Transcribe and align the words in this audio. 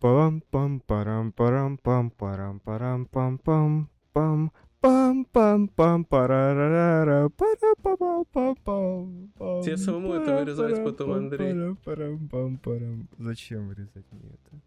пам 0.00 0.40
пам 0.50 0.80
парам 0.80 1.32
парам 1.32 1.76
пам 1.78 2.10
парам 2.10 2.60
парам 2.60 3.06
пам 3.06 3.38
пам 3.38 3.88
пам 4.12 4.50
пам 4.80 5.24
пам 5.24 5.68
пам 5.68 6.04
парарара 6.04 7.28
пара 7.28 7.74
пам 7.82 8.24
пам 8.32 8.56
пам 8.64 9.62
Тебе 9.62 9.76
самому 9.76 10.14
это 10.14 10.38
вырезать 10.38 10.82
потом, 10.84 11.12
Андрей. 11.12 11.76
парам 11.84 12.28
пам 12.28 12.58
парам 12.58 13.08
Зачем 13.18 13.68
вырезать 13.68 14.06
мне 14.12 14.30
это? 14.30 14.60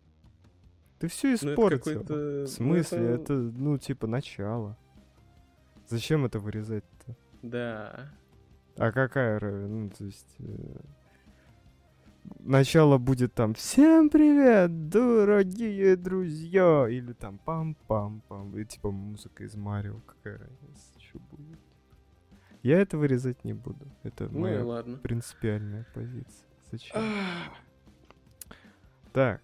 Ты 1.00 1.08
все 1.08 1.28
Ну, 1.30 1.34
это 1.34 1.46
испортил. 1.52 1.80
какой-то... 1.80 2.14
В 2.14 2.40
ну, 2.40 2.48
смысле? 2.48 3.10
Это, 3.10 3.34
ну, 3.34 3.78
типа, 3.78 4.08
начало. 4.08 4.78
Зачем 5.90 6.26
это 6.26 6.40
вырезать-то? 6.40 7.18
Да. 7.42 8.10
А 8.78 8.92
какая 8.94 9.38
равен? 9.38 9.84
Ну, 9.84 9.90
то 9.90 10.06
есть... 10.06 10.38
Начало 12.40 12.98
будет 12.98 13.34
там 13.34 13.54
«Всем 13.54 14.10
привет, 14.10 14.90
дорогие 14.90 15.96
друзья!» 15.96 16.88
Или 16.90 17.14
там 17.14 17.40
«Пам-пам-пам!» 17.46 18.58
И 18.60 18.66
типа 18.66 18.92
музыка 18.92 19.44
из 19.44 19.56
Марио, 19.56 20.00
какая 20.06 20.38
разница, 20.40 21.00
что 21.00 21.20
будет. 21.20 21.60
Я 22.62 22.80
это 22.80 22.98
вырезать 22.98 23.44
не 23.44 23.54
буду. 23.54 23.86
Это 24.04 24.30
Ну 24.30 24.40
моя 24.42 24.64
ладно. 24.66 24.98
принципиальная 24.98 25.86
позиция. 25.94 26.48
Зачем? 26.72 27.02
Так, 29.12 29.42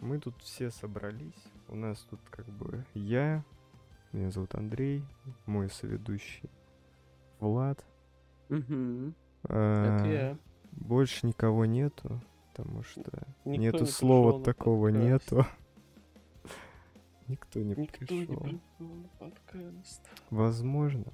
мы 0.00 0.18
тут 0.20 0.40
все 0.42 0.70
собрались. 0.70 1.44
У 1.68 1.74
нас 1.74 1.98
тут 2.10 2.20
как 2.30 2.46
бы 2.46 2.84
я, 2.94 3.44
меня 4.12 4.30
зовут 4.30 4.54
Андрей, 4.54 5.04
мой 5.46 5.68
соведущий 5.68 6.48
Влад. 7.40 7.84
А, 8.48 9.96
Это 10.00 10.08
я. 10.08 10.38
Больше 10.80 11.26
никого 11.26 11.64
нету, 11.66 12.20
потому 12.54 12.82
что 12.82 13.00
Никто 13.44 13.60
нету 13.62 13.78
не 13.80 13.86
слова 13.86 14.30
пришёл 14.30 14.38
на 14.38 14.44
такого 14.44 14.88
нету. 14.88 15.46
Никто 17.26 17.60
не 17.60 17.74
Никто 17.74 18.14
не 18.14 18.26
пришел. 18.26 18.40
пришел 18.40 18.60
на 18.94 19.08
подкаст. 19.18 20.08
Возможно. 20.30 21.04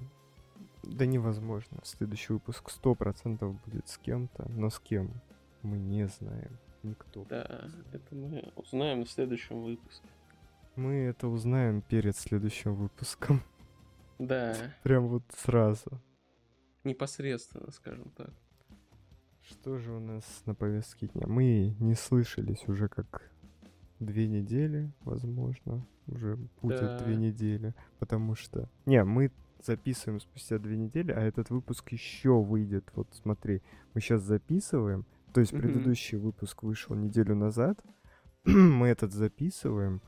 Да 0.83 1.05
невозможно. 1.05 1.79
Следующий 1.83 2.33
выпуск 2.33 2.69
сто 2.69 2.95
процентов 2.95 3.59
будет 3.65 3.87
с 3.89 3.97
кем-то, 3.97 4.49
но 4.49 4.69
с 4.69 4.79
кем 4.79 5.11
мы 5.61 5.77
не 5.77 6.07
знаем. 6.07 6.57
Никто. 6.83 7.25
Да, 7.25 7.67
это 7.91 8.15
мы 8.15 8.51
узнаем 8.55 9.03
в 9.03 9.09
следующем 9.09 9.63
выпуске. 9.63 10.07
Мы 10.75 10.93
это 10.93 11.27
узнаем 11.27 11.81
перед 11.81 12.15
следующим 12.15 12.75
выпуском. 12.75 13.41
Да, 14.19 14.55
Прям 14.83 15.07
вот 15.07 15.23
сразу. 15.35 15.99
непосредственно, 16.83 17.71
скажем 17.71 18.11
так. 18.11 18.29
Что 19.47 19.77
же 19.77 19.91
у 19.93 19.99
нас 19.99 20.23
на 20.45 20.55
повестке 20.55 21.07
дня? 21.07 21.27
Мы 21.27 21.75
не 21.79 21.93
слышались 21.93 22.67
уже 22.67 22.87
как 22.87 23.29
две 23.99 24.27
недели, 24.27 24.91
возможно. 25.01 25.85
Уже 26.07 26.37
будет 26.61 26.79
Да. 26.79 26.99
две 26.99 27.15
недели. 27.15 27.75
Потому 27.99 28.33
что... 28.35 28.69
Не, 28.87 29.03
мы 29.03 29.31
записываем 29.63 30.19
спустя 30.19 30.57
две 30.57 30.77
недели, 30.77 31.11
а 31.11 31.21
этот 31.21 31.51
выпуск 31.51 31.91
еще 31.91 32.41
выйдет. 32.41 32.91
Вот 32.95 33.07
смотри, 33.13 33.61
мы 33.93 34.01
сейчас 34.01 34.21
записываем. 34.23 35.05
То 35.33 35.41
есть 35.41 35.51
предыдущий 35.51 36.17
выпуск 36.17 36.63
вышел 36.63 36.95
неделю 36.95 37.35
назад. 37.35 37.79
мы 38.45 38.87
этот 38.87 39.11
записываем. 39.13 40.01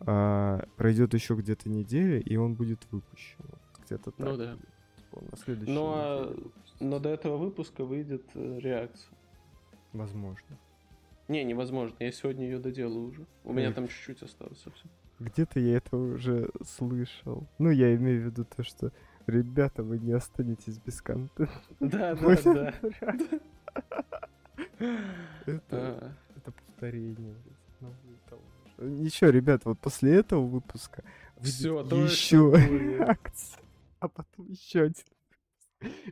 а, 0.00 0.64
пройдет 0.76 1.12
еще 1.12 1.34
где-то 1.34 1.68
неделя, 1.68 2.20
и 2.20 2.36
он 2.36 2.54
будет 2.54 2.86
выпущен. 2.90 3.40
Вот 3.40 3.60
Где-то 3.84 4.12
так. 4.12 4.26
Ну 4.26 4.36
да. 4.36 4.56
На 5.20 5.60
неделе 5.60 6.34
выпустится. 6.34 6.84
Но 6.84 6.98
до 6.98 7.08
этого 7.08 7.36
выпуска 7.36 7.84
выйдет 7.84 8.24
э, 8.34 8.58
реакция. 8.60 9.10
Возможно. 9.92 10.58
Не, 11.28 11.44
невозможно. 11.44 11.94
Я 11.98 12.12
сегодня 12.12 12.44
ее 12.44 12.58
доделаю 12.58 13.08
уже. 13.08 13.26
У 13.44 13.52
меня 13.52 13.68
Эх. 13.68 13.74
там 13.74 13.88
чуть-чуть 13.88 14.22
осталось 14.22 14.60
совсем. 14.60 14.90
Где-то 15.18 15.60
я 15.60 15.76
это 15.78 15.96
уже 15.96 16.48
слышал. 16.64 17.46
Ну, 17.58 17.70
я 17.70 17.94
имею 17.96 18.22
в 18.22 18.24
виду 18.26 18.44
то, 18.44 18.62
что 18.62 18.92
ребята, 19.26 19.82
вы 19.82 19.98
не 19.98 20.12
останетесь 20.12 20.78
без 20.78 21.02
контента. 21.02 21.50
Да, 21.80 22.14
да, 22.14 22.36
да. 22.44 22.74
Это, 25.46 25.60
А, 25.70 26.12
это 26.36 26.52
повторение. 26.52 27.34
Ничего, 28.78 29.30
ребят, 29.30 29.64
вот 29.64 29.78
после 29.80 30.14
этого 30.16 30.46
выпуска 30.46 31.02
точно 31.42 31.96
еще 32.04 32.52
реакция, 32.54 33.58
а 34.00 34.08
потом 34.08 34.46
еще 34.48 34.82
один. 34.82 35.04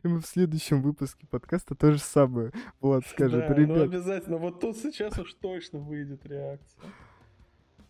И 0.01 0.07
мы 0.07 0.21
в 0.21 0.25
следующем 0.25 0.81
выпуске 0.81 1.27
подкаста 1.27 1.75
то 1.75 1.91
же 1.91 1.99
самое. 1.99 2.53
Влад 2.79 3.05
скажет, 3.05 3.41
да, 3.41 3.49
ну 3.49 3.55
ребят, 3.55 3.81
обязательно. 3.81 4.37
Вот 4.37 4.61
тут 4.61 4.77
сейчас 4.77 5.19
уж 5.19 5.33
точно 5.33 5.79
выйдет 5.79 6.25
реакция. 6.25 6.81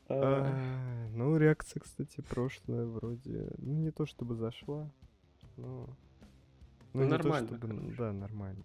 А, 0.09 0.47
А, 0.47 1.07
Ну, 1.13 1.37
реакция, 1.37 1.79
кстати, 1.81 2.21
прошлая 2.21 2.85
вроде, 2.85 3.51
ну, 3.57 3.73
не 3.75 3.91
то 3.91 4.05
чтобы 4.05 4.35
зашла, 4.35 4.89
но... 5.57 5.89
Ну, 6.93 7.01
то 7.03 7.07
нормально, 7.09 7.47
чтобы- 7.57 7.67
короче. 7.67 7.95
Да, 7.97 8.13
нормально. 8.13 8.63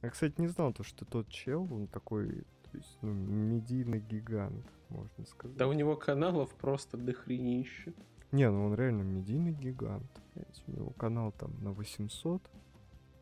Я, 0.00 0.10
кстати, 0.10 0.40
не 0.40 0.48
знал 0.48 0.72
то, 0.72 0.82
что 0.84 1.04
тот 1.04 1.28
чел, 1.28 1.68
он 1.72 1.86
такой, 1.86 2.44
то 2.70 2.76
есть, 2.78 2.96
ну, 3.02 3.12
медийный 3.12 4.00
гигант, 4.00 4.64
можно 4.88 5.26
сказать. 5.26 5.56
Да 5.56 5.68
у 5.68 5.72
него 5.72 5.96
каналов 5.96 6.54
просто 6.54 6.96
дохренище. 6.96 7.92
Не, 8.32 8.50
ну 8.50 8.66
он 8.66 8.74
реально 8.74 9.02
медийный 9.02 9.52
гигант. 9.52 10.10
блядь. 10.34 10.62
У 10.66 10.72
него 10.72 10.90
канал 10.90 11.32
там 11.32 11.52
на 11.62 11.72
800 11.72 12.42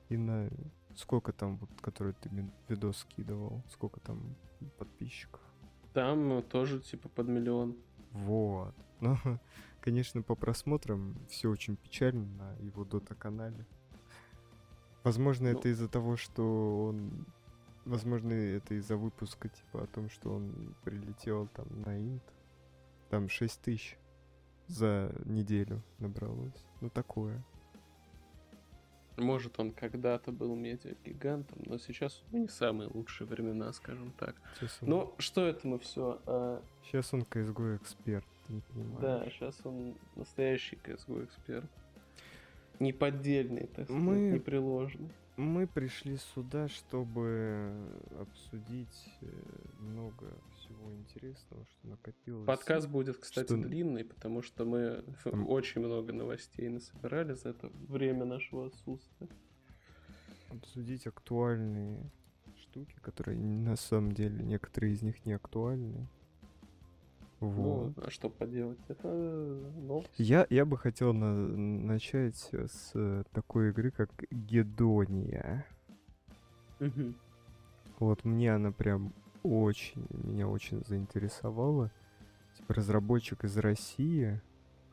и 0.09 0.17
на... 0.17 0.49
Сколько 0.97 1.33
там, 1.33 1.57
вот, 1.59 1.71
который 1.81 2.15
ты 2.15 2.31
видос 2.69 2.99
скидывал, 2.99 3.63
сколько 3.71 4.01
там 4.01 4.35
подписчиков? 4.79 5.41
Там 5.93 6.33
э, 6.33 6.43
тоже 6.43 6.81
типа 6.81 7.09
под 7.09 7.29
миллион. 7.29 7.77
Вот. 8.13 8.75
Ну, 9.01 9.17
конечно, 9.81 10.21
по 10.21 10.35
просмотрам 10.35 11.17
все 11.31 11.49
очень 11.49 11.77
печально 11.77 12.27
на 12.27 12.53
его 12.57 12.85
дота-канале. 12.85 13.65
Возможно, 15.05 15.51
Ну. 15.51 15.59
это 15.59 15.71
из-за 15.71 15.89
того, 15.89 16.17
что 16.17 16.85
он... 16.89 17.25
Возможно, 17.87 18.33
это 18.33 18.75
из-за 18.75 18.99
выпуска, 18.99 19.49
типа, 19.49 19.85
о 19.85 19.87
том, 19.87 20.11
что 20.11 20.35
он 20.35 20.75
прилетел 20.85 21.49
там 21.49 21.67
на 21.81 21.99
инт. 21.99 22.23
Там 23.09 23.31
6 23.31 23.61
тысяч 23.63 23.97
за 24.71 25.13
неделю 25.25 25.83
набралось. 25.99 26.65
Ну, 26.81 26.89
такое. 26.91 27.43
Может, 29.17 29.59
он 29.61 29.73
когда-то 29.73 30.33
был 30.33 30.55
медиагигантом, 30.57 31.59
но 31.67 31.77
сейчас 31.77 32.23
у 32.23 32.33
него 32.37 32.45
не 32.45 32.49
самые 32.49 32.89
лучшие 32.89 33.27
времена, 33.29 33.71
скажем 33.73 34.13
так. 34.13 34.35
Сейчас 34.59 34.79
он, 34.81 34.89
Ну, 34.89 35.15
что 35.19 35.47
это 35.47 35.67
мы 35.69 35.79
все? 35.79 36.21
сейчас 36.87 37.13
он 37.13 37.23
CSGO 37.23 37.77
эксперт, 37.77 38.25
не 38.49 38.63
да, 39.01 39.29
сейчас 39.29 39.61
он 39.65 39.95
настоящий 40.17 40.77
CSGO 40.77 41.25
эксперт. 41.25 41.69
Неподдельный, 42.79 43.67
так 43.67 43.85
сказать, 43.85 44.03
Мы- 44.03 44.31
непреложный. 44.31 45.11
Мы 45.37 45.67
пришли 45.67 46.17
сюда, 46.17 46.69
чтобы 46.69 47.73
обсудить 48.19 49.07
э, 49.23 49.27
много 49.81 50.33
всего 50.71 50.95
интересного, 50.95 51.65
что 51.67 51.89
накопилось. 51.89 52.47
Подкаст 52.47 52.89
будет, 52.89 53.17
кстати, 53.19 53.47
Что- 53.47 53.57
длинный, 53.57 54.05
потому 54.05 54.43
что 54.43 54.65
мы 54.65 55.05
Там- 55.25 55.49
очень 55.49 55.81
много 55.81 56.13
новостей 56.13 56.69
насобирали 56.69 57.35
за 57.35 57.51
это 57.51 57.71
время 57.89 58.25
нашего 58.25 58.67
отсутствия. 58.67 59.29
Обсудить 60.51 61.07
актуальные 61.07 62.11
штуки, 62.57 62.95
которые 63.03 63.37
на 63.39 63.77
самом 63.77 64.13
деле 64.13 64.43
некоторые 64.45 64.93
из 64.95 65.03
них 65.03 65.25
не 65.27 65.33
актуальны. 65.33 66.09
Вот. 67.41 67.97
Ну, 67.97 68.03
а 68.05 68.11
что 68.11 68.29
поделать? 68.29 68.79
Это 68.89 69.09
новость. 69.09 70.11
Я, 70.19 70.47
я 70.51 70.67
бы 70.67 70.77
хотел 70.77 71.15
на- 71.15 71.47
начать 71.47 72.37
с 72.53 72.91
э, 72.95 73.25
такой 73.33 73.71
игры, 73.71 73.91
как 73.91 74.11
Гедония. 74.31 75.67
Мгм. 76.81 77.15
Вот 77.99 78.25
мне 78.25 78.55
она 78.55 78.73
прям 78.73 79.15
очень, 79.43 80.07
меня 80.11 80.49
очень 80.49 80.85
заинтересовала. 80.85 81.91
Типа 82.57 82.75
разработчик 82.75 83.45
из 83.45 83.57
России, 83.57 84.41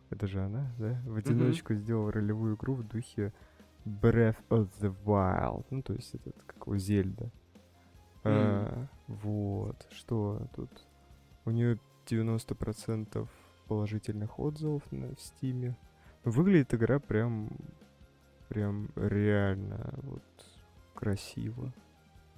это 0.10 0.28
же 0.28 0.44
она, 0.44 0.72
да, 0.78 1.02
в 1.06 1.16
одиночку 1.16 1.74
сделал 1.74 2.12
ролевую 2.12 2.56
игру 2.56 2.76
в 2.76 2.88
духе 2.88 3.34
Breath 3.86 4.38
of 4.50 4.70
the 4.80 4.96
Wild. 5.06 5.66
Ну, 5.70 5.82
то 5.82 5.94
есть 5.94 6.14
это 6.16 6.32
как 6.46 6.68
у 6.68 6.78
Зельда. 6.78 7.32
А, 8.24 8.88
вот, 9.08 9.88
что 9.92 10.48
тут? 10.56 10.70
У 11.46 11.52
нее 11.52 11.80
90% 12.06 13.28
положительных 13.68 14.40
отзывов 14.40 14.84
на 14.92 15.16
Стиме. 15.18 15.78
Выглядит 16.24 16.74
игра 16.74 17.00
прям, 17.00 17.50
прям 18.50 18.90
реально 18.96 19.94
вот 20.04 20.24
красиво. 20.94 21.74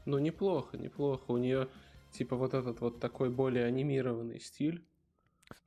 Ну, 0.06 0.20
неплохо, 0.20 0.78
неплохо. 0.78 1.32
У 1.32 1.38
нее, 1.38 1.68
типа, 2.12 2.36
вот 2.36 2.54
этот 2.54 2.82
вот 2.82 3.00
такой 3.00 3.30
более 3.30 3.66
анимированный 3.66 4.40
стиль. 4.40 4.86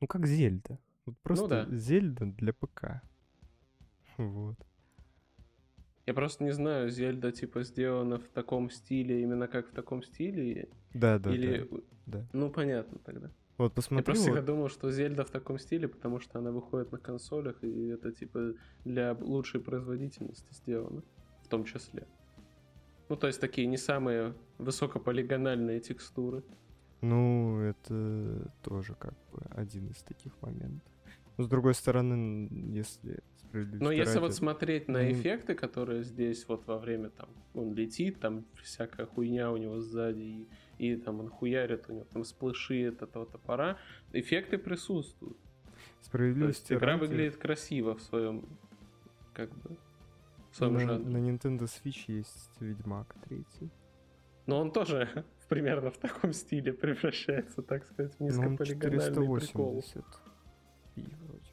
Ну, 0.00 0.06
как 0.06 0.27
Зельда. 0.27 0.79
Вот 1.06 1.19
просто 1.23 1.49
да. 1.49 1.77
Зельда 1.77 2.27
для 2.27 2.53
ПК. 2.53 3.03
Вот. 4.17 4.56
Я 6.06 6.15
просто 6.15 6.44
не 6.44 6.53
знаю, 6.53 6.91
Зельда 6.91 7.31
типа 7.33 7.62
сделана 7.62 8.19
в 8.19 8.29
таком 8.29 8.71
стиле, 8.71 9.23
именно 9.23 9.47
как 9.47 9.69
в 9.69 9.73
таком 9.73 10.03
стиле. 10.03 10.69
Да, 10.94 11.19
да, 11.19 11.33
или... 11.33 11.69
да, 11.71 11.79
да. 12.06 12.29
Ну, 12.33 12.50
понятно 12.50 12.99
тогда. 12.99 13.31
Вот 13.59 13.75
посмотри. 13.75 14.00
Я 14.00 14.05
просто 14.05 14.23
вот... 14.23 14.37
всегда 14.37 14.53
думал, 14.53 14.69
что 14.69 14.91
Зельда 14.91 15.25
в 15.25 15.31
таком 15.31 15.59
стиле, 15.59 15.87
потому 15.87 16.19
что 16.19 16.38
она 16.38 16.50
выходит 16.50 16.91
на 16.91 16.99
консолях, 16.99 17.62
и 17.62 17.87
это 17.88 18.11
типа 18.12 18.55
для 18.85 19.12
лучшей 19.15 19.61
производительности 19.61 20.53
сделано, 20.53 21.03
в 21.45 21.49
том 21.49 21.65
числе. 21.65 22.06
Ну, 23.12 23.17
то 23.17 23.26
есть 23.26 23.43
такие 23.43 23.67
не 23.67 23.76
самые 23.76 24.32
высокополигональные 24.56 25.81
текстуры. 25.81 26.43
Ну, 27.03 27.61
это 27.61 28.50
тоже 28.62 28.94
как 28.94 29.12
бы 29.31 29.43
один 29.50 29.88
из 29.88 30.03
таких 30.03 30.32
моментов. 30.41 30.91
Но 31.37 31.44
с 31.44 31.47
другой 31.47 31.75
стороны, 31.75 32.49
если 32.73 33.23
но 33.53 33.93
если 33.93 34.19
вот 34.19 34.35
смотреть 34.35 34.88
на 34.88 35.12
эффекты, 35.12 35.55
которые 35.55 36.05
здесь 36.05 36.49
вот 36.49 36.67
во 36.67 36.79
время 36.79 37.11
там 37.11 37.29
он 37.53 37.75
летит, 37.75 38.19
там 38.19 38.47
всякая 38.62 39.05
хуйня 39.05 39.53
у 39.53 39.59
него 39.59 39.79
сзади, 39.79 40.49
и, 40.79 40.93
и 40.93 40.97
там 40.97 41.20
он 41.20 41.29
хуярит, 41.29 41.85
у 41.91 41.93
него 41.93 42.06
там 42.11 42.25
сплыши 42.25 42.87
от 42.87 43.03
этого 43.03 43.26
топора, 43.26 43.76
эффекты 44.14 44.56
присутствуют. 44.56 45.37
Справедливости 46.00 46.69
То 46.69 46.73
есть 46.73 46.82
игра 46.82 46.93
ради... 46.94 47.00
выглядит 47.03 47.37
красиво 47.37 47.94
в 47.94 48.00
своем 48.00 48.49
как 49.35 49.50
бы 49.50 49.76
своем 50.56 50.75
на. 50.75 50.99
На 50.99 51.16
Nintendo 51.19 51.62
Switch 51.62 52.04
есть 52.08 52.50
Ведьмак 52.60 53.14
третий. 53.25 53.70
Но 54.46 54.60
он 54.60 54.72
тоже 54.72 55.25
примерно 55.49 55.90
в 55.90 55.99
таком 55.99 56.32
стиле 56.32 56.72
превращается, 56.72 57.62
так 57.62 57.84
сказать, 57.84 58.14
в 58.14 58.20
ну, 58.20 58.26
низкополигональный 58.26 59.40
прикол. 59.40 59.84
И 60.96 61.02
вроде. 61.22 61.52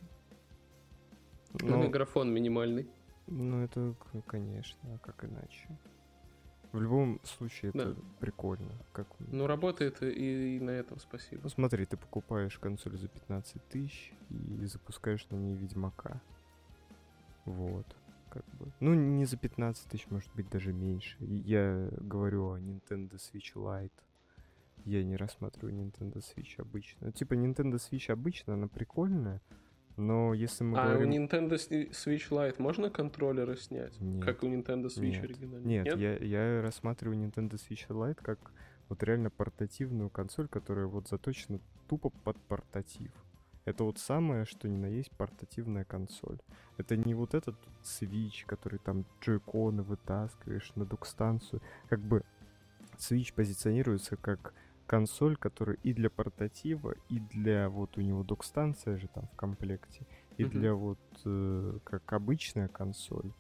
Но... 1.62 1.84
Ну, 1.84 1.90
графон 1.90 2.34
минимальный. 2.34 2.90
Ну, 3.28 3.64
это, 3.64 3.96
конечно, 4.26 4.80
а 4.96 4.98
как 4.98 5.24
иначе. 5.24 5.70
В 6.72 6.82
любом 6.82 7.20
случае, 7.24 7.70
это 7.70 7.94
да. 7.96 8.02
прикольно. 8.20 8.72
Как... 8.92 9.08
Ну, 9.20 9.48
работает 9.48 10.04
и, 10.04 10.58
и 10.58 10.60
на 10.60 10.70
этом 10.70 11.00
спасибо. 11.00 11.42
Ну, 11.44 11.50
смотри, 11.50 11.86
ты 11.86 11.98
покупаешь 11.98 12.58
консоль 12.60 12.96
за 12.98 13.08
15 13.08 13.70
тысяч 13.70 14.14
и 14.30 14.66
запускаешь 14.66 15.28
на 15.30 15.36
ней 15.36 15.56
Ведьмака. 15.56 16.22
Вот. 17.46 17.88
Как 18.30 18.46
бы. 18.58 18.72
Ну, 18.80 18.94
не 18.94 19.26
за 19.26 19.38
15 19.38 19.90
тысяч, 19.90 20.08
может 20.10 20.32
быть, 20.36 20.50
даже 20.50 20.74
меньше. 20.74 21.18
Я 21.20 21.90
говорю 22.00 22.52
о 22.52 22.60
Nintendo 22.60 23.16
Switch 23.16 23.54
Lite. 23.56 23.92
Я 24.86 25.04
не 25.04 25.18
рассматриваю 25.18 25.76
Nintendo 25.76 26.18
Switch 26.18 26.60
обычно. 26.60 27.12
Типа, 27.12 27.34
Nintendo 27.34 27.76
Switch 27.76 28.12
обычно, 28.12 28.54
она 28.54 28.68
прикольная, 28.68 29.42
но 30.00 30.34
если 30.34 30.64
мы 30.64 30.80
а 30.80 30.86
говорим... 30.88 31.10
у 31.10 31.14
Nintendo 31.14 31.56
Switch 31.56 32.30
Lite 32.30 32.56
можно 32.58 32.90
контроллеры 32.90 33.58
снять? 33.58 34.00
Нет. 34.00 34.24
Как 34.24 34.44
у 34.44 34.48
Nintendo 34.48 34.86
Switch 34.86 35.12
Нет. 35.12 35.24
оригинальный? 35.26 35.68
Нет, 35.68 35.86
Нет? 35.86 35.98
Я, 35.98 36.18
я 36.18 36.62
рассматриваю 36.62 37.20
Nintendo 37.20 37.56
Switch 37.56 37.86
Lite 37.90 38.20
как 38.22 38.54
вот 38.88 39.04
реально 39.04 39.30
портативную 39.30 40.10
консоль, 40.10 40.48
которая 40.48 40.88
вот 40.88 41.10
заточена 41.10 41.60
тупо 41.90 42.12
под 42.12 42.38
портатив. 42.44 43.12
Это 43.70 43.84
вот 43.84 44.00
самое, 44.00 44.46
что 44.46 44.68
ни 44.68 44.78
на 44.78 44.88
есть 44.88 45.12
портативная 45.12 45.84
консоль. 45.84 46.40
Это 46.78 46.98
не 46.98 47.14
вот 47.14 47.36
этот 47.36 47.56
Switch, 47.84 48.44
который 48.48 48.80
там 48.80 49.06
джойконы 49.22 49.84
вытаскиваешь 49.84 50.72
на 50.74 50.86
док-станцию. 50.86 51.62
Как 51.88 52.00
бы 52.00 52.24
Switch 52.98 53.32
позиционируется 53.32 54.18
как 54.18 54.56
консоль, 54.88 55.38
которая 55.38 55.78
и 55.84 55.94
для 55.94 56.10
портатива, 56.10 56.96
и 57.10 57.20
для 57.20 57.70
вот 57.70 57.96
у 58.00 58.02
него 58.02 58.24
док-станция 58.24 58.98
же 58.98 59.08
там 59.08 59.28
в 59.28 59.36
комплекте, 59.36 60.08
и 60.38 60.44
mm-hmm. 60.46 60.50
для 60.50 60.74
вот 60.74 61.00
э, 61.26 61.78
как 61.84 62.12
обычная 62.12 62.70
консоль. 62.70 63.32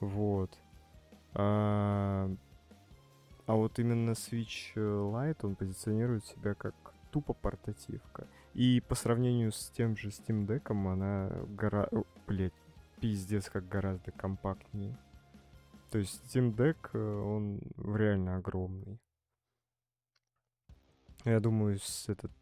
Вот. 0.00 0.58
А, 1.34 2.34
а 3.44 3.54
вот 3.54 3.78
именно 3.78 4.12
Switch 4.12 4.74
Lite, 4.74 5.40
он 5.42 5.54
позиционирует 5.54 6.24
себя 6.24 6.54
как 6.54 6.74
тупо 7.10 7.34
портативка. 7.34 8.26
И 8.56 8.80
по 8.80 8.94
сравнению 8.94 9.52
с 9.52 9.70
тем 9.76 9.98
же 9.98 10.08
Steam 10.08 10.46
Deck, 10.46 10.72
она 10.72 11.30
гора... 11.46 11.90
Блять, 12.26 12.54
пиздец, 13.02 13.50
как 13.50 13.68
гораздо 13.68 14.12
компактнее. 14.12 14.96
То 15.90 15.98
есть 15.98 16.22
Steam 16.24 16.56
Deck, 16.56 16.76
э, 16.94 16.98
он 16.98 17.60
реально 17.76 18.36
огромный. 18.36 18.98
Я 21.26 21.38
думаю, 21.40 21.78
с 21.78 22.08
этот 22.08 22.32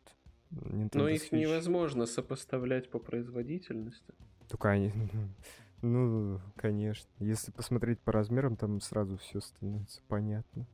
Nintendo 0.52 0.98
Но 0.98 1.08
их 1.08 1.32
Switch... 1.32 1.36
невозможно 1.36 2.06
сопоставлять 2.06 2.88
по 2.90 3.00
производительности. 3.00 4.14
Только 4.48 4.70
они... 4.70 4.92
Ну, 5.82 6.40
конечно. 6.56 7.10
Если 7.18 7.50
посмотреть 7.50 8.00
по 8.00 8.12
размерам, 8.12 8.56
там 8.56 8.80
сразу 8.80 9.18
все 9.18 9.40
становится 9.40 10.00
понятно. 10.08 10.66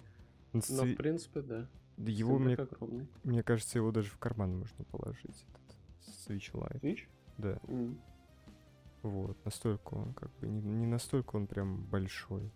Но, 0.53 0.85
в 0.85 0.95
принципе, 0.97 1.41
да. 1.41 1.69
Его, 2.07 2.39
мне, 2.39 2.55
огромный. 2.55 3.09
мне 3.25 3.43
кажется, 3.43 3.79
его 3.79 3.93
даже 3.93 4.11
в 4.11 4.19
карман 4.19 4.59
можно 4.59 4.85
положить, 4.85 5.47
этот 5.49 5.77
Switch 6.27 6.53
Lite. 6.53 6.81
Switch? 6.81 7.01
Да. 7.39 7.59
Mm. 7.65 7.99
Вот, 9.03 9.45
настолько 9.45 9.95
он 9.95 10.13
как 10.15 10.31
бы, 10.39 10.49
не, 10.49 10.61
не 10.61 10.87
настолько 10.87 11.37
он 11.37 11.47
прям 11.47 11.85
большой. 11.85 12.53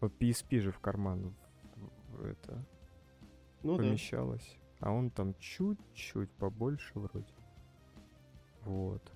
Вот 0.00 0.12
PSP 0.20 0.60
же 0.60 0.72
в 0.72 0.80
карман 0.80 1.34
в, 1.76 2.16
в 2.16 2.24
это 2.24 2.64
ну, 3.62 3.76
помещалось. 3.76 4.58
Да. 4.80 4.88
А 4.88 4.92
он 4.92 5.10
там 5.10 5.34
чуть-чуть 5.38 6.30
побольше 6.32 6.98
вроде. 6.98 7.32
Вот. 8.62 9.12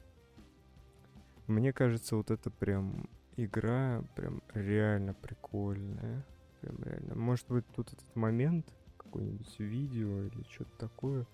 Мне 1.47 1.73
кажется, 1.73 2.17
вот 2.17 2.31
это 2.31 2.51
прям 2.51 3.09
игра 3.37 4.05
прям 4.15 4.43
реально 4.55 5.15
прикольная. 5.15 6.25
Прям 6.61 6.77
реально. 6.83 7.15
Может 7.15 7.49
быть, 7.49 7.67
тут 7.75 7.93
этот 7.93 8.17
момент, 8.17 8.73
какое-нибудь 9.11 9.59
видео 9.59 10.23
или 10.23 10.43
что-то 10.51 10.71
такое. 10.79 11.27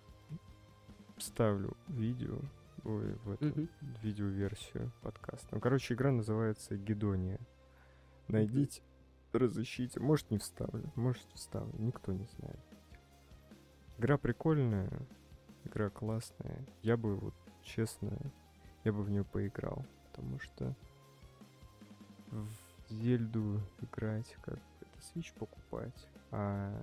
Ставлю 1.18 1.76
видео 1.88 2.38
ой, 2.84 3.14
в 3.24 3.30
эту 3.30 3.46
mm-hmm. 3.46 3.68
видеоверсию 4.02 4.92
подкаста. 5.02 5.48
Ну, 5.52 5.60
короче, 5.60 5.94
игра 5.94 6.10
называется 6.10 6.76
Гедония. 6.76 7.38
Найдите, 8.28 8.82
разыщите. 9.32 10.00
Может, 10.00 10.30
не 10.30 10.38
вставлю, 10.38 10.90
может, 10.94 11.26
вставлю. 11.34 11.74
Никто 11.78 12.12
не 12.12 12.26
знает. 12.38 12.60
Игра 13.98 14.18
прикольная, 14.18 14.90
игра 15.64 15.90
классная. 15.90 16.66
Я 16.82 16.96
бы 16.96 17.16
вот, 17.16 17.34
честно, 17.62 18.12
я 18.84 18.92
бы 18.92 19.02
в 19.02 19.10
нее 19.10 19.24
поиграл, 19.24 19.84
потому 20.10 20.38
что 20.38 20.74
в 22.30 22.48
Зельду 22.88 23.60
играть, 23.80 24.36
как 24.42 24.58
это 24.80 24.98
Switch 25.00 25.36
покупать, 25.38 26.08
а 26.30 26.82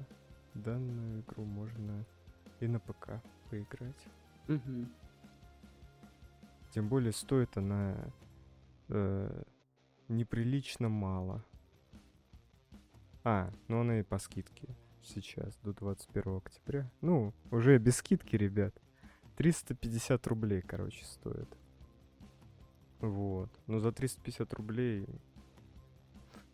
данную 0.54 1.22
игру 1.22 1.44
можно 1.46 2.06
и 2.60 2.68
на 2.68 2.80
ПК 2.80 3.22
поиграть. 3.50 4.08
Угу. 4.48 4.88
Тем 6.72 6.90
более 6.90 7.12
стоит 7.12 7.56
она 7.58 7.96
э, 8.90 9.44
неприлично 10.08 10.90
мало. 10.90 11.44
А, 13.24 13.52
ну 13.68 13.82
она 13.82 14.00
и 14.00 14.04
по 14.04 14.18
скидке 14.18 14.68
сейчас, 15.04 15.58
до 15.64 15.74
21 15.74 16.38
октября. 16.38 16.90
Ну, 17.02 17.34
уже 17.52 17.78
без 17.78 17.98
скидки, 17.98 18.36
ребят. 18.36 18.76
350 19.38 20.26
рублей, 20.28 20.62
короче, 20.62 21.04
стоит. 21.06 21.48
Вот. 23.00 23.50
Но 23.68 23.80
за 23.80 23.92
350 23.92 24.54
рублей 24.54 25.08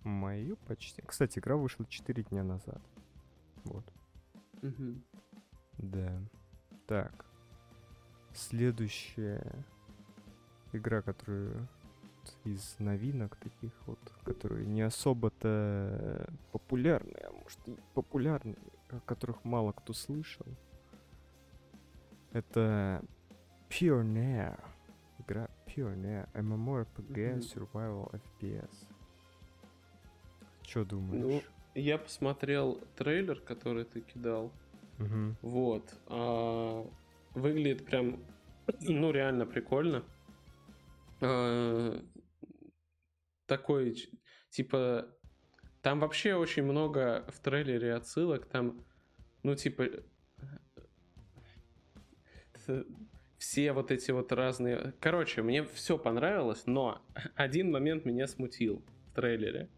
мою 0.03 0.57
почти... 0.67 1.01
Кстати, 1.01 1.39
игра 1.39 1.55
вышла 1.55 1.85
4 1.85 2.23
дня 2.23 2.43
назад. 2.43 2.81
Вот. 3.69 3.85
Угу. 4.61 4.95
Да. 5.77 6.21
Так. 6.87 7.25
Следующая 8.33 9.65
игра, 10.73 11.01
которую 11.01 11.67
из 12.43 12.75
новинок 12.79 13.35
таких 13.37 13.71
вот, 13.85 13.99
которые 14.23 14.65
не 14.65 14.81
особо-то 14.81 16.31
популярные, 16.51 17.25
а 17.27 17.31
может 17.31 17.59
и 17.67 17.75
популярные, 17.93 18.57
о 18.89 18.99
которых 19.01 19.43
мало 19.43 19.71
кто 19.71 19.93
слышал. 19.93 20.45
Это 22.31 23.03
Pioneer. 23.69 24.59
Игра 25.19 25.49
Pioneer. 25.65 26.29
MMORPG 26.33 27.13
mm-hmm. 27.13 27.39
Survival 27.39 28.21
FPS. 28.39 28.87
Что 30.63 30.85
думаешь? 30.85 31.43
Я 31.79 31.97
посмотрел 31.97 32.81
трейлер, 32.97 33.39
который 33.39 33.85
ты 33.85 34.01
кидал. 34.01 34.51
Угу. 34.99 35.35
Вот. 35.41 35.93
А, 36.07 36.85
выглядит 37.33 37.85
прям, 37.85 38.23
ну, 38.81 39.11
реально 39.11 39.45
прикольно. 39.45 40.03
А, 41.21 42.01
такой, 43.45 43.95
типа, 44.49 45.07
там 45.81 45.99
вообще 45.99 46.35
очень 46.35 46.63
много 46.63 47.25
в 47.29 47.39
трейлере 47.39 47.93
отсылок, 47.95 48.45
там, 48.47 48.85
ну, 49.43 49.55
типа, 49.55 49.87
э, 52.67 52.83
все 53.37 53.71
вот 53.71 53.91
эти 53.91 54.11
вот 54.11 54.33
разные... 54.33 54.93
Короче, 54.99 55.41
мне 55.41 55.63
все 55.63 55.97
понравилось, 55.97 56.63
но 56.65 57.01
один 57.35 57.71
момент 57.71 58.03
меня 58.03 58.27
смутил 58.27 58.83
в 59.07 59.15
трейлере. 59.15 59.69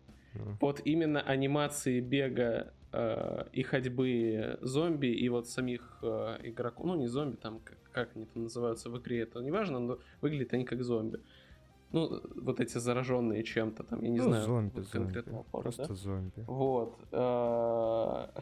Вот 0.59 0.81
именно 0.85 1.21
анимации 1.21 1.99
бега 1.99 2.73
э, 2.91 3.45
и 3.53 3.63
ходьбы 3.63 4.57
зомби 4.61 5.07
и 5.07 5.29
вот 5.29 5.47
самих 5.47 5.99
э, 6.01 6.37
игроков, 6.43 6.85
ну 6.85 6.95
не 6.95 7.07
зомби, 7.07 7.35
там 7.35 7.59
как, 7.59 7.77
как 7.91 8.15
они 8.15 8.25
там 8.25 8.43
называются 8.43 8.89
в 8.89 8.97
игре, 8.99 9.21
это 9.21 9.39
не 9.39 9.51
важно, 9.51 9.79
но 9.79 9.99
выглядят 10.21 10.53
они 10.53 10.65
как 10.65 10.83
зомби. 10.83 11.19
Ну, 11.91 12.21
вот 12.35 12.61
эти 12.61 12.77
зараженные 12.77 13.43
чем-то 13.43 13.83
там, 13.83 14.01
я 14.01 14.09
не 14.09 14.19
ну, 14.19 14.23
знаю. 14.23 14.43
зомби, 14.45 14.71
вот 14.75 14.85
зомби. 14.85 15.05
конкретного 15.05 15.43
форма, 15.43 15.63
Просто 15.63 15.87
да? 15.87 15.93
зомби. 15.93 16.43
Вот. 16.47 16.99
э, 17.11 18.41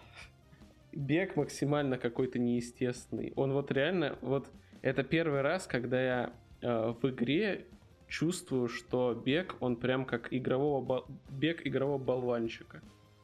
Бег 0.91 1.35
максимально 1.35 1.97
какой-то 1.97 2.37
неестественный. 2.37 3.33
Он 3.35 3.53
вот 3.53 3.71
реально, 3.71 4.17
вот 4.21 4.51
это 4.81 5.03
первый 5.03 5.41
раз, 5.41 5.65
когда 5.65 6.01
я 6.01 6.33
э, 6.61 6.93
в 7.01 7.09
игре 7.09 7.65
чувствую, 8.09 8.67
что 8.67 9.13
бег, 9.13 9.55
он 9.61 9.77
прям 9.77 10.05
как 10.05 10.33
игрового 10.33 11.05
бег 11.29 11.65
игрового 11.65 11.97
болванчика. 11.97 12.81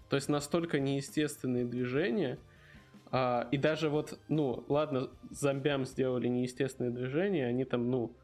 То 0.10 0.16
есть 0.16 0.30
настолько 0.30 0.80
неестественные 0.80 1.66
движения, 1.66 2.38
а, 3.12 3.48
и 3.52 3.58
даже 3.58 3.90
вот, 3.90 4.20
ну, 4.30 4.64
ладно, 4.70 5.10
зомбям 5.32 5.86
сделали 5.86 6.28
неестественные 6.28 6.92
движения, 6.92 7.48
они 7.48 7.66
там, 7.66 7.90
ну, 7.90 8.16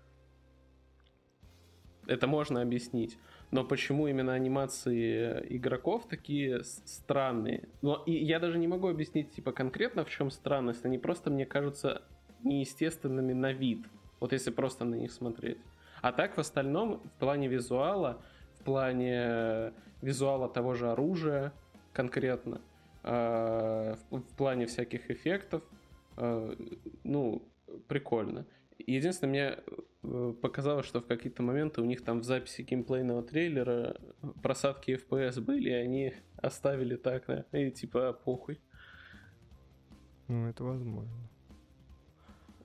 это 2.07 2.27
можно 2.27 2.61
объяснить. 2.61 3.17
Но 3.51 3.65
почему 3.65 4.07
именно 4.07 4.33
анимации 4.33 5.45
игроков 5.49 6.07
такие 6.07 6.63
странные? 6.63 7.67
Но 7.81 8.01
и 8.05 8.13
я 8.13 8.39
даже 8.39 8.57
не 8.57 8.67
могу 8.67 8.87
объяснить, 8.87 9.31
типа, 9.31 9.51
конкретно 9.51 10.05
в 10.05 10.09
чем 10.09 10.31
странность. 10.31 10.85
Они 10.85 10.97
просто, 10.97 11.29
мне 11.29 11.45
кажутся, 11.45 12.01
неестественными 12.43 13.33
на 13.33 13.51
вид. 13.51 13.85
Вот 14.19 14.31
если 14.31 14.51
просто 14.51 14.85
на 14.85 14.95
них 14.95 15.11
смотреть. 15.11 15.57
А 16.01 16.11
так 16.11 16.35
в 16.35 16.39
остальном, 16.39 16.99
в 16.99 17.19
плане 17.19 17.47
визуала, 17.47 18.21
в 18.59 18.63
плане 18.63 19.13
э, 19.13 19.71
визуала 20.01 20.49
того 20.49 20.73
же 20.73 20.91
оружия 20.91 21.53
конкретно, 21.93 22.61
э, 23.03 23.95
в, 24.09 24.21
плане 24.35 24.65
всяких 24.65 25.11
эффектов, 25.11 25.63
э, 26.17 26.55
ну, 27.03 27.43
прикольно. 27.87 28.45
Единственное, 28.79 29.61
мне 30.01 30.33
показалось, 30.41 30.87
что 30.87 31.01
в 31.01 31.05
какие-то 31.05 31.43
моменты 31.43 31.81
у 31.81 31.85
них 31.85 32.03
там 32.03 32.21
в 32.21 32.23
записи 32.23 32.63
геймплейного 32.63 33.21
трейлера 33.21 33.97
просадки 34.41 34.91
FPS 34.91 35.39
были, 35.39 35.69
и 35.69 35.73
они 35.73 36.13
оставили 36.37 36.95
так, 36.95 37.25
да, 37.27 37.45
и 37.51 37.69
типа 37.69 38.13
похуй. 38.13 38.59
Ну, 40.27 40.47
это 40.47 40.63
возможно. 40.63 41.29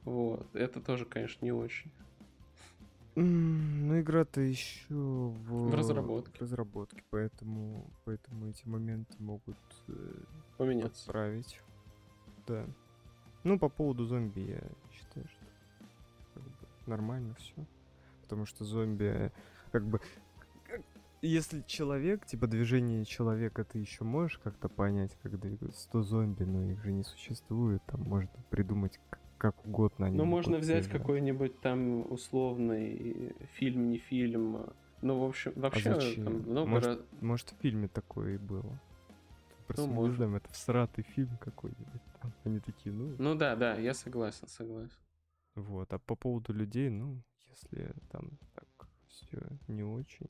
Вот, 0.04 0.46
это 0.54 0.80
тоже, 0.80 1.04
конечно, 1.04 1.44
не 1.44 1.52
очень. 1.52 1.90
Ну, 3.16 3.98
игра-то 3.98 4.42
еще 4.42 4.94
в... 4.94 5.70
В 5.70 5.74
разработке. 5.74 6.38
в 6.38 6.42
разработке, 6.42 7.02
поэтому, 7.10 7.90
поэтому 8.04 8.46
эти 8.48 8.68
моменты 8.68 9.14
могут 9.18 9.56
э, 9.88 10.14
Поменяться. 10.58 11.06
подправить. 11.06 11.60
Да. 12.46 12.66
Ну, 13.42 13.58
по 13.58 13.70
поводу 13.70 14.04
зомби 14.04 14.40
я 14.40 14.60
считаю, 14.92 15.26
что 15.28 15.46
как 16.34 16.42
бы 16.42 16.50
нормально 16.86 17.34
все. 17.38 17.54
Потому 18.22 18.44
что 18.44 18.64
зомби, 18.64 19.04
э, 19.04 19.30
как 19.72 19.86
бы... 19.86 20.00
как- 20.68 20.82
Если 21.22 21.62
человек, 21.62 22.26
типа 22.26 22.46
движение 22.46 23.06
человека 23.06 23.64
ты 23.64 23.78
еще 23.78 24.04
можешь 24.04 24.38
как-то 24.38 24.68
понять, 24.68 25.16
как 25.22 25.40
двигаться, 25.40 25.80
100 25.80 26.02
зомби, 26.02 26.42
но 26.44 26.64
их 26.70 26.82
же 26.84 26.92
не 26.92 27.02
существует, 27.02 27.82
там 27.86 28.02
можно 28.02 28.30
придумать 28.50 29.00
как 29.38 29.64
угодно. 29.66 30.10
Ну, 30.10 30.24
можно 30.24 30.58
взять 30.58 30.88
какой-нибудь 30.88 31.60
там 31.60 32.10
условный 32.10 33.34
фильм, 33.54 33.90
не 33.90 33.98
фильм. 33.98 34.66
Ну, 35.02 35.20
в 35.20 35.24
общем, 35.28 35.52
вообще 35.56 35.90
А 35.92 36.24
там 36.24 36.34
много 36.42 36.68
Может, 36.68 36.86
раз- 36.98 37.06
Может, 37.20 37.50
в 37.50 37.56
фильме 37.60 37.88
такое 37.88 38.34
и 38.34 38.38
было. 38.38 38.78
Просто 39.66 39.84
Ну, 39.86 39.90
не 39.90 39.94
может. 39.94 40.16
знаем, 40.16 40.36
это 40.36 40.50
всратый 40.52 41.04
фильм 41.04 41.36
какой-нибудь. 41.38 42.00
Они 42.44 42.60
такие, 42.60 42.94
ну, 42.94 43.14
Ну 43.18 43.34
да, 43.34 43.56
да, 43.56 43.74
я 43.74 43.94
согласен, 43.94 44.46
согласен. 44.48 44.96
вот. 45.54 45.92
А 45.92 45.98
по 45.98 46.14
поводу 46.14 46.52
людей, 46.52 46.88
ну, 46.88 47.20
если 47.50 47.92
там 48.10 48.38
так 48.54 48.88
все 49.08 49.38
не 49.68 49.82
очень. 49.82 50.28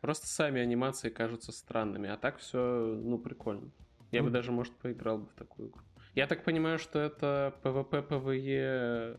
Просто 0.00 0.26
сами 0.26 0.60
анимации 0.60 1.10
кажутся 1.10 1.52
странными, 1.52 2.08
а 2.08 2.16
так 2.16 2.38
все, 2.38 2.58
ну, 3.02 3.18
прикольно. 3.18 3.70
Я 4.10 4.20
Ну. 4.22 4.26
бы 4.28 4.32
даже, 4.32 4.50
может, 4.52 4.74
поиграл 4.76 5.18
бы 5.18 5.26
в 5.26 5.34
такую 5.34 5.68
игру. 5.68 5.80
Я 6.14 6.26
так 6.26 6.44
понимаю, 6.44 6.78
что 6.78 6.98
это 6.98 7.54
PvP, 7.62 8.08
PvE 8.08 9.18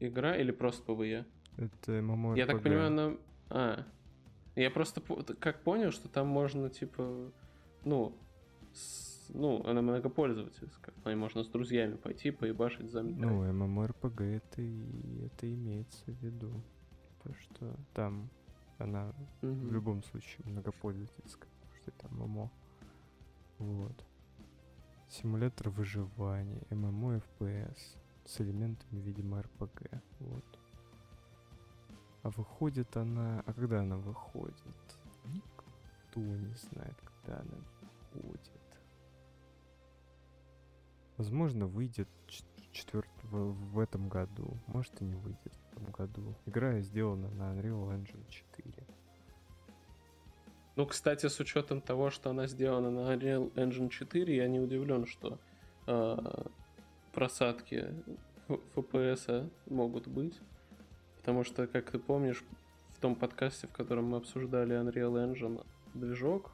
игра 0.00 0.36
или 0.36 0.50
просто 0.50 0.92
PvE? 0.92 1.24
Это 1.56 1.92
MMORPG. 2.00 2.36
Я 2.38 2.46
так 2.46 2.62
понимаю, 2.62 2.86
она... 2.88 3.16
А, 3.50 3.84
я 4.56 4.70
просто 4.70 5.00
как 5.38 5.62
понял, 5.62 5.92
что 5.92 6.08
там 6.08 6.26
можно, 6.26 6.68
типа, 6.70 7.30
ну, 7.84 8.16
с- 8.72 9.30
ну, 9.32 9.64
она 9.64 9.80
многопользовательская. 9.82 10.92
Там 11.04 11.18
можно 11.18 11.44
с 11.44 11.48
друзьями 11.48 11.94
пойти, 11.96 12.32
поебашить 12.32 12.90
за 12.90 13.02
Ну, 13.02 13.44
MMORPG 13.52 14.24
это, 14.36 14.60
и, 14.62 15.24
это 15.26 15.52
имеется 15.52 16.04
в 16.06 16.22
виду. 16.24 16.50
То, 17.22 17.32
что 17.34 17.76
там 17.94 18.28
она 18.78 19.12
в 19.40 19.72
любом 19.72 20.02
случае 20.02 20.38
многопользовательская, 20.46 21.48
потому 21.60 21.74
что 21.80 21.90
это 21.92 22.08
ММО. 22.14 22.50
Вот. 23.58 24.04
Симулятор 25.14 25.70
выживания, 25.70 26.60
ММО 26.70 27.18
FPS 27.18 27.78
с 28.24 28.40
элементами, 28.40 28.98
видимо, 28.98 29.42
РПГ. 29.42 30.02
Вот. 30.18 30.44
А 32.24 32.30
выходит 32.30 32.96
она... 32.96 33.40
А 33.46 33.52
когда 33.52 33.82
она 33.82 33.96
выходит? 33.96 34.56
Никто 35.26 36.20
не 36.20 36.54
знает, 36.54 36.96
когда 37.00 37.38
она 37.42 37.58
выходит. 38.12 38.50
Возможно, 41.16 41.68
выйдет 41.68 42.08
ч- 42.26 42.42
четвёрт- 42.72 43.22
в, 43.22 43.52
в 43.52 43.78
этом 43.78 44.08
году. 44.08 44.58
Может 44.66 45.00
и 45.00 45.04
не 45.04 45.14
выйдет 45.14 45.52
в 45.54 45.72
этом 45.74 45.92
году. 45.92 46.34
Игра 46.44 46.80
сделана 46.80 47.30
на 47.30 47.54
Unreal 47.54 47.88
Engine 47.96 48.28
4. 48.28 48.83
Ну, 50.76 50.86
кстати, 50.86 51.26
с 51.28 51.38
учетом 51.40 51.80
того, 51.80 52.10
что 52.10 52.30
она 52.30 52.46
сделана 52.46 52.90
на 52.90 53.14
Unreal 53.14 53.52
Engine 53.54 53.88
4, 53.88 54.34
я 54.34 54.48
не 54.48 54.58
удивлен, 54.58 55.06
что 55.06 55.38
э, 55.86 56.16
просадки 57.12 57.94
FPS 58.48 59.50
могут 59.66 60.08
быть. 60.08 60.38
Потому 61.18 61.44
что, 61.44 61.66
как 61.66 61.90
ты 61.90 61.98
помнишь, 61.98 62.44
в 62.90 63.00
том 63.00 63.14
подкасте, 63.14 63.66
в 63.66 63.72
котором 63.72 64.06
мы 64.06 64.18
обсуждали 64.18 64.76
Unreal 64.76 65.32
Engine 65.32 65.64
движок, 65.94 66.50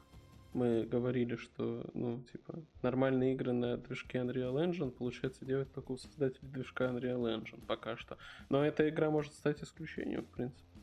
мы 0.53 0.83
говорили, 0.83 1.35
что, 1.35 1.89
ну, 1.93 2.21
типа, 2.31 2.63
нормальные 2.81 3.33
игры 3.33 3.53
на 3.53 3.77
движке 3.77 4.19
Unreal 4.19 4.53
Engine 4.53 4.91
получается 4.91 5.45
делать 5.45 5.71
только 5.73 5.93
у 5.93 5.97
создателей 5.97 6.47
движка 6.49 6.85
Unreal 6.85 7.23
Engine 7.23 7.65
пока 7.65 7.97
что. 7.97 8.17
Но 8.49 8.63
эта 8.63 8.87
игра 8.87 9.09
может 9.09 9.33
стать 9.33 9.63
исключением, 9.63 10.23
в 10.23 10.29
принципе. 10.29 10.79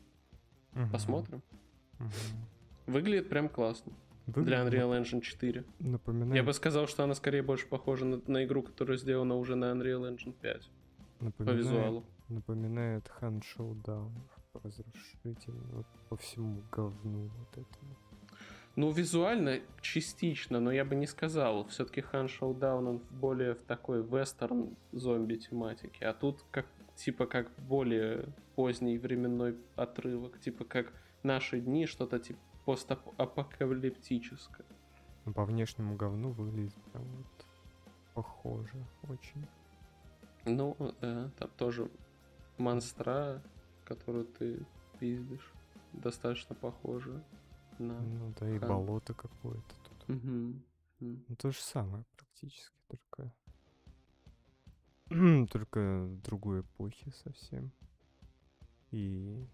Мгм. 0.73 0.91
Посмотрим. 0.91 1.41
Мгм. 1.99 2.09
Выглядит 2.89 3.29
прям 3.29 3.49
классно. 3.49 3.93
Для 4.27 4.63
Выглядит 4.63 4.83
Unreal 4.85 5.01
Engine 5.01 5.21
4. 5.21 5.61
нап- 5.61 5.65
Напоминает, 5.79 6.35
Я 6.35 6.43
бы 6.43 6.53
сказал, 6.53 6.87
что 6.87 7.03
она 7.03 7.15
скорее 7.15 7.41
больше 7.41 7.67
похожа 7.67 8.05
на, 8.05 8.21
на 8.27 8.45
игру, 8.45 8.61
которая 8.61 8.97
сделана 8.97 9.35
уже 9.35 9.55
на 9.55 9.71
Unreal 9.71 10.07
Engine 10.11 10.33
5 10.39 10.69
по 11.19 11.23
напоминает, 11.25 11.59
визуалу. 11.59 12.03
напоминает 12.27 13.07
Хан 13.09 13.41
Шоудаун 13.41 14.11
разрушитель 14.53 15.53
вот 15.71 15.85
по 16.09 16.15
всему 16.17 16.61
говну 16.71 17.29
вот 17.37 17.51
этому. 17.53 17.95
Ну, 18.75 18.91
визуально 18.91 19.59
частично, 19.81 20.59
но 20.59 20.71
я 20.71 20.85
бы 20.85 20.95
не 20.95 21.07
сказал. 21.07 21.65
Все-таки 21.67 22.01
Хан 22.01 22.27
Showdown, 22.27 22.87
он 22.87 23.01
более 23.09 23.53
в 23.55 23.61
такой 23.63 24.01
вестерн 24.03 24.77
зомби 24.91 25.35
тематике. 25.35 26.05
А 26.05 26.13
тут 26.13 26.45
как 26.51 26.65
типа 26.95 27.25
как 27.25 27.51
более 27.57 28.27
поздний 28.55 28.97
временной 28.97 29.57
отрывок. 29.75 30.39
Типа 30.39 30.63
как 30.65 30.93
наши 31.23 31.59
дни, 31.59 31.87
что-то 31.87 32.19
типа 32.19 32.39
постапокалиптическое. 32.69 34.65
Но 35.25 35.33
по 35.33 35.43
внешнему 35.43 35.95
говну 35.95 36.29
выглядит 36.29 36.75
прям 36.91 37.03
вот 37.03 37.47
похоже 38.13 38.85
очень. 39.07 39.47
Ну, 40.45 40.77
да, 41.01 41.31
там 41.39 41.49
тоже 41.57 41.89
монстра, 42.59 43.41
которую 43.85 44.25
ты 44.25 44.63
пиздишь, 44.99 45.51
достаточно 45.93 46.53
похожа 46.55 47.23
на... 47.79 47.99
Ну 47.99 48.35
да, 48.39 48.47
и 48.47 48.59
Хан. 48.59 48.69
болото 48.69 49.15
какое-то 49.15 49.75
тут. 49.83 50.09
М. 50.09 50.63
Ну, 50.99 51.35
то 51.37 51.51
же 51.51 51.59
самое 51.59 52.05
практически, 52.15 52.75
только... 52.87 53.33
только 55.51 56.07
другой 56.23 56.61
эпохи 56.61 57.11
совсем. 57.23 57.71
И 58.91 59.47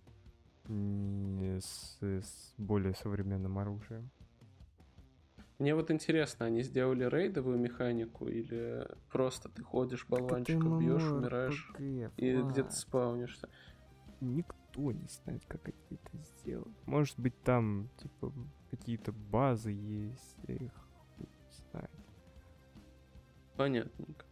с, 0.68 1.98
с 2.02 2.54
более 2.58 2.94
современным 2.96 3.58
оружием. 3.60 4.10
Мне 5.58 5.74
вот 5.74 5.90
интересно, 5.90 6.48
они 6.48 6.64
сделали 6.64 7.06
рейдовую 7.06 7.58
механику 7.58 8.28
или 8.28 8.86
просто 9.10 9.48
ты 9.48 9.64
ходишь, 9.64 10.06
болванчика 10.08 10.68
бьешь, 10.70 11.14
умираешь 11.14 11.72
и 12.18 12.42
где-то 12.42 12.72
спаунишься? 12.72 13.50
Никто 14.20 14.92
не 14.92 15.08
знает, 15.08 15.46
как 15.48 15.68
они 15.68 15.78
это 15.92 16.18
сделают. 16.18 16.76
Может 16.86 17.18
быть, 17.20 17.42
там, 17.44 17.90
типа, 17.98 18.34
какие-то 18.70 19.14
базы 19.14 19.72
есть, 19.72 20.38
я 20.48 20.56
их 20.56 20.74
хуй 21.16 21.30
знает. 21.72 21.90
Понятненько. 23.56 24.26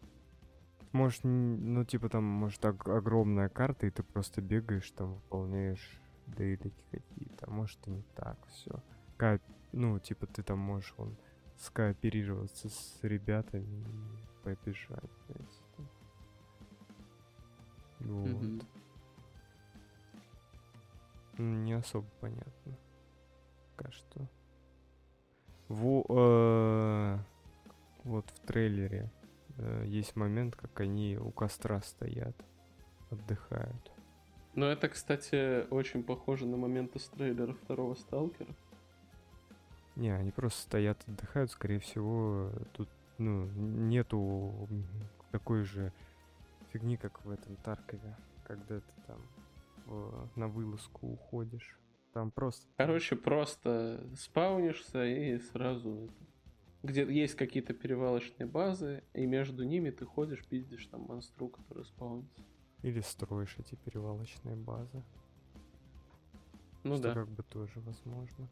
Может, 0.92 1.22
ну, 1.24 1.86
типа, 1.86 2.10
там, 2.10 2.24
может, 2.24 2.64
ог- 2.66 2.88
огромная 2.90 3.50
карта, 3.50 3.88
и 3.88 3.90
ты 3.92 4.04
просто 4.04 4.42
бегаешь, 4.42 4.92
там, 4.92 5.16
выполняешь 5.16 6.02
дейлики 6.36 6.84
какие-то. 6.92 7.46
А 7.48 7.50
может, 7.52 7.80
и 7.88 7.92
не 7.92 8.04
так 8.16 8.38
все. 8.48 8.72
Ну, 9.72 9.98
типа, 10.00 10.28
ты 10.28 10.44
там 10.44 10.60
можешь, 10.60 10.94
он, 10.98 11.16
скооперироваться 11.58 12.70
с 12.70 13.00
ребятами 13.02 13.82
и 13.82 14.44
побежать, 14.44 15.10
знаете. 15.28 15.64
Вот. 18.00 18.66
М, 21.38 21.64
Не 21.64 21.74
особо 21.74 22.08
понятно. 22.20 22.78
Пока 23.76 23.92
что. 23.92 24.30
Во, 25.70 26.06
э, 26.10 27.18
вот 28.04 28.30
в 28.30 28.40
трейлере 28.42 29.12
э, 29.58 29.86
есть 29.88 30.16
момент, 30.16 30.56
как 30.56 30.80
они 30.82 31.18
у 31.18 31.32
костра 31.32 31.82
стоят, 31.82 32.36
отдыхают. 33.10 33.93
Ну, 34.56 34.66
это, 34.68 34.88
кстати, 34.88 35.68
очень 35.70 36.04
похоже 36.04 36.46
на 36.46 36.58
моменты 36.58 37.00
с 37.00 37.08
трейлера 37.10 37.54
второго 37.54 37.96
Сталкера. 37.96 38.54
Не, 39.96 40.10
они 40.10 40.32
просто 40.32 40.62
стоят, 40.62 41.04
отдыхают, 41.08 41.52
скорее 41.52 41.80
всего, 41.80 42.52
тут, 42.74 42.90
ну, 43.18 43.46
нету 43.46 44.68
такой 45.32 45.64
же 45.64 45.92
фигни, 46.72 46.98
как 46.98 47.24
в 47.26 47.30
этом 47.30 47.56
Таркове, 47.58 48.16
когда 48.44 48.80
ты 48.80 48.94
там 49.08 49.22
в- 49.86 50.30
на 50.36 50.48
вылазку 50.48 51.08
уходишь. 51.08 51.80
Там 52.14 52.30
просто... 52.32 52.68
Короче, 52.78 53.16
просто 53.16 54.04
спаунишься 54.16 55.04
и 55.06 55.40
сразу... 55.40 56.10
Где 56.84 57.04
есть 57.12 57.36
какие-то 57.36 57.74
перевалочные 57.74 58.46
базы, 58.46 59.04
и 59.14 59.26
между 59.26 59.64
ними 59.64 59.90
ты 59.90 60.06
ходишь, 60.06 60.46
пиздишь 60.46 60.86
там 60.88 61.02
монстру, 61.02 61.48
который 61.48 61.86
спаунится. 61.86 62.42
Или 62.84 63.02
строишь 63.02 63.56
эти 63.58 63.76
перевалочные 63.76 64.56
базы. 64.56 65.04
Ну 66.84 66.96
что 66.98 67.04
да. 67.04 67.14
как 67.14 67.30
бы 67.30 67.44
тоже 67.44 67.80
возможно. 67.80 68.48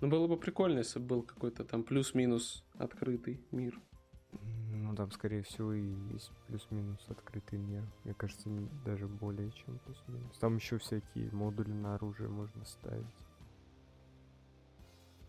Ну 0.00 0.08
было 0.08 0.26
бы 0.26 0.36
прикольно, 0.36 0.78
если 0.78 0.98
бы 0.98 1.06
был 1.06 1.22
какой-то 1.22 1.64
там 1.64 1.82
плюс-минус 1.82 2.64
открытый 2.78 3.40
мир. 3.50 3.78
Ну, 4.70 4.94
там, 4.94 5.10
скорее 5.10 5.42
всего, 5.42 5.72
и 5.72 5.94
есть 6.12 6.30
плюс-минус 6.46 7.04
открытый 7.08 7.58
мир. 7.58 7.82
Мне 8.04 8.14
кажется, 8.14 8.48
даже 8.84 9.06
более 9.06 9.50
чем 9.52 9.78
плюс-минус. 9.80 10.38
Там 10.38 10.56
еще 10.56 10.78
всякие 10.78 11.30
модули 11.32 11.72
на 11.72 11.94
оружие 11.94 12.28
можно 12.28 12.64
ставить. 12.64 13.06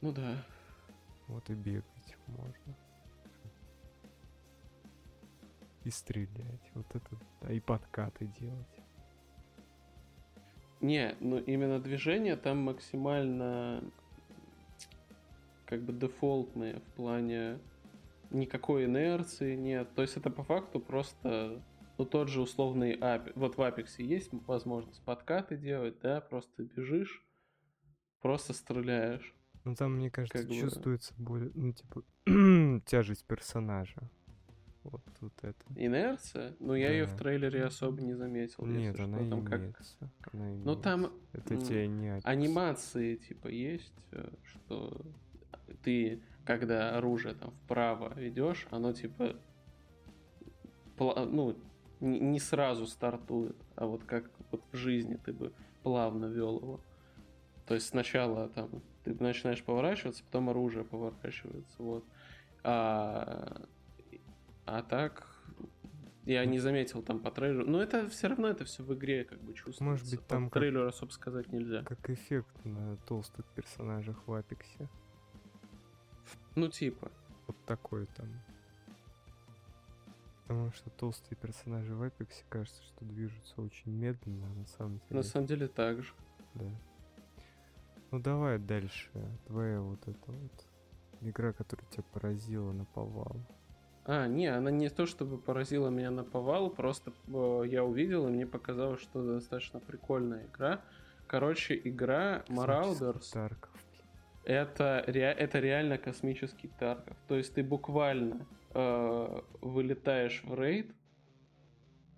Ну 0.02 0.12
да. 0.12 0.46
Вот 1.28 1.50
и 1.50 1.54
бегать 1.54 2.18
можно. 2.28 2.76
И 5.86 5.92
стрелять. 5.92 6.72
Вот 6.74 6.88
это, 6.94 7.18
да, 7.42 7.54
и 7.54 7.60
подкаты 7.60 8.26
делать. 8.40 8.68
Не, 10.82 11.16
ну 11.20 11.38
именно 11.38 11.80
движение 11.80 12.36
там 12.36 12.58
максимально 12.60 13.84
как 15.66 15.84
бы 15.84 15.94
дефолтные 15.94 16.80
в 16.80 16.96
плане 16.96 17.60
никакой 18.32 18.86
инерции 18.86 19.56
нет. 19.56 19.94
То 19.96 20.02
есть 20.02 20.18
это 20.18 20.30
по 20.30 20.44
факту 20.44 20.80
просто 20.80 21.64
ну 21.98 22.06
тот 22.06 22.30
же 22.30 22.42
условный 22.42 22.94
апи. 22.94 23.32
Вот 23.36 23.58
в 23.58 23.62
Apex 23.62 24.02
есть 24.02 24.30
возможность 24.48 25.04
подкаты 25.06 25.58
делать, 25.58 26.00
да, 26.02 26.20
просто 26.20 26.64
бежишь, 26.64 27.24
просто 28.22 28.54
стреляешь. 28.54 29.34
Ну, 29.64 29.74
там, 29.74 29.96
мне 29.96 30.12
кажется, 30.12 30.38
Как 30.38 30.48
бы- 30.48 30.56
чувствуется 30.56 31.14
более, 31.18 31.52
ну, 31.56 31.74
типа, 31.74 32.04
тяжесть 32.86 33.26
персонажа. 33.26 34.12
Вот 34.86 35.02
тут 35.20 35.34
это. 35.42 35.56
Инерция? 35.76 36.56
Ну 36.60 36.74
я 36.76 36.92
ее 36.92 37.06
в 37.06 37.12
Да. 37.12 37.18
трейлере 37.18 37.64
особо 37.66 38.02
не 38.02 38.14
заметил. 38.14 38.66
Нет, 38.66 38.96
что. 38.96 39.06
она 39.06 39.18
там 39.30 39.44
как 39.46 39.60
имеется. 39.62 40.12
Она 40.32 40.50
Ну 40.64 40.76
там 40.76 41.00
имеется. 41.02 41.20
Это 41.34 41.54
м, 41.56 41.62
тебе 41.62 41.88
не 41.88 42.20
анимации 42.24 43.16
типа 43.16 43.48
есть, 43.48 43.94
э, 44.12 44.30
что 44.44 45.02
ты, 45.84 46.22
когда 46.46 46.96
оружие 46.98 47.34
там 47.34 47.52
вправо 47.64 48.14
ведешь, 48.16 48.68
оно 48.70 48.94
типа 48.94 49.36
ну 50.98 51.58
не 52.00 52.20
не 52.20 52.40
сразу 52.40 52.86
стартует, 52.88 53.56
а 53.76 53.86
вот 53.88 54.04
как 54.04 54.30
вот 54.52 54.62
в 54.72 54.76
жизни 54.78 55.16
ты 55.16 55.34
бы 55.34 55.52
плавно 55.84 56.26
вел 56.28 56.58
его. 56.60 56.80
То 57.66 57.74
есть 57.74 57.88
сначала 57.88 58.50
там 58.50 58.70
ты 59.04 59.16
начинаешь 59.16 59.64
поворачиваться, 59.64 60.24
потом 60.24 60.50
оружие 60.50 60.84
поворачивается, 60.86 61.76
вот. 61.82 62.06
А, 62.64 63.62
а 64.66 64.82
так 64.82 65.28
я 66.26 66.44
не 66.46 66.60
заметил 66.60 67.04
там 67.04 67.20
по 67.20 67.30
трейлеру. 67.32 67.68
Но 67.70 67.82
это 67.82 68.08
все 68.10 68.28
равно 68.28 68.48
это 68.48 68.66
все 68.66 68.84
в 68.84 68.94
игре 68.94 69.24
как 69.26 69.40
бы 69.42 69.54
чувствуется. 69.54 69.84
Может 69.84 70.10
быть, 70.10 70.20
По 70.22 70.28
там 70.28 70.50
как- 70.50 70.62
трейлеру 70.62 70.88
особо 70.88 71.12
сказать 71.12 71.52
нельзя. 71.52 71.84
Как 71.84 72.10
эффект 72.10 72.66
на 72.66 72.98
толстых 73.06 73.46
персонажах 73.54 74.28
в 74.28 74.34
Апексе. 74.34 74.90
Ну 76.56 76.68
типа. 76.70 77.12
Вот 77.48 77.58
такой 77.66 78.08
там. 78.08 78.28
Потому 80.48 80.72
что 80.74 80.90
толстые 80.92 81.38
персонажи 81.38 81.96
в 81.96 82.02
Апексе 82.04 82.44
кажется, 82.50 82.82
что 82.84 83.06
движутся 83.06 83.62
очень 83.62 83.92
медленно, 83.92 84.48
а 84.48 84.54
на 84.54 84.66
самом 84.68 85.00
деле. 85.00 85.18
На 85.18 85.24
самом 85.24 85.48
деле 85.48 85.68
так 85.68 86.02
же. 86.04 86.14
Да. 86.56 86.66
Ну 88.12 88.20
давай 88.20 88.60
дальше. 88.60 89.10
Твоя 89.48 89.82
вот 89.82 90.08
эта 90.08 90.32
вот 90.32 90.66
игра, 91.22 91.52
которая 91.54 91.88
тебя 91.90 92.04
поразила 92.14 92.72
на 92.72 92.86
повал. 92.86 93.36
А, 94.08 94.28
не, 94.28 94.48
она 94.48 94.70
не 94.70 94.90
то 94.90 95.08
чтобы 95.08 95.38
поразила 95.40 95.90
меня 95.90 96.12
на 96.12 96.24
повал, 96.24 96.70
просто 96.70 97.12
э, 97.28 97.64
я 97.68 97.84
увидел, 97.84 98.28
и 98.28 98.32
мне 98.32 98.46
показалось, 98.46 99.02
что 99.02 99.24
достаточно 99.24 99.80
прикольная 99.80 100.46
игра. 100.46 100.82
Короче, 101.26 101.80
игра 101.84 102.44
Marauders 102.48 103.32
Тарков. 103.34 103.72
это, 104.44 105.04
ре- 105.08 105.36
это 105.38 105.60
реально 105.60 105.98
космический 105.98 106.68
Тарков. 106.80 107.18
То 107.28 107.36
есть 107.36 107.56
ты 107.56 107.64
буквально 107.64 108.46
э, 108.76 109.42
вылетаешь 109.62 110.44
в 110.44 110.54
рейд 110.54 110.92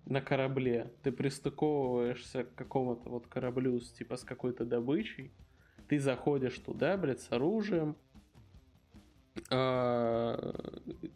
на 0.04 0.20
корабле, 0.20 0.92
ты 1.02 1.10
пристыковываешься 1.10 2.44
к 2.44 2.54
какому-то 2.54 3.08
вот 3.08 3.26
кораблю 3.28 3.80
с 3.80 3.92
типа 3.92 4.16
с 4.16 4.24
какой-то 4.24 4.66
добычей, 4.66 5.32
ты 5.88 5.98
заходишь 5.98 6.58
туда, 6.58 6.98
блядь, 6.98 7.20
с 7.20 7.32
оружием, 7.32 7.96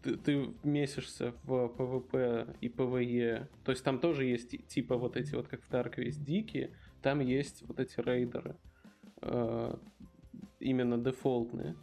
ты, 0.03 0.17
ты 0.17 0.55
месишься 0.63 1.35
в 1.45 1.69
PvP 1.69 2.57
и 2.61 2.69
PvE. 2.69 3.49
То 3.65 3.73
есть 3.73 3.85
там 3.85 3.99
тоже 3.99 4.25
есть 4.25 4.51
ти- 4.51 4.59
типа 4.59 4.97
вот 4.97 5.17
эти 5.17 5.35
вот, 5.35 5.49
как 5.49 5.63
в 5.63 5.69
Таркове 5.69 6.11
дикие, 6.11 6.71
там 7.03 7.21
есть 7.21 7.63
вот 7.67 7.81
эти 7.81 8.01
рейдеры. 8.01 8.57
э, 9.23 9.77
именно 10.61 10.99
дефолтные. 10.99 11.77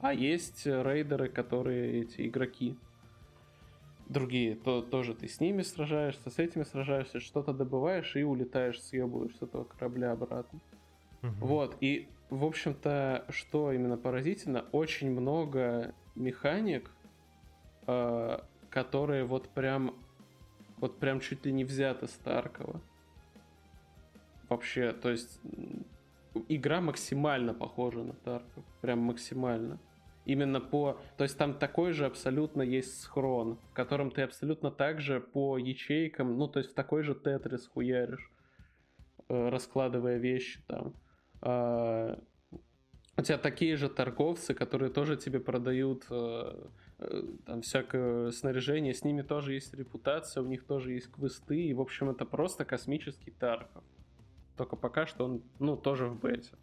А 0.00 0.14
есть 0.14 0.66
рейдеры, 0.66 1.28
которые 1.28 2.02
эти 2.02 2.26
игроки. 2.26 2.76
Другие, 4.08 4.54
то 4.56 4.80
тоже 4.80 5.14
ты 5.14 5.28
с 5.28 5.38
ними 5.38 5.60
сражаешься, 5.62 6.30
с 6.30 6.38
этими 6.38 6.62
сражаешься, 6.62 7.20
что-то 7.20 7.52
добываешь 7.52 8.16
и 8.16 8.22
улетаешь, 8.22 8.80
съебываешь 8.80 9.36
с 9.36 9.42
этого 9.42 9.64
корабля 9.64 10.12
обратно. 10.12 10.60
Мгм. 11.22 11.34
Вот, 11.40 11.76
и, 11.80 12.08
в 12.30 12.44
общем-то, 12.44 13.24
что 13.30 13.72
именно 13.72 13.96
поразительно, 13.96 14.64
очень 14.72 15.10
много 15.10 15.94
механик, 16.14 16.90
э, 17.86 18.38
которые 18.70 19.24
вот 19.24 19.48
прям, 19.48 19.94
вот 20.78 20.98
прям 20.98 21.20
чуть 21.20 21.44
ли 21.46 21.52
не 21.52 21.64
взяты 21.64 22.06
с 22.06 22.12
Таркова. 22.12 22.80
Вообще, 24.48 24.92
то 24.92 25.10
есть, 25.10 25.40
игра 26.48 26.80
максимально 26.80 27.54
похожа 27.54 28.02
на 28.02 28.14
Тарков, 28.14 28.64
прям 28.80 29.00
максимально. 29.00 29.78
Именно 30.24 30.60
по... 30.60 30.98
То 31.16 31.24
есть 31.24 31.38
там 31.38 31.54
такой 31.54 31.92
же 31.92 32.04
абсолютно 32.04 32.60
есть 32.60 33.00
схрон, 33.00 33.58
в 33.70 33.74
котором 33.74 34.10
ты 34.10 34.22
абсолютно 34.22 34.70
так 34.70 35.00
же 35.00 35.20
по 35.20 35.56
ячейкам, 35.56 36.36
ну, 36.36 36.48
то 36.48 36.58
есть 36.58 36.72
в 36.72 36.74
такой 36.74 37.02
же 37.02 37.14
тетрис 37.14 37.66
хуяришь, 37.66 38.30
э, 39.28 39.48
раскладывая 39.48 40.18
вещи 40.18 40.60
там. 40.66 40.94
А, 41.40 42.18
у 43.18 43.22
тебя 43.22 43.36
такие 43.36 43.76
же 43.76 43.88
торговцы, 43.88 44.54
которые 44.54 44.90
тоже 44.92 45.16
тебе 45.16 45.40
продают 45.40 46.06
э, 46.08 46.68
э, 46.98 47.22
там 47.46 47.62
всякое 47.62 48.30
снаряжение, 48.30 48.94
с 48.94 49.02
ними 49.02 49.22
тоже 49.22 49.54
есть 49.54 49.74
репутация, 49.74 50.42
у 50.42 50.46
них 50.46 50.64
тоже 50.64 50.92
есть 50.92 51.10
квесты, 51.10 51.60
и, 51.60 51.74
в 51.74 51.80
общем, 51.80 52.10
это 52.10 52.24
просто 52.24 52.64
космический 52.64 53.32
Тарков. 53.32 53.82
Только 54.56 54.76
пока 54.76 55.06
что 55.06 55.24
он, 55.24 55.42
ну, 55.58 55.76
тоже 55.76 56.06
в 56.06 56.20
бете. 56.20 56.56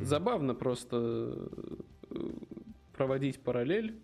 Забавно 0.00 0.54
просто 0.54 0.96
э, 2.10 2.30
проводить 2.94 3.42
параллель 3.42 4.00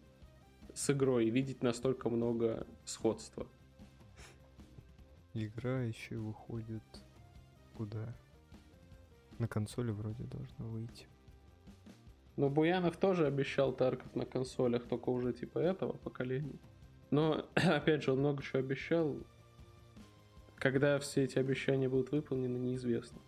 с 0.75 0.91
игрой 0.91 1.27
и 1.27 1.31
видеть 1.31 1.63
настолько 1.63 2.11
много 2.11 2.67
сходства. 2.85 3.47
игра 5.33 5.83
еще 5.83 6.17
выходит 6.17 6.85
куда? 7.77 8.15
На 9.39 9.47
консоли 9.49 9.91
вроде 9.91 10.25
должна 10.25 10.65
выйти. 10.67 11.07
Но 12.37 12.49
Буянов 12.51 12.97
тоже 12.97 13.27
обещал 13.27 13.73
Тарков 13.73 14.15
на 14.15 14.25
консолях, 14.27 14.87
только 14.87 15.11
уже 15.11 15.33
типа 15.33 15.59
этого 15.59 15.93
поколения. 15.93 16.59
Но, 17.11 17.47
опять 17.55 18.03
же, 18.03 18.13
он 18.13 18.19
много 18.21 18.43
чего 18.43 18.59
обещал. 18.61 19.17
Когда 20.57 20.99
все 20.99 21.25
эти 21.25 21.39
обещания 21.39 21.89
будут 21.89 22.13
выполнены, 22.13 22.57
неизвестно. 22.59 23.21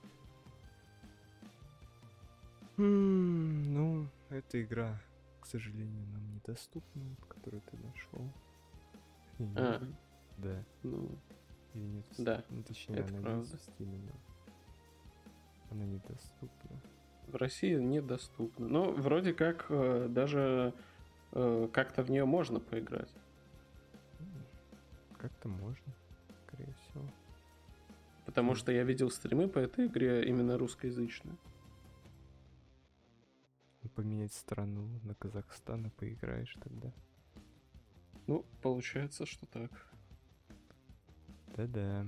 М, 2.76 3.74
Ну, 3.74 4.08
эта 4.30 4.62
игра, 4.62 5.00
к 5.40 5.46
сожалению, 5.46 6.06
нам 6.08 6.34
недоступна, 6.34 7.16
которую 7.28 7.62
ты 7.62 7.76
нашел. 7.78 8.32
И 9.38 9.44
А, 9.56 9.80
Да. 10.38 10.64
ну, 10.82 11.10
Или 11.74 11.82
нет 11.84 12.06
Да. 12.18 12.44
Ну, 12.48 12.62
точнее, 12.62 12.96
это 13.00 13.08
она 13.12 13.20
правда. 13.20 13.40
есть 13.40 13.52
в 13.54 13.68
Steam, 13.80 14.06
но 14.06 14.12
она 15.70 15.84
недоступна. 15.84 16.80
в 17.26 17.36
России 17.36 17.74
недоступно. 17.74 18.68
Но 18.68 18.90
вроде 18.90 19.34
как 19.34 19.66
э, 19.68 20.06
даже 20.08 20.72
э, 21.32 21.68
как-то 21.72 22.02
в 22.02 22.10
нее 22.10 22.24
можно 22.24 22.60
поиграть. 22.60 23.12
Как-то 25.18 25.48
можно, 25.48 25.92
скорее 26.46 26.72
всего. 26.74 27.04
Потому 28.24 28.54
что 28.54 28.72
я 28.72 28.84
видел 28.84 29.10
стримы 29.10 29.48
по 29.48 29.58
этой 29.58 29.86
игре 29.86 30.26
именно 30.26 30.58
русскоязычные. 30.58 31.36
Ну, 33.82 33.90
Поменять 33.90 34.32
страну 34.32 34.88
на 35.02 35.14
Казахстан 35.14 35.86
и 35.86 35.90
поиграешь 35.90 36.56
тогда. 36.62 36.92
Ну, 38.26 38.44
получается, 38.62 39.26
что 39.26 39.46
так. 39.46 39.70
Да-да. 41.56 42.06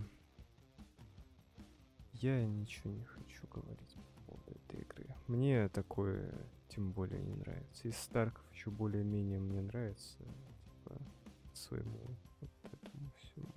Я 2.20 2.44
ничего 2.44 2.92
не 2.92 3.04
хочу 3.04 3.46
говорить 3.52 3.96
по 4.26 4.32
поводу 4.32 4.52
этой 4.66 4.80
игры. 4.82 5.06
Мне 5.26 5.68
такое 5.68 6.30
тем 6.68 6.92
более 6.92 7.20
не 7.20 7.34
нравится. 7.34 7.88
Из 7.88 7.96
Старков 7.96 8.44
еще 8.52 8.70
более-менее 8.70 9.38
мне 9.38 9.62
нравится 9.62 10.18
типа, 10.18 10.96
своему 11.54 11.98
вот 12.40 12.50
этому 12.64 13.10
всему. 13.16 13.52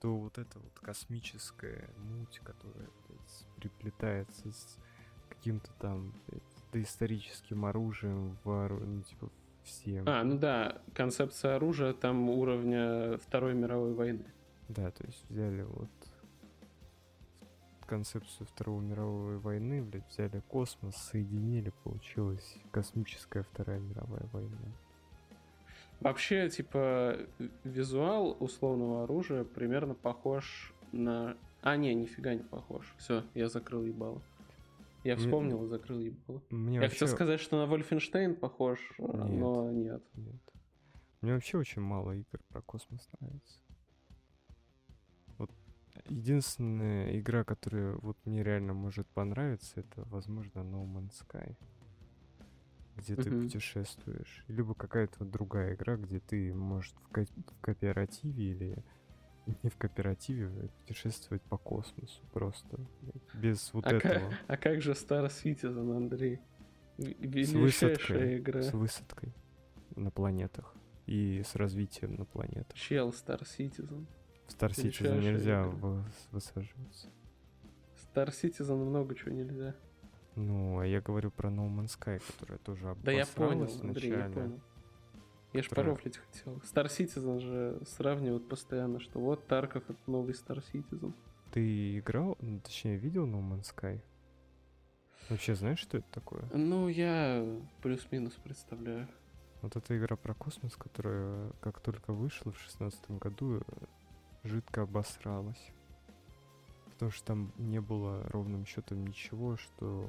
То 0.00 0.16
вот 0.16 0.36
эта 0.38 0.58
вот 0.58 0.78
космическая 0.80 1.88
муть, 1.98 2.40
которая 2.40 2.88
блядь, 3.08 3.46
приплетается 3.56 4.50
с 4.52 4.78
каким-то 5.28 5.70
там 5.78 6.12
блядь, 6.26 6.42
доисторическим 6.72 7.64
оружием, 7.64 8.36
воору- 8.44 8.84
ну, 8.84 9.02
типа 9.02 9.30
всем. 9.62 10.08
А, 10.08 10.24
ну 10.24 10.38
да, 10.38 10.82
концепция 10.92 11.56
оружия 11.56 11.92
там 11.92 12.28
уровня 12.28 13.16
Второй 13.18 13.54
мировой 13.54 13.94
войны. 13.94 14.26
Да, 14.68 14.90
то 14.90 15.04
есть 15.04 15.24
взяли 15.30 15.62
вот 15.62 15.90
концепцию 17.92 18.46
Второй 18.46 18.82
мировой 18.82 19.36
войны, 19.36 19.82
блядь, 19.82 20.08
взяли 20.08 20.40
космос, 20.48 20.96
соединили, 20.96 21.74
получилась 21.84 22.56
космическая 22.70 23.42
Вторая 23.42 23.80
мировая 23.80 24.26
война. 24.32 24.56
Вообще, 26.00 26.48
типа, 26.48 27.18
визуал 27.64 28.34
условного 28.40 29.04
оружия 29.04 29.44
примерно 29.44 29.92
похож 29.94 30.72
на... 30.92 31.36
А, 31.60 31.76
не, 31.76 31.92
нифига 31.92 32.32
не 32.32 32.42
похож. 32.42 32.94
Все, 32.96 33.24
я 33.34 33.50
закрыл 33.50 33.84
ебало. 33.84 34.22
Я 35.04 35.16
Мне- 35.16 35.24
вспомнил 35.24 35.62
и 35.64 35.68
закрыл 35.68 36.00
ебало. 36.00 36.40
Мне 36.48 36.76
Я 36.76 36.80
вообще... 36.80 37.00
хотел 37.00 37.08
сказать, 37.14 37.40
что 37.40 37.58
на 37.58 37.66
Вольфенштейн 37.66 38.34
похож, 38.34 38.78
а, 39.00 39.02
Нет. 39.02 39.38
но 39.38 39.70
нет. 39.70 40.02
Нет. 40.14 40.40
Мне 41.20 41.34
вообще 41.34 41.58
очень 41.58 41.82
мало 41.82 42.12
игр 42.12 42.40
про 42.48 42.62
космос 42.62 43.06
нравится. 43.20 43.60
Единственная 46.06 47.18
игра, 47.18 47.44
которая 47.44 47.94
вот 47.96 48.16
мне 48.24 48.42
реально 48.42 48.72
может 48.74 49.06
понравиться, 49.08 49.80
это, 49.80 50.04
возможно, 50.06 50.60
No 50.60 50.84
Man's 50.86 51.22
Sky. 51.26 51.54
Где 52.96 53.16
ты 53.16 53.30
Мгм. 53.30 53.42
путешествуешь. 53.42 54.44
Либо 54.48 54.74
какая-то 54.74 55.14
вот 55.20 55.30
другая 55.30 55.74
игра, 55.74 55.96
где 55.96 56.20
ты, 56.20 56.52
может, 56.54 56.94
в, 56.96 57.08
ко- 57.08 57.24
в 57.24 57.60
кооперативе 57.60 58.50
или 58.50 58.84
не 59.62 59.70
в 59.70 59.76
кооперативе 59.76 60.46
а 60.48 60.68
путешествовать 60.80 61.42
по 61.42 61.56
космосу 61.58 62.20
просто. 62.32 62.78
Без 63.34 63.72
вот 63.72 63.86
А, 63.86 63.92
этого. 63.96 64.32
а 64.46 64.56
как 64.56 64.80
же 64.82 64.92
Star 64.92 65.26
Citizen, 65.28 65.96
Андрей? 65.96 66.40
С 66.98 67.52
высадкой. 67.52 68.38
игра. 68.38 68.62
С 68.62 68.72
высадкой 68.72 69.32
на 69.96 70.10
планетах. 70.10 70.74
И 71.06 71.42
с 71.44 71.56
развитием 71.56 72.14
на 72.14 72.24
планетах. 72.24 72.74
Чел 72.76 73.08
Star 73.10 73.42
Citizen. 73.42 74.06
Star 74.56 74.70
Citizen 74.70 75.20
нельзя 75.20 75.62
игра. 75.66 76.04
высаживаться. 76.30 77.08
Star 77.96 78.28
Citizen 78.28 78.76
много 78.76 79.14
чего 79.14 79.32
нельзя. 79.32 79.74
Ну, 80.34 80.78
а 80.78 80.86
я 80.86 81.00
говорю 81.00 81.30
про 81.30 81.50
No 81.50 81.68
Man's 81.68 81.98
Sky, 81.98 82.22
которая 82.26 82.58
тоже 82.58 82.96
Да 83.02 83.12
я 83.12 83.26
понял, 83.26 83.62
обосралась 83.62 83.80
Андрей, 83.80 84.10
я 84.10 84.28
понял. 84.30 84.60
Я 85.52 85.62
ж 85.62 85.68
порофлить 85.68 86.16
хотел. 86.16 86.56
Star 86.58 86.86
Citizen 86.86 87.40
же 87.40 87.82
сравнивают 87.86 88.48
постоянно, 88.48 89.00
что 89.00 89.20
вот 89.20 89.46
Тарков 89.46 89.84
это 89.88 89.98
новый 90.06 90.32
Star 90.32 90.62
Citizen. 90.72 91.12
Ты 91.52 91.98
играл, 91.98 92.38
ну, 92.40 92.60
точнее, 92.60 92.96
видел 92.96 93.26
No 93.26 93.42
Man's 93.42 93.74
Sky? 93.74 94.00
Вообще 95.28 95.54
знаешь, 95.54 95.78
что 95.78 95.98
это 95.98 96.06
такое? 96.10 96.44
Ну, 96.54 96.88
я 96.88 97.46
плюс-минус 97.82 98.32
представляю. 98.42 99.08
Вот 99.60 99.76
эта 99.76 99.96
игра 99.96 100.16
про 100.16 100.34
космос, 100.34 100.74
которая 100.76 101.52
как 101.60 101.80
только 101.80 102.12
вышла 102.12 102.52
в 102.52 102.58
шестнадцатом 102.58 103.18
году, 103.18 103.62
жидко 104.44 104.82
обосралась. 104.82 105.72
Потому 106.92 107.10
что 107.10 107.24
там 107.26 107.52
не 107.58 107.80
было 107.80 108.22
ровным 108.30 108.64
счетом 108.64 109.06
ничего, 109.06 109.56
что 109.56 110.08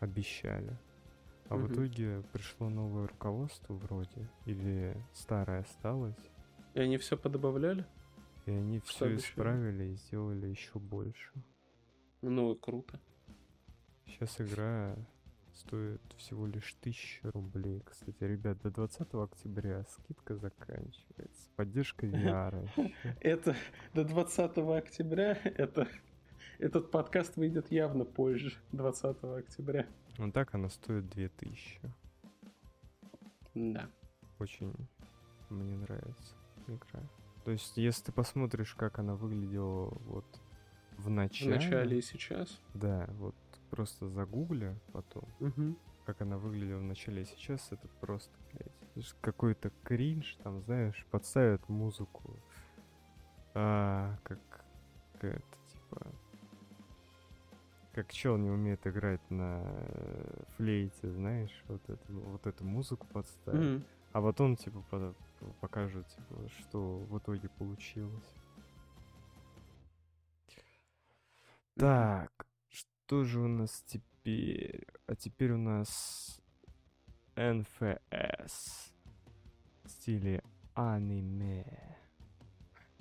обещали. 0.00 0.76
А 1.48 1.56
в 1.56 1.64
Мгм. 1.64 1.72
итоге 1.72 2.22
пришло 2.32 2.68
новое 2.68 3.06
руководство 3.06 3.74
вроде, 3.74 4.28
или 4.44 4.96
старое 5.14 5.60
осталось, 5.60 6.30
И 6.74 6.80
они 6.80 6.98
все 6.98 7.16
подобавляли? 7.16 7.86
и 8.46 8.50
они 8.50 8.80
все 8.80 9.06
обещали? 9.06 9.16
исправили 9.30 9.84
и 9.84 9.94
сделали 9.96 10.46
еще 10.46 10.78
больше. 10.78 11.32
Ну, 12.22 12.54
круто. 12.56 13.00
Сейчас 14.06 14.40
игра 14.40 14.96
стоит 15.58 16.00
всего 16.16 16.46
лишь 16.46 16.76
1000 16.80 17.30
рублей. 17.30 17.82
Кстати, 17.84 18.22
ребят, 18.24 18.60
до 18.62 18.70
20 18.70 19.14
октября 19.14 19.84
скидка 19.84 20.36
заканчивается. 20.36 21.50
Поддержка 21.56 22.06
VR. 22.06 22.68
Это 23.20 23.56
до 23.94 24.04
20 24.04 24.58
октября, 24.58 25.38
это... 25.44 25.88
Этот 26.58 26.90
подкаст 26.90 27.36
выйдет 27.36 27.70
явно 27.70 28.04
позже, 28.04 28.52
20 28.72 29.22
октября. 29.22 29.86
Ну 30.16 30.32
так 30.32 30.54
она 30.54 30.68
стоит 30.68 31.08
2000. 31.08 31.80
Да. 33.54 33.88
Очень 34.40 34.74
мне 35.50 35.76
нравится 35.76 36.34
игра. 36.66 37.00
То 37.44 37.52
есть, 37.52 37.76
если 37.76 38.06
ты 38.06 38.12
посмотришь, 38.12 38.74
как 38.74 38.98
она 38.98 39.14
выглядела 39.14 39.96
вот 40.06 40.26
в 40.96 41.04
В 41.04 41.10
начале... 41.10 41.54
начале 41.54 41.98
и 41.98 42.02
сейчас. 42.02 42.60
Да, 42.74 43.08
вот 43.18 43.36
просто 43.70 44.08
загугли 44.08 44.78
потом, 44.92 45.24
Мгм. 45.40 45.76
как 46.04 46.20
она 46.20 46.38
выглядела 46.38 46.78
в 46.78 46.82
начале 46.82 47.24
сейчас, 47.24 47.70
это 47.72 47.88
просто, 48.00 48.32
блядь, 48.52 49.14
какой-то 49.20 49.70
кринж, 49.84 50.36
там, 50.42 50.62
знаешь, 50.62 51.06
подставят 51.10 51.68
музыку, 51.68 52.36
а, 53.54 54.16
как, 54.22 54.38
как 55.14 55.24
это, 55.24 55.42
типа, 55.72 56.06
как 57.92 58.12
чел 58.12 58.36
не 58.36 58.50
умеет 58.50 58.86
играть 58.86 59.28
на 59.30 59.60
э, 59.64 60.42
флейте, 60.56 61.10
знаешь, 61.10 61.64
вот, 61.68 61.82
это, 61.88 62.12
вот 62.12 62.46
эту 62.46 62.64
музыку 62.64 63.06
подставят. 63.12 63.60
Мгм. 63.60 63.84
А 64.12 64.22
потом, 64.22 64.56
типа, 64.56 64.82
по- 64.90 65.14
покажут, 65.60 66.06
типа, 66.08 66.48
что 66.60 66.98
в 66.98 67.18
итоге 67.18 67.48
получилось. 67.50 68.34
Так, 71.76 72.47
что 73.08 73.24
же 73.24 73.40
у 73.40 73.48
нас 73.48 73.82
теперь? 73.86 74.86
А 75.06 75.16
теперь 75.16 75.52
у 75.52 75.56
нас 75.56 76.42
НФС 77.36 78.92
в 79.82 79.88
стиле 79.88 80.42
аниме. 80.74 81.64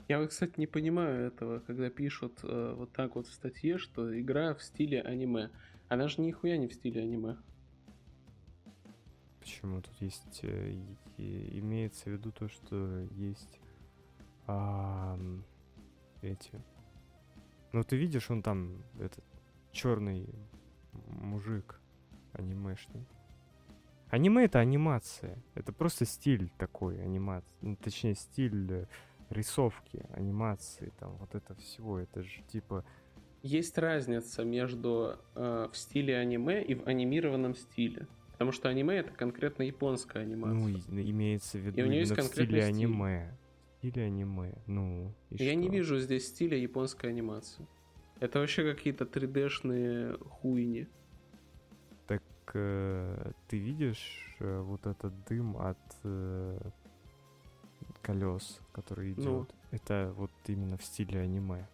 Я 0.08 0.20
вот, 0.20 0.30
кстати, 0.30 0.54
не 0.62 0.66
понимаю 0.66 1.28
этого, 1.28 1.60
когда 1.60 1.90
пишут 1.90 2.40
э, 2.44 2.74
вот 2.78 2.94
так 2.94 3.16
вот 3.16 3.28
в 3.28 3.34
статье, 3.34 3.78
что 3.78 4.18
игра 4.18 4.54
в 4.54 4.64
стиле 4.64 5.02
аниме. 5.02 5.52
Она 5.90 6.08
же 6.08 6.22
нихуя 6.22 6.56
не 6.56 6.70
в 6.70 6.74
стиле 6.74 7.02
аниме. 7.02 7.36
Почему 9.42 9.82
тут 9.82 9.94
есть... 10.00 10.40
э, 10.44 10.72
и- 11.18 11.60
имеется 11.60 12.06
в 12.06 12.14
виду 12.14 12.32
то, 12.32 12.48
что 12.48 13.02
есть 13.12 13.60
ам, 14.46 15.44
эти... 16.22 16.64
Ну, 17.74 17.84
ты 17.84 17.98
видишь, 17.98 18.32
он 18.32 18.42
там, 18.42 18.82
этот, 19.02 19.26
черный 19.78 20.28
мужик 21.08 21.80
анимешный. 22.34 23.06
Аниме 24.10 24.46
это 24.46 24.60
анимация. 24.60 25.38
Это 25.54 25.72
просто 25.72 26.06
стиль 26.06 26.50
такой 26.58 27.02
анимации. 27.02 27.56
Ну, 27.62 27.76
точнее, 27.76 28.16
стиль 28.16 28.72
э, 28.72 28.86
рисовки, 29.30 30.04
анимации, 30.14 30.92
там 31.00 31.16
вот 31.18 31.36
это 31.36 31.54
всего, 31.56 32.00
это 32.00 32.24
же 32.24 32.42
типа... 32.52 32.84
Есть 33.44 33.78
разница 33.78 34.44
между 34.44 35.18
э, 35.36 35.68
в 35.72 35.78
стиле 35.78 36.18
аниме 36.18 36.64
и 36.64 36.74
в 36.74 36.88
анимированном 36.88 37.54
стиле. 37.56 38.08
Потому 38.32 38.52
что 38.52 38.70
аниме 38.70 38.96
это 38.96 39.12
конкретно 39.12 39.64
японская 39.64 40.24
анимация. 40.24 40.84
Ну, 40.88 41.02
имеется 41.02 41.58
в 41.58 41.62
виду 41.62 41.80
и 41.80 41.84
у 41.84 41.88
нее 41.88 42.00
есть 42.00 42.12
в 42.12 42.24
стиле 42.24 42.46
стиль. 42.46 42.64
аниме. 42.64 43.38
Стиле 43.80 44.06
аниме, 44.06 44.54
ну, 44.66 45.14
и 45.30 45.44
Я 45.44 45.52
что? 45.52 45.56
не 45.56 45.70
вижу 45.70 46.00
здесь 46.00 46.28
стиля 46.28 46.58
японской 46.58 47.08
анимации. 47.12 47.68
Это 48.20 48.40
вообще 48.40 48.74
какие-то 48.74 49.06
3D-шные 49.06 50.18
хуйни. 50.30 50.88
Так 52.08 52.24
э, 52.54 53.32
ты 53.48 53.58
видишь 53.58 54.36
э, 54.40 54.60
вот 54.60 54.88
этот 54.88 55.14
дым 55.26 55.58
от 55.58 55.78
э, 56.04 56.60
колес, 58.02 58.60
который 58.72 59.14
идет? 59.14 59.26
Ну. 59.26 59.48
Это 59.72 60.14
вот 60.16 60.32
именно 60.48 60.78
в 60.78 60.84
стиле 60.84 61.20
аниме. 61.20 61.68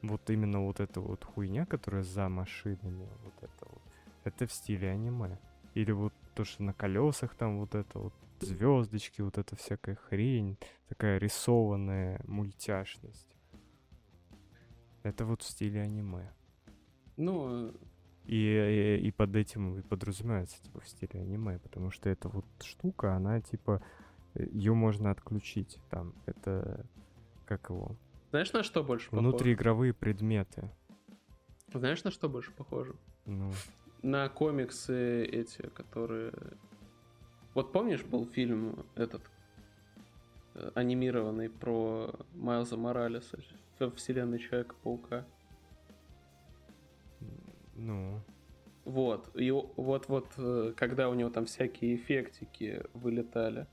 Вот 0.00 0.30
именно 0.30 0.64
вот 0.64 0.80
эта 0.80 1.00
вот 1.00 1.24
хуйня, 1.24 1.66
которая 1.66 2.02
за 2.02 2.28
машинами, 2.28 3.08
вот 3.22 3.34
это 3.40 3.66
вот, 3.70 3.82
это 4.24 4.46
в 4.46 4.52
стиле 4.52 4.90
аниме. 4.90 5.38
Или 5.74 5.92
вот 5.92 6.12
то, 6.34 6.44
что 6.44 6.62
на 6.62 6.72
колесах 6.72 7.34
там 7.34 7.58
вот 7.58 7.74
это 7.74 7.98
вот 7.98 8.14
звездочки, 8.40 9.20
вот 9.20 9.38
эта 9.38 9.56
всякая 9.56 9.94
хрень, 9.94 10.56
такая 10.88 11.18
рисованная 11.18 12.20
мультяшность. 12.24 13.31
Это 15.02 15.24
вот 15.24 15.42
в 15.42 15.46
стиле 15.46 15.80
аниме. 15.80 16.32
Ну, 17.16 17.72
И, 18.24 18.36
и, 18.36 19.06
и 19.06 19.10
под 19.10 19.34
этим 19.36 19.78
и 19.78 19.82
подразумевается, 19.82 20.62
типа, 20.62 20.80
в 20.80 20.88
стиле 20.88 21.20
аниме, 21.20 21.58
потому 21.58 21.90
что 21.90 22.08
эта 22.08 22.28
вот 22.28 22.44
штука, 22.60 23.14
она, 23.14 23.40
типа, 23.40 23.82
ее 24.34 24.74
можно 24.74 25.10
отключить. 25.10 25.78
Там, 25.90 26.14
это, 26.26 26.86
как 27.46 27.68
его, 27.68 27.96
знаешь, 28.32 28.52
на 28.54 28.62
что 28.62 28.82
больше 28.82 29.10
похоже? 29.10 29.28
внутриигровые 29.28 29.92
предметы. 29.92 30.70
Знаешь, 31.74 32.02
на 32.02 32.10
что 32.10 32.30
больше 32.30 32.50
похоже? 32.52 32.94
Ну, 33.26 33.52
На 34.02 34.28
комиксы 34.30 35.24
эти, 35.24 35.62
которые... 35.74 36.32
Вот 37.52 37.72
помнишь, 37.72 38.02
был 38.02 38.24
фильм 38.24 38.86
этот 38.94 39.20
э, 40.54 40.70
анимированный 40.74 41.50
про 41.50 42.14
Майлза 42.34 42.78
Моралеса 42.78 43.38
во 43.86 43.96
вселенной 43.96 44.38
Человека-паука? 44.38 45.24
ну, 47.74 48.20
Вот, 48.84 49.30
и 49.36 49.50
вот-вот, 49.50 50.28
э, 50.36 50.72
когда 50.76 51.08
у 51.08 51.14
него 51.14 51.30
там 51.30 51.46
всякие 51.46 51.94
эффектики 51.96 52.82
вылетали, 52.94 53.66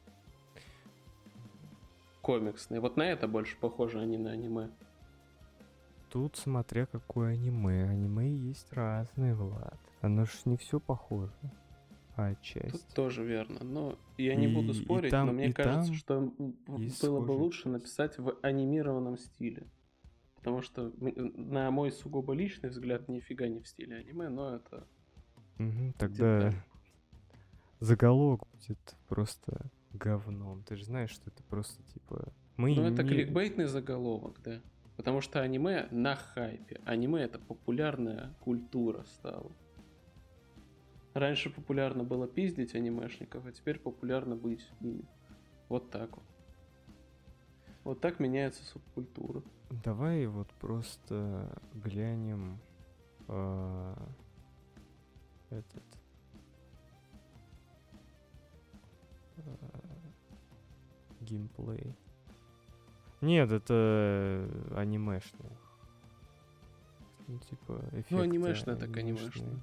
комиксные, 2.22 2.80
вот 2.80 2.98
на 2.98 3.04
это 3.04 3.28
больше 3.28 3.58
похоже, 3.60 4.00
а 4.00 4.06
не 4.06 4.18
на 4.18 4.32
аниме. 4.32 4.70
тут 6.12 6.36
смотря 6.38 6.86
какое 6.88 7.34
аниме. 7.34 7.84
Аниме 7.88 8.30
есть 8.34 8.72
разные, 8.74 9.36
Влад. 9.36 9.80
Оно 10.02 10.26
ж 10.26 10.32
не 10.46 10.58
все 10.58 10.80
похоже. 10.80 11.32
А 12.16 12.34
Тут 12.34 12.42
часть. 12.44 12.94
тоже 12.96 13.24
верно, 13.24 13.64
но 13.64 13.96
я 14.18 14.36
не 14.36 14.48
буду 14.48 14.74
И- 14.74 14.78
и 14.82 14.84
спорить, 14.84 15.12
там- 15.12 15.28
но 15.28 15.34
мне 15.34 15.54
кажется, 15.54 15.94
что 15.94 16.32
было 17.02 17.22
бы 17.22 17.32
лучше 17.32 17.70
написать 17.70 18.18
в 18.18 18.36
анимированном 18.42 19.18
стиле. 19.18 19.64
Потому 20.50 20.64
что 20.64 20.92
на 21.00 21.70
мой 21.70 21.92
сугубо 21.92 22.34
личный 22.34 22.70
взгляд 22.70 23.08
нифига 23.08 23.48
не 23.48 23.62
в 23.62 23.68
стиле 23.68 23.98
аниме, 23.98 24.30
но 24.30 24.56
это... 24.56 24.88
Мгм, 25.60 25.94
тогда 25.94 26.40
деталь. 26.40 26.62
заголовок 27.80 28.48
будет 28.52 28.96
просто 29.08 29.70
говном. 29.94 30.64
Ты 30.64 30.76
же 30.76 30.86
знаешь, 30.86 31.12
что 31.12 31.30
это 31.30 31.44
просто 31.44 31.84
типа. 31.94 32.34
Мы 32.58 32.74
Ну, 32.74 32.82
это 32.84 33.04
не- 33.04 33.10
кликбейтный 33.10 33.66
заголовок, 33.66 34.42
да. 34.44 34.60
Потому 34.98 35.22
что 35.22 35.40
аниме 35.40 35.88
на 35.92 36.16
хайпе. 36.16 36.82
Аниме 36.84 37.22
это 37.22 37.38
популярная 37.38 38.34
культура 38.40 39.04
стала. 39.04 39.52
Раньше 41.14 41.52
популярно 41.52 42.04
было 42.04 42.28
пиздить 42.28 42.74
анимешников, 42.74 43.46
а 43.46 43.52
теперь 43.52 43.78
популярно 43.78 44.36
быть 44.36 44.68
ими. 44.82 45.06
Вот 45.68 45.92
так 45.92 46.18
вот. 46.18 46.26
Вот 47.84 48.02
так 48.02 48.20
меняется 48.20 48.64
субкультура. 48.66 49.42
Давай 49.84 50.26
вот 50.28 50.48
просто 50.56 51.60
глянем 51.74 52.60
а, 53.28 53.96
этот 55.50 55.84
а, 59.38 59.80
геймплей. 61.22 61.96
Нет, 63.22 63.52
это 63.52 64.50
анимешное. 64.76 65.52
Ну, 67.28 67.38
типа, 67.40 67.84
эффекты 67.92 68.24
анимешное 68.24 68.76
так 68.76 68.96
анимешное. 68.98 69.62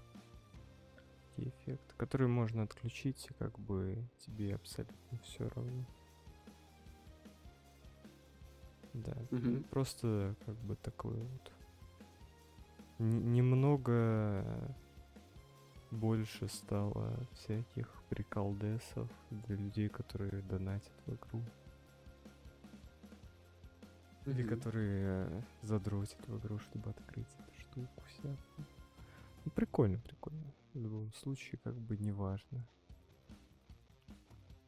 Такие 1.35 1.49
эффекты, 1.49 1.95
которые 1.97 2.29
можно 2.29 2.63
отключить, 2.63 3.27
и 3.29 3.35
как 3.35 3.59
бы 3.59 4.09
тебе 4.21 4.55
абсолютно 4.55 5.19
все 5.25 5.49
равно. 5.49 5.85
Да, 8.97 9.15
ну, 9.31 9.63
просто 9.71 10.35
как 10.47 10.55
бы 10.57 10.75
такой 10.77 11.17
вот 11.19 11.53
немного 12.99 14.75
больше 15.91 16.49
стало 16.49 17.15
всяких 17.35 18.03
приколдесов 18.09 19.11
для 19.31 19.57
людей, 19.57 19.89
которые 19.89 20.43
донатят 20.43 20.93
в 21.07 21.15
игру. 21.15 21.43
Или 24.25 24.43
Мгм. 24.43 24.49
которые 24.49 25.45
задротят 25.63 26.27
в 26.27 26.39
игру, 26.39 26.59
чтобы 26.59 26.91
открыть 26.91 27.29
эту 27.39 27.61
штуку 27.61 28.03
всякую. 28.07 28.67
Ну, 29.45 29.51
прикольно, 29.53 29.99
прикольно. 29.99 30.53
В 30.73 30.79
любом 30.81 31.13
случае, 31.13 31.61
как 31.63 31.75
бы 31.77 31.97
не 31.97 32.13
важно. 32.13 32.67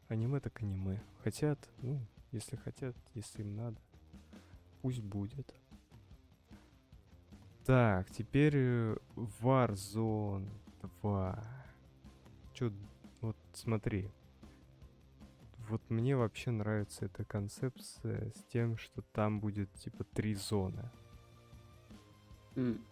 Аниме 0.08 0.40
так 0.40 0.62
аниме. 0.62 1.00
Хотят, 1.24 1.58
ну, 1.82 2.00
если 2.30 2.56
хотят, 2.56 2.96
если 3.14 3.42
им 3.42 3.56
надо, 3.56 3.80
пусть 4.82 5.02
будет. 5.02 5.54
Так, 7.64 8.10
теперь 8.10 8.56
э, 8.56 8.96
Warzone 9.42 10.48
2. 11.02 11.44
Чё, 12.54 12.72
вот 13.20 13.36
смотри. 13.52 14.10
Вот 15.68 15.82
мне 15.90 16.16
вообще 16.16 16.50
нравится 16.50 17.04
эта 17.04 17.24
концепция 17.24 18.30
с 18.30 18.42
тем, 18.44 18.78
что 18.78 19.02
там 19.12 19.38
будет 19.38 19.70
типа 19.74 20.04
три 20.04 20.34
зоны. 20.34 20.90
М. 22.56 22.82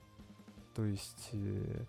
То 0.75 0.85
есть 0.85 1.31
э, 1.33 1.85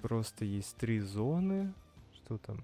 просто 0.00 0.44
есть 0.44 0.76
три 0.76 1.00
зоны, 1.00 1.74
что 2.12 2.38
там, 2.38 2.62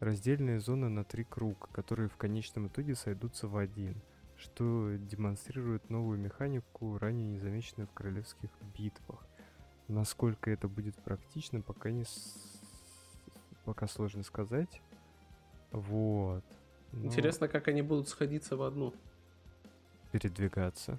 раздельные 0.00 0.58
зоны 0.58 0.88
на 0.88 1.04
три 1.04 1.22
круга, 1.22 1.68
которые 1.68 2.08
в 2.08 2.16
конечном 2.16 2.66
итоге 2.66 2.96
сойдутся 2.96 3.46
в 3.46 3.56
один, 3.56 3.94
что 4.38 4.94
демонстрирует 4.96 5.90
новую 5.90 6.18
механику, 6.18 6.96
ранее 6.98 7.26
незамеченную 7.26 7.86
в 7.88 7.92
королевских 7.92 8.50
битвах. 8.76 9.26
Насколько 9.88 10.50
это 10.50 10.68
будет 10.68 10.96
практично, 11.02 11.60
пока 11.60 11.90
не 11.90 12.04
с- 12.04 12.60
пока 13.64 13.86
сложно 13.88 14.22
сказать. 14.22 14.80
Вот. 15.72 16.44
Но 16.92 17.04
Интересно, 17.06 17.48
как 17.48 17.68
они 17.68 17.82
будут 17.82 18.08
сходиться 18.08 18.56
в 18.56 18.62
одну. 18.62 18.94
передвигаться. 20.12 20.98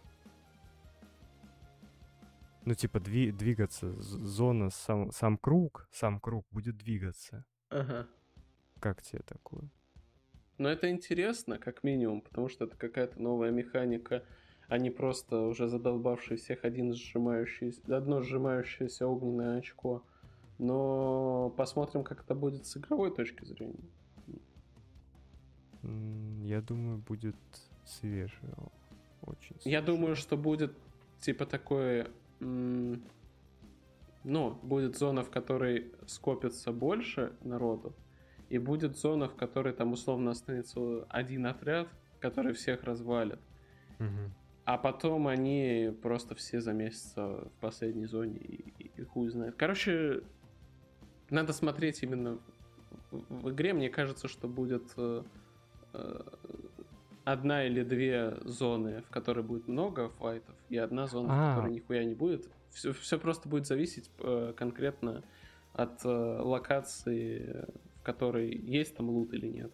Ну, 2.65 2.75
типа, 2.75 2.97
дви- 2.97 3.31
двигаться. 3.31 3.91
Зона, 4.01 4.69
сам, 4.69 5.11
сам 5.11 5.37
круг, 5.37 5.87
сам 5.91 6.19
круг 6.19 6.45
будет 6.51 6.77
двигаться. 6.77 7.43
Ага. 7.69 8.07
Как 8.79 9.01
тебе 9.01 9.21
такое? 9.23 9.67
Но 10.59 10.69
это 10.69 10.89
интересно, 10.91 11.57
как 11.57 11.83
минимум, 11.83 12.21
потому 12.21 12.49
что 12.49 12.65
это 12.65 12.75
какая-то 12.75 13.19
новая 13.21 13.49
механика, 13.49 14.23
а 14.67 14.77
не 14.77 14.91
просто 14.91 15.41
уже 15.41 15.67
задолбавший 15.69 16.35
всех 16.37 16.65
один 16.65 16.93
сжимающийся, 16.93 17.81
одно 17.97 18.21
сжимающееся 18.21 19.07
огненное 19.07 19.57
очко. 19.59 20.03
Но 20.59 21.49
посмотрим, 21.57 22.03
как 22.03 22.23
это 22.25 22.35
будет 22.35 22.65
с 22.65 22.75
игровой 22.77 23.15
точки 23.15 23.45
зрения. 23.45 23.79
Я 26.45 26.61
думаю, 26.61 26.97
будет 26.97 27.35
свежее. 27.85 28.53
о- 28.57 28.69
Очень 29.31 29.55
Я 29.63 29.79
свежее. 29.79 29.81
думаю, 29.81 30.15
что 30.17 30.35
будет 30.37 30.73
типа 31.21 31.45
такое... 31.45 32.09
Ну, 34.25 34.51
будет 34.63 34.97
зона, 34.97 35.23
в 35.23 35.29
которой 35.29 35.93
скопится 36.05 36.73
больше 36.73 37.31
народу, 37.43 37.93
и 38.49 38.57
будет 38.57 38.97
зона, 38.97 39.27
в 39.29 39.35
которой 39.35 39.73
там 39.73 39.93
условно 39.93 40.31
останется 40.31 41.05
один 41.09 41.45
отряд, 41.45 41.87
который 42.19 42.53
всех 42.53 42.83
развалит. 42.83 43.39
Мгм. 43.99 44.33
А 44.65 44.77
потом 44.77 45.27
они 45.27 45.93
просто 46.01 46.35
все 46.35 46.61
заместятся 46.61 47.25
в 47.27 47.51
последней 47.59 48.05
зоне 48.05 48.37
и, 48.37 48.73
и- 48.83 48.91
и 48.97 49.03
хуй 49.03 49.29
знает. 49.29 49.55
Короче, 49.55 50.21
надо 51.29 51.53
смотреть 51.53 52.03
именно 52.03 52.39
в, 53.11 53.41
в 53.41 53.51
игре. 53.51 53.73
Мне 53.73 53.89
кажется, 53.89 54.27
что 54.27 54.47
будет 54.47 54.83
э, 54.97 55.23
э, 55.93 56.21
одна 57.23 57.65
или 57.65 57.83
две 57.83 58.37
зоны, 58.45 59.01
в 59.01 59.09
которой 59.09 59.43
будет 59.43 59.67
много 59.67 60.09
файтов, 60.09 60.55
и 60.69 60.77
одна 60.77 61.07
зона, 61.07 61.29
а. 61.31 61.51
в 61.51 61.55
которой 61.55 61.73
нихуя 61.73 62.03
не 62.03 62.15
будет. 62.15 62.47
Все, 62.71 62.93
все 62.93 63.17
просто 63.17 63.49
будет 63.49 63.65
зависеть 63.65 64.09
э, 64.19 64.53
конкретно 64.55 65.23
от 65.73 66.03
э, 66.05 66.07
локации, 66.09 67.65
которой 68.13 68.49
есть 68.49 68.95
там 68.95 69.09
лут 69.09 69.33
или 69.33 69.47
нет. 69.47 69.71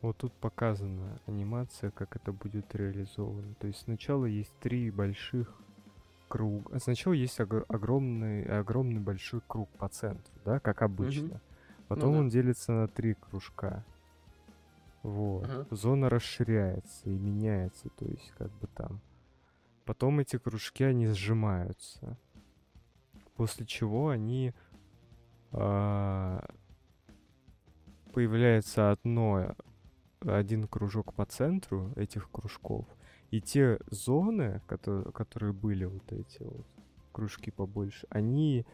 Вот 0.00 0.16
тут 0.16 0.32
показана 0.32 1.20
анимация, 1.26 1.90
как 1.90 2.16
это 2.16 2.32
будет 2.32 2.74
реализовано. 2.74 3.54
То 3.60 3.66
есть 3.66 3.80
сначала 3.80 4.24
есть 4.24 4.52
три 4.60 4.90
больших 4.90 5.54
круга. 6.28 6.78
Сначала 6.78 7.12
есть 7.12 7.38
ог- 7.38 7.66
огромный, 7.68 8.44
огромный 8.44 9.00
большой 9.00 9.42
круг 9.46 9.68
по 9.76 9.88
центру, 9.88 10.32
да, 10.44 10.58
как 10.58 10.80
обычно. 10.80 11.34
Угу. 11.34 11.40
Потом 11.88 12.10
ну, 12.10 12.14
да. 12.14 12.20
он 12.20 12.28
делится 12.30 12.72
на 12.72 12.88
три 12.88 13.14
кружка. 13.14 13.84
Вот. 15.02 15.44
Ага. 15.44 15.66
Зона 15.70 16.08
расширяется 16.08 17.10
и 17.10 17.18
меняется, 17.18 17.90
то 17.90 18.06
есть 18.06 18.32
как 18.38 18.50
бы 18.58 18.68
там. 18.68 19.00
Потом 19.84 20.20
эти 20.20 20.38
кружки, 20.38 20.84
они 20.84 21.08
сжимаются. 21.08 22.16
После 23.36 23.66
чего 23.66 24.08
они... 24.08 24.54
А, 25.52 26.44
появляется 28.12 28.90
одно, 28.90 29.54
один 30.20 30.66
кружок 30.66 31.14
по 31.14 31.24
центру 31.24 31.92
этих 31.96 32.30
кружков. 32.30 32.86
И 33.30 33.40
те 33.40 33.78
зоны, 33.90 34.60
которые, 34.66 35.12
которые 35.12 35.52
были 35.52 35.84
вот 35.84 36.12
эти 36.12 36.42
вот 36.42 36.66
кружки 37.12 37.50
побольше, 37.50 38.06
они 38.10 38.66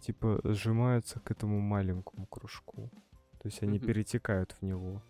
типа 0.00 0.40
сжимаются 0.44 1.20
к 1.20 1.30
этому 1.30 1.60
маленькому 1.60 2.26
кружку. 2.26 2.90
То 3.40 3.48
есть 3.48 3.62
они 3.62 3.78
mm-hmm. 3.78 3.86
перетекают 3.86 4.52
в 4.52 4.62
него. 4.62 5.02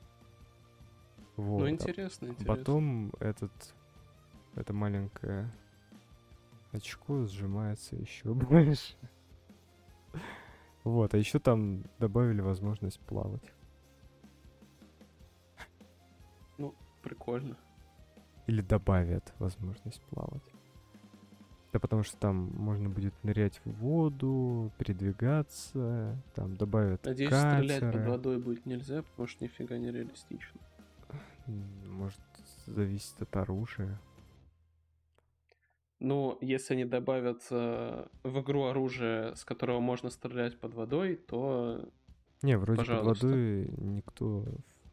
Вот. 1.37 1.61
Ну, 1.61 1.69
интересно, 1.69 2.27
интересно. 2.27 2.57
Потом 2.57 3.13
этот, 3.21 3.53
это 4.55 4.73
маленькое 4.73 5.51
очко 6.73 7.25
сжимается 7.27 7.97
еще 7.97 8.35
больше. 8.35 8.97
Вот, 10.85 11.15
а 11.15 11.19
еще 11.19 11.39
там 11.39 11.85
добавили 11.99 12.41
возможность 12.41 13.01
плавать. 13.01 13.53
Ну, 16.59 16.75
прикольно. 17.03 17.57
Или 18.47 18.61
добавят 18.61 19.33
возможность 19.39 20.03
плавать. 20.03 20.45
Да 21.73 21.81
потому 21.81 22.05
что 22.05 22.17
там 22.19 22.53
можно 22.55 22.89
будет 22.89 23.13
нырять 23.25 23.61
в 23.65 23.71
воду, 23.81 24.71
передвигаться, 24.79 26.17
там 26.37 26.57
добавят 26.57 27.05
Надеюсь, 27.05 27.31
катеры. 27.31 27.65
стрелять 27.65 27.93
под 27.93 28.07
водой 28.07 28.39
будет 28.39 28.65
нельзя, 28.65 29.03
потому 29.03 29.27
что 29.27 29.43
нифига 29.43 29.77
не 29.77 29.91
реалистично. 29.91 30.61
Может, 31.87 32.21
зависит 32.67 33.21
от 33.21 33.35
оружия. 33.37 33.99
Ну, 36.05 36.37
если 36.43 36.75
они 36.75 36.85
добавят 36.85 37.49
в 37.49 38.09
игру 38.25 38.65
оружие, 38.65 39.35
с 39.35 39.45
которого 39.45 39.81
можно 39.81 40.11
стрелять 40.11 40.61
под 40.61 40.75
водой, 40.75 41.17
то... 41.17 41.89
Не, 42.43 42.59
вроде 42.59 42.77
Пожалуйста. 42.77 43.09
под 43.09 43.23
водой 43.23 43.75
никто, 43.79 44.45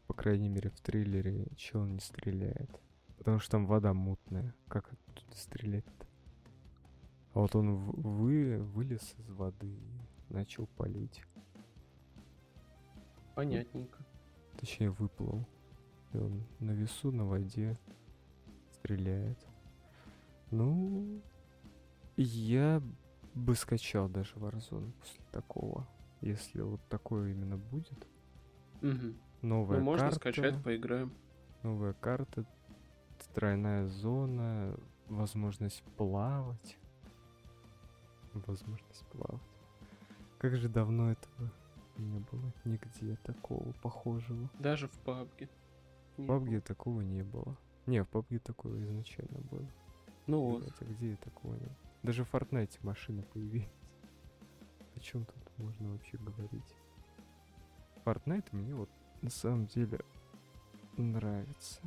по 0.06 0.14
крайней 0.14 0.48
мере, 0.48 0.70
в 0.70 0.80
трейлере 0.80 1.48
чел 1.56 1.84
не 1.84 2.00
стреляет. 2.00 2.70
Потому 3.18 3.40
что 3.40 3.50
там 3.50 3.66
вода 3.66 3.92
мутная. 3.92 4.54
Как 4.68 4.90
оттуда 4.90 5.36
стрелять-то? 5.36 6.06
А 7.34 7.40
вот 7.40 7.54
он 7.56 7.74
вы, 7.74 8.56
вылез 8.58 9.14
из 9.18 9.28
воды 9.28 9.68
и 9.68 10.32
начал 10.32 10.66
палить. 10.66 11.22
Понятненько. 13.34 13.98
Точнее, 14.58 14.90
выплыл. 14.90 15.46
И 16.14 16.16
он 16.16 16.42
на 16.58 16.70
весу, 16.70 17.12
на 17.12 17.26
воде 17.26 17.78
стреляет. 18.72 19.38
Ну, 20.52 21.22
я 22.16 22.82
бы 23.34 23.54
скачал 23.54 24.08
даже 24.08 24.34
Warzone 24.34 24.92
после 25.00 25.24
такого. 25.32 25.88
Если 26.20 26.60
вот 26.60 26.80
такое 26.88 27.32
именно 27.32 27.56
будет. 27.56 28.06
Угу. 28.82 29.14
Новая 29.40 29.78
ну, 29.78 29.84
можно 29.84 30.10
карта, 30.10 30.20
скачать, 30.20 30.62
поиграем. 30.62 31.12
Новая 31.62 31.94
карта, 31.94 32.44
тройная 33.34 33.86
зона, 33.88 34.76
возможность 35.08 35.82
плавать. 35.96 36.78
Возможность 38.34 39.06
плавать. 39.06 39.42
Как 40.38 40.54
же 40.56 40.68
давно 40.68 41.12
этого 41.12 41.50
не 41.96 42.18
было 42.18 42.52
нигде 42.64 43.16
такого 43.22 43.72
похожего. 43.82 44.50
Даже 44.58 44.88
в 44.88 45.00
PUBG. 45.04 45.48
В 46.18 46.22
PUBG 46.26 46.60
такого 46.60 47.00
не 47.00 47.22
было. 47.22 47.56
Не, 47.86 48.04
в 48.04 48.10
PUBG 48.10 48.38
такого 48.40 48.82
изначально 48.84 49.40
было. 49.50 49.66
Ну 50.26 50.40
вот. 50.40 50.66
Это 50.66 50.84
где 50.84 51.16
такого 51.16 51.54
нет? 51.54 51.72
Даже 52.02 52.24
в 52.24 52.32
Fortnite 52.32 52.78
машина 52.82 53.22
появилась. 53.22 53.68
О 54.94 55.00
чем 55.00 55.24
тут 55.24 55.58
можно 55.58 55.92
вообще 55.92 56.16
говорить? 56.18 56.74
Fortnite 58.04 58.48
мне 58.52 58.74
вот 58.74 58.90
на 59.20 59.30
самом 59.30 59.66
деле 59.66 60.00
нравится. 60.96 61.80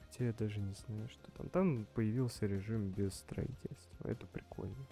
Хотя 0.00 0.26
я 0.26 0.32
даже 0.32 0.60
не 0.60 0.74
знаю, 0.74 1.08
что 1.08 1.30
там. 1.32 1.48
Там 1.48 1.86
появился 1.94 2.46
режим 2.46 2.90
без 2.90 3.14
строительства. 3.14 4.08
Это 4.08 4.26
прикольно. 4.26 4.86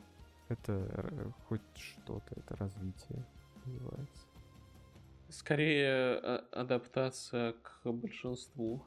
Это 0.49 0.73
э, 0.73 1.31
хоть 1.47 1.61
что-то, 1.75 2.35
это 2.37 2.57
развитие 2.57 3.25
называется. 3.65 4.27
Скорее 5.29 6.19
а, 6.19 6.45
адаптация 6.53 7.53
к 7.53 7.81
большинству. 7.85 8.85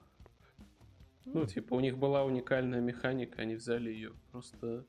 Ну, 1.26 1.46
типа, 1.46 1.74
у 1.74 1.80
них 1.80 1.98
была 1.98 2.24
уникальная 2.24 2.82
механика, 2.82 3.42
они 3.42 3.56
взяли 3.56 3.90
ее 3.90 4.14
просто... 4.32 4.86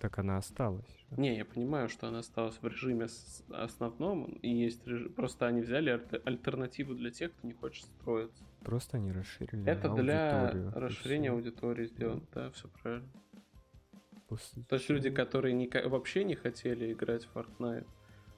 Так 0.00 0.18
она 0.18 0.36
осталась. 0.36 1.06
Не, 1.16 1.36
я 1.36 1.44
понимаю, 1.44 1.88
что 1.88 2.08
она 2.08 2.18
осталась 2.18 2.56
в 2.60 2.66
режиме 2.66 3.06
основном, 3.50 4.24
и 4.24 4.48
есть 4.48 4.84
режим... 4.86 5.12
Просто 5.12 5.46
они 5.46 5.60
взяли 5.60 5.90
альтернативу 6.24 6.94
для 6.94 7.10
тех, 7.10 7.32
кто 7.32 7.46
не 7.46 7.52
хочет 7.52 7.84
строиться. 7.84 8.42
Просто 8.64 8.96
они 8.96 9.12
расширили 9.12 9.64
Это 9.64 9.90
для 9.94 10.50
расширения 10.74 11.30
аудитории 11.30 11.86
сделано, 11.86 12.22
да, 12.34 12.50
все 12.50 12.68
правильно. 12.82 13.08
После 14.28 14.62
То 14.64 14.76
есть 14.76 14.88
люди, 14.88 15.10
которые 15.10 15.54
не, 15.54 15.68
вообще 15.86 16.24
не 16.24 16.34
хотели 16.34 16.92
играть 16.92 17.26
в 17.26 17.36
Fortnite 17.36 17.86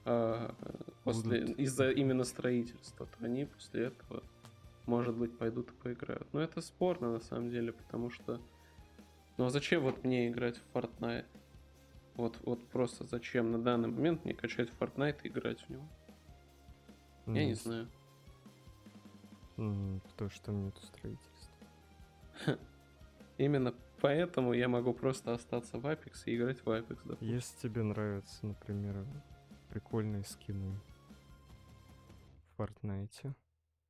а, 0.05 0.55
после, 1.05 1.53
из-за 1.53 1.91
именно 1.91 2.25
строительства, 2.25 3.07
то 3.07 3.25
они 3.25 3.47
после 3.47 3.85
этого 3.85 4.23
может 4.87 5.17
быть, 5.17 5.37
пойдут 5.37 5.71
и 5.71 5.75
поиграют. 5.75 6.33
Но 6.33 6.41
это 6.41 6.61
спорно 6.61 7.13
на 7.13 7.21
самом 7.21 7.51
деле, 7.51 7.73
потому 7.73 8.11
что... 8.11 8.41
Ну 9.37 9.47
а 9.47 9.51
зачем 9.51 9.83
вот 9.83 10.05
мне 10.05 10.29
играть 10.29 10.57
в 10.59 10.77
Fortnite? 10.77 11.27
Вот, 12.15 12.39
вот 12.45 12.65
просто 12.69 13.05
зачем 13.05 13.51
на 13.51 13.61
данный 13.61 13.89
момент 13.89 14.25
мне 14.25 14.35
качать 14.35 14.71
Fortnite 14.79 15.21
и 15.25 15.29
играть 15.29 15.61
в 15.63 15.69
него? 15.71 15.89
Mm. 17.27 17.37
Я 17.37 17.47
не 17.47 17.55
знаю. 17.55 17.89
Mm, 19.57 20.01
потому 20.11 20.31
что 20.31 20.45
там 20.45 20.65
нету 20.65 20.83
строительства. 20.83 21.55
Именно 23.39 23.75
поэтому 24.01 24.53
я 24.53 24.69
могу 24.69 24.93
просто 24.93 25.33
остаться 25.33 25.79
в 25.79 25.87
Apex 25.87 26.23
и 26.27 26.37
играть 26.37 26.59
в 26.65 26.69
Apex, 26.69 26.99
допустим. 27.05 27.29
Если 27.29 27.69
тебе 27.69 27.83
нравятся, 27.83 28.47
например, 28.47 29.05
прикольные 29.71 30.25
скины 30.25 30.79
в 32.57 32.61
Fortnite, 32.61 33.35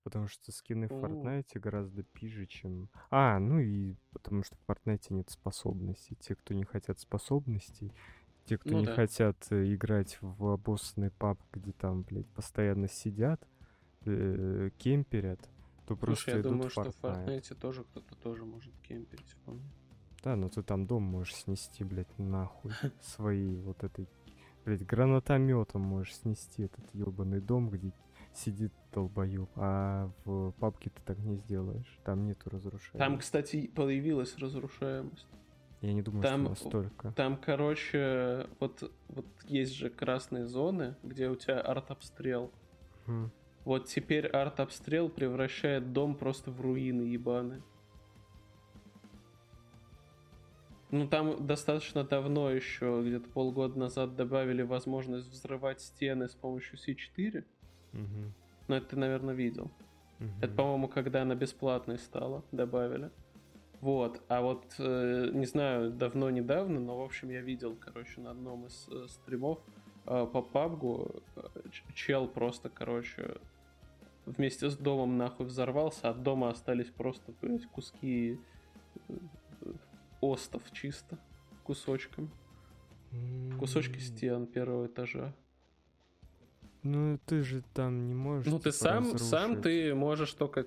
Потому 0.04 0.28
что 0.28 0.52
скины 0.52 0.86
в 0.86 0.92
Fortnite 0.92 1.58
гораздо 1.58 2.02
пиже, 2.02 2.46
чем... 2.46 2.90
А, 3.10 3.38
ну 3.38 3.58
и 3.58 3.96
потому 4.12 4.44
что 4.44 4.54
в 4.56 4.70
Fortnite 4.70 5.06
нет 5.08 5.30
способностей. 5.30 6.14
Те, 6.20 6.34
кто 6.34 6.52
не 6.54 6.64
хотят 6.64 7.00
способностей, 7.00 7.90
те, 8.44 8.58
кто 8.58 8.72
ну, 8.72 8.80
не 8.80 8.86
да. 8.86 8.94
хотят 8.94 9.36
э, 9.50 9.72
играть 9.74 10.18
в 10.20 10.52
обоссанный 10.52 11.10
паб, 11.10 11.40
где 11.52 11.72
там, 11.72 12.02
блядь, 12.02 12.28
постоянно 12.28 12.88
сидят, 12.88 13.42
э, 14.04 14.70
кемперят, 14.76 15.40
то 15.86 15.96
Слушай, 15.96 16.00
просто 16.00 16.30
я 16.30 16.40
идут 16.40 16.52
думаю, 16.52 16.68
в 16.68 16.72
что 16.72 16.92
в 16.92 17.00
Fortnite 17.00 17.54
тоже 17.54 17.84
кто-то 17.84 18.14
тоже 18.16 18.44
может 18.44 18.74
кемперить 18.82 19.30
вполне. 19.30 19.64
Да, 20.22 20.36
но 20.36 20.48
ты 20.48 20.62
там 20.62 20.86
дом 20.86 21.02
можешь 21.02 21.34
снести, 21.34 21.84
блядь, 21.84 22.18
нахуй. 22.18 22.72
Свои 23.02 23.56
вот 23.56 23.84
этой, 23.84 24.08
блядь, 24.64 24.84
гранатометом 24.84 25.82
можешь 25.82 26.16
снести 26.16 26.64
этот 26.64 26.84
ебаный 26.94 27.40
дом, 27.40 27.70
где 27.70 27.92
сидит 28.36 28.72
долбоеб, 28.92 29.48
а 29.56 30.10
в 30.24 30.52
папке 30.52 30.90
ты 30.90 31.00
так 31.04 31.18
не 31.18 31.36
сделаешь. 31.36 31.98
Там 32.04 32.26
нету 32.26 32.50
разрушения. 32.50 32.98
Там, 32.98 33.18
кстати, 33.18 33.66
появилась 33.68 34.36
разрушаемость. 34.38 35.26
Я 35.80 35.92
не 35.92 36.02
думаю, 36.02 36.22
там, 36.22 36.40
что 36.40 36.50
настолько. 36.50 37.12
Там, 37.12 37.36
короче, 37.36 38.46
вот, 38.58 38.90
вот 39.08 39.26
есть 39.44 39.74
же 39.74 39.90
красные 39.90 40.46
зоны, 40.46 40.96
где 41.02 41.28
у 41.28 41.36
тебя 41.36 41.60
арт-обстрел. 41.60 42.50
Хм. 43.06 43.30
Вот 43.64 43.86
теперь 43.86 44.26
арт-обстрел 44.26 45.08
превращает 45.08 45.92
дом 45.92 46.14
просто 46.14 46.50
в 46.50 46.60
руины 46.60 47.02
ебаные. 47.02 47.62
Ну, 50.90 51.08
там 51.08 51.46
достаточно 51.46 52.04
давно 52.04 52.50
еще, 52.50 53.02
где-то 53.04 53.28
полгода 53.28 53.78
назад 53.78 54.14
добавили 54.16 54.62
возможность 54.62 55.28
взрывать 55.28 55.80
стены 55.80 56.28
с 56.28 56.34
помощью 56.34 56.78
C4. 56.78 57.44
Угу. 57.94 58.32
Ну, 58.68 58.74
это 58.74 58.86
ты, 58.86 58.96
наверное, 58.96 59.34
видел. 59.34 59.70
Угу. 60.20 60.28
Это, 60.42 60.54
по-моему, 60.54 60.88
когда 60.88 61.22
она 61.22 61.34
бесплатной 61.34 61.98
стала, 61.98 62.44
добавили. 62.52 63.10
Вот, 63.80 64.22
а 64.28 64.40
вот, 64.40 64.64
э, 64.78 65.30
не 65.34 65.44
знаю, 65.44 65.90
давно-недавно, 65.92 66.80
но, 66.80 66.98
в 66.98 67.02
общем, 67.02 67.28
я 67.28 67.42
видел, 67.42 67.76
короче, 67.76 68.20
на 68.20 68.30
одном 68.30 68.66
из 68.66 68.88
э, 68.90 69.06
стримов 69.08 69.58
э, 70.06 70.26
по 70.32 70.40
пабгу 70.40 71.22
э, 71.36 71.42
чел 71.94 72.26
просто, 72.26 72.70
короче, 72.70 73.36
вместе 74.24 74.70
с 74.70 74.76
домом 74.76 75.18
нахуй 75.18 75.44
взорвался, 75.44 76.08
от 76.08 76.22
дома 76.22 76.48
остались 76.48 76.88
просто, 76.88 77.34
блядь, 77.42 77.66
куски 77.66 78.40
э, 79.08 79.14
остов 80.22 80.62
чисто, 80.72 81.18
кусочками. 81.62 82.30
Кусочки 83.58 83.98
стен 83.98 84.46
первого 84.46 84.86
этажа. 84.86 85.34
Ну, 86.84 87.18
ты 87.24 87.42
же 87.42 87.62
там 87.72 88.06
не 88.06 88.14
можешь. 88.14 88.46
Ну, 88.46 88.58
ты 88.58 88.70
типа, 88.70 88.84
сам, 88.84 89.04
разрушить. 89.04 89.26
сам 89.26 89.62
ты 89.62 89.94
можешь 89.94 90.34
только 90.34 90.64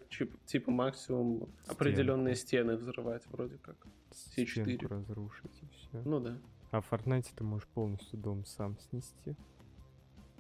типа 0.48 0.72
максимум 0.72 1.48
Стенку. 1.62 1.72
определенные 1.72 2.36
стены 2.36 2.76
взрывать, 2.76 3.24
вроде 3.28 3.58
как. 3.58 3.76
Все 4.12 4.46
четыре. 4.48 4.88
разрушить 4.88 5.62
и 5.62 5.66
все. 5.76 6.02
Ну 6.04 6.20
да. 6.20 6.38
А 6.72 6.82
в 6.82 6.92
Fortnite 6.92 7.28
ты 7.36 7.44
можешь 7.44 7.68
полностью 7.68 8.18
дом 8.18 8.46
сам 8.46 8.78
снести. 8.80 9.36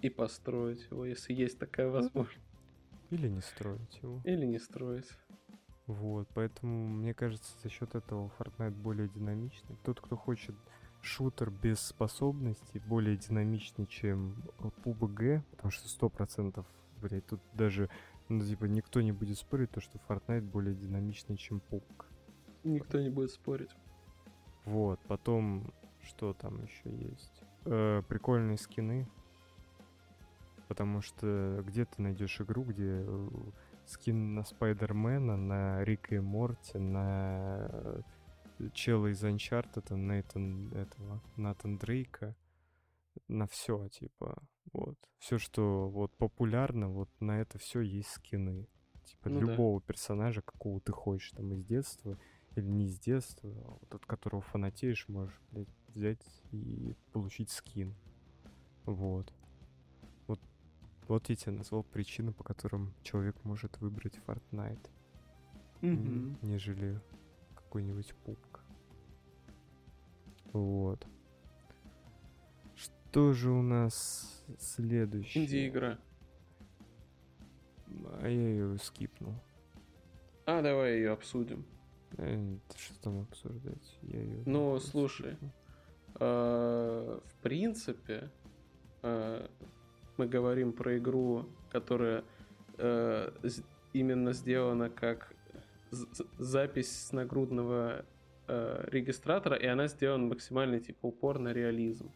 И 0.01 0.09
построить 0.09 0.87
его, 0.89 1.05
если 1.05 1.33
есть 1.33 1.59
такая 1.59 1.89
возможность. 1.89 2.41
Или 3.11 3.27
не 3.29 3.41
строить 3.41 3.99
его. 4.01 4.19
Или 4.25 4.45
не 4.45 4.59
строить. 4.59 5.09
Вот, 5.85 6.27
поэтому, 6.33 6.87
мне 6.87 7.13
кажется, 7.13 7.53
за 7.63 7.69
счет 7.69 7.93
этого 7.93 8.31
Fortnite 8.39 8.75
более 8.75 9.09
динамичный. 9.09 9.77
Тот, 9.83 10.01
кто 10.01 10.17
хочет 10.17 10.55
шутер 11.07 11.49
без 11.49 11.79
способностей 11.79 12.79
более 12.79 13.17
динамичный, 13.17 13.87
чем 13.87 14.35
PUBG, 14.83 15.41
потому 15.51 15.71
что 15.71 15.87
сто 15.87 16.09
процентов, 16.09 16.65
блядь, 17.01 17.25
тут 17.25 17.39
даже, 17.53 17.89
ну, 18.29 18.43
типа, 18.43 18.65
никто 18.65 19.01
не 19.01 19.11
будет 19.11 19.37
спорить, 19.37 19.71
то, 19.71 19.81
что 19.81 19.99
Fortnite 20.07 20.41
более 20.41 20.75
динамичный, 20.75 21.37
чем 21.37 21.61
PUBG. 21.71 22.05
Никто 22.63 22.99
не 22.99 23.09
будет 23.09 23.31
спорить. 23.31 23.71
Вот, 24.65 24.99
потом, 25.07 25.73
что 26.01 26.33
там 26.33 26.61
еще 26.61 26.89
есть? 26.89 27.41
Э, 27.65 28.03
прикольные 28.07 28.57
скины, 28.57 29.07
потому 30.67 31.01
что 31.01 31.63
где 31.65 31.85
ты 31.85 32.01
найдешь 32.01 32.41
игру, 32.41 32.63
где 32.63 33.05
э, 33.05 33.29
скин 33.85 34.35
на 34.35 34.43
Спайдермена, 34.43 35.37
на 35.37 35.83
Рика 35.83 36.15
и 36.15 36.19
Морти, 36.19 36.77
на 36.77 38.03
чела 38.73 39.07
из 39.07 39.23
Uncharted, 39.23 39.95
Нейтан 39.95 40.73
этого, 40.73 41.21
Натан 41.35 41.77
Дрейка, 41.77 42.35
на 43.27 43.47
все, 43.47 43.87
типа, 43.89 44.37
вот. 44.73 44.97
Все, 45.19 45.37
что 45.37 45.89
вот 45.89 46.15
популярно, 46.17 46.89
вот 46.89 47.09
на 47.19 47.39
это 47.39 47.57
все 47.57 47.81
есть 47.81 48.09
скины. 48.09 48.67
Типа 49.05 49.29
ну, 49.29 49.39
любого 49.39 49.79
да. 49.79 49.85
персонажа, 49.87 50.41
какого 50.41 50.81
ты 50.81 50.91
хочешь, 50.91 51.31
там, 51.31 51.53
из 51.53 51.63
детства 51.63 52.19
или 52.55 52.65
не 52.65 52.85
из 52.85 52.99
детства, 52.99 53.49
а 53.49 53.77
вот 53.79 53.95
от 53.95 54.05
которого 54.05 54.41
фанатеешь, 54.41 55.07
можешь, 55.07 55.39
блядь, 55.51 55.69
взять 55.87 56.43
и 56.51 56.95
получить 57.13 57.49
скин. 57.49 57.95
Вот. 58.85 59.33
Вот, 60.27 60.41
вот 61.07 61.29
я 61.29 61.35
тебе 61.35 61.53
назвал 61.53 61.83
причины, 61.83 62.33
по 62.33 62.43
которым 62.43 62.93
человек 63.01 63.43
может 63.43 63.79
выбрать 63.79 64.19
Fortnite. 64.25 64.89
Mm-hmm. 65.81 66.37
Нежели 66.41 66.99
какой-нибудь 67.55 68.13
пупк. 68.25 68.46
Вот. 70.57 71.05
Что 72.75 73.33
же 73.33 73.51
у 73.51 73.61
нас 73.61 74.45
следующее? 74.59 75.45
Инди-игра. 75.45 75.97
А 78.21 78.27
я 78.27 78.49
ее 78.49 78.77
скипнул. 78.79 79.33
А, 80.45 80.61
давай 80.61 80.95
ее 80.95 81.11
обсудим. 81.11 81.65
Э, 82.17 82.57
что 82.75 83.01
там 83.01 83.21
обсуждать? 83.21 83.97
Я 84.03 84.19
ее 84.19 84.43
ну, 84.45 84.79
слушай. 84.79 85.37
Э, 86.19 87.19
в 87.23 87.41
принципе, 87.41 88.29
э, 89.03 89.47
мы 90.17 90.27
говорим 90.27 90.73
про 90.73 90.97
игру, 90.97 91.45
которая 91.69 92.23
э, 92.77 93.31
именно 93.93 94.33
сделана 94.33 94.89
как 94.89 95.33
запись 96.37 97.07
с 97.07 97.11
нагрудного 97.11 98.05
э, 98.47 98.87
регистратора, 98.91 99.55
и 99.55 99.65
она 99.65 99.87
сделана 99.87 100.27
максимально 100.27 100.79
типа 100.79 101.07
упор 101.07 101.39
на 101.39 101.53
реализм. 101.53 102.11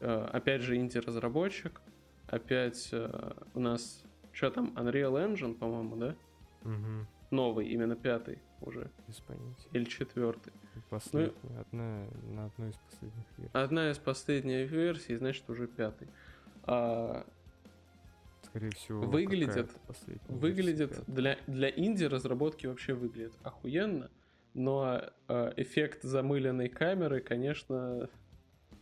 Э, 0.00 0.28
опять 0.32 0.62
же, 0.62 0.76
инди-разработчик. 0.76 1.80
Опять 2.28 2.88
э, 2.92 3.32
у 3.54 3.60
нас 3.60 4.04
что 4.32 4.50
там, 4.50 4.72
Unreal 4.76 5.12
Engine, 5.12 5.54
по-моему, 5.54 5.96
да? 5.96 6.16
Угу. 6.62 7.06
Новый, 7.30 7.68
именно 7.68 7.96
пятый 7.96 8.38
уже. 8.60 8.90
Без 9.06 9.20
понятия. 9.20 9.68
Или 9.72 9.84
четвертый. 9.84 10.52
Последний, 10.88 11.34
ну, 11.42 11.60
одна, 11.60 12.06
на 12.30 12.44
одной 12.46 12.70
из 12.70 12.76
последних 12.76 13.24
версий. 13.36 13.50
Одна 13.52 13.90
из 13.90 13.98
последних 13.98 14.70
версий, 14.70 15.16
значит, 15.16 15.48
уже 15.50 15.66
пятый. 15.66 16.08
А, 16.64 17.26
скорее 18.42 18.70
всего, 18.70 19.02
выглядит, 19.02 19.70
выглядит 20.28 21.04
для, 21.06 21.38
для 21.46 21.70
инди 21.70 22.04
разработки 22.04 22.66
вообще 22.66 22.94
выглядит 22.94 23.34
охуенно, 23.42 24.10
но 24.54 25.02
э, 25.28 25.52
эффект 25.56 26.02
замыленной 26.02 26.68
камеры, 26.68 27.20
конечно, 27.20 28.08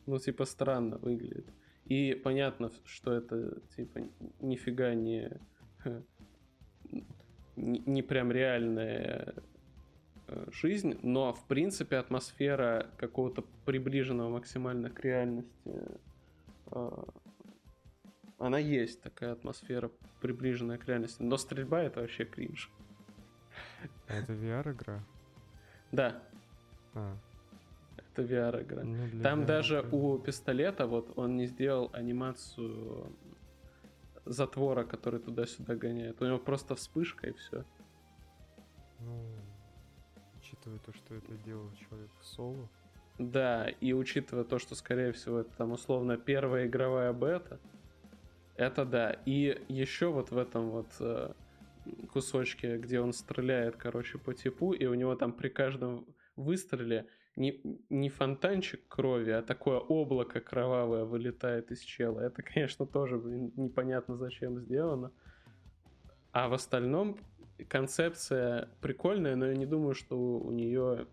ну 0.07 0.18
типа 0.18 0.45
странно 0.45 0.99
выглядит. 0.99 1.47
И 1.85 2.14
понятно, 2.14 2.71
что 2.85 3.12
это 3.12 3.61
типа 3.77 4.01
нифига 4.41 4.95
не 4.95 5.31
не 7.57 8.03
прям 8.03 8.33
реальная 8.33 9.35
э, 10.29 10.47
жизнь, 10.51 10.99
но 11.03 11.33
в 11.33 11.45
принципе 11.47 11.97
атмосфера 11.97 12.91
какого-то 12.97 13.45
приближенного 13.64 14.31
максимально 14.31 14.89
к 14.91 15.01
реальности 15.01 15.75
э, 16.71 17.03
она 18.41 18.59
есть, 18.59 19.03
такая 19.03 19.33
атмосфера, 19.33 19.91
приближенная 20.23 20.79
к 20.79 20.87
реальности. 20.87 21.23
Но 21.23 21.37
стрельба 21.37 21.83
это 21.83 22.01
вообще 22.01 22.25
кринж. 22.25 22.71
А 24.09 24.14
это 24.14 24.33
VR-игра? 24.33 25.05
Да. 25.93 26.22
А. 26.95 27.16
Это 27.97 28.22
VR-игра. 28.22 28.82
Ну, 28.82 29.22
Там 29.22 29.43
VR 29.43 29.47
даже 29.47 29.88
у 29.93 30.18
пистолета, 30.18 30.86
вот 30.86 31.12
он 31.16 31.36
не 31.36 31.47
сделал 31.47 31.91
анимацию 31.93 33.12
затвора, 34.24 34.84
который 34.84 35.20
туда-сюда 35.20 35.74
гоняет. 35.74 36.20
У 36.20 36.26
него 36.26 36.38
просто 36.38 36.74
вспышка 36.74 37.28
и 37.28 37.32
все. 37.32 37.64
Ну, 39.01 39.24
учитывая 40.38 40.78
то, 40.78 40.93
что 40.93 41.14
это 41.14 41.32
делал 41.45 41.70
человек 41.74 42.11
в 42.20 42.24
соло. 42.24 42.68
Да, 43.18 43.68
и 43.68 43.93
учитывая 43.93 44.45
то, 44.45 44.59
что, 44.59 44.74
скорее 44.74 45.12
всего, 45.12 45.41
это 45.41 45.51
там 45.57 45.72
условно 45.72 46.16
первая 46.16 46.66
игровая 46.66 47.12
бета, 47.12 47.59
это 48.57 48.84
да. 48.84 49.16
И 49.26 49.62
еще 49.68 50.11
вот 50.11 50.30
в 50.30 50.38
этом 50.38 50.70
вот 50.70 50.88
э, 51.01 51.32
кусочке, 52.12 52.78
где 52.78 53.01
он 53.01 53.12
стреляет, 53.12 53.76
короче, 53.76 54.18
по 54.18 54.35
типу, 54.35 54.72
и 54.72 54.87
у 54.87 54.95
него 54.95 55.14
там 55.14 55.33
при 55.33 55.49
каждом 55.49 56.07
выстреле 56.37 57.07
не, 57.37 57.61
не 57.89 58.09
фонтанчик 58.09 58.87
крови, 58.89 59.31
а 59.31 59.43
такое 59.43 59.78
облако 59.78 60.41
кровавое 60.41 61.05
вылетает 61.05 61.70
из 61.70 61.81
чела. 61.81 62.20
Это, 62.20 62.43
конечно, 62.43 62.87
тоже 62.87 63.18
блин, 63.18 63.53
непонятно 63.57 64.16
зачем 64.16 64.59
сделано. 64.59 65.12
А 66.33 66.49
в 66.49 66.55
остальном 66.55 67.18
концепция 67.68 68.68
прикольная, 68.81 69.37
но 69.37 69.47
я 69.47 69.57
не 69.57 69.66
думаю, 69.66 69.95
что 69.95 70.16
у 70.16 70.51
нее 70.53 71.07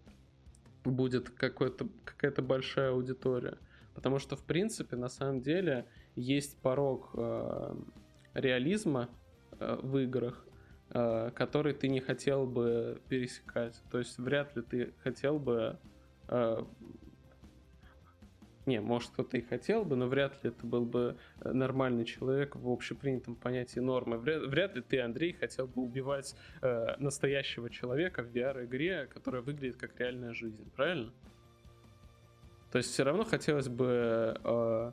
будет 0.84 1.30
какая-то 1.30 2.42
большая 2.42 2.92
аудитория. 2.92 3.58
Потому 3.94 4.20
что, 4.20 4.36
в 4.36 4.44
принципе, 4.44 4.96
на 4.96 5.10
самом 5.10 5.42
деле, 5.42 5.88
есть 6.16 6.62
порог 6.62 7.12
э, 7.16 7.76
реализма 8.36 9.10
э, 9.60 9.80
в 9.82 9.98
играх, 9.98 10.47
который 10.90 11.74
ты 11.74 11.90
не 11.90 12.00
хотел 12.00 12.46
бы 12.46 13.02
пересекать. 13.10 13.82
То 13.92 14.00
есть 14.00 14.18
вряд 14.18 14.56
ли 14.56 14.62
ты 14.62 14.94
хотел 15.04 15.40
бы... 15.40 15.78
Э, 16.28 16.64
не, 18.66 18.82
может, 18.82 19.12
кто-то 19.12 19.38
и 19.38 19.42
хотел 19.42 19.86
бы, 19.86 19.96
но 19.96 20.08
вряд 20.08 20.44
ли 20.44 20.50
это 20.50 20.66
был 20.66 20.86
бы 20.86 21.18
нормальный 21.42 22.04
человек 22.04 22.56
в 22.56 22.70
общепринятом 22.70 23.36
понятии 23.36 23.80
нормы. 23.80 24.18
Вряд, 24.18 24.44
вряд 24.44 24.76
ли 24.76 24.82
ты, 24.82 25.00
Андрей, 25.00 25.34
хотел 25.34 25.68
бы 25.68 25.82
убивать 25.82 26.36
э, 26.62 26.96
настоящего 27.00 27.70
человека 27.70 28.24
в 28.24 28.28
VR-игре, 28.28 29.08
которая 29.08 29.42
выглядит 29.42 29.78
как 29.78 29.98
реальная 30.00 30.34
жизнь, 30.34 30.70
правильно? 30.76 31.14
То 32.72 32.80
есть 32.80 32.92
все 32.92 33.04
равно 33.04 33.24
хотелось 33.24 33.70
бы 33.70 34.38
э, 34.44 34.92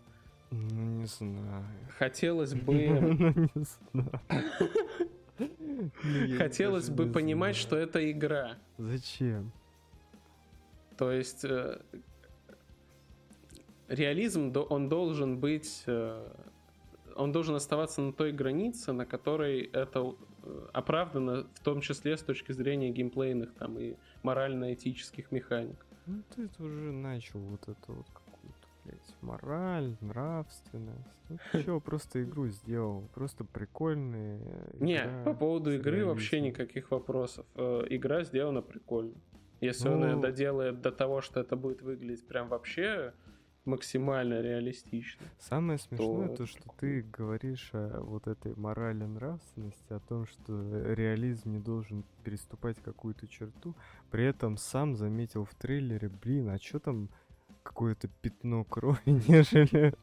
ну, 0.51 1.01
не 1.01 1.07
знаю. 1.07 1.65
Хотелось 1.99 2.55
бы... 2.67 2.75
Ну, 2.75 3.49
не 3.55 3.65
знаю. 3.65 4.21
Хотелось 6.39 6.91
бы 6.91 7.07
понимать, 7.07 7.57
что 7.57 7.77
это 7.77 8.11
игра. 8.11 8.57
Зачем? 8.79 9.53
То 10.97 11.11
есть 11.11 11.45
э, 11.45 11.81
реализм, 13.89 14.53
он 14.71 14.89
должен 14.89 15.39
быть, 15.39 15.83
э, 15.87 16.27
он 17.17 17.33
должен 17.33 17.55
оставаться 17.55 18.01
на 18.01 18.13
той 18.13 18.33
границе, 18.33 18.93
на 18.93 19.05
которой 19.05 19.63
это 19.73 20.15
э, 20.43 20.67
оправдано, 20.73 21.47
в 21.55 21.61
том 21.61 21.81
числе 21.81 22.17
с 22.17 22.23
точки 22.23 22.53
зрения 22.53 22.91
геймплейных 22.91 23.55
там 23.55 23.79
и 23.79 23.97
морально-этических 24.23 25.33
механик. 25.33 25.85
Ну, 26.07 26.23
ты 26.35 26.63
уже 26.63 26.93
начал 26.93 27.41
вот 27.41 27.63
это 27.63 27.93
вот 27.93 28.07
мораль, 29.25 29.97
нравственность. 30.01 31.09
Ну, 31.29 31.39
чё, 31.65 31.81
просто 31.81 32.23
игру 32.23 32.49
сделал. 32.49 33.09
Просто 33.15 33.45
прикольная 33.45 34.41
Не, 34.79 35.09
по 35.25 35.35
поводу 35.35 35.73
игры 35.73 36.05
вообще 36.05 36.41
никаких 36.41 36.91
вопросов. 36.91 37.47
Э, 37.55 37.85
игра 37.89 38.25
сделана 38.25 38.63
прикольно. 38.63 39.15
Если 39.61 39.89
ну... 39.89 39.95
он 39.95 40.05
ее 40.05 40.17
доделает 40.17 40.81
до 40.81 40.93
того, 40.93 41.21
что 41.21 41.41
это 41.41 41.57
будет 41.57 41.83
выглядеть 41.83 42.27
прям 42.27 42.49
вообще 42.49 43.15
максимально 43.65 44.43
реалистично. 44.43 45.25
Самое 45.39 45.79
смешное 45.79 46.29
то, 46.29 46.37
то 46.37 46.47
что 46.47 46.63
ты 46.79 47.03
говоришь 47.03 47.71
о 47.73 48.01
вот 48.03 48.27
этой 48.27 48.55
морали 48.57 49.05
нравственности, 49.05 49.93
о 49.93 50.01
том, 50.01 50.27
что 50.27 50.93
реализм 50.93 51.53
не 51.53 51.59
должен 51.59 52.05
переступать 52.25 52.77
какую-то 52.83 53.27
черту, 53.27 53.75
при 54.11 54.25
этом 54.25 54.57
сам 54.57 54.97
заметил 54.97 55.45
в 55.45 55.55
трейлере, 55.55 56.09
блин, 56.09 56.51
а 56.51 56.59
что 56.59 56.79
там 56.79 57.09
какое-то 57.65 58.07
пятно 58.23 58.63
крови, 58.63 59.01
нежели 59.29 59.95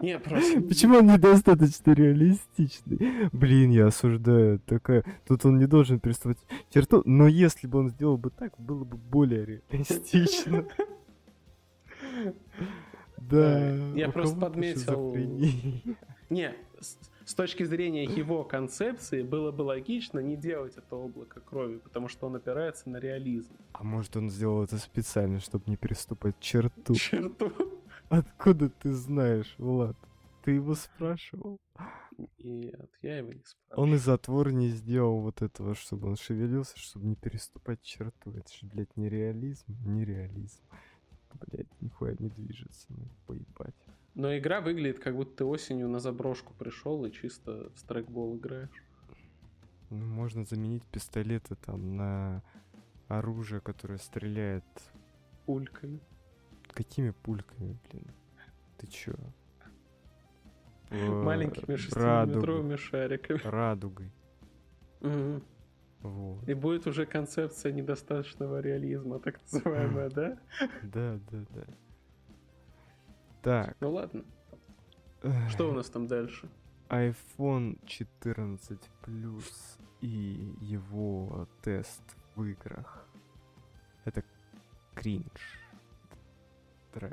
не, 0.00 0.18
просто... 0.18 0.60
Почему 0.60 0.98
он 0.98 1.06
недостаточно 1.06 1.92
реалистичный? 1.92 3.28
Блин, 3.32 3.70
я 3.70 3.86
осуждаю. 3.86 4.58
Такая... 4.60 5.04
Тут 5.26 5.44
он 5.44 5.58
не 5.58 5.66
должен 5.66 6.00
переставать 6.00 6.38
черту, 6.70 7.02
но 7.04 7.28
если 7.28 7.66
бы 7.66 7.78
он 7.78 7.90
сделал 7.90 8.18
бы 8.18 8.30
так, 8.30 8.58
было 8.58 8.84
бы 8.84 8.96
более 8.96 9.62
реалистично. 9.70 10.66
Да. 13.18 13.74
Я 13.94 14.10
просто 14.10 14.36
подметил... 14.36 15.14
Не, 16.30 16.54
с 17.24 17.34
точки 17.34 17.64
зрения 17.64 18.04
его 18.04 18.44
концепции 18.44 19.22
было 19.22 19.50
бы 19.50 19.62
логично 19.62 20.18
не 20.20 20.36
делать 20.36 20.76
это 20.76 20.96
облако 20.96 21.40
крови, 21.40 21.78
потому 21.78 22.08
что 22.08 22.26
он 22.26 22.36
опирается 22.36 22.88
на 22.90 22.98
реализм. 22.98 23.54
А 23.72 23.82
может 23.82 24.16
он 24.16 24.30
сделал 24.30 24.62
это 24.62 24.78
специально, 24.78 25.40
чтобы 25.40 25.64
не 25.66 25.76
переступать 25.76 26.38
черту? 26.40 26.94
Черту? 26.94 27.52
Откуда 28.08 28.68
ты 28.68 28.92
знаешь, 28.92 29.54
Влад? 29.58 29.96
Ты 30.44 30.52
его 30.52 30.74
спрашивал? 30.74 31.58
Нет, 32.38 32.90
я 33.00 33.18
его 33.18 33.32
не 33.32 33.42
спрашивал. 33.42 33.82
Он 33.82 33.94
и 33.94 33.96
затвор 33.96 34.52
не 34.52 34.68
сделал 34.68 35.20
вот 35.20 35.40
этого, 35.40 35.74
чтобы 35.74 36.08
он 36.08 36.16
шевелился, 36.16 36.78
чтобы 36.78 37.06
не 37.06 37.16
переступать 37.16 37.80
черту. 37.82 38.30
Это 38.32 38.52
же, 38.52 38.66
блядь, 38.66 38.94
нереализм, 38.96 39.64
нереализм. 39.86 40.60
Блядь, 41.32 41.80
нихуя 41.80 42.14
не 42.18 42.28
движется, 42.28 42.86
ну, 42.90 43.08
поебать. 43.26 43.74
Но 44.14 44.36
игра 44.36 44.60
выглядит, 44.60 45.00
как 45.00 45.16
будто 45.16 45.36
ты 45.38 45.44
осенью 45.44 45.88
на 45.88 45.98
заброшку 45.98 46.54
пришел 46.54 47.04
и 47.04 47.10
чисто 47.10 47.70
в 47.74 47.78
страйкбол 47.78 48.36
играешь. 48.36 48.84
Ну, 49.90 50.04
можно 50.04 50.44
заменить 50.44 50.84
пистолеты 50.84 51.56
там 51.56 51.96
на 51.96 52.42
оружие, 53.08 53.60
которое 53.60 53.98
стреляет 53.98 54.64
пульками. 55.46 56.00
Какими 56.72 57.10
пульками, 57.10 57.76
блин? 57.90 58.06
Ты 58.78 58.86
чё? 58.86 59.14
Маленькими 60.90 61.76
шестиметровыми 61.76 62.76
шариками. 62.76 63.40
Радугой. 63.44 64.12
Угу. 65.00 65.42
Вот. 66.02 66.48
И 66.48 66.54
будет 66.54 66.86
уже 66.86 67.06
концепция 67.06 67.72
недостаточного 67.72 68.60
реализма, 68.60 69.18
так 69.18 69.40
называемая, 69.42 70.10
да? 70.14 70.38
Да, 70.82 71.18
да, 71.30 71.44
да. 71.54 71.64
Так. 73.44 73.76
Ну 73.80 73.92
ладно. 73.92 74.24
Что 75.48 75.70
у 75.70 75.72
нас 75.72 75.88
там 75.90 76.06
дальше? 76.08 76.48
iPhone 76.88 77.78
14 77.86 78.78
Plus 79.02 79.78
и 80.00 80.54
его 80.60 81.46
тест 81.62 82.02
в 82.34 82.44
играх. 82.44 83.06
Это 84.04 84.24
кринж 84.94 85.60
трэш. 86.92 87.12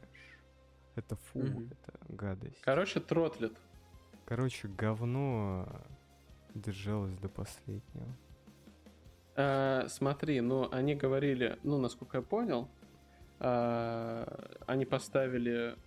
Это 0.95 1.15
фу, 1.15 1.39
mm-hmm. 1.39 1.71
это 1.71 1.99
гадость. 2.09 2.61
Короче, 2.61 2.99
тротлит. 2.99 3.57
Короче, 4.25 4.67
говно 4.67 5.67
держалось 6.53 7.17
до 7.17 7.29
последнего. 7.29 8.07
А, 9.36 9.88
смотри, 9.88 10.41
ну 10.41 10.69
они 10.71 10.95
говорили, 10.95 11.57
ну 11.63 11.77
насколько 11.77 12.17
я 12.17 12.21
понял, 12.21 12.69
а, 13.39 14.59
они 14.67 14.86
поставили 14.86 15.77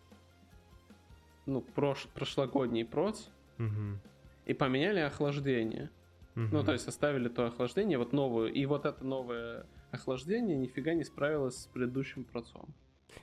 ну 1.47 1.61
прош, 1.61 2.09
прошлогодний 2.14 2.84
проц 2.84 3.28
угу. 3.59 3.99
и 4.47 4.55
поменяли 4.55 5.01
охлаждение. 5.01 5.90
Угу. 6.36 6.49
Ну 6.53 6.64
то 6.64 6.72
есть 6.72 6.88
оставили 6.88 7.28
то 7.28 7.47
охлаждение, 7.47 7.99
вот 7.99 8.12
новую, 8.12 8.53
и 8.53 8.66
вот 8.66 8.86
это 8.86 9.05
новое 9.05 9.66
охлаждение 9.95 10.57
нифига 10.57 10.95
не 10.95 11.05
справилось 11.05 11.62
с 11.62 11.66
предыдущим 11.66 12.24
процом. 12.24 12.74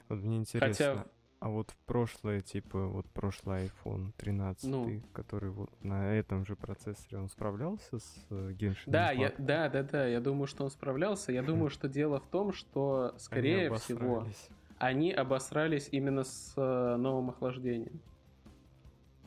Вот 0.10 0.20
мне 0.20 0.38
интересно, 0.38 0.68
Хотя... 0.68 1.06
а 1.40 1.50
вот 1.50 1.72
в 1.72 1.78
прошлое, 1.86 2.40
типа, 2.40 2.88
вот 2.88 3.06
прошлый 3.08 3.70
iPhone 3.70 4.12
13, 4.18 4.70
ну. 4.70 5.02
который 5.12 5.50
вот 5.50 5.70
на 5.84 6.14
этом 6.14 6.46
же 6.46 6.56
процессоре, 6.56 7.18
он 7.18 7.30
справлялся 7.30 8.00
с 8.00 8.26
э, 8.30 8.52
Genshin 8.52 8.84
да, 8.88 9.12
я, 9.12 9.34
да, 9.38 9.68
да, 9.70 9.84
да, 9.84 10.08
я 10.08 10.22
думаю, 10.22 10.48
что 10.48 10.64
он 10.64 10.72
справлялся. 10.72 11.32
Я 11.32 11.44
думаю, 11.44 11.70
что 11.70 11.90
дело 11.90 12.20
в 12.20 12.28
том, 12.28 12.54
что, 12.54 13.14
скорее 13.18 13.74
всего, 13.76 14.26
они 14.78 15.12
обосрались 15.12 15.90
именно 15.92 16.24
с 16.24 16.54
э, 16.56 16.96
новым 16.96 17.30
охлаждением. 17.30 18.00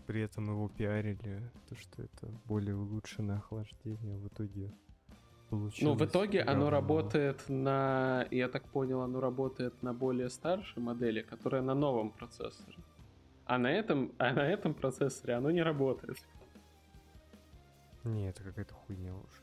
При 0.06 0.20
этом 0.20 0.50
его 0.50 0.68
пиарили, 0.68 1.50
то, 1.68 1.74
что 1.76 2.02
это 2.02 2.28
более 2.44 2.76
улучшенное 2.76 3.38
охлаждение 3.38 4.18
в 4.18 4.28
итоге 4.28 4.72
получилось. 5.48 5.98
Ну, 5.98 6.04
в 6.04 6.08
итоге 6.08 6.40
равно. 6.40 6.52
оно 6.52 6.70
работает 6.70 7.48
на, 7.48 8.26
я 8.30 8.48
так 8.48 8.68
понял, 8.68 9.00
оно 9.00 9.20
работает 9.20 9.82
на 9.82 9.94
более 9.94 10.28
старшей 10.28 10.82
модели, 10.82 11.22
которая 11.22 11.62
на 11.62 11.74
новом 11.74 12.10
процессоре. 12.10 12.78
А 13.46 13.58
на 13.58 13.70
этом, 13.70 14.12
а 14.18 14.32
на 14.32 14.46
этом 14.46 14.74
процессоре 14.74 15.34
оно 15.34 15.50
не 15.50 15.62
работает. 15.62 16.18
Не, 18.04 18.28
это 18.28 18.42
какая-то 18.42 18.74
хуйня 18.74 19.14
уже. 19.14 19.42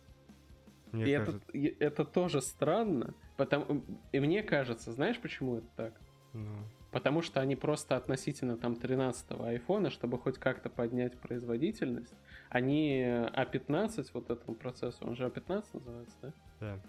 Мне 0.92 1.06
и 1.06 1.18
кажется... 1.18 1.42
это, 1.54 1.84
это 1.84 2.06
тоже 2.06 2.42
странно, 2.42 3.14
потому 3.38 3.84
и 4.12 4.20
мне 4.20 4.44
кажется, 4.44 4.92
знаешь, 4.92 5.20
почему 5.20 5.58
это 5.58 5.68
так? 5.76 6.02
Ну. 6.34 6.56
Потому 6.92 7.22
что 7.22 7.40
они 7.40 7.56
просто 7.56 7.96
относительно 7.96 8.58
там 8.58 8.74
13-го 8.74 9.46
айфона, 9.46 9.90
чтобы 9.90 10.18
хоть 10.20 10.38
как-то 10.38 10.70
поднять 10.70 11.18
производительность, 11.20 12.14
они 12.50 13.02
А15, 13.02 14.10
вот 14.14 14.30
этому 14.30 14.56
процессу, 14.56 15.08
он 15.08 15.16
же 15.16 15.26
А15 15.26 15.66
называется, 15.74 16.18
да? 16.22 16.34
Да. 16.60 16.82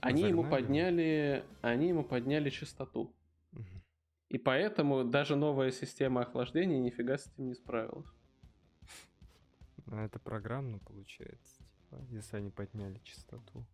Они 0.00 0.22
Загнали. 0.22 0.40
ему 0.40 0.50
подняли, 0.50 1.44
они 1.60 1.88
ему 1.88 2.04
подняли 2.04 2.50
частоту. 2.50 3.12
Угу. 3.52 3.64
И 4.28 4.38
поэтому 4.38 5.02
даже 5.04 5.34
новая 5.34 5.72
система 5.72 6.22
охлаждения 6.22 6.78
нифига 6.78 7.18
с 7.18 7.26
этим 7.26 7.48
не 7.48 7.54
справилась. 7.54 8.06
А 9.86 10.04
это 10.04 10.20
программно 10.20 10.78
получается, 10.78 11.64
типа, 11.64 12.00
если 12.10 12.36
они 12.36 12.50
подняли 12.50 13.00
частоту. 13.02 13.66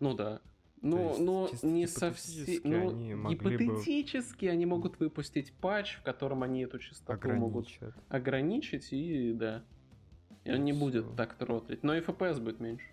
Ну 0.00 0.14
да. 0.14 0.40
Ну, 0.80 1.16
ну 1.18 1.48
не 1.62 1.86
совсем. 1.86 2.60
Ну, 2.64 2.90
они 2.90 3.34
гипотетически 3.34 4.46
бы... 4.46 4.50
они 4.52 4.66
могут 4.66 5.00
выпустить 5.00 5.52
патч, 5.52 5.96
в 5.96 6.02
котором 6.02 6.42
они 6.42 6.62
эту 6.62 6.78
частоту 6.78 7.12
Ограничат. 7.12 7.40
могут 7.40 7.68
ограничить, 8.08 8.92
и 8.92 9.32
да. 9.32 9.64
И 10.44 10.52
он 10.52 10.64
не 10.64 10.72
будет 10.72 11.16
так 11.16 11.34
тротлить. 11.34 11.82
Но 11.82 11.94
и 11.94 12.00
FPS 12.00 12.40
будет 12.40 12.60
меньше. 12.60 12.86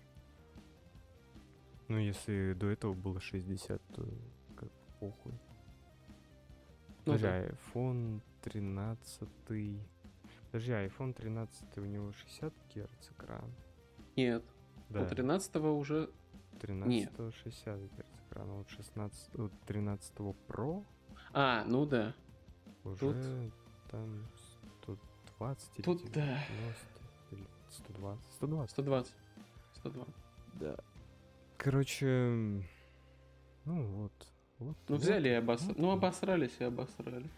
Ну, 1.88 1.98
если 1.98 2.54
до 2.54 2.66
этого 2.66 2.94
было 2.94 3.20
60, 3.20 3.80
то 3.94 4.08
как 4.56 4.70
похуй. 4.98 5.32
Ну, 7.06 7.12
Подожди, 7.12 7.26
да. 7.26 7.46
iPhone 7.46 8.20
13. 8.42 9.28
Подожди, 10.50 10.72
iPhone 10.72 11.14
13 11.14 11.78
у 11.78 11.84
него 11.84 12.12
60 12.12 12.52
Гц 12.74 13.10
экран? 13.12 13.54
Нет. 14.16 14.44
Да. 14.88 15.02
У 15.02 15.06
13 15.06 15.56
уже 15.56 16.10
13 16.60 16.88
Нет. 16.88 17.34
60 17.44 17.80
Гц 17.80 18.06
экрана, 18.30 18.54
вот 18.54 18.68
16, 18.70 19.34
вот 19.34 19.52
13 19.66 20.14
Pro. 20.48 20.84
А, 21.32 21.64
ну 21.64 21.86
да. 21.86 22.14
Уже 22.84 22.98
Тут... 22.98 23.16
там 23.90 24.26
120 24.82 25.84
Тут 25.84 26.02
или 26.02 26.10
90, 26.10 26.14
да. 26.14 26.38
или 27.32 27.46
120. 27.70 28.32
120. 28.32 28.70
120. 28.70 29.14
120. 29.74 30.14
Да. 30.54 30.76
Короче, 31.58 32.06
ну 33.64 33.82
вот. 33.92 34.12
вот 34.58 34.76
ну 34.88 34.94
вот, 34.94 35.00
взяли 35.00 35.28
и 35.28 35.32
обосрали. 35.32 35.72
Вот. 35.72 35.78
Ну 35.78 35.90
обосрались 35.90 36.56
и 36.60 36.64
обосрали. 36.64 37.30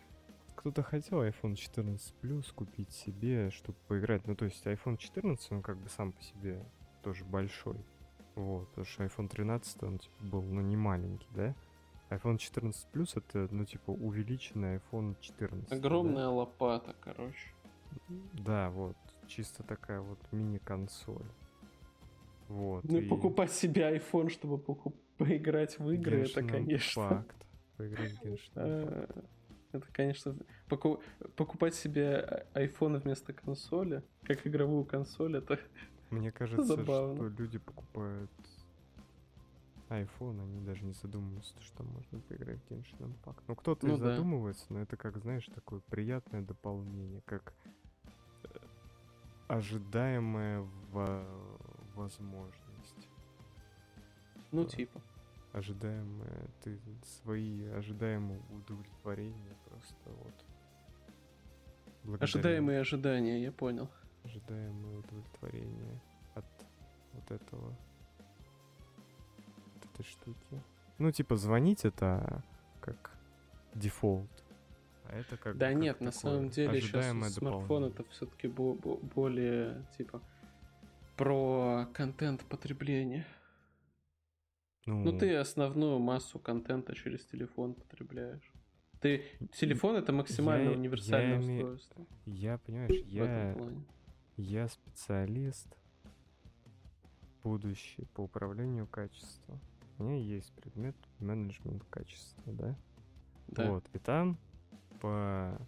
Кто-то 0.56 0.82
хотел 0.82 1.22
iPhone 1.22 1.54
14 1.54 2.14
Plus 2.20 2.52
купить 2.52 2.92
себе, 2.92 3.50
чтобы 3.50 3.78
поиграть. 3.86 4.26
Ну 4.26 4.34
то 4.34 4.44
есть 4.44 4.64
iPhone 4.66 4.96
14, 4.96 5.52
он 5.52 5.62
как 5.62 5.78
бы 5.78 5.88
сам 5.88 6.12
по 6.12 6.22
себе 6.22 6.64
тоже 7.02 7.24
большой. 7.24 7.78
Вот, 8.38 8.68
потому 8.68 8.84
что 8.86 9.02
iPhone 9.02 9.28
13, 9.28 9.82
он 9.82 9.98
типа, 9.98 10.14
был, 10.20 10.42
ну, 10.42 10.60
не 10.60 10.76
маленький, 10.76 11.26
да? 11.34 11.56
iPhone 12.08 12.38
14 12.38 12.86
Plus 12.92 13.10
это, 13.16 13.52
ну, 13.52 13.64
типа, 13.64 13.90
увеличенный 13.90 14.76
iPhone 14.76 15.16
14. 15.20 15.72
Огромная 15.72 16.26
да? 16.26 16.30
лопата, 16.30 16.94
короче. 17.00 17.52
Да, 18.34 18.70
вот. 18.70 18.96
чисто 19.26 19.64
такая 19.64 20.00
вот 20.00 20.20
мини-консоль. 20.30 21.26
Вот. 22.46 22.84
Ну 22.84 22.98
и 22.98 23.08
покупать 23.08 23.50
себе 23.50 23.96
iPhone, 23.96 24.28
чтобы 24.28 24.56
покуп... 24.56 24.94
поиграть 25.16 25.76
в 25.80 25.90
игры, 25.90 26.22
это, 26.22 26.42
конечно... 26.44 27.08
Факт. 27.08 27.36
Поиграть 27.76 28.12
в 28.12 28.22
Genshin 28.24 28.50
А, 28.54 29.24
Это, 29.72 29.86
конечно, 29.92 30.36
поку- 30.68 31.00
покупать 31.34 31.74
себе 31.74 32.46
iPhone 32.54 33.00
вместо 33.00 33.32
консоли, 33.32 34.04
как 34.22 34.46
игровую 34.46 34.84
консоль, 34.84 35.36
это 35.38 35.58
Мне 36.10 36.32
кажется, 36.32 36.64
Забавно. 36.76 37.16
что 37.16 37.28
люди 37.28 37.58
покупают 37.58 38.30
iPhone, 39.90 40.42
они 40.42 40.60
даже 40.60 40.84
не 40.84 40.92
задумываются, 40.92 41.54
что 41.62 41.82
можно 41.82 42.20
поиграть 42.20 42.58
в 42.68 42.70
Genshin 42.72 42.98
Impact. 43.24 43.42
Ну, 43.46 43.54
кто-то 43.56 43.86
Ну 43.86 43.96
и 43.96 43.98
да. 44.00 44.10
задумывается, 44.14 44.64
но 44.70 44.80
это, 44.80 44.96
как, 44.96 45.18
знаешь, 45.18 45.46
такое 45.54 45.80
приятное 45.90 46.42
дополнение, 46.42 47.22
как 47.26 47.54
э, 48.44 48.48
ожидаемая 49.48 50.60
во- 50.92 51.26
возможность. 51.94 53.08
ну 54.52 54.64
Да. 54.64 54.68
типа. 54.70 55.00
Ожидаемое, 55.52 56.48
ты 56.62 56.78
свои 57.22 57.64
ожидаемые 57.68 58.40
удовлетворения 58.50 59.56
просто 59.68 59.94
вот. 60.06 60.34
благодаря 62.04 62.24
Ожидаемые 62.24 62.80
ожидания, 62.80 63.42
я 63.42 63.50
понял. 63.52 63.88
Ожидаемое 64.28 64.98
удовлетворение 64.98 66.00
от 66.34 66.44
вот 67.14 67.30
этого 67.30 67.74
от 69.76 69.84
этой 69.86 70.04
штуки. 70.04 70.62
Ну, 70.98 71.10
типа, 71.12 71.36
звонить 71.36 71.84
это 71.84 72.42
как 72.80 73.16
дефолт. 73.74 74.28
А 75.04 75.16
это 75.16 75.36
как 75.38 75.56
Да 75.56 75.68
бы 75.68 75.72
как 75.72 75.82
нет, 75.82 76.00
на 76.00 76.12
самом 76.12 76.50
деле 76.50 76.80
сейчас 76.80 77.34
смартфон 77.34 77.84
это 77.86 78.04
все-таки 78.10 78.48
более 78.48 79.86
типа 79.96 80.20
про 81.16 81.86
контент 81.94 82.44
потребления. 82.44 83.26
Ну, 84.86 85.04
Ну 85.04 85.18
ты 85.18 85.34
основную 85.36 85.98
массу 85.98 86.38
контента 86.38 86.94
через 86.94 87.24
телефон 87.24 87.74
потребляешь. 87.74 88.52
Ты 89.00 89.24
телефон 89.52 89.96
это 89.96 90.12
максимально 90.12 90.70
я- 90.70 90.76
универсальное 90.76 91.38
я 91.40 91.40
име- 91.40 91.56
устройство 91.62 92.06
я, 92.26 92.58
понимаешь, 92.58 92.90
в 93.02 93.06
я, 93.06 93.24
этом 93.24 93.58
плане. 93.58 93.84
Я 94.42 94.68
специалист 94.68 95.66
будущий 97.42 98.04
по 98.14 98.22
управлению 98.22 98.86
качеством. 98.86 99.60
У 99.98 100.04
меня 100.04 100.16
есть 100.16 100.52
предмет 100.52 100.94
менеджмент 101.18 101.82
качества, 101.90 102.52
да? 102.52 102.74
Да. 103.48 103.70
Вот, 103.70 103.84
и 103.92 103.98
там 103.98 104.38
по 105.00 105.58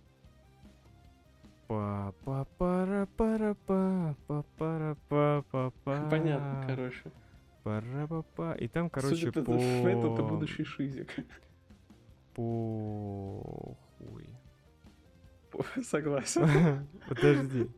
па 1.66 2.14
па 2.24 2.44
пара 2.58 3.06
пара 3.16 3.56
па 3.66 4.14
па 4.26 4.44
пара 4.58 4.96
па 5.08 5.44
па 5.50 5.72
па 5.84 6.08
Понятно, 6.10 6.64
короче. 6.66 7.10
пара 7.62 8.06
па 8.06 8.22
па 8.22 8.54
И 8.54 8.68
там, 8.68 8.90
короче, 8.90 9.16
Судя 9.16 9.32
по. 9.32 9.58
Фэт 9.58 10.04
это 10.04 10.22
будущий 10.22 10.64
шизик. 10.64 11.14
По... 12.34 13.76
Хуй. 13.98 14.28
Согласен. 15.82 16.86
Подожди. 17.08 17.68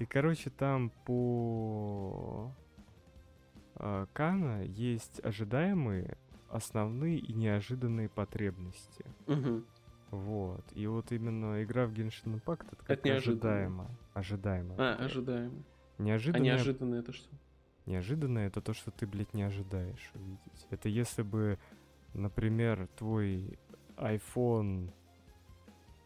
И, 0.00 0.06
короче, 0.06 0.48
там 0.48 0.90
по... 1.04 2.50
а, 3.76 4.06
Кана 4.14 4.62
есть 4.64 5.20
ожидаемые, 5.22 6.16
основные 6.48 7.18
и 7.18 7.34
неожиданные 7.34 8.08
потребности. 8.08 9.04
Мгм. 9.26 9.66
Вот. 10.10 10.64
И 10.72 10.86
вот 10.86 11.12
именно 11.12 11.62
игра 11.62 11.86
в 11.86 11.92
Genshin 11.92 12.40
Impact 12.40 12.66
это 12.72 12.76
как 12.76 12.90
Это 12.90 13.08
неожиданно. 13.08 13.52
ожидаемо. 13.52 13.90
Ожидаемо. 14.14 14.74
А, 14.78 14.94
ожидаемо. 15.04 15.62
А 15.98 16.02
Неожиданное, 16.02 16.46
неожиданно 16.46 16.94
это 16.94 17.12
что? 17.12 17.28
неожиданное 17.84 18.46
это 18.46 18.62
то, 18.62 18.72
что 18.72 18.90
ты, 18.90 19.06
блядь, 19.06 19.34
не 19.34 19.42
ожидаешь 19.42 20.10
увидеть. 20.14 20.66
Это 20.70 20.88
если 20.88 21.20
бы, 21.22 21.58
например, 22.14 22.88
твой 22.96 23.58
iPhone 23.96 24.92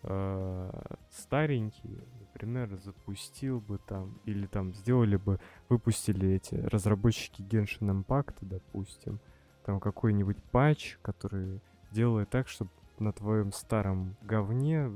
э, 0.05 0.71
старенький, 1.11 1.99
например, 2.21 2.77
запустил 2.77 3.61
бы 3.61 3.79
там, 3.79 4.21
или 4.25 4.47
там 4.47 4.75
сделали 4.75 5.17
бы, 5.17 5.41
выпустили 5.69 6.31
эти 6.31 6.55
разработчики 6.55 7.43
Genshin 7.43 7.91
Impact, 7.91 8.37
допустим, 8.43 9.21
там 9.65 9.81
какой-нибудь 9.81 10.43
патч, 10.51 10.99
который 11.03 11.61
делает 11.91 12.31
так, 12.31 12.49
чтобы 12.49 12.71
на 12.99 13.13
твоем 13.13 13.53
старом 13.53 14.17
говне 14.23 14.91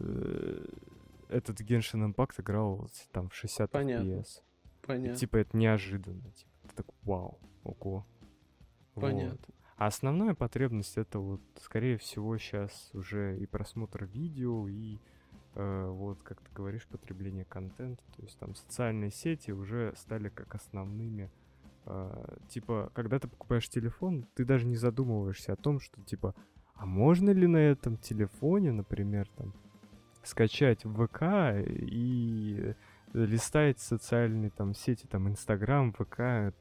э, 0.00 0.66
этот 1.28 1.60
Genshin 1.60 2.12
Impact 2.12 2.40
играл 2.40 2.88
там 3.12 3.28
в 3.28 3.34
60 3.34 3.70
Понятно. 3.70 4.08
FPS. 4.08 4.40
И, 4.82 4.86
Понятно. 4.86 5.16
типа 5.16 5.36
это 5.36 5.56
неожиданно. 5.56 6.30
Типа, 6.32 6.50
ты 6.68 6.74
такой, 6.76 6.94
вау, 7.02 7.38
ого. 7.62 8.06
Вот. 8.94 9.38
А 9.78 9.86
основная 9.86 10.34
потребность 10.34 10.98
это 10.98 11.20
вот, 11.20 11.40
скорее 11.62 11.98
всего, 11.98 12.36
сейчас 12.36 12.90
уже 12.94 13.38
и 13.38 13.46
просмотр 13.46 14.06
видео, 14.06 14.66
и 14.66 14.98
э, 15.54 15.86
вот, 15.88 16.20
как 16.24 16.40
ты 16.40 16.52
говоришь, 16.52 16.84
потребление 16.88 17.44
контента. 17.44 18.02
То 18.16 18.22
есть 18.22 18.36
там 18.40 18.56
социальные 18.56 19.12
сети 19.12 19.52
уже 19.52 19.94
стали 19.96 20.30
как 20.30 20.52
основными. 20.56 21.30
э, 21.86 22.36
типа, 22.48 22.90
когда 22.92 23.20
ты 23.20 23.28
покупаешь 23.28 23.68
телефон, 23.68 24.26
ты 24.34 24.44
даже 24.44 24.66
не 24.66 24.74
задумываешься 24.76 25.52
о 25.52 25.56
том, 25.56 25.78
что 25.78 26.02
типа, 26.02 26.34
а 26.74 26.84
можно 26.84 27.30
ли 27.30 27.46
на 27.46 27.58
этом 27.58 27.96
телефоне, 27.98 28.72
например, 28.72 29.28
там, 29.36 29.54
скачать 30.24 30.82
ВК 30.82 31.22
и 31.64 32.74
листать 33.12 33.78
социальные 33.78 34.50
там 34.50 34.74
сети, 34.74 35.06
там, 35.06 35.28
Инстаграм, 35.28 35.92
ВК, 35.92 36.52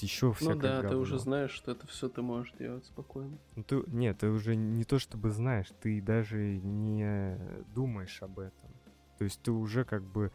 еще 0.00 0.26
Ну 0.26 0.32
всякое 0.32 0.60
да, 0.60 0.76
ты 0.78 0.82
говно. 0.88 1.00
уже 1.00 1.18
знаешь, 1.18 1.50
что 1.50 1.72
это 1.72 1.86
все 1.86 2.08
ты 2.08 2.22
можешь 2.22 2.52
делать 2.58 2.84
спокойно. 2.86 3.38
Ну, 3.56 3.62
ты, 3.64 3.82
нет, 3.88 4.18
ты 4.18 4.28
уже 4.28 4.54
не 4.56 4.84
то 4.84 4.98
чтобы 4.98 5.30
знаешь, 5.30 5.68
ты 5.80 6.00
даже 6.00 6.58
не 6.58 7.38
думаешь 7.74 8.22
об 8.22 8.38
этом. 8.38 8.70
То 9.18 9.24
есть 9.24 9.40
ты 9.42 9.50
уже 9.52 9.84
как 9.84 10.02
бы... 10.02 10.32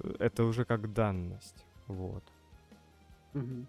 э, 0.00 0.14
Это 0.18 0.44
уже 0.44 0.64
как 0.64 0.92
данность. 0.92 1.64
Вот. 1.86 2.24
Мгм. 3.32 3.66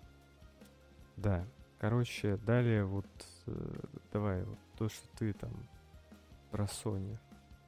Да. 1.17 1.45
Короче, 1.79 2.37
далее 2.37 2.85
вот... 2.85 3.05
э, 3.47 3.79
давай, 4.13 4.43
вот 4.43 4.57
то, 4.77 4.89
что 4.89 5.07
ты 5.17 5.33
там 5.33 5.51
про 6.51 6.65
Sony. 6.65 7.17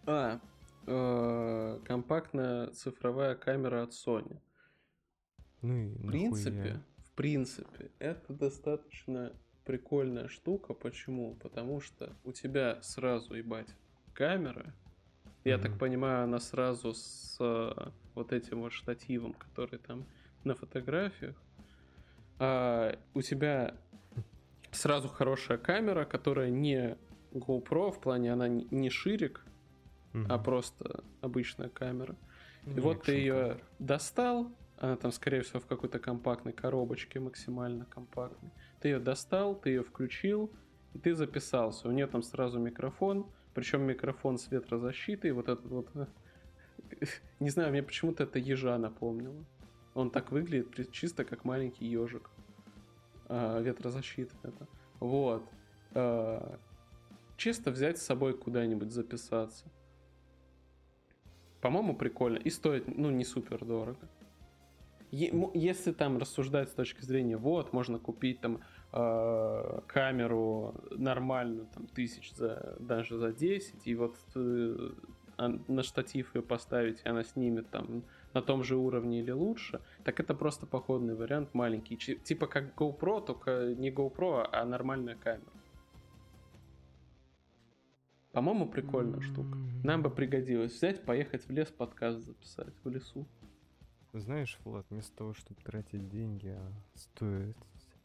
А, 0.06 0.40
э, 0.88 1.80
компактная 1.86 2.68
цифровая 2.68 3.36
камера 3.36 3.84
от 3.84 3.92
Sony. 3.92 4.40
Ну 5.62 5.74
и 5.74 5.88
В 5.90 6.08
принципе, 6.08 6.80
принципе, 7.18 7.92
это 8.00 8.32
достаточно 8.32 9.34
прикольная 9.66 10.30
штука. 10.30 10.74
Почему? 10.74 11.36
Потому 11.36 11.82
что 11.82 12.16
у 12.24 12.32
тебя 12.32 12.82
сразу, 12.82 13.34
ебать, 13.34 13.68
камера. 14.14 14.74
Я 15.44 15.58
так 15.58 15.72
Мгм. 15.72 15.80
понимаю, 15.80 16.24
она 16.24 16.40
сразу 16.40 16.94
с 16.94 17.38
э, 17.40 17.90
вот 18.16 18.32
этим 18.32 18.62
вот 18.62 18.72
штативом, 18.72 19.34
который 19.34 19.80
там 19.80 20.06
на 20.44 20.56
фотографиях. 20.56 21.36
А, 22.40 22.98
у 23.14 23.22
тебя 23.22 23.76
сразу 24.72 25.08
хорошая 25.08 25.58
камера, 25.58 26.06
которая 26.06 26.50
не 26.50 26.98
GoPro, 27.34 27.92
в 27.92 28.00
плане 28.00 28.32
она 28.32 28.48
не 28.48 28.68
не 28.70 28.90
ширик, 28.90 29.44
а 30.14 30.38
просто 30.38 31.04
обычная 31.22 31.70
камера. 31.70 32.16
И 32.76 32.80
вот 32.80 33.04
ты 33.04 33.14
ее 33.14 33.60
достал, 33.80 34.52
она 34.78 34.96
там, 34.96 35.12
скорее 35.12 35.42
всего, 35.42 35.60
в 35.60 35.66
какой-то 35.66 36.00
компактной 36.00 36.54
коробочке, 36.54 37.20
максимально 37.20 37.86
компактной. 37.86 38.52
Ты 38.80 38.90
ее 38.90 39.00
достал, 39.00 39.56
ты 39.56 39.70
ее 39.70 39.84
включил, 39.84 40.52
и 40.94 41.00
ты 41.00 41.14
записался. 41.16 41.88
У 41.88 41.92
нее 41.92 42.08
там 42.08 42.22
сразу 42.22 42.60
микрофон, 42.60 43.28
причем 43.54 43.84
микрофон 43.84 44.38
с 44.38 44.52
ветрозащитой, 44.52 45.32
вот 45.32 45.50
этот 45.50 45.66
вот... 45.66 45.90
э, 45.96 46.06
Не 47.40 47.50
знаю, 47.50 47.72
мне 47.72 47.84
почему-то 47.84 48.24
это 48.24 48.40
ежа 48.40 48.78
напомнило. 48.78 49.46
Он 49.94 50.12
так 50.12 50.32
выглядит 50.32 50.92
чисто 50.92 51.26
как 51.26 51.44
маленький 51.44 51.86
ежик. 51.86 52.30
А, 53.30 53.60
ветрозащита 53.60 54.36
это. 54.44 54.68
Вот. 55.00 55.44
А, 55.96 56.60
Чисто 57.38 57.70
взять 57.70 58.00
с 58.00 58.02
собой 58.02 58.36
куда-нибудь 58.36 58.92
записаться. 58.92 59.66
По-моему, 61.62 61.96
прикольно. 61.96 62.38
И 62.38 62.50
стоит, 62.50 62.88
ну, 62.88 63.12
не 63.12 63.24
супер 63.24 63.64
дорого. 63.64 64.10
Если 65.12 65.92
там 65.94 66.18
рассуждать 66.18 66.70
с 66.70 66.74
точки 66.74 67.02
зрения, 67.02 67.38
вот, 67.38 67.72
можно 67.74 67.98
купить 67.98 68.42
там 68.42 68.60
э, 68.92 69.80
камеру 69.88 70.76
нормальную, 70.92 71.68
там, 71.74 71.88
тысяч 71.88 72.34
за, 72.34 72.76
даже 72.80 73.18
за 73.18 73.32
10, 73.32 73.88
и 73.88 73.96
вот 73.96 74.18
э, 74.36 74.92
на 75.38 75.84
штатив 75.84 76.36
ее 76.36 76.42
поставить, 76.42 77.02
и 77.04 77.10
она 77.10 77.24
снимет 77.24 77.70
там 77.70 78.04
на 78.34 78.42
том 78.42 78.64
же 78.64 78.76
уровне 78.76 79.20
или 79.20 79.32
лучше, 79.32 79.82
так 80.04 80.20
это 80.20 80.34
просто 80.34 80.66
походный 80.66 81.16
вариант 81.16 81.54
маленький. 81.54 81.96
Типа 81.96 82.48
как 82.48 82.76
GoPro, 82.76 83.26
только 83.26 83.76
не 83.76 83.92
GoPro, 83.92 84.48
а 84.52 84.66
нормальная 84.66 85.16
камера. 85.16 85.52
По-моему, 88.34 88.68
прикольная 88.68 89.22
штука. 89.22 89.58
Нам 89.84 90.04
бы 90.04 90.12
пригодилось 90.12 90.74
взять, 90.74 91.04
поехать 91.04 91.48
в 91.48 91.52
лес, 91.52 91.70
подкаст 91.70 92.20
записать 92.20 92.74
в 92.84 92.90
лесу. 92.90 93.26
Знаешь, 94.20 94.60
Влад, 94.64 94.86
вместо 94.90 95.16
того, 95.16 95.34
чтобы 95.34 95.60
тратить 95.62 96.10
деньги, 96.10 96.50
а 96.50 96.72
стоит 96.96 97.58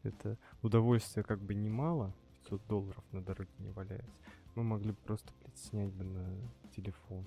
это 0.03 0.37
удовольствие 0.61 1.23
как 1.23 1.39
бы 1.39 1.55
немало, 1.55 2.13
500 2.43 2.67
долларов 2.67 3.03
на 3.11 3.23
дороге 3.23 3.51
не 3.59 3.71
валяется, 3.71 4.11
мы 4.55 4.63
могли 4.63 4.91
бы 4.91 4.97
просто, 5.05 5.31
блядь, 5.41 5.57
снять 5.57 5.91
бы 5.91 6.03
на 6.03 6.29
телефон. 6.75 7.25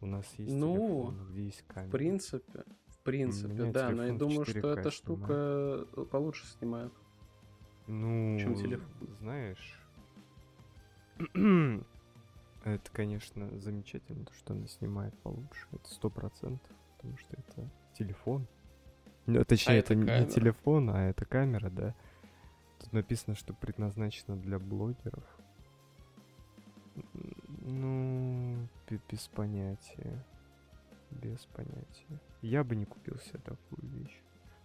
У 0.00 0.06
нас 0.06 0.26
есть 0.38 0.52
Ну, 0.52 0.74
телефон, 0.76 1.28
где 1.30 1.44
есть 1.44 1.62
камера. 1.66 1.88
В 1.88 1.92
принципе, 1.92 2.64
в 2.86 2.98
принципе, 2.98 3.70
да, 3.70 3.90
но 3.90 4.04
я 4.06 4.12
думаю, 4.12 4.44
что 4.44 4.58
4К 4.58 4.78
эта 4.78 4.90
штука 4.90 5.32
э, 5.32 6.06
получше 6.10 6.46
снимает. 6.46 6.92
Ну, 7.86 8.38
чем 8.38 8.54
телефон. 8.54 8.88
знаешь, 9.20 9.80
это, 12.64 12.90
конечно, 12.92 13.58
замечательно, 13.58 14.24
то, 14.24 14.32
что 14.34 14.54
она 14.54 14.66
снимает 14.66 15.16
получше. 15.18 15.66
Это 15.72 15.88
сто 15.88 16.10
процентов, 16.10 16.74
потому 17.04 17.18
что 17.18 17.36
это 17.36 17.70
телефон. 17.94 18.46
Ну, 19.26 19.44
точнее, 19.44 19.74
А 19.74 19.76
это, 19.76 19.92
это 19.92 20.02
не 20.02 20.06
камера. 20.06 20.26
телефон, 20.30 20.90
а 20.90 21.02
это 21.08 21.24
камера, 21.24 21.70
да. 21.70 21.94
Тут 22.80 22.92
написано, 22.92 23.34
что 23.36 23.54
предназначено 23.54 24.36
для 24.36 24.58
блогеров. 24.58 25.24
Ну, 27.60 28.68
бе- 28.88 29.00
без 29.10 29.26
понятия. 29.28 30.24
Без 31.10 31.46
понятия. 31.46 32.20
Я 32.42 32.64
бы 32.64 32.76
не 32.76 32.84
купил 32.86 33.16
себе 33.18 33.38
такую 33.40 33.88
вещь. 33.90 34.20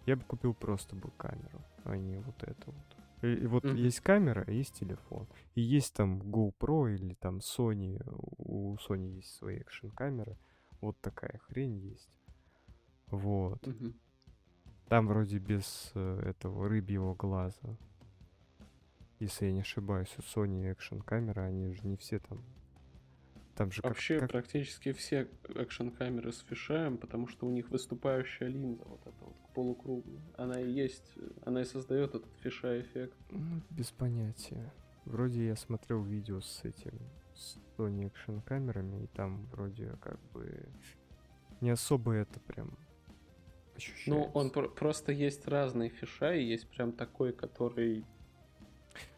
Я 0.06 0.16
бы 0.16 0.24
купил 0.24 0.54
просто 0.54 0.96
бы 0.96 1.10
камеру, 1.16 1.62
а 1.84 1.96
не 1.96 2.16
вот 2.18 2.42
это 2.42 2.62
вот. 2.66 2.96
И, 3.22 3.34
и 3.44 3.46
вот 3.46 3.64
Мгм. 3.64 3.76
есть 3.76 4.00
камера, 4.00 4.44
а 4.46 4.50
есть 4.50 4.74
телефон. 4.74 5.26
И 5.54 5.60
есть 5.60 5.94
там 5.94 6.20
GoPro 6.22 6.92
или 6.94 7.14
там 7.14 7.38
Sony. 7.38 8.00
У 8.38 8.76
Sony 8.76 9.16
есть 9.16 9.34
свои 9.36 9.58
экшн 9.58 9.88
камеры. 9.88 10.36
Вот 10.80 10.98
такая 11.00 11.38
хрень 11.38 11.78
есть. 11.78 12.18
Вот. 13.10 13.66
Там 14.88 15.06
вроде 15.06 15.38
без 15.38 15.92
э, 15.94 16.20
этого 16.26 16.68
рыбьего 16.68 17.14
глаза. 17.14 17.76
Если 19.20 19.46
я 19.46 19.52
не 19.52 19.60
ошибаюсь, 19.60 20.12
у 20.18 20.20
Sony 20.22 20.70
экшн 20.72 20.98
камеры, 21.00 21.42
они 21.42 21.72
же 21.72 21.86
не 21.86 21.96
все 21.96 22.18
там. 22.18 22.42
Там 23.54 23.70
же 23.70 23.82
как- 23.82 23.90
Вообще 23.90 24.18
как, 24.18 24.30
практически 24.30 24.92
все 24.92 25.28
экшн-камеры 25.54 26.32
с 26.32 26.38
фишаем, 26.40 26.96
потому 26.96 27.26
что 27.28 27.46
у 27.46 27.50
них 27.50 27.68
выступающая 27.68 28.48
линза, 28.48 28.82
вот 28.84 29.00
эта 29.02 29.24
вот 29.24 29.36
полукруглая. 29.54 30.22
Она 30.38 30.60
и 30.60 30.70
есть, 30.70 31.12
она 31.44 31.60
и 31.60 31.64
создает 31.64 32.14
этот 32.14 32.32
фиша-эффект. 32.38 33.16
Ну, 33.30 33.60
без 33.70 33.90
понятия. 33.90 34.72
Вроде 35.04 35.46
я 35.46 35.56
смотрел 35.56 36.02
видео 36.02 36.40
с 36.40 36.64
этим, 36.64 36.98
с 37.34 37.58
Sony 37.76 38.06
экшн 38.06 38.38
камерами, 38.38 39.04
и 39.04 39.06
там 39.08 39.44
вроде 39.52 39.94
как 40.00 40.18
бы 40.32 40.66
не 41.60 41.70
особо 41.70 42.12
это 42.12 42.40
прям 42.40 42.78
ощущается. 43.80 44.10
Ну, 44.10 44.30
он 44.34 44.50
про- 44.50 44.68
просто 44.68 45.12
есть 45.12 45.46
разные 45.48 45.90
фиша, 45.90 46.34
и 46.34 46.44
есть 46.44 46.68
прям 46.68 46.92
такой, 46.92 47.32
который 47.32 48.04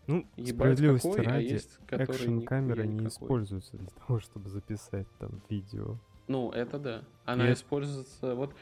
Ну, 0.06 0.26
ебать 0.36 0.54
справедливости 0.54 1.08
какой, 1.08 1.26
а 1.26 1.30
ради, 1.30 1.44
есть 1.52 1.78
который 1.86 2.02
экшн 2.16 2.40
камера 2.40 2.82
нихуя 2.82 2.86
не 2.86 2.94
никакой. 3.04 3.08
используется 3.08 3.76
для 3.76 3.88
того, 3.88 4.20
чтобы 4.20 4.48
записать 4.50 5.06
там 5.18 5.42
видео. 5.48 5.96
Ну, 6.28 6.50
это 6.50 6.78
да. 6.78 7.04
Она 7.24 7.44
это- 7.44 7.54
используется, 7.54 8.34
вот, 8.34 8.54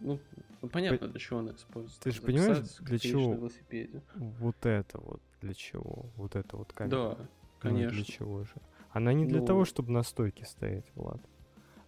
ну, 0.00 0.18
ну, 0.62 0.68
понятно, 0.68 1.08
для 1.08 1.18
чего 1.20 1.38
она 1.40 1.52
используется. 1.52 2.00
Ты 2.02 2.10
же 2.10 2.22
понимаешь, 2.22 2.58
для 2.80 2.98
чего? 2.98 3.30
на 3.30 3.34
велосипеде. 3.36 4.02
Вот 4.14 4.64
это 4.66 4.98
вот 5.00 5.20
для 5.40 5.54
чего? 5.54 6.06
Вот 6.16 6.36
это 6.36 6.56
вот 6.56 6.72
камера. 6.72 6.90
Да, 6.90 7.16
Ну, 7.18 7.26
конечно. 7.60 7.90
для 7.90 8.04
чего 8.04 8.44
же? 8.44 8.54
Она 8.90 9.12
не 9.12 9.26
для 9.26 9.40
Ну- 9.40 9.46
того, 9.46 9.64
чтобы 9.64 9.92
на 9.92 10.02
стойке 10.02 10.44
стоять, 10.44 10.86
Влад. 10.94 11.20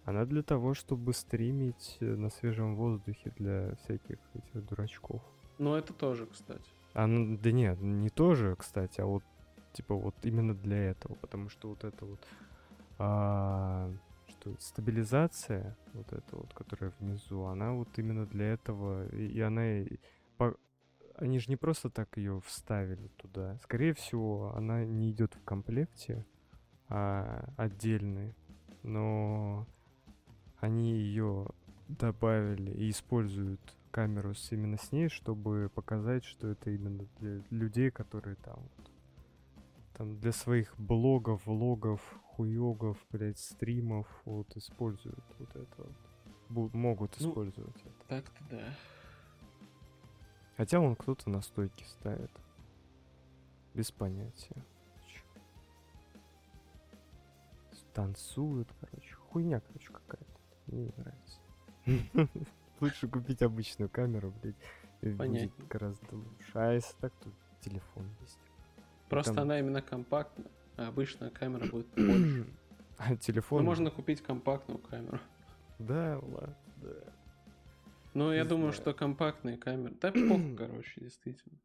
Она 0.07 0.23
для 0.23 0.41
того, 0.41 0.73
чтобы 0.73 1.11
стримить 1.11 1.97
э, 1.99 2.05
на 2.05 2.29
свежем 2.29 2.77
воздухе 2.77 3.33
для 3.35 3.75
всяких 3.75 4.17
этих 4.33 4.65
дурачков. 4.65 5.21
Ну, 5.57 5.75
это 5.75 5.91
тоже, 5.91 6.25
кстати. 6.27 6.63
Она, 6.93 7.37
да 7.37 7.51
нет, 7.51 7.81
не 7.81 8.09
тоже, 8.09 8.55
кстати, 8.55 9.01
а 9.01 9.05
вот 9.05 9.23
типа 9.73 9.95
вот 9.95 10.15
именно 10.23 10.55
для 10.55 10.91
этого, 10.91 11.15
потому 11.15 11.49
что 11.49 11.67
вот 11.67 11.83
это 11.83 12.05
вот 12.05 12.25
а, 12.99 13.91
что 14.29 14.55
стабилизация, 14.59 15.75
вот 15.91 16.13
эта 16.13 16.37
вот, 16.37 16.53
которая 16.53 16.93
внизу, 16.99 17.43
она 17.43 17.73
вот 17.73 17.89
именно 17.97 18.25
для 18.25 18.53
этого, 18.53 19.09
и, 19.09 19.27
и 19.27 19.41
она, 19.41 19.79
и 19.79 19.99
по- 20.37 20.55
они 21.15 21.39
же 21.39 21.49
не 21.49 21.57
просто 21.57 21.89
так 21.89 22.15
ее 22.15 22.39
вставили 22.45 23.09
туда. 23.17 23.57
Скорее 23.61 23.93
всего, 23.93 24.53
она 24.55 24.85
не 24.85 25.11
идет 25.11 25.35
в 25.35 25.43
комплекте, 25.43 26.25
а 26.87 27.49
отдельный, 27.57 28.33
но 28.83 29.67
они 30.59 30.91
ее 30.93 31.47
добавили 31.87 32.71
и 32.71 32.89
используют 32.89 33.61
камеру 33.91 34.35
с, 34.35 34.51
именно 34.51 34.77
с 34.77 34.91
ней, 34.91 35.09
чтобы 35.09 35.71
показать, 35.73 36.23
что 36.23 36.47
это 36.49 36.69
именно 36.69 37.07
для 37.19 37.41
людей, 37.49 37.89
которые 37.91 38.35
там 38.37 38.55
вот, 38.59 38.91
там 39.93 40.19
для 40.19 40.31
своих 40.31 40.77
блогов, 40.77 41.45
влогов, 41.45 42.01
хуёгов, 42.35 42.97
блядь, 43.11 43.39
стримов 43.39 44.07
вот 44.25 44.55
используют 44.57 45.23
вот 45.39 45.49
это 45.55 45.75
вот. 45.77 45.91
Бу- 46.49 46.77
могут 46.77 47.19
Ну, 47.19 47.29
использовать 47.29 47.75
это. 47.77 48.07
Так-то 48.07 48.43
да. 48.49 48.63
Хотя 50.55 50.79
он 50.79 50.95
кто-то 50.95 51.29
на 51.29 51.41
стойке 51.41 51.85
ставит. 51.85 52.31
Без 53.73 53.91
понятия. 53.91 54.63
Танцуют, 57.93 58.69
короче. 58.79 59.15
Хуйня, 59.15 59.59
короче, 59.59 59.91
какая-то. 59.91 60.36
Мне 60.67 60.85
не 60.85 60.93
нравится. 60.97 61.39
Лучше 62.79 63.07
купить 63.07 63.41
обычную 63.41 63.89
камеру, 63.89 64.33
блядь. 64.41 64.55
и 65.01 65.07
Будет 65.07 65.17
Понятно. 65.17 65.65
гораздо 65.67 66.15
лучше. 66.15 66.51
А 66.53 66.73
если 66.73 66.95
так, 66.99 67.13
то 67.19 67.31
телефон 67.61 68.07
есть. 68.21 68.39
Просто 69.09 69.33
Там- 69.33 69.43
она 69.43 69.59
именно 69.59 69.81
компактная, 69.81 70.47
а 70.75 70.87
обычная 70.87 71.29
камера 71.29 71.65
будет 71.67 71.87
больше. 71.95 72.47
А 72.99 73.15
телефон... 73.15 73.59
Ну, 73.59 73.65
можно 73.69 73.91
купить 73.91 74.23
компактную 74.23 74.79
камеру. 74.79 75.19
Да, 75.77 76.17
ладно, 76.19 76.57
да. 76.77 77.13
Но 78.15 78.33
я 78.33 78.41
Не 78.41 78.49
думаю, 78.49 78.71
знаю. 78.71 78.81
что 78.81 78.93
компактные 78.95 79.55
камеры... 79.57 79.93
Да 80.01 80.11
похуй, 80.11 80.55
короче, 80.57 81.01
действительно. 81.01 81.59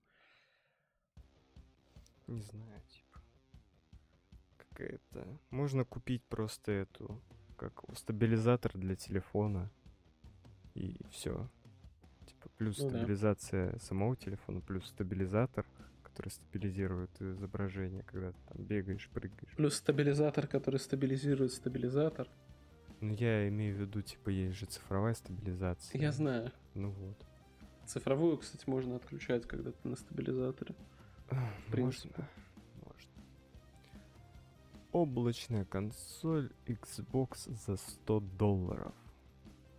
Не 2.26 2.42
знаю, 2.42 2.82
типа. 2.88 3.20
Какая-то... 4.58 5.26
Можно 5.48 5.86
купить 5.86 6.22
просто 6.26 6.72
эту... 6.72 7.18
Как 7.70 7.96
стабилизатор 7.96 8.72
для 8.74 8.96
телефона. 8.96 9.70
И 10.74 10.96
все. 11.10 11.48
Типа 12.26 12.48
плюс 12.56 12.78
Ну 12.78 12.90
да. 12.90 12.98
стабилизация 12.98 13.78
самого 13.78 14.16
телефона, 14.16 14.60
плюс 14.60 14.86
стабилизатор, 14.86 15.66
который 16.02 16.30
стабилизирует 16.30 17.10
изображение, 17.20 18.02
когда 18.04 18.32
ты 18.32 18.38
там 18.48 18.64
бегаешь, 18.64 19.08
прыгаешь. 19.12 19.54
Плюс 19.56 19.74
стабилизатор, 19.74 20.46
который 20.46 20.80
стабилизирует 20.80 21.52
стабилизатор. 21.52 22.28
Ну, 23.00 23.14
я 23.14 23.48
имею 23.48 23.76
в 23.76 23.80
виду, 23.80 24.00
типа, 24.00 24.30
есть 24.30 24.56
же 24.56 24.66
цифровая 24.66 25.14
стабилизация. 25.14 26.00
Я 26.00 26.12
знаю. 26.12 26.52
Ну 26.74 26.90
вот. 26.90 27.16
Цифровую, 27.86 28.38
кстати, 28.38 28.68
можно 28.68 28.96
отключать, 28.96 29.46
когда 29.46 29.72
ты 29.72 29.88
на 29.88 29.96
стабилизаторе. 29.96 30.74
В 31.28 31.72
принципе. 31.72 32.14
Можно. 32.16 32.41
Облачная 34.92 35.64
консоль 35.64 36.52
Xbox 36.66 37.50
за 37.66 37.76
100 37.76 38.20
долларов. 38.20 38.92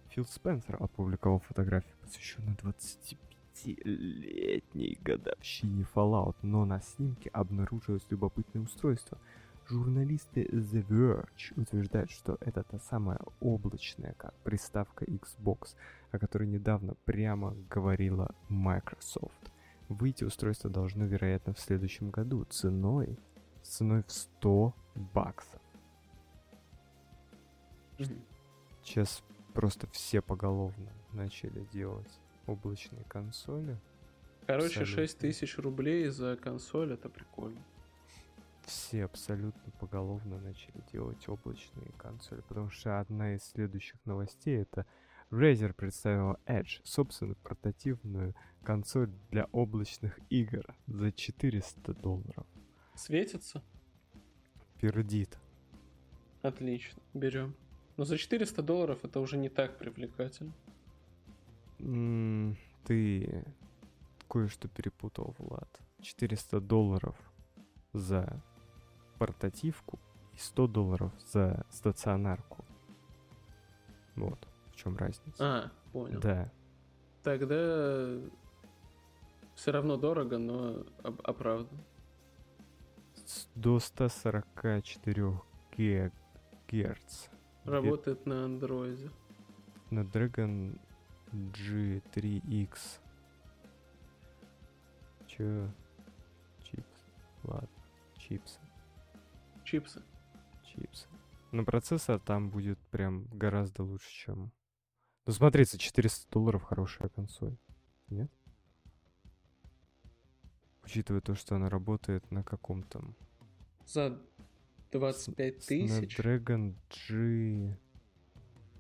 Фил 0.09 0.25
Спенсер 0.25 0.81
опубликовал 0.81 1.37
фотографию, 1.37 1.93
посвященную 2.01 2.57
25-летней 2.57 4.97
годовщине 5.03 5.85
Fallout, 5.93 6.35
но 6.41 6.65
на 6.65 6.81
снимке 6.81 7.29
обнаружилось 7.29 8.07
любопытное 8.09 8.63
устройство. 8.63 9.19
Журналисты 9.67 10.45
The 10.45 10.83
Verge 10.87 11.61
утверждают, 11.61 12.09
что 12.09 12.39
это 12.41 12.63
та 12.63 12.79
самая 12.79 13.19
облачная 13.39 14.13
как 14.13 14.33
приставка 14.43 15.05
Xbox, 15.05 15.75
о 16.11 16.17
которой 16.17 16.47
недавно 16.47 16.95
прямо 17.05 17.55
говорила 17.69 18.33
Microsoft. 18.49 19.51
Выйти 19.89 20.23
устройство 20.23 20.71
должно, 20.71 21.05
вероятно, 21.05 21.53
в 21.53 21.59
следующем 21.59 22.09
году 22.09 22.45
ценой, 22.45 23.19
ценой 23.61 24.01
в 24.01 24.11
100 24.11 24.73
баксов. 24.95 25.61
Сейчас 28.83 29.23
просто 29.53 29.87
все 29.91 30.21
поголовно 30.21 30.91
начали 31.13 31.65
делать 31.71 32.19
облачные 32.47 33.03
консоли. 33.05 33.79
Короче, 34.45 34.81
Абсолютно. 34.81 34.95
6 34.95 35.17
тысяч 35.19 35.57
рублей 35.57 36.09
за 36.09 36.35
консоль, 36.35 36.93
это 36.93 37.07
прикольно. 37.07 37.63
Все 38.65 39.05
абсолютно 39.05 39.71
поголовно 39.79 40.39
начали 40.39 40.83
делать 40.91 41.27
облачные 41.27 41.91
консоли, 41.97 42.41
потому 42.47 42.69
что 42.69 42.99
одна 42.99 43.35
из 43.35 43.43
следующих 43.43 43.97
новостей 44.05 44.61
это 44.61 44.85
Razer 45.31 45.73
представила 45.73 46.39
Edge, 46.45 46.79
собственную 46.83 47.35
портативную 47.37 48.35
консоль 48.63 49.11
для 49.31 49.45
облачных 49.51 50.19
игр 50.29 50.65
за 50.87 51.11
400 51.11 51.93
долларов. 51.93 52.45
Светится? 52.95 53.63
Пердит. 54.83 55.37
Отлично, 56.41 57.01
берем. 57.13 57.55
Но 57.95 58.03
за 58.03 58.17
400 58.17 58.61
долларов 58.61 58.99
это 59.05 59.21
уже 59.21 59.37
не 59.37 59.47
так 59.47 59.77
привлекательно. 59.77 60.51
М, 61.79 62.57
Ты 62.83 63.45
кое-что 64.27 64.67
перепутал, 64.67 65.35
Влад. 65.37 65.69
400 66.01 66.59
долларов 66.59 67.15
за 67.93 68.43
портативку 69.19 69.99
и 70.33 70.37
100 70.37 70.67
долларов 70.67 71.13
за 71.31 71.65
стационарку. 71.69 72.65
Вот 74.17 74.45
в 74.73 74.75
чем 74.75 74.97
разница. 74.97 75.37
А, 75.39 75.71
понял. 75.93 76.19
Да. 76.19 76.51
Тогда 77.23 78.19
все 79.55 79.71
равно 79.71 79.95
дорого, 79.95 80.37
но 80.37 80.83
оправдан. 81.03 81.69
До 83.55 83.79
144 83.79 85.41
ге- 85.77 86.11
герц. 86.67 87.27
Работает 87.63 88.25
на 88.25 88.45
андроиде. 88.45 89.09
На 89.89 90.01
Dragon 90.01 90.79
G3X. 91.31 92.99
Чё? 95.27 95.69
Чипс. 96.63 97.05
Ладно. 97.43 97.69
Чипсы. 98.17 98.59
Чипсы. 99.63 100.01
Чипсы. 100.63 101.07
Но 101.51 101.63
процессор 101.63 102.19
там 102.19 102.49
будет 102.49 102.79
прям 102.91 103.25
гораздо 103.27 103.83
лучше, 103.83 104.09
чем... 104.11 104.51
Ну, 105.25 105.33
смотрите, 105.33 105.77
400 105.77 106.29
долларов 106.31 106.63
хорошая 106.63 107.09
консоль. 107.09 107.55
Нет? 108.09 108.31
Учитывая 110.83 111.21
то, 111.21 111.35
что 111.35 111.55
она 111.55 111.69
работает 111.69 112.29
на 112.31 112.43
каком 112.43 112.83
там... 112.83 113.15
За 113.85 114.17
25 114.91 115.59
тысяч. 115.65 116.19
Snapdragon 116.19 116.75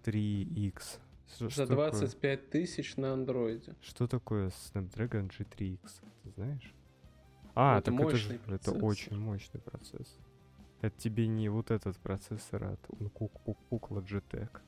G3X. 0.05 0.99
Что- 1.27 1.45
За 1.45 1.49
что 1.49 1.65
такое? 1.67 1.91
25 1.91 2.49
тысяч 2.49 2.95
на 2.97 3.13
андроиде. 3.13 3.75
Что 3.81 4.07
такое 4.07 4.49
Snapdragon 4.49 5.29
G3X? 5.29 6.01
Ты 6.23 6.29
знаешь? 6.31 6.73
А, 7.55 7.79
это 7.79 7.91
так 7.91 7.99
это 8.01 8.15
же 8.17 8.39
это 8.47 8.71
очень 8.71 9.17
мощный 9.17 9.61
процесс. 9.61 10.17
Это 10.81 10.97
тебе 10.99 11.27
не 11.27 11.49
вот 11.49 11.71
этот 11.71 11.97
процессор 11.97 12.63
от 12.65 12.79
Uncook 12.89 13.89
Logitech. 13.89 14.59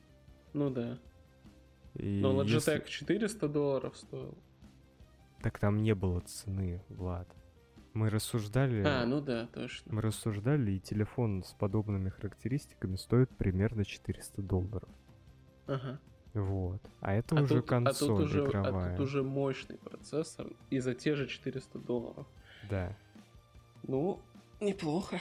Ну 0.54 0.70
да. 0.70 0.98
И 1.94 2.20
Но 2.20 2.42
если- 2.42 2.74
Logitech 2.78 2.86
400 2.88 3.48
долларов 3.48 3.96
стоил. 3.96 4.36
Так 5.42 5.58
там 5.58 5.82
не 5.82 5.94
было 5.94 6.20
цены, 6.20 6.82
Влад. 6.88 7.28
Мы 7.92 8.10
рассуждали... 8.10 8.82
А, 8.86 9.06
ну 9.06 9.20
да, 9.20 9.46
точно. 9.46 9.94
Мы 9.94 10.02
рассуждали, 10.02 10.72
и 10.72 10.80
телефон 10.80 11.42
с 11.44 11.52
подобными 11.54 12.10
характеристиками 12.10 12.96
стоит 12.96 13.30
примерно 13.36 13.84
400 13.84 14.42
долларов. 14.42 14.88
Ага. 15.66 15.98
Вот. 16.34 16.82
А 17.00 17.14
это 17.14 17.38
А 17.38 17.42
уже 17.42 17.56
тут, 17.56 17.64
а 17.64 17.68
консоль 17.68 18.08
тут 18.08 18.20
уже, 18.26 18.42
а 18.42 18.46
игровая. 18.46 18.96
тут 18.96 19.06
уже 19.06 19.22
мощный 19.22 19.78
процессор 19.78 20.48
и 20.68 20.78
за 20.80 20.94
те 20.94 21.14
же 21.14 21.26
400 21.26 21.78
долларов. 21.78 22.26
Да. 22.68 22.94
Ну, 23.84 24.20
неплохо. 24.60 25.18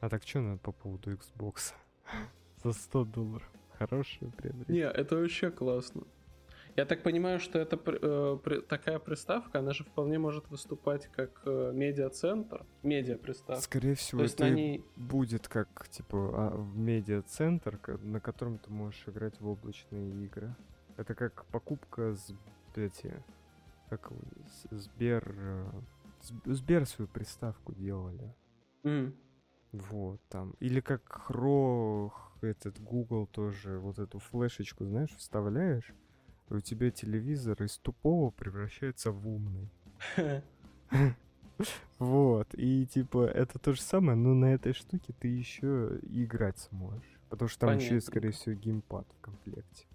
А 0.00 0.08
так 0.08 0.24
что 0.24 0.40
надо 0.40 0.58
по 0.58 0.72
поводу 0.72 1.12
Xbox? 1.12 1.74
За 2.64 2.72
100 2.72 3.04
долларов. 3.04 3.48
Хорошее 3.78 4.32
приобретение. 4.32 4.84
Не, 4.84 4.90
это 4.90 5.16
вообще 5.16 5.50
классно. 5.50 6.02
Я 6.74 6.86
так 6.86 7.02
понимаю, 7.02 7.38
что 7.38 7.58
это 7.58 7.76
э, 7.76 8.38
при- 8.42 8.60
такая 8.62 8.98
приставка, 8.98 9.58
она 9.58 9.72
же 9.72 9.84
вполне 9.84 10.18
может 10.18 10.48
выступать 10.48 11.06
как 11.08 11.42
э, 11.44 11.70
медиа-центр, 11.74 12.64
медиа-приставка. 12.82 13.60
Скорее 13.62 13.94
всего, 13.94 14.20
То 14.20 14.22
есть 14.24 14.34
это 14.36 14.44
на 14.46 14.50
ней... 14.54 14.84
будет 14.96 15.48
как, 15.48 15.88
типа, 15.90 16.16
а, 16.32 16.56
медиа-центр, 16.74 17.78
на 18.02 18.20
котором 18.20 18.58
ты 18.58 18.70
можешь 18.70 19.06
играть 19.06 19.38
в 19.40 19.46
облачные 19.48 20.24
игры. 20.24 20.54
Это 20.96 21.14
как 21.14 21.44
покупка 21.46 22.14
с 22.14 22.32
эти, 22.74 23.22
как 23.90 24.10
Сбер, 24.70 25.34
э, 25.36 25.66
Сб- 26.22 26.52
Сбер 26.54 26.86
свою 26.86 27.08
приставку 27.08 27.74
делали. 27.74 28.34
М, 28.84 29.14
Вот, 29.72 30.20
там. 30.30 30.54
Или 30.60 30.80
как 30.80 31.02
Хро, 31.06 32.12
этот 32.40 32.78
Google 32.80 33.26
тоже, 33.26 33.78
вот 33.78 33.98
эту 33.98 34.18
флешечку, 34.18 34.84
знаешь, 34.86 35.14
вставляешь, 35.16 35.92
и 36.52 36.56
у 36.56 36.60
тебя 36.60 36.90
телевизор 36.90 37.62
из 37.62 37.78
тупого 37.78 38.30
превращается 38.30 39.10
в 39.10 39.28
умный. 39.28 39.70
Вот, 41.98 42.48
и 42.54 42.86
типа 42.86 43.26
это 43.26 43.58
то 43.60 43.72
же 43.72 43.80
самое, 43.80 44.16
но 44.16 44.34
на 44.34 44.46
этой 44.46 44.72
штуке 44.72 45.12
ты 45.12 45.28
еще 45.28 46.00
играть 46.02 46.58
сможешь. 46.58 47.20
Потому 47.28 47.48
что 47.48 47.66
там 47.66 47.76
еще 47.76 47.98
и, 47.98 48.00
скорее 48.00 48.32
всего, 48.32 48.54
геймпад 48.56 49.06
в 49.16 49.20
комплекте. 49.20 49.86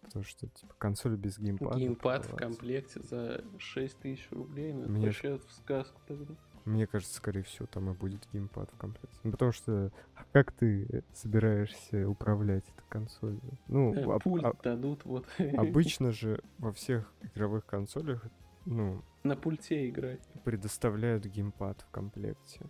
Потому 0.00 0.24
что, 0.24 0.48
типа, 0.48 0.74
консоль 0.78 1.16
без 1.16 1.38
геймпада. 1.38 1.78
Геймпад 1.78 2.26
в 2.26 2.36
комплекте 2.36 3.02
за 3.02 3.44
6 3.58 3.98
тысяч 3.98 4.26
рублей, 4.30 4.72
ну 4.72 4.84
это 4.84 4.92
вообще 4.92 5.38
в 5.38 5.52
сказку 5.52 6.00
тогда. 6.06 6.34
Мне 6.66 6.86
кажется, 6.86 7.14
скорее 7.14 7.42
всего, 7.42 7.66
там 7.66 7.90
и 7.90 7.94
будет 7.94 8.26
геймпад 8.32 8.70
в 8.72 8.76
комплекте. 8.76 9.16
Ну, 9.22 9.30
потому 9.30 9.52
что 9.52 9.92
а 10.16 10.24
как 10.32 10.50
ты 10.52 11.04
собираешься 11.14 12.08
управлять 12.08 12.64
этой 12.64 12.84
консолью? 12.88 13.40
Ну, 13.68 13.94
Э, 13.94 14.18
Пульт 14.18 14.44
об- 14.44 14.62
дадут, 14.62 15.04
вот. 15.04 15.26
обычно 15.56 16.10
же 16.12 16.42
во 16.58 16.72
всех 16.72 17.12
игровых 17.34 17.64
консолях, 17.66 18.26
ну, 18.64 19.02
На 19.22 19.36
пульте 19.36 19.88
играть. 19.88 20.20
предоставляют 20.44 21.24
геймпад 21.26 21.82
в 21.82 21.90
комплекте. 21.90 22.60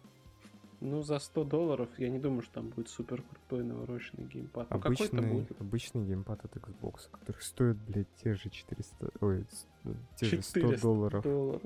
Ну, 0.80 1.02
за 1.02 1.18
100 1.18 1.44
долларов 1.44 1.88
я 1.96 2.10
не 2.10 2.18
думаю, 2.18 2.42
что 2.42 2.52
там 2.60 2.68
будет 2.68 2.90
супер 2.90 3.22
крутой 3.22 3.64
навороченный 3.64 4.26
геймпад. 4.26 4.68
Ну, 4.68 4.76
Обычный, 4.76 5.22
будет. 5.26 5.58
обычный 5.58 6.04
геймпад 6.04 6.44
от 6.44 6.54
Xbox, 6.54 7.08
который 7.10 7.40
стоит, 7.40 7.78
блядь, 7.78 8.14
те 8.22 8.34
же 8.34 8.50
400... 8.50 9.10
Ой, 9.22 9.46
ну, 9.84 9.94
те 10.16 10.26
же 10.26 10.42
100 10.42 10.60
400 10.60 10.82
долларов. 10.82 11.22
долларов. 11.24 11.62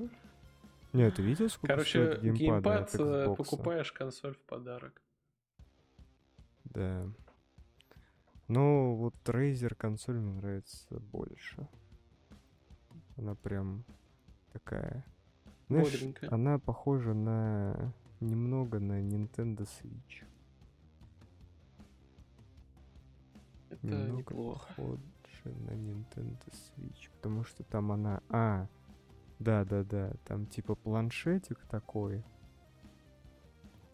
Не, 0.93 1.09
ты 1.09 1.21
видел, 1.21 1.49
сколько 1.49 1.73
Короче, 1.75 2.17
стоит 2.17 2.33
геймпад 2.33 2.93
от 2.93 2.99
э, 2.99 3.35
покупаешь 3.35 3.91
консоль 3.91 4.35
в 4.35 4.41
подарок. 4.43 5.01
Да. 6.65 7.07
Но 8.47 8.95
вот 8.95 9.13
Razer 9.25 9.73
консоль 9.75 10.19
мне 10.19 10.33
нравится 10.33 10.99
больше. 10.99 11.67
Она 13.15 13.35
прям 13.35 13.85
такая. 14.51 15.05
Знаешь, 15.69 15.91
Бодренькая. 15.93 16.29
она 16.33 16.59
похожа 16.59 17.13
на 17.13 17.93
немного 18.19 18.79
на 18.79 19.01
Nintendo 19.01 19.61
Switch. 19.61 20.25
Это 23.69 23.87
Немного 23.87 24.17
неплохо. 24.33 24.67
похожа 24.67 24.99
на 25.45 25.71
Nintendo 25.71 26.37
Switch, 26.51 27.09
потому 27.15 27.45
что 27.45 27.63
там 27.63 27.91
она, 27.93 28.21
а, 28.29 28.67
да, 29.41 29.65
да, 29.65 29.83
да, 29.83 30.13
там 30.25 30.45
типа 30.45 30.75
планшетик 30.75 31.59
такой. 31.65 32.23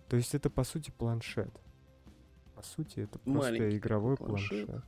То 0.09 0.17
есть 0.17 0.35
это 0.35 0.49
по 0.49 0.63
сути 0.63 0.91
планшет. 0.91 1.51
По 2.55 2.61
сути 2.63 3.01
это 3.01 3.19
просто 3.19 3.51
Маленький 3.51 3.77
игровой 3.77 4.17
планшет. 4.17 4.67
планшет. 4.67 4.85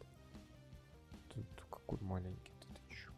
Тут 1.34 1.46
какой 1.70 2.00
маленький, 2.02 2.52
ты 2.60 2.68
чё? 2.90 3.12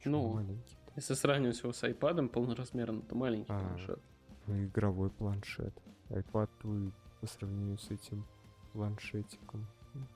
Чё 0.00 0.10
Ну, 0.10 0.32
маленький? 0.34 0.76
Если 0.96 1.14
сравнивать 1.14 1.60
его 1.62 1.72
с 1.72 1.82
iPad 1.84 2.28
полноразмерным, 2.28 3.02
то 3.02 3.14
маленький 3.14 3.52
А. 3.52 3.58
планшет. 3.60 4.00
Ну, 4.46 4.64
игровой 4.64 5.10
планшет. 5.10 5.74
iPad 6.08 6.48
твой 6.60 6.92
по 7.20 7.26
сравнению 7.26 7.78
с 7.78 7.90
этим 7.90 8.24
планшетиком. 8.72 9.66
м. 9.94 10.08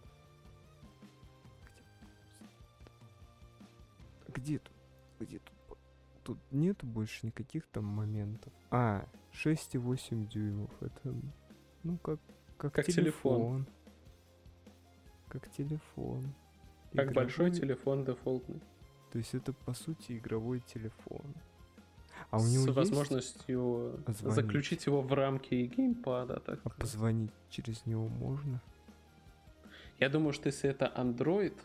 Где 4.28 4.58
тут? 4.58 4.72
Где 5.18 5.38
тут? 5.38 5.54
Тут 6.30 6.38
нету 6.52 6.86
больше 6.86 7.26
никаких 7.26 7.66
там 7.66 7.86
моментов. 7.86 8.52
А, 8.70 9.04
6,8 9.32 10.28
дюймов. 10.28 10.70
Это, 10.80 11.12
ну, 11.82 11.98
как, 11.98 12.20
как, 12.56 12.72
Как 12.72 12.86
телефон. 12.86 13.66
телефон. 13.66 13.66
Как 15.28 15.50
телефон. 15.50 16.34
Как 16.94 17.12
большой 17.12 17.50
телефон 17.50 18.04
дефолтный. 18.04 18.62
То 19.10 19.18
есть 19.18 19.34
это, 19.34 19.52
по 19.52 19.74
сути, 19.74 20.18
игровой 20.18 20.60
телефон. 20.60 21.34
А 22.30 22.36
у 22.36 22.42
с 22.42 22.52
него 22.52 22.66
есть... 22.66 22.76
возможностью 22.76 24.00
звонить? 24.06 24.34
заключить 24.36 24.86
его 24.86 25.02
в 25.02 25.12
рамки 25.12 25.56
геймпада. 25.64 26.38
Так 26.38 26.60
А 26.62 26.68
позвонить 26.68 27.32
через 27.48 27.84
него 27.86 28.06
можно? 28.06 28.62
Я 29.98 30.08
думаю, 30.08 30.32
что 30.32 30.46
если 30.46 30.70
это 30.70 30.92
Android, 30.96 31.58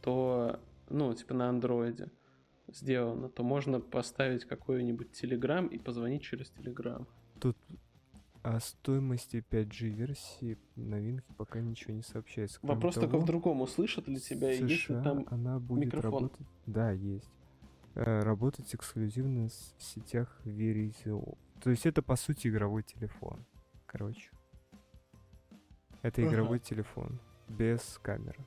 то, 0.00 0.60
ну, 0.88 1.12
типа 1.12 1.34
на 1.34 1.48
андроиде 1.48 2.08
сделано, 2.68 3.28
то 3.28 3.42
можно 3.42 3.80
поставить 3.80 4.44
какой-нибудь 4.44 5.08
Telegram 5.22 5.68
и 5.68 5.78
позвонить 5.78 6.22
через 6.22 6.52
Telegram. 6.52 7.06
Тут 7.40 7.56
о 8.42 8.60
стоимости 8.60 9.42
5G 9.50 9.88
версии 9.88 10.58
новинки 10.76 11.26
пока 11.38 11.60
ничего 11.60 11.94
не 11.94 12.02
сообщается. 12.02 12.58
Кроме 12.60 12.74
Вопрос 12.74 12.94
только 12.96 13.08
в 13.08 13.12
того, 13.12 13.26
другом, 13.26 13.60
услышат 13.62 14.06
ли 14.06 14.18
тебя, 14.20 14.48
в 14.48 14.52
если 14.52 14.68
США 14.76 15.02
там... 15.02 15.26
она 15.30 15.58
будет 15.58 15.86
микрофон. 15.86 16.12
работать. 16.12 16.46
Да, 16.66 16.90
есть. 16.90 17.30
Э, 17.94 18.20
работать 18.20 18.74
эксклюзивно 18.74 19.48
в 19.48 19.82
сетях 19.82 20.40
Verizon. 20.44 21.38
То 21.62 21.70
есть 21.70 21.86
это 21.86 22.02
по 22.02 22.16
сути 22.16 22.48
игровой 22.48 22.82
телефон. 22.82 23.46
Короче. 23.86 24.30
Это 26.02 26.20
Ага. 26.20 26.30
игровой 26.30 26.58
телефон. 26.58 27.18
Без 27.48 27.98
камеры. 28.02 28.44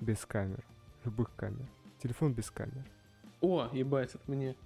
Без 0.00 0.26
камер. 0.26 0.64
Любых 1.04 1.34
камер. 1.36 1.68
Телефон 2.02 2.34
без 2.34 2.50
камер. 2.50 2.84
О, 3.46 3.68
ебать, 3.72 4.12
это 4.12 4.28
мне. 4.28 4.56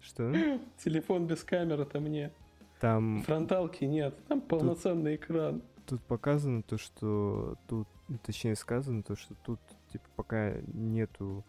Что? 0.00 0.32
Телефон 0.78 1.26
без 1.26 1.44
камер 1.44 1.82
это 1.82 2.00
мне. 2.00 2.32
Там 2.80 3.22
Фронталки 3.24 3.84
нет, 3.84 4.14
там 4.26 4.40
полноценный 4.40 5.16
экран. 5.16 5.62
тут 5.84 6.00
показано 6.04 6.62
то, 6.62 6.78
что 6.78 7.56
тут, 7.66 7.86
ну, 8.08 8.18
точнее 8.24 8.54
сказано 8.54 9.02
то, 9.02 9.16
что 9.16 9.34
тут 9.44 9.60
типа 9.92 10.04
пока 10.16 10.54
нету 10.72 11.44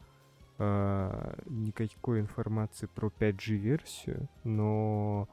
а, 0.57 1.37
никакой 1.45 2.19
информации 2.19 2.87
про 2.87 3.07
5G 3.07 3.55
версию, 3.55 4.27
но 4.43 5.29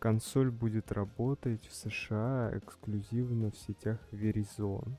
консоль 0.00 0.50
будет 0.50 0.90
работать 0.90 1.64
в 1.66 1.74
США 1.74 2.50
эксклюзивно 2.54 3.52
в 3.52 3.56
сетях 3.56 4.00
Verizon. 4.10 4.96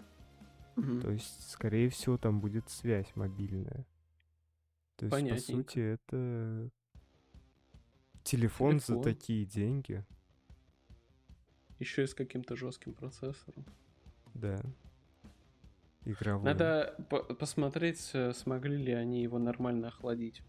Мгм. 0.77 1.01
То 1.01 1.11
есть, 1.11 1.49
скорее 1.51 1.89
всего, 1.89 2.17
там 2.17 2.39
будет 2.39 2.69
связь 2.69 3.11
мобильная. 3.15 3.85
То 4.97 5.05
есть, 5.05 5.29
по 5.29 5.37
сути, 5.53 5.79
это 5.79 6.69
телефон, 8.23 8.79
за 8.79 8.85
Телефон. 8.87 9.03
такие 9.03 9.45
деньги. 9.45 10.05
Еще 11.79 12.03
и 12.03 12.07
с 12.07 12.13
каким-то 12.13 12.55
жестким 12.55 12.93
процессором. 12.93 13.65
Да. 14.33 14.59
Игровой. 16.05 16.45
Надо 16.45 16.95
по- 17.09 17.23
посмотреть, 17.23 18.11
э, 18.13 18.33
смогли 18.33 18.77
ли 18.77 18.93
они 18.93 19.21
его 19.21 19.39
нормально 19.39 19.87
охладить. 19.87 20.41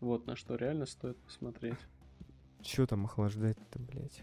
Вот 0.00 0.26
на 0.26 0.36
что 0.36 0.56
реально 0.56 0.86
стоит 0.86 1.16
посмотреть. 1.18 1.78
Че 2.60 2.86
там 2.86 3.04
охлаждать-то, 3.06 3.78
блядь? 3.78 4.22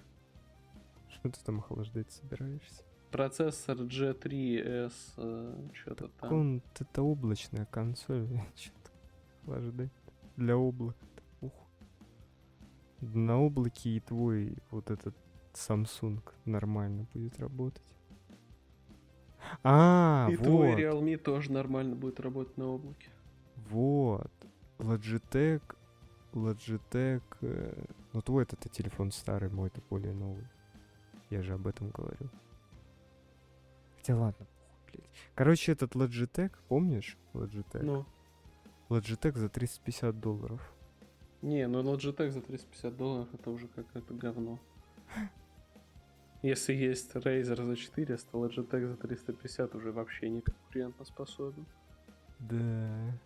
Что 1.10 1.30
ты 1.30 1.40
там 1.44 1.60
охлаждать 1.60 2.12
собираешься? 2.12 2.84
Процессор 3.12 3.78
G3S, 3.78 5.72
что-то 5.74 6.08
Так 6.08 6.12
там. 6.22 6.34
он, 6.34 6.62
это 6.80 7.02
облачная 7.02 7.66
консоль, 7.66 8.28
что 8.56 8.74
там 8.84 8.94
охлаждать 9.44 9.92
для 10.38 10.56
облака. 10.56 10.98
Ух. 11.42 11.52
На 13.02 13.38
облаке 13.40 13.90
и 13.90 14.00
твой 14.00 14.58
вот 14.72 14.90
этот 14.92 15.16
Samsung 15.54 16.22
нормально 16.46 17.06
будет 17.14 17.38
работать. 17.40 17.84
А, 19.64 20.28
И 20.32 20.36
вот, 20.36 20.46
твой 20.46 20.76
Realme 20.82 21.18
тоже 21.18 21.52
нормально 21.52 21.96
будет 21.96 22.20
работать 22.20 22.58
на 22.58 22.68
облаке. 22.68 23.10
вот. 23.70 24.32
Logitech, 24.80 25.62
Logitech, 26.34 27.22
э, 27.42 27.84
ну 28.14 28.22
твой 28.22 28.44
это 28.44 28.56
телефон 28.70 29.12
старый, 29.12 29.50
мой 29.50 29.68
это 29.68 29.80
более 29.90 30.14
новый. 30.14 30.48
Я 31.30 31.44
же 31.44 31.54
об 31.54 31.68
этом 31.68 31.90
говорю. 31.90 32.30
Хотя 34.02 34.16
ладно, 34.16 34.48
блядь. 34.88 35.12
Короче, 35.36 35.74
этот 35.74 35.94
Logitech, 35.94 36.52
помнишь? 36.68 37.20
Logitech. 37.34 37.84
Ну, 37.84 38.04
Logitech 38.90 39.38
за 39.38 39.48
350 39.48 40.20
долларов. 40.20 40.74
не, 41.44 41.68
ну 41.68 41.84
Logitech 41.84 42.32
за 42.32 42.42
350 42.42 42.98
долларов 42.98 43.28
это 43.32 43.52
уже 43.52 43.68
какое-то 43.68 44.16
говно. 44.16 44.60
Если 46.42 46.74
есть 46.74 47.14
Razer 47.14 47.64
за 47.64 47.76
400, 47.76 48.36
Logitech 48.36 48.88
за 48.88 48.98
350 48.98 49.76
уже 49.76 49.92
вообще 49.92 50.30
не 50.30 50.42
конкурентно 50.42 51.06
способен. 51.06 51.68
Да. 52.40 53.20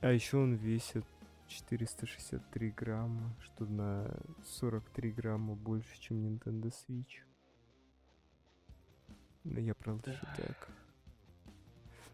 А 0.00 0.10
еще 0.10 0.38
он 0.38 0.54
весит 0.54 1.04
463 1.46 2.70
грамма, 2.70 3.36
что 3.40 3.66
на 3.66 4.12
43 4.42 5.12
грамма 5.12 5.54
больше, 5.54 6.00
чем 6.00 6.26
Nintendo 6.26 6.72
Switch. 6.72 7.22
Ну, 9.44 9.60
я 9.60 9.74
про. 9.74 9.92
Logitech. 9.94 10.56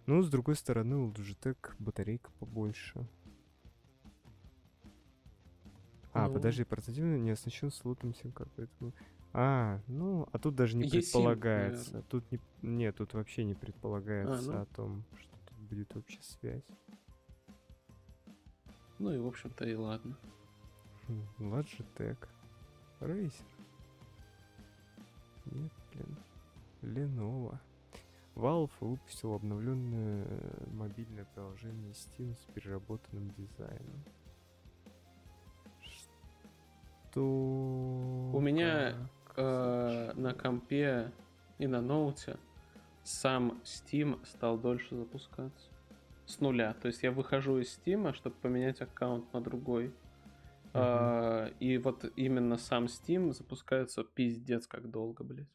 Ну, 0.07 0.23
с 0.23 0.31
другой 0.31 0.57
стороны, 0.57 0.97
у 0.97 1.11
Logitech 1.11 1.75
батарейка 1.79 2.31
побольше. 2.39 3.07
А, 6.13 6.27
Ну. 6.27 6.35
подожди, 6.35 6.65
портативный 6.65 7.21
не 7.21 7.31
оснащен 7.31 7.71
слотом 7.71 8.15
сим-карт, 8.15 8.51
поэтому... 8.57 8.93
А, 9.35 9.81
ну, 9.87 10.27
а 10.33 10.39
тут 10.39 10.55
даже 10.55 10.77
не 10.77 10.85
Есть 10.85 10.93
сим, 10.95 11.01
предполагается. 11.03 11.93
наверно. 11.93 12.09
Тут 12.09 12.33
не... 12.33 12.41
Нет, 12.63 12.97
тут 12.97 13.13
вообще 13.13 13.45
не 13.45 13.55
предполагается 13.55 14.53
ну. 14.53 14.63
о 14.63 14.65
том, 14.67 15.05
что 15.19 15.37
тут 15.47 15.59
будет 15.69 15.95
общая 15.97 16.23
связь. 16.23 16.65
Ну 18.99 19.13
и 19.13 19.19
в 19.19 19.27
общем-то 19.27 19.67
и 19.67 19.75
ладно. 19.75 20.17
Хм, 21.07 21.23
Logitech. 21.39 22.27
Razer. 23.01 23.45
Нет, 25.45 25.73
блин. 25.93 26.17
Lenovo. 26.83 27.59
Valve 28.35 28.71
выпустил 28.81 29.35
обновленное 29.35 30.27
мобильное 30.73 31.25
приложение 31.35 31.93
Steam 31.93 32.37
с 32.37 32.45
переработанным 32.53 33.31
дизайном. 33.33 34.05
Что? 35.81 37.21
У 37.21 38.41
меня? 38.41 39.09
Э, 39.37 40.13
на 40.15 40.35
компе 40.35 41.13
и 41.59 41.67
на 41.67 41.81
ноуте 41.81 42.39
сам 43.03 43.61
Steam 43.65 44.25
стал 44.27 44.59
дольше 44.59 44.97
запускаться. 44.97 45.71
С 46.27 46.41
нуля. 46.41 46.75
То 46.75 46.89
есть 46.89 47.03
я 47.03 47.11
выхожу 47.11 47.59
из 47.59 47.79
Steam, 47.79 48.13
чтобы 48.15 48.37
поменять 48.37 48.81
аккаунт 48.81 49.33
на 49.33 49.41
другой. 49.41 49.95
А, 50.75 51.47
и 51.59 51.79
вот 51.79 52.05
именно 52.17 52.59
сам 52.59 52.85
Steam 52.85 53.33
запускается 53.33 54.05
пиздец 54.05 54.67
как 54.67 54.91
долго, 54.91 55.25
блядь. 55.25 55.49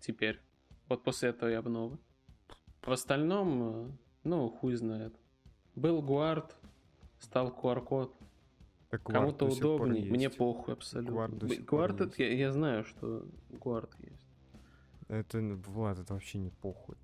Теперь. 0.00 0.40
Вот 0.88 1.04
после 1.04 1.30
этой 1.30 1.56
обновы. 1.56 1.98
В 2.82 2.90
остальном, 2.90 3.62
э, 3.62 3.90
ну, 4.24 4.48
хуй 4.48 4.74
знает. 4.74 5.14
Был 5.76 6.02
Guard, 6.02 6.50
стал 7.18 7.48
QR-код. 7.50 8.14
Так 8.88 9.04
Кому-то 9.04 9.46
удобней, 9.46 10.10
мне 10.10 10.30
похуй 10.30 10.74
абсолютно. 10.74 11.36
Это- 11.36 12.04
есть. 12.06 12.18
я, 12.18 12.32
я 12.34 12.52
знаю, 12.52 12.84
что 12.84 13.24
Guard 13.50 13.90
есть. 14.00 14.26
Это, 15.08 15.38
н- 15.38 15.60
Влад, 15.62 15.98
это 15.98 16.14
вообще 16.14 16.38
не 16.38 16.50
похуй. 16.50 16.96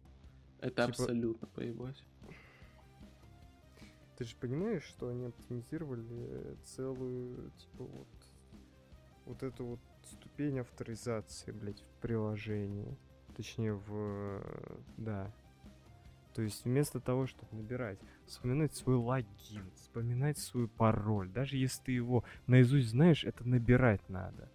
Это 0.58 0.86
Типа- 0.86 1.02
абсолютно 1.02 1.46
поебать. 1.48 2.02
Ты 4.16 4.24
же 4.24 4.34
понимаешь, 4.36 4.82
что 4.84 5.08
они 5.08 5.26
оптимизировали 5.26 6.56
целую, 6.64 7.50
типа, 7.58 7.84
вот, 7.84 8.08
вот 9.26 9.42
эту 9.42 9.64
вот 9.66 9.80
ступень 10.36 10.60
авторизации, 10.60 11.50
блядь, 11.50 11.80
в 11.80 12.00
приложении. 12.02 12.98
Точнее, 13.36 13.72
в... 13.72 13.88
э, 13.90 14.78
Да. 14.98 15.32
То 16.34 16.42
есть 16.42 16.66
вместо 16.66 17.00
того, 17.00 17.26
чтобы 17.26 17.56
набирать, 17.56 17.98
вспоминать 18.26 18.74
свой 18.74 18.96
логин, 18.96 19.70
вспоминать 19.76 20.36
свой 20.36 20.68
пароль, 20.68 21.30
даже 21.30 21.56
если 21.56 21.84
ты 21.84 21.92
его 21.92 22.24
наизусть 22.46 22.90
знаешь, 22.90 23.24
это 23.24 23.48
набирать 23.48 24.06
надо. 24.10 24.50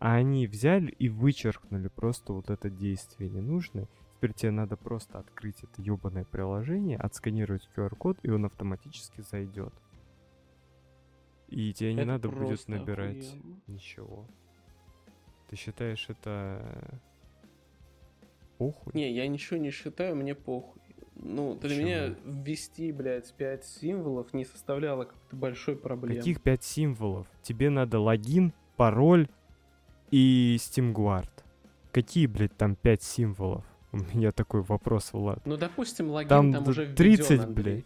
А 0.00 0.14
они 0.14 0.48
взяли 0.48 0.90
и 0.90 1.08
вычеркнули 1.08 1.86
просто 1.86 2.32
вот 2.32 2.50
это 2.50 2.68
действие 2.68 3.30
ненужное. 3.30 3.88
Теперь 4.16 4.32
тебе 4.32 4.50
надо 4.50 4.76
просто 4.76 5.20
открыть 5.20 5.62
это 5.62 5.80
ебаное 5.80 6.24
приложение, 6.24 6.98
отсканировать 6.98 7.68
QR-код, 7.76 8.18
и 8.24 8.30
он 8.30 8.46
автоматически 8.46 9.20
зайдет. 9.20 9.72
И 11.46 11.72
тебе 11.72 11.94
не 11.94 12.00
Это 12.00 12.08
надо 12.08 12.28
будет 12.28 12.66
набирать 12.66 13.28
охуенно. 13.28 13.60
ничего. 13.68 14.26
Ты 15.50 15.56
считаешь 15.56 16.06
это 16.08 17.00
похуй? 18.56 18.92
Не, 18.94 19.12
я 19.12 19.26
ничего 19.26 19.58
не 19.58 19.72
считаю, 19.72 20.14
мне 20.14 20.36
похуй. 20.36 20.80
Ну, 21.16 21.54
для 21.54 21.70
Почему? 21.70 21.82
меня 21.84 22.14
ввести, 22.24 22.92
блядь, 22.92 23.34
5 23.34 23.64
символов 23.64 24.32
не 24.32 24.44
составляло 24.44 25.06
какой-то 25.06 25.34
большой 25.36 25.74
проблемы. 25.76 26.20
Каких 26.20 26.40
пять 26.40 26.62
символов? 26.62 27.26
Тебе 27.42 27.68
надо 27.68 27.98
логин, 27.98 28.52
пароль 28.76 29.28
и 30.12 30.56
SteamGuard. 30.60 31.28
Какие, 31.90 32.26
блядь, 32.26 32.56
там 32.56 32.76
пять 32.76 33.02
символов? 33.02 33.64
У 33.90 33.96
меня 33.98 34.30
такой 34.30 34.62
вопрос, 34.62 35.12
Влад. 35.12 35.44
Ну, 35.46 35.56
допустим, 35.56 36.10
логин 36.10 36.28
Там 36.28 36.52
там, 36.52 36.68
уже 36.68 36.94
30, 36.94 37.30
введён, 37.30 37.44
Андрей. 37.48 37.64
блядь. 37.74 37.84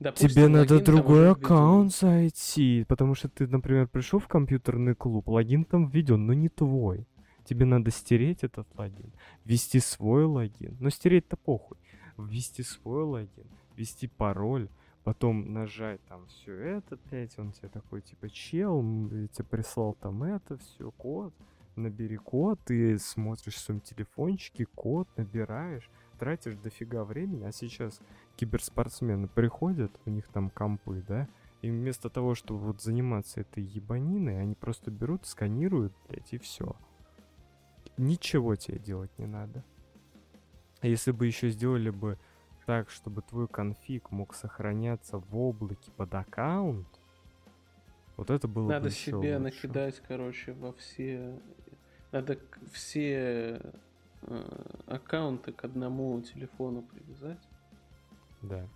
Допустим, 0.00 0.28
Тебе 0.28 0.48
надо 0.48 0.80
другой 0.80 1.30
аккаунт 1.30 1.94
зайти, 1.94 2.84
потому 2.88 3.14
что 3.14 3.28
ты, 3.28 3.46
например, 3.46 3.86
пришел 3.86 4.18
в 4.18 4.26
компьютерный 4.26 4.94
клуб, 4.94 5.28
логин 5.28 5.64
там 5.64 5.88
введен, 5.88 6.26
но 6.26 6.32
не 6.32 6.48
твой. 6.48 7.06
Тебе 7.44 7.64
надо 7.64 7.90
стереть 7.90 8.42
этот 8.42 8.66
логин, 8.76 9.12
ввести 9.44 9.78
свой 9.78 10.24
логин. 10.24 10.76
Но 10.80 10.90
стереть-то 10.90 11.36
похуй. 11.36 11.76
Ввести 12.16 12.62
свой 12.62 13.04
логин, 13.04 13.46
ввести 13.76 14.08
пароль, 14.08 14.68
потом 15.04 15.52
нажать 15.52 16.00
там 16.06 16.26
все 16.26 16.54
это, 16.56 16.98
блядь, 17.10 17.38
он 17.38 17.52
тебе 17.52 17.68
такой, 17.68 18.00
типа, 18.00 18.30
чел, 18.30 18.80
тебе 19.32 19.44
прислал 19.44 19.94
там 20.00 20.22
это, 20.22 20.56
все, 20.58 20.90
код, 20.92 21.34
набери 21.76 22.16
код, 22.16 22.58
ты 22.64 22.98
смотришь 22.98 23.54
в 23.54 23.58
своем 23.58 23.80
телефончике, 23.80 24.66
код 24.66 25.08
набираешь, 25.16 25.90
тратишь 26.18 26.56
дофига 26.56 27.04
времени, 27.04 27.44
а 27.44 27.52
сейчас 27.52 28.00
киберспортсмены 28.36 29.28
приходят, 29.28 29.92
у 30.06 30.10
них 30.10 30.28
там 30.28 30.50
компы, 30.50 31.04
да, 31.06 31.28
и 31.62 31.70
вместо 31.70 32.10
того, 32.10 32.34
чтобы 32.34 32.60
вот 32.60 32.82
заниматься 32.82 33.40
этой 33.40 33.62
ебаниной, 33.62 34.40
они 34.40 34.54
просто 34.54 34.90
берут, 34.90 35.26
сканируют, 35.26 35.94
блядь, 36.08 36.32
и 36.32 36.38
все. 36.38 36.76
ничего 37.96 38.56
тебе 38.56 38.78
делать 38.78 39.16
не 39.18 39.26
надо. 39.26 39.64
А 40.80 40.86
если 40.86 41.12
бы 41.12 41.26
еще 41.26 41.48
сделали 41.48 41.90
бы 41.90 42.18
так, 42.66 42.90
чтобы 42.90 43.22
твой 43.22 43.48
конфиг 43.48 44.10
мог 44.10 44.34
сохраняться 44.34 45.18
в 45.18 45.36
облаке 45.36 45.90
под 45.92 46.14
аккаунт, 46.14 46.88
вот 48.16 48.30
это 48.30 48.46
было 48.46 48.68
Надо 48.68 48.86
бы 48.86 48.90
себе 48.90 49.14
лучше. 49.14 49.38
накидать, 49.38 50.02
короче, 50.06 50.52
во 50.52 50.72
все... 50.72 51.38
Надо 52.12 52.38
все 52.72 53.60
э, 54.22 54.66
аккаунты 54.86 55.52
к 55.52 55.64
одному 55.64 56.20
телефону 56.20 56.82
привязать. 56.82 57.40
Да. 58.48 58.68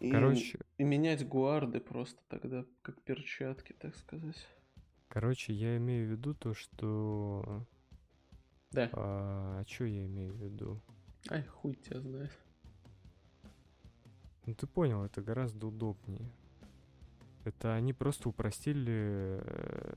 И, 0.00 0.10
Короче, 0.10 0.58
и 0.78 0.84
менять 0.84 1.26
гуарды 1.26 1.80
просто 1.80 2.20
тогда, 2.28 2.64
как 2.82 3.00
перчатки, 3.02 3.72
так 3.72 3.96
сказать. 3.96 4.46
короче, 5.08 5.52
я 5.52 5.76
имею 5.76 6.08
в 6.08 6.10
виду 6.10 6.34
то, 6.34 6.54
что... 6.54 7.64
Да. 8.70 8.90
А 8.92 9.62
что 9.66 9.84
я 9.84 10.04
имею 10.06 10.34
в 10.34 10.42
виду? 10.42 10.80
Ай, 11.30 11.44
хуй 11.44 11.74
тебя 11.76 12.00
знает. 12.00 12.36
Ну 14.46 14.54
ты 14.54 14.66
понял, 14.66 15.04
это 15.04 15.22
гораздо 15.22 15.68
удобнее. 15.68 16.30
Это 17.44 17.74
они 17.74 17.92
просто 17.92 18.28
упростили 18.28 19.40
э, 19.42 19.96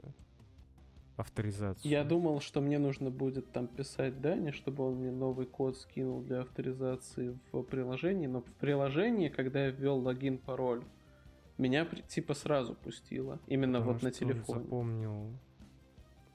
авторизацию. 1.18 1.90
Я 1.92 2.04
думал, 2.04 2.40
что 2.42 2.62
мне 2.62 2.78
нужно 2.80 3.10
будет 3.10 3.52
там 3.52 3.68
писать 3.68 4.22
Дане, 4.22 4.52
чтобы 4.52 4.86
он 4.88 4.96
мне 4.96 5.12
новый 5.12 5.46
код 5.48 5.78
скинул 5.78 6.22
для 6.22 6.42
авторизации 6.42 7.38
в 7.52 7.64
приложении, 7.64 8.28
но 8.28 8.42
в 8.42 8.46
приложении, 8.54 9.30
когда 9.30 9.66
я 9.66 9.72
ввел 9.72 9.98
логин, 9.98 10.38
пароль, 10.38 10.84
меня 11.58 11.86
типа 12.08 12.34
сразу 12.36 12.76
пустило. 12.76 13.40
Именно 13.48 13.80
Потому 13.80 13.94
вот 13.94 14.04
на 14.04 14.12
телефоне. 14.12 14.64
запомнил... 14.64 15.32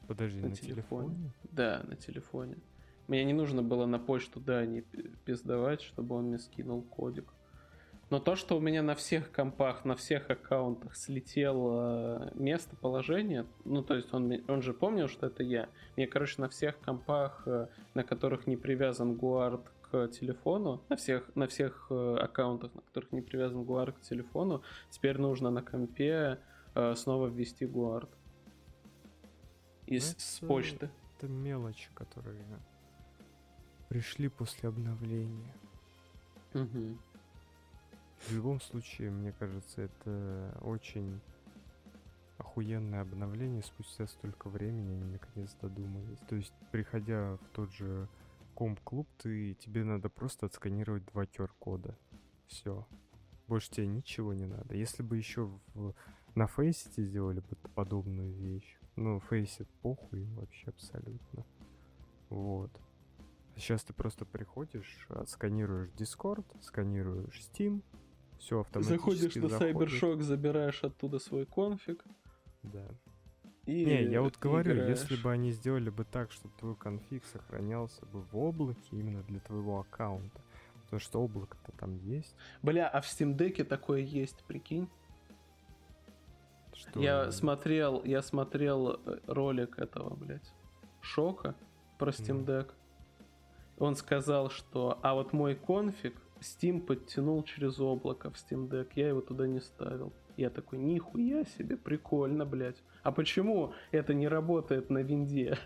Подожди, 0.09 0.41
На 0.41 0.49
на, 0.49 0.57
телефоне. 0.57 1.09
телефоне? 1.09 1.33
Да, 1.53 1.83
на 1.89 1.97
телефоне. 1.97 2.57
Мне 3.07 3.25
не 3.25 3.33
нужно 3.33 3.63
было 3.63 3.87
на 3.87 3.99
почту 4.01 4.41
Дани 4.41 4.85
пиздовать, 5.25 5.81
чтобы 5.81 6.17
он 6.17 6.25
мне 6.27 6.39
скинул 6.39 6.83
кодик. 6.83 7.33
Но 8.13 8.21
то, 8.21 8.37
что 8.37 8.59
у 8.59 8.61
меня 8.61 8.83
на 8.83 8.95
всех 8.95 9.33
компах, 9.33 9.87
на 9.87 9.97
всех 9.97 10.29
аккаунтах 10.29 10.95
слетело 10.95 12.31
местоположение, 12.35 13.47
ну, 13.65 13.83
то 13.83 13.95
есть 13.95 14.13
он, 14.13 14.31
он 14.49 14.61
же 14.61 14.75
помнил, 14.75 15.09
что 15.09 15.29
это 15.29 15.43
я. 15.43 15.71
Мне, 15.97 16.07
короче, 16.07 16.35
на 16.43 16.51
всех 16.51 16.79
компах, 16.81 17.43
э, 17.47 17.69
на 17.95 18.05
которых 18.05 18.47
не 18.47 18.59
привязан 18.59 19.15
гуард 19.15 19.63
к 19.81 20.09
телефону, 20.09 20.83
на 20.91 20.97
всех, 20.97 21.35
на 21.35 21.47
всех 21.47 21.87
э, 21.89 22.17
аккаунтах, 22.21 22.75
на 22.75 22.83
которых 22.83 23.13
не 23.13 23.23
привязан 23.23 23.65
гуард 23.65 23.97
к 23.97 24.03
телефону, 24.03 24.61
теперь 24.91 25.17
нужно 25.17 25.49
на 25.49 25.63
компе 25.63 26.39
э, 26.75 26.95
снова 26.97 27.29
ввести 27.29 27.65
гуард. 27.65 28.11
Из, 29.87 30.15
с 30.19 30.37
Это- 30.37 30.47
почты. 30.49 30.91
Это 31.17 31.29
мелочи, 31.29 31.89
которые 31.95 32.45
пришли 33.89 34.29
после 34.29 34.69
обновления. 34.69 35.55
Мгм. 36.53 36.99
В 38.29 38.33
любом 38.33 38.61
случае, 38.61 39.11
мне 39.11 39.33
кажется, 39.33 39.83
это 39.83 40.57
очень 40.61 41.21
охуенное 42.39 43.03
обновление 43.03 43.63
спустя 43.63 44.07
столько 44.07 44.49
времени 44.49 44.93
они 44.93 45.13
наконец 45.13 45.55
додумались. 45.61 46.19
То 46.29 46.37
есть, 46.37 46.53
приходя 46.71 47.37
в 47.37 47.49
тот 47.53 47.73
же 47.73 48.09
комп-клуб, 48.55 49.09
ты, 49.19 49.55
тебе 49.55 49.85
надо 49.85 50.09
просто 50.09 50.47
отсканировать 50.47 51.05
два 51.07 51.25
QR-кода. 51.25 51.97
Все. 52.47 52.87
Больше 53.49 53.71
тебе 53.71 53.87
ничего 53.87 54.35
не 54.35 54.47
надо. 54.47 54.75
Если 54.75 55.03
бы 55.03 55.17
еще 55.17 55.51
в, 55.75 55.95
на 56.35 56.47
фейсите 56.47 57.03
сделали 57.03 57.41
бы 57.41 57.57
подобную 57.75 58.33
вещь, 58.33 58.79
ну, 58.97 59.21
фейсит 59.21 59.69
похуй 59.81 60.27
вообще 60.37 60.69
абсолютно. 60.69 61.45
Вот. 62.29 62.71
Сейчас 63.57 63.85
ты 63.85 63.93
просто 63.93 64.25
приходишь, 64.25 65.07
отсканируешь 65.11 65.91
Discord, 65.97 66.45
сканируешь 66.63 67.41
Steam, 67.41 67.83
все 68.43 68.61
автоматически 68.61 68.99
Заходишь 68.99 69.35
на 69.37 69.49
заходит. 69.49 69.77
Cybershock, 70.03 70.21
забираешь 70.23 70.83
оттуда 70.83 71.19
свой 71.21 71.47
конфиг 71.47 72.05
Да. 72.65 72.85
и 73.67 73.85
Не, 73.85 74.03
я 74.05 74.21
вот 74.21 74.37
говорю, 74.39 74.73
играешь. 74.75 74.99
если 74.99 75.17
бы 75.17 75.31
они 75.31 75.53
сделали 75.53 75.91
бы 75.91 76.05
так, 76.05 76.33
чтобы 76.33 76.53
твой 76.59 76.75
конфиг 76.75 77.25
сохранялся 77.25 78.05
бы 78.07 78.21
в 78.23 78.37
облаке 78.37 78.81
именно 78.91 79.23
для 79.23 79.39
твоего 79.39 79.79
аккаунта, 79.81 80.41
потому 80.85 80.99
что 80.99 81.23
облако-то 81.23 81.71
там 81.79 81.95
есть. 81.99 82.35
Бля, 82.63 82.89
а 82.89 83.01
в 83.01 83.05
Steam 83.05 83.37
Deck 83.37 83.63
такое 83.65 84.01
есть, 84.01 84.43
прикинь? 84.45 84.89
Что 86.75 87.01
Я 87.01 87.31
смотрел, 87.31 88.03
я 88.05 88.23
смотрел 88.23 89.01
э, 89.07 89.21
ролик 89.27 89.79
этого, 89.79 90.17
блядь, 90.17 90.53
Шока 91.01 91.55
про 91.99 92.11
Steam. 92.11 92.45
Deck. 92.45 92.73
Он 93.79 93.95
сказал, 93.95 94.51
что 94.51 94.99
а 95.03 95.15
вот 95.15 95.33
мой 95.33 95.55
конфиг 95.55 96.17
Steam 96.43 96.81
подтянул 96.81 97.43
через 97.45 97.81
облако 97.81 98.31
в 98.31 98.35
Steam 98.35 98.69
Deck, 98.69 98.91
я 98.97 99.09
его 99.09 99.21
туда 99.21 99.47
не 99.47 99.61
ставил. 99.61 100.13
Я 100.37 100.51
такой, 100.51 100.79
нихуя 100.79 101.45
себе, 101.45 101.77
прикольно, 101.77 102.45
блядь. 102.47 102.83
А 103.03 103.13
почему 103.13 103.73
это 103.91 104.15
не 104.15 104.29
работает 104.29 104.91
на 104.91 104.99
винде? 105.03 105.59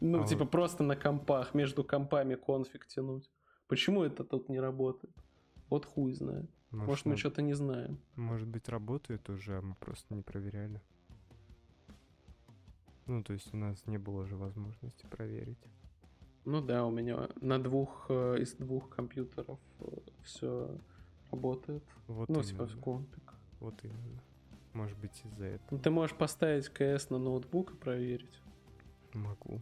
Ну, 0.00 0.22
А 0.22 0.26
типа 0.26 0.44
вот- 0.44 0.50
просто 0.50 0.82
на 0.82 0.96
компах, 0.96 1.54
между 1.54 1.84
компами 1.84 2.34
конфиг 2.34 2.86
тянуть. 2.86 3.30
Почему 3.68 4.02
это 4.02 4.24
тут 4.24 4.48
не 4.48 4.58
работает? 4.60 5.14
Вот 5.70 5.86
хуй 5.86 6.12
знает. 6.14 6.50
Может, 6.70 7.04
мы 7.06 7.10
надо- 7.10 7.20
что-то 7.20 7.42
не 7.42 7.54
знаем. 7.54 7.98
Может 8.16 8.48
быть, 8.48 8.68
работает 8.68 9.28
уже, 9.30 9.58
а 9.58 9.62
мы 9.62 9.74
просто 9.76 10.14
не 10.14 10.22
проверяли. 10.22 10.80
Ну, 13.06 13.22
то 13.22 13.32
есть 13.32 13.52
у 13.54 13.56
нас 13.56 13.86
не 13.86 13.98
было 13.98 14.26
же 14.26 14.36
возможности 14.36 15.06
проверить. 15.06 15.58
Ну 16.44 16.60
да, 16.60 16.84
у 16.84 16.90
меня 16.90 17.28
на 17.40 17.62
двух 17.62 18.06
э, 18.08 18.38
из 18.40 18.54
двух 18.54 18.88
компьютеров 18.88 19.58
все 20.24 20.76
работает. 21.30 21.84
Вот 22.08 22.28
ну, 22.28 22.42
типа 22.42 22.62
именно. 22.62 22.76
в 22.76 22.80
компик. 22.80 23.34
Вот 23.60 23.74
именно. 23.84 24.22
Может 24.72 24.98
быть, 24.98 25.22
из-за 25.24 25.46
этого. 25.46 25.80
Ты 25.80 25.90
можешь 25.90 26.16
поставить 26.16 26.68
КС 26.68 27.10
на 27.10 27.18
ноутбук 27.18 27.74
и 27.74 27.76
проверить. 27.76 28.40
Могу. 29.12 29.60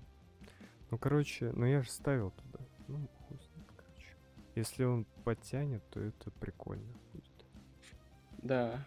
Ну, 0.90 0.98
короче, 0.98 1.52
ну 1.52 1.66
я 1.66 1.82
же 1.82 1.90
ставил 1.90 2.30
туда. 2.30 2.64
Ну, 2.88 3.08
хуй 3.28 3.38
знает, 3.38 3.68
короче. 3.76 4.16
Если 4.54 4.84
он 4.84 5.04
подтянет, 5.24 5.82
то 5.90 6.00
это 6.00 6.30
прикольно 6.32 6.92
будет. 7.12 7.46
Да. 8.42 8.86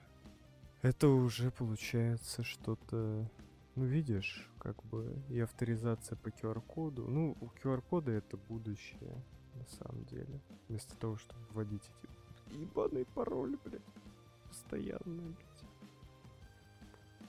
Это 0.82 1.08
уже 1.08 1.52
получается 1.52 2.44
что-то... 2.44 3.30
Ну, 3.76 3.86
видишь, 3.86 4.48
как 4.60 4.84
бы 4.86 5.20
и 5.30 5.40
авторизация 5.40 6.16
по 6.16 6.28
QR-коду. 6.30 7.08
Ну, 7.10 7.36
у 7.42 7.46
QR-кода 7.46 8.12
это 8.12 8.38
будущее, 8.38 9.24
на 9.56 9.66
самом 9.66 10.06
деле. 10.06 10.42
Вместо 10.68 10.96
того, 10.98 11.18
чтобы 11.18 11.42
вводить 11.52 11.90
эти 12.04 12.60
ебаные 12.60 13.06
пароли, 13.06 13.58
блядь. 13.66 13.82
Постоянно, 14.48 15.24
блядь. 15.24 15.66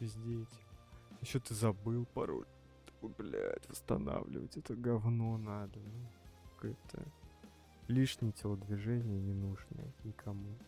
Везде 0.00 0.42
эти. 0.42 0.58
Еще 1.22 1.40
ты 1.40 1.54
забыл 1.54 2.04
пароль. 2.12 2.46
Такой, 2.84 3.08
блядь, 3.16 3.66
восстанавливать 3.70 4.58
это 4.58 4.74
говно 4.74 5.38
надо. 5.38 5.80
Ну, 5.80 6.08
какое-то 6.54 7.02
лишнее 7.88 8.32
телодвижение 8.32 9.18
ненужное 9.18 9.94
никому. 10.04 10.58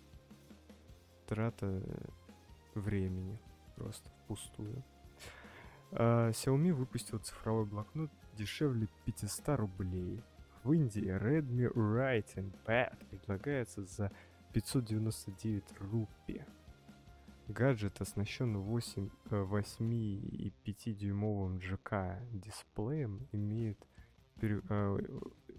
Трата 1.27 1.66
э, 1.66 2.07
времени 2.74 3.39
просто 3.74 4.09
впустую. 4.11 4.82
А, 5.93 6.31
Xiaomi 6.31 6.73
выпустил 6.73 7.19
цифровой 7.19 7.65
блокнот 7.65 8.11
дешевле 8.37 8.89
500 9.05 9.59
рублей. 9.59 10.23
В 10.63 10.73
Индии 10.73 11.05
Redmi 11.05 11.73
Writing 11.73 12.53
Pad 12.65 12.97
предлагается 13.11 13.85
за 13.85 14.11
599 14.53 15.65
рупий. 15.81 16.43
Гаджет 17.49 18.01
оснащен 18.01 18.59
8, 18.59 19.09
э, 19.31 19.43
8,5-дюймовым 19.45 21.59
GK 21.59 22.19
дисплеем, 22.33 23.29
имеет, 23.31 23.79
пере- 24.41 24.63
э, 24.69 24.99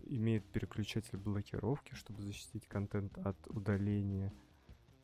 имеет 0.08 0.44
переключатель 0.52 1.18
блокировки, 1.18 1.94
чтобы 1.95 2.24
защитить 2.24 2.68
контент 2.68 3.18
от 3.20 3.38
удаления. 3.48 4.34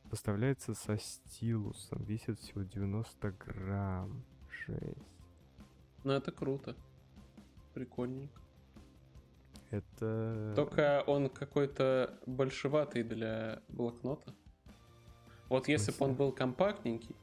Поставляется 0.09 0.73
со 0.73 0.97
стилусом, 0.97 2.03
весит 2.03 2.37
всего 2.39 2.63
90 2.63 3.31
грамм. 3.31 4.25
Жесть. 4.67 4.97
Ну, 6.03 6.13
это 6.13 6.31
круто. 6.31 6.75
Прикольненько. 7.73 8.39
Это... 9.71 10.53
Только 10.55 11.03
он 11.07 11.29
какой-то 11.29 12.19
большеватый 12.25 13.03
для 13.03 13.61
блокнота. 13.69 14.33
Вот 15.49 15.67
если 15.67 15.91
бы 15.91 16.05
он 16.05 16.13
был 16.13 16.31
компактненький, 16.31 17.15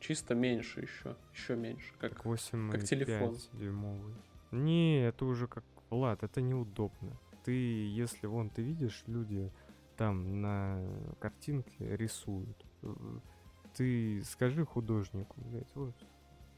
чисто 0.00 0.34
меньше 0.34 0.80
еще, 0.82 1.16
еще 1.32 1.56
меньше, 1.56 1.92
как 1.98 2.12
Как 2.14 2.24
8 2.24 2.70
как 2.70 2.84
телефон. 2.84 3.36
дюймовый. 3.52 4.14
Не, 4.50 5.06
это 5.06 5.24
уже 5.24 5.46
как... 5.46 5.64
Влад, 5.90 6.22
это 6.22 6.40
неудобно. 6.40 7.18
Ты, 7.44 7.52
если 7.52 8.26
вон, 8.26 8.50
ты 8.50 8.62
видишь, 8.62 9.04
люди 9.06 9.50
там 9.96 10.40
на 10.40 10.80
картинке 11.20 11.96
рисуют. 11.96 12.64
Э, 12.82 12.94
Ты 13.76 14.22
скажи 14.24 14.64
художнику, 14.64 15.40
блядь, 15.40 15.74
вот, 15.74 15.94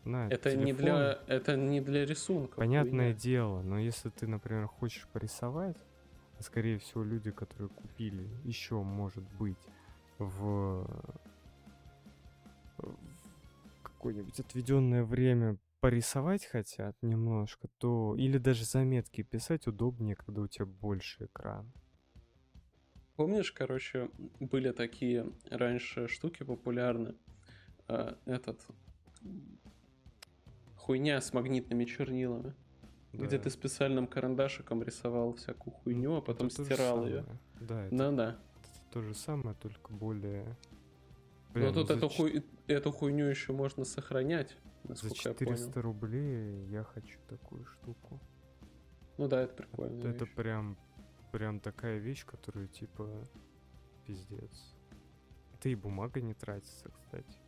на 0.04 0.28
Это 0.28 0.54
не 0.56 0.66
телефон. 0.66 0.84
для, 0.84 1.18
это 1.26 1.56
не 1.56 1.80
для 1.80 2.04
рисунка. 2.06 2.56
Понятное 2.56 3.12
хуйня. 3.12 3.18
дело, 3.18 3.62
но 3.62 3.78
если 3.78 4.10
ты, 4.10 4.26
например, 4.26 4.66
хочешь 4.66 5.06
порисовать, 5.12 5.76
скорее 6.40 6.78
всего 6.78 7.02
люди, 7.02 7.30
которые 7.30 7.68
купили, 7.68 8.28
еще 8.44 8.82
может 8.82 9.24
быть 9.38 9.58
в, 10.18 10.86
в 12.78 12.96
какое-нибудь 13.82 14.38
отведенное 14.40 15.04
время 15.04 15.58
порисовать 15.80 16.44
хотят 16.46 16.96
немножко, 17.02 17.68
то 17.78 18.14
или 18.16 18.38
даже 18.38 18.64
заметки 18.64 19.22
писать 19.22 19.66
удобнее, 19.66 20.16
когда 20.16 20.40
у 20.42 20.48
тебя 20.48 20.66
больше 20.66 21.26
экран. 21.26 21.72
Помнишь, 23.16 23.52
короче, 23.52 24.10
были 24.40 24.72
такие 24.72 25.30
раньше 25.50 26.08
штуки 26.08 26.42
популярны. 26.42 27.14
А, 27.86 28.18
этот 28.24 28.66
хуйня 30.84 31.20
с 31.20 31.32
магнитными 31.32 31.84
чернилами. 31.86 32.54
Где 33.12 33.38
Да. 33.38 33.44
ты 33.44 33.50
специальным 33.50 34.06
карандашиком 34.06 34.82
рисовал 34.82 35.32
всякую 35.34 35.72
хуйню, 35.74 36.14
а 36.14 36.18
Это 36.18 36.26
потом 36.26 36.48
то 36.50 36.56
же 36.56 36.64
стирал 36.64 37.06
ее. 37.06 37.24
Да, 37.60 37.84
это, 37.86 37.94
Ну 37.94 38.16
да. 38.16 38.30
это 38.60 38.92
то 38.92 39.02
же 39.02 39.14
самое, 39.14 39.56
только 39.56 39.92
более... 39.92 40.44
Но 41.54 41.60
Блин, 41.60 41.74
тут 41.74 41.86
за 41.88 41.94
эту, 41.94 42.08
хуй- 42.08 42.44
эту 42.66 42.90
хуйню 42.92 43.26
еще 43.26 43.52
можно 43.52 43.84
сохранять, 43.84 44.56
За 44.82 44.90
насколько 44.90 45.28
я 45.28 45.34
понял. 45.34 45.52
400 45.56 45.82
рублей 45.82 46.66
я 46.66 46.82
хочу 46.82 47.18
такую 47.28 47.64
штуку. 47.64 48.20
Ну 49.16 49.28
да, 49.28 49.42
это 49.42 49.54
прикольно. 49.54 50.04
Это 50.08 50.26
прям, 50.26 50.76
прям 51.32 51.60
такая 51.60 51.98
вещь, 51.98 52.26
которую 52.26 52.66
типа 52.68 53.08
пиздец. 54.04 54.74
Это 55.54 55.68
и 55.68 55.76
бумага 55.76 56.20
не 56.20 56.34
тратится, 56.34 56.90
кстати. 56.90 57.38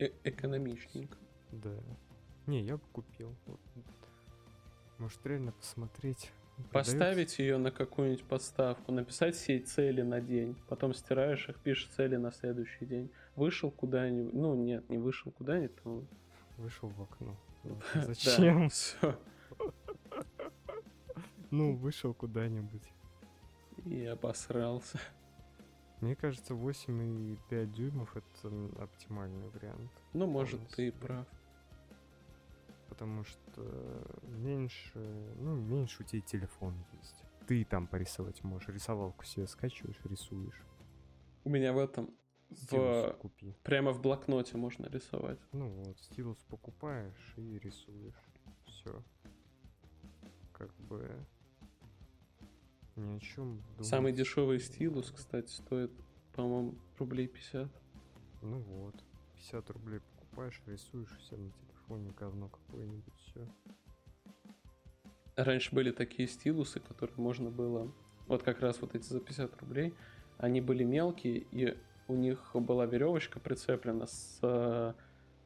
Э, 0.00 0.10
экономичненько. 0.24 1.16
Да. 1.52 1.78
Не, 2.48 2.62
я 2.62 2.78
бы 2.78 2.82
купил. 2.92 3.36
Может 4.96 5.24
реально 5.26 5.52
посмотреть. 5.52 6.32
продается? 6.56 6.72
Поставить 6.72 7.38
ее 7.38 7.58
на 7.58 7.70
какую-нибудь 7.70 8.24
подставку, 8.24 8.90
написать 8.90 9.36
все 9.36 9.58
цели 9.58 10.00
на 10.00 10.22
день, 10.22 10.56
потом 10.66 10.94
стираешь 10.94 11.46
их, 11.50 11.60
пишешь 11.60 11.90
цели 11.90 12.16
на 12.16 12.32
следующий 12.32 12.86
день. 12.86 13.10
Вышел 13.36 13.70
куда-нибудь, 13.70 14.32
ну 14.32 14.54
нет, 14.54 14.88
не 14.88 14.96
вышел 14.96 15.30
куда-нибудь, 15.30 15.76
то 15.82 16.02
Вышел 16.56 16.88
в 16.88 17.02
окно. 17.02 17.36
Да, 17.94 18.02
Зачем? 18.06 18.68
всё. 18.70 19.18
Ну, 21.50 21.76
вышел 21.76 22.14
куда-нибудь. 22.14 22.82
И 23.84 24.06
обосрался. 24.06 24.98
Мне 26.00 26.16
кажется, 26.16 26.54
8,5 26.54 27.66
дюймов 27.66 28.16
это 28.16 28.82
оптимальный 28.82 29.48
вариант. 29.48 29.90
Ну, 30.14 30.26
может, 30.26 30.66
ты 30.68 30.88
и 30.88 30.90
прав. 30.90 31.26
Потому 32.98 33.22
что 33.22 34.20
меньше, 34.24 34.98
ну, 35.38 35.54
меньше 35.54 36.02
у 36.02 36.04
тебя 36.04 36.20
телефон 36.20 36.74
есть. 36.94 37.22
Ты 37.46 37.64
там 37.64 37.86
порисовать 37.86 38.42
можешь. 38.42 38.68
Рисовалку 38.68 39.24
себе 39.24 39.46
скачиваешь, 39.46 40.00
рисуешь. 40.02 40.60
У 41.44 41.50
меня 41.50 41.72
в 41.72 41.78
этом, 41.78 42.10
Стилус 42.52 43.12
в, 43.12 43.16
купи. 43.18 43.54
прямо 43.62 43.92
в 43.92 44.02
блокноте 44.02 44.56
можно 44.56 44.86
рисовать. 44.86 45.38
Ну 45.52 45.68
вот, 45.68 45.96
стилус 46.00 46.38
покупаешь 46.48 47.34
и 47.36 47.60
рисуешь. 47.60 48.20
Все. 48.66 49.04
Как 50.52 50.74
бы 50.80 51.24
ни 52.96 53.16
о 53.16 53.20
чем 53.20 53.62
Самый 53.80 54.12
дешевый 54.12 54.58
стилус, 54.58 55.12
кстати, 55.12 55.52
стоит, 55.52 55.92
по-моему, 56.34 56.74
рублей 56.98 57.28
50. 57.28 57.70
Ну 58.42 58.58
вот. 58.58 58.96
50 59.36 59.70
рублей 59.70 60.00
покупаешь, 60.00 60.60
рисуешь 60.66 61.16
себя 61.22 61.38
на 61.38 61.52
телефоне 61.88 62.12
говно 62.18 62.48
какое-нибудь, 62.48 63.14
все. 63.16 63.46
Раньше 65.36 65.74
были 65.74 65.90
такие 65.90 66.28
стилусы, 66.28 66.80
которые 66.80 67.16
можно 67.16 67.50
было... 67.50 67.92
Вот 68.26 68.42
как 68.42 68.60
раз 68.60 68.80
вот 68.80 68.94
эти 68.94 69.04
за 69.04 69.20
50 69.20 69.60
рублей, 69.62 69.94
они 70.36 70.60
были 70.60 70.84
мелкие, 70.84 71.46
и 71.50 71.78
у 72.08 72.14
них 72.14 72.50
была 72.54 72.84
веревочка 72.84 73.40
прицеплена 73.40 74.06
с 74.06 74.38
э, 74.42 74.92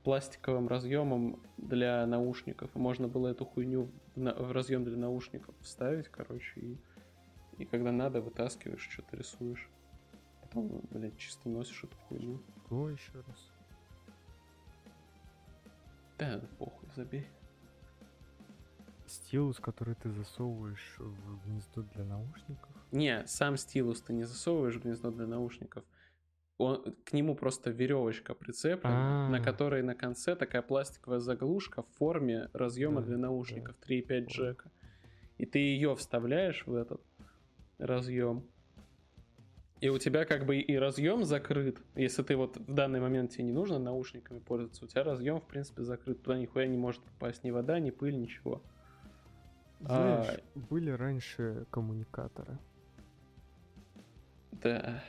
пластиковым 0.02 0.66
разъемом 0.66 1.40
для 1.58 2.04
наушников. 2.06 2.74
И 2.74 2.78
можно 2.78 3.06
было 3.06 3.28
эту 3.28 3.44
хуйню 3.44 3.88
в, 4.14 4.20
на- 4.20 4.34
в 4.34 4.50
разъем 4.50 4.84
для 4.84 4.96
наушников 4.96 5.54
вставить, 5.60 6.08
короче, 6.08 6.60
и, 6.60 6.78
и 7.58 7.64
когда 7.66 7.92
надо, 7.92 8.20
вытаскиваешь, 8.20 8.88
что-то 8.90 9.16
рисуешь. 9.16 9.68
Потом, 10.40 10.82
блядь, 10.90 11.16
чисто 11.18 11.48
носишь 11.48 11.84
эту 11.84 11.96
хуйню. 12.08 12.40
Го 12.68 12.88
еще 12.88 13.12
раз. 13.28 13.51
Да, 16.18 16.40
похуй, 16.58 16.88
забей. 16.94 17.26
Стилус, 19.06 19.58
который 19.58 19.94
ты 19.94 20.10
засовываешь 20.10 20.96
в 20.98 21.44
гнездо 21.46 21.82
для 21.94 22.04
наушников. 22.04 22.70
Не, 22.92 23.26
сам 23.26 23.56
стилус 23.56 24.00
ты 24.00 24.12
не 24.12 24.24
засовываешь 24.24 24.76
в 24.76 24.82
гнездо 24.82 25.10
для 25.10 25.26
наушников. 25.26 25.84
Он, 26.58 26.94
к 27.04 27.12
нему 27.12 27.34
просто 27.34 27.70
веревочка 27.70 28.34
прицеплена, 28.34 29.28
на 29.28 29.38
А. 29.38 29.42
которой 29.42 29.82
на 29.82 29.94
конце 29.94 30.36
такая 30.36 30.62
пластиковая 30.62 31.18
заглушка 31.18 31.82
в 31.82 31.88
форме 31.96 32.48
разъема 32.52 33.00
Да, 33.00 33.06
для 33.08 33.16
да. 33.16 33.22
наушников 33.22 33.76
3.5 33.86 34.06
Понял. 34.06 34.26
джека. 34.28 34.70
И 35.38 35.46
ты 35.46 35.58
ее 35.58 35.96
вставляешь 35.96 36.64
в 36.66 36.74
этот 36.74 37.02
разъем. 37.78 38.46
И 39.82 39.88
у 39.88 39.98
тебя 39.98 40.24
как 40.24 40.46
бы 40.46 40.60
и 40.60 40.76
разъем 40.76 41.24
закрыт. 41.24 41.82
Если 41.96 42.22
ты 42.22 42.36
вот 42.36 42.56
в 42.56 42.72
данный 42.72 43.00
момент 43.00 43.32
тебе 43.32 43.42
не 43.42 43.52
нужно 43.52 43.80
наушниками 43.80 44.38
пользоваться, 44.38 44.84
у 44.84 44.86
тебя 44.86 45.02
разъем 45.02 45.40
в 45.40 45.44
принципе 45.44 45.82
закрыт. 45.82 46.22
Туда 46.22 46.38
нихуя 46.38 46.68
не 46.68 46.78
может 46.78 47.02
попасть 47.02 47.42
ни 47.42 47.50
вода, 47.50 47.80
ни 47.80 47.90
пыль, 47.90 48.16
ничего. 48.16 48.62
А. 49.84 50.22
Знаешь, 50.22 50.40
были 50.54 50.90
раньше 50.90 51.66
коммуникаторы. 51.72 52.60
Да, 54.52 55.02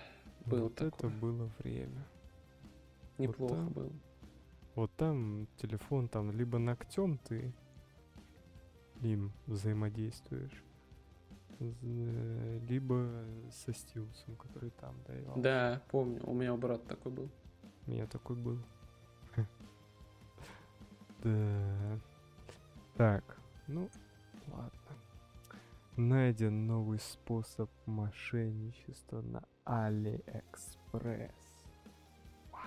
было 0.47 0.63
вот 0.63 0.73
такое. 0.73 0.89
это 0.89 1.07
было 1.19 1.51
время. 1.59 2.07
неплохо 3.19 3.53
там 3.53 3.69
было. 3.69 3.91
Вот 4.73 4.91
там 4.97 5.47
телефон, 5.57 6.07
там 6.07 6.31
либо 6.31 6.57
ногтем 6.57 7.19
ты 7.19 7.53
им 9.03 9.33
взаимодействуешь, 9.45 10.63
либо 11.59 13.25
со 13.51 13.73
стилусом, 13.73 14.35
который 14.35 14.71
там 14.71 14.95
давал. 15.07 15.37
Да, 15.37 15.81
помню, 15.89 16.21
у 16.25 16.33
меня 16.33 16.55
брат 16.55 16.85
такой 16.87 17.11
был. 17.11 17.29
У 17.87 17.91
меня 17.91 18.07
такой 18.07 18.35
был. 18.35 18.59
Да. 21.23 21.99
Так, 22.97 23.37
ну, 23.67 23.89
ладно. 24.51 24.79
Найден 25.95 26.67
новый 26.67 26.99
способ 26.99 27.69
мошенничества 27.85 29.21
на 29.21 29.43
Алиэкспресс. 29.63 31.31
Вау. 32.51 32.61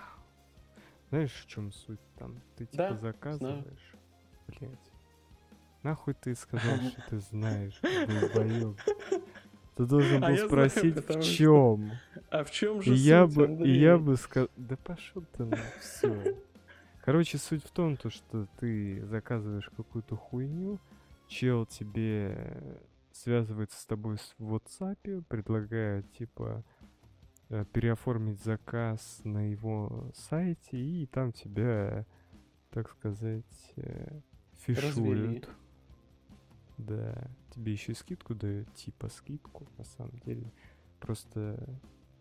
Знаешь, 1.09 1.33
в 1.33 1.45
чем 1.47 1.71
суть 1.71 1.99
там? 2.17 2.41
Ты 2.55 2.65
типа 2.65 2.89
Да, 2.89 2.97
заказываешь. 2.97 3.95
Блять. 4.47 4.91
Нахуй 5.87 6.15
ты 6.15 6.35
сказал, 6.35 6.75
что 6.89 7.01
ты 7.09 7.19
знаешь, 7.19 7.79
долбоёб? 7.81 8.77
Ты 9.77 9.85
должен 9.85 10.21
А 10.21 10.27
был 10.27 10.35
я 10.35 10.47
знаю, 10.47 10.49
спросить, 10.49 10.95
потому 10.95 11.21
в 11.21 11.25
чем. 11.25 11.91
А 12.29 12.43
в 12.43 12.51
чем 12.51 12.79
И 12.79 12.83
же 12.83 12.93
я 12.95 13.25
суть, 13.25 13.35
бы, 13.37 13.43
и 13.43 13.45
Андрей? 13.45 13.79
я 13.79 13.97
бы 13.97 14.17
сказал, 14.17 14.49
да 14.57 14.75
пошел 14.75 15.23
ты 15.31 15.45
на 15.45 15.57
все. 15.79 16.35
Короче, 17.05 17.37
суть 17.37 17.63
в 17.63 17.69
том, 17.71 17.95
то, 17.95 18.09
что 18.09 18.47
ты 18.59 19.05
заказываешь 19.05 19.69
какую-то 19.77 20.17
хуйню, 20.17 20.77
чел 21.29 21.65
тебе 21.65 22.81
связывается 23.13 23.79
с 23.79 23.85
тобой 23.85 24.17
в 24.39 24.55
WhatsApp, 24.55 25.23
предлагает 25.29 26.11
типа 26.11 26.65
э, 27.47 27.63
переоформить 27.71 28.43
заказ 28.43 29.21
на 29.23 29.49
его 29.51 30.11
сайте, 30.13 30.77
и 30.77 31.05
там 31.05 31.31
тебя, 31.31 32.05
так 32.71 32.89
сказать, 32.89 33.45
э, 33.77 34.19
Развели. 34.67 35.43
Да, 36.77 37.29
тебе 37.51 37.71
еще 37.71 37.93
и 37.93 37.95
скидку 37.95 38.35
дают, 38.35 38.73
типа 38.75 39.09
скидку, 39.09 39.67
на 39.77 39.83
самом 39.83 40.17
деле. 40.19 40.51
Просто 40.99 41.59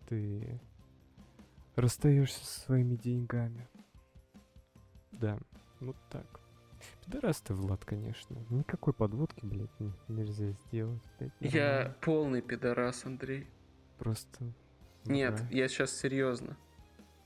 ты 0.08 0.60
расстаешься 1.74 2.44
со 2.44 2.60
своими 2.60 2.96
деньгами. 2.96 3.68
Да, 5.12 5.38
вот 5.80 5.96
так. 6.10 6.40
Пидорас 7.04 7.40
ты, 7.40 7.54
Влад, 7.54 7.84
конечно. 7.84 8.36
Никакой 8.50 8.92
подводки, 8.92 9.44
блядь, 9.44 9.70
нельзя 10.08 10.52
сделать, 10.52 11.02
блядь. 11.18 11.32
Я 11.40 11.68
нормально. 11.68 11.96
полный 12.00 12.42
пидорас, 12.42 13.04
Андрей. 13.04 13.46
Просто... 13.98 14.52
Нет, 15.04 15.36
да. 15.36 15.46
я 15.50 15.68
сейчас 15.68 15.92
серьезно. 15.92 16.56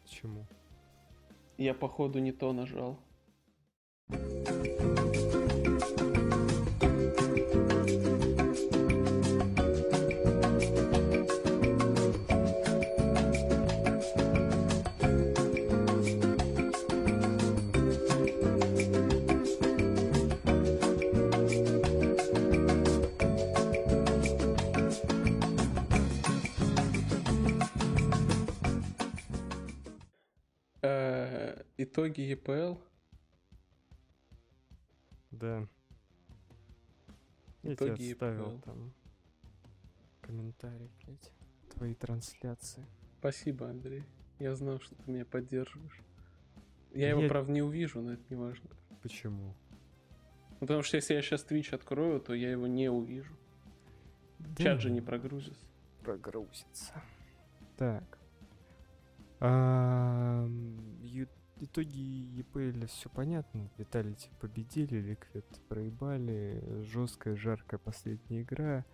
Почему? 0.03 0.47
Я 1.57 1.75
походу 1.75 2.19
не 2.19 2.33
то 2.33 2.53
нажал. 2.53 3.01
Э, 4.09 4.80
итоги 31.91 32.21
ЕПЛ. 32.21 32.77
Да. 35.31 35.67
Я 37.63 37.75
Итоги 37.75 37.97
тебе 37.99 38.13
оставил 38.13 38.47
EPL. 38.53 38.63
там 38.63 38.93
комментарий, 40.21 40.91
блядь. 41.05 41.33
Твои 41.75 41.95
трансляции. 41.95 42.87
Спасибо, 43.19 43.69
Андрей. 43.69 44.05
Я 44.39 44.55
знал, 44.55 44.81
что 44.81 44.95
ты 44.95 45.11
меня 45.11 45.25
поддерживаешь. 45.25 46.01
Я 46.93 47.11
его, 47.11 47.23
Я- 47.23 47.29
правда, 47.29 47.53
не 47.53 47.63
увижу, 47.63 48.01
но 48.01 48.13
это 48.15 48.23
не 48.31 48.37
важно. 48.37 48.71
Почему? 49.03 49.55
Ну, 50.53 50.59
Потому 50.61 50.83
что 50.83 50.97
если 50.97 51.15
я 51.15 51.23
сейчас 51.23 51.45
Twitch 51.45 51.75
открою, 51.75 52.21
то 52.21 52.35
я 52.35 52.51
его 52.51 52.67
не 52.67 52.89
увижу. 52.91 53.35
Чат 54.57 54.81
же 54.81 54.91
не 54.91 55.01
прогрузится. 55.01 55.67
прогрузится. 56.03 57.03
Так. 57.77 58.19
А, 59.41 60.47
ю- 60.47 60.90
итоги 61.61 61.99
EPL 62.39 62.87
все 62.87 63.09
понятно. 63.09 63.71
Vitality 63.79 64.31
победили, 64.41 65.01
Liquid 65.01 65.45
проебали. 65.69 66.63
Жесткая, 66.83 67.37
жаркая 67.37 67.79
последняя 67.79 68.43
игра. 68.43 68.85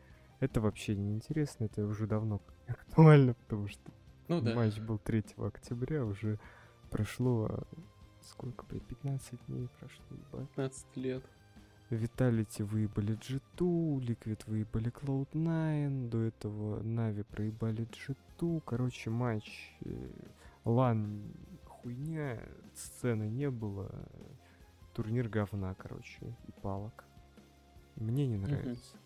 Это 0.41 0.61
вообще 0.61 0.95
не 0.97 1.15
интересно, 1.15 1.65
это 1.65 1.85
уже 1.87 2.07
давно 2.07 2.43
актуально, 2.67 3.35
потому 3.35 3.69
что 3.69 3.91
Ну 4.29 4.41
да. 4.41 4.55
матч 4.55 4.79
был 4.79 4.99
3 4.99 5.25
октября, 5.39 6.05
уже 6.05 6.39
прошло 6.91 7.47
а, 7.51 7.67
сколько, 8.21 8.67
блядь, 8.67 8.85
15 8.85 9.47
дней 9.47 9.69
прошло, 9.81 10.05
ебать. 10.11 10.49
15 10.51 10.97
лет. 10.97 11.25
Vitality 11.89 12.63
выебали 12.65 13.17
G2, 13.17 14.01
Liquid 14.01 14.43
выебали 14.47 14.91
Cloud9, 14.91 16.09
до 16.09 16.23
этого 16.23 16.83
NAVI 16.83 17.23
проебали 17.23 17.87
G2. 17.87 18.61
Короче, 18.67 19.11
матч 19.11 19.73
э, 19.85 20.11
лан 20.65 21.23
хуйня, 21.87 22.43
сцены 22.75 23.29
не 23.29 23.49
было, 23.49 23.89
турнир 24.93 25.29
говна, 25.29 25.73
короче, 25.75 26.37
и 26.49 26.53
палок. 26.61 27.05
Мне 27.95 28.27
не 28.27 28.37
нравится. 28.37 28.97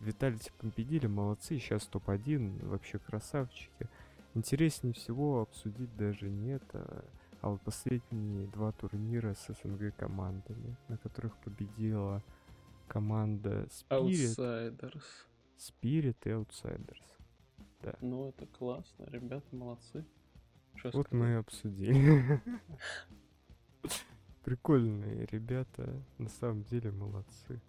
Виталити 0.00 0.52
победили, 0.58 1.06
молодцы, 1.06 1.58
сейчас 1.58 1.86
топ-1, 1.86 2.66
вообще 2.66 2.98
красавчики. 2.98 3.88
Интереснее 4.34 4.92
всего 4.92 5.40
обсудить 5.40 5.96
даже 5.96 6.28
не 6.28 6.50
это, 6.50 7.06
а 7.40 7.48
вот 7.48 7.62
последние 7.62 8.46
два 8.48 8.72
турнира 8.72 9.32
с 9.32 9.46
СНГ 9.54 9.96
командами, 9.96 10.76
на 10.88 10.98
которых 10.98 11.34
победила 11.38 12.22
команда 12.86 13.66
Spirit, 13.88 14.36
Outsiders. 14.36 15.04
Spirit 15.56 16.16
и 16.24 16.28
Outsiders. 16.28 17.94
Ну, 18.02 18.28
это 18.28 18.44
классно. 18.46 19.06
Ребята 19.06 19.56
молодцы. 19.56 20.04
Чё 20.76 20.90
Вот 20.92 21.06
сказать? 21.06 21.12
мы 21.12 21.30
и 21.30 21.34
обсудили. 21.34 22.40
Прикольные 24.44 25.26
ребята, 25.32 26.00
на 26.18 26.28
самом 26.28 26.62
деле 26.64 26.90
молодцы. 26.92 27.60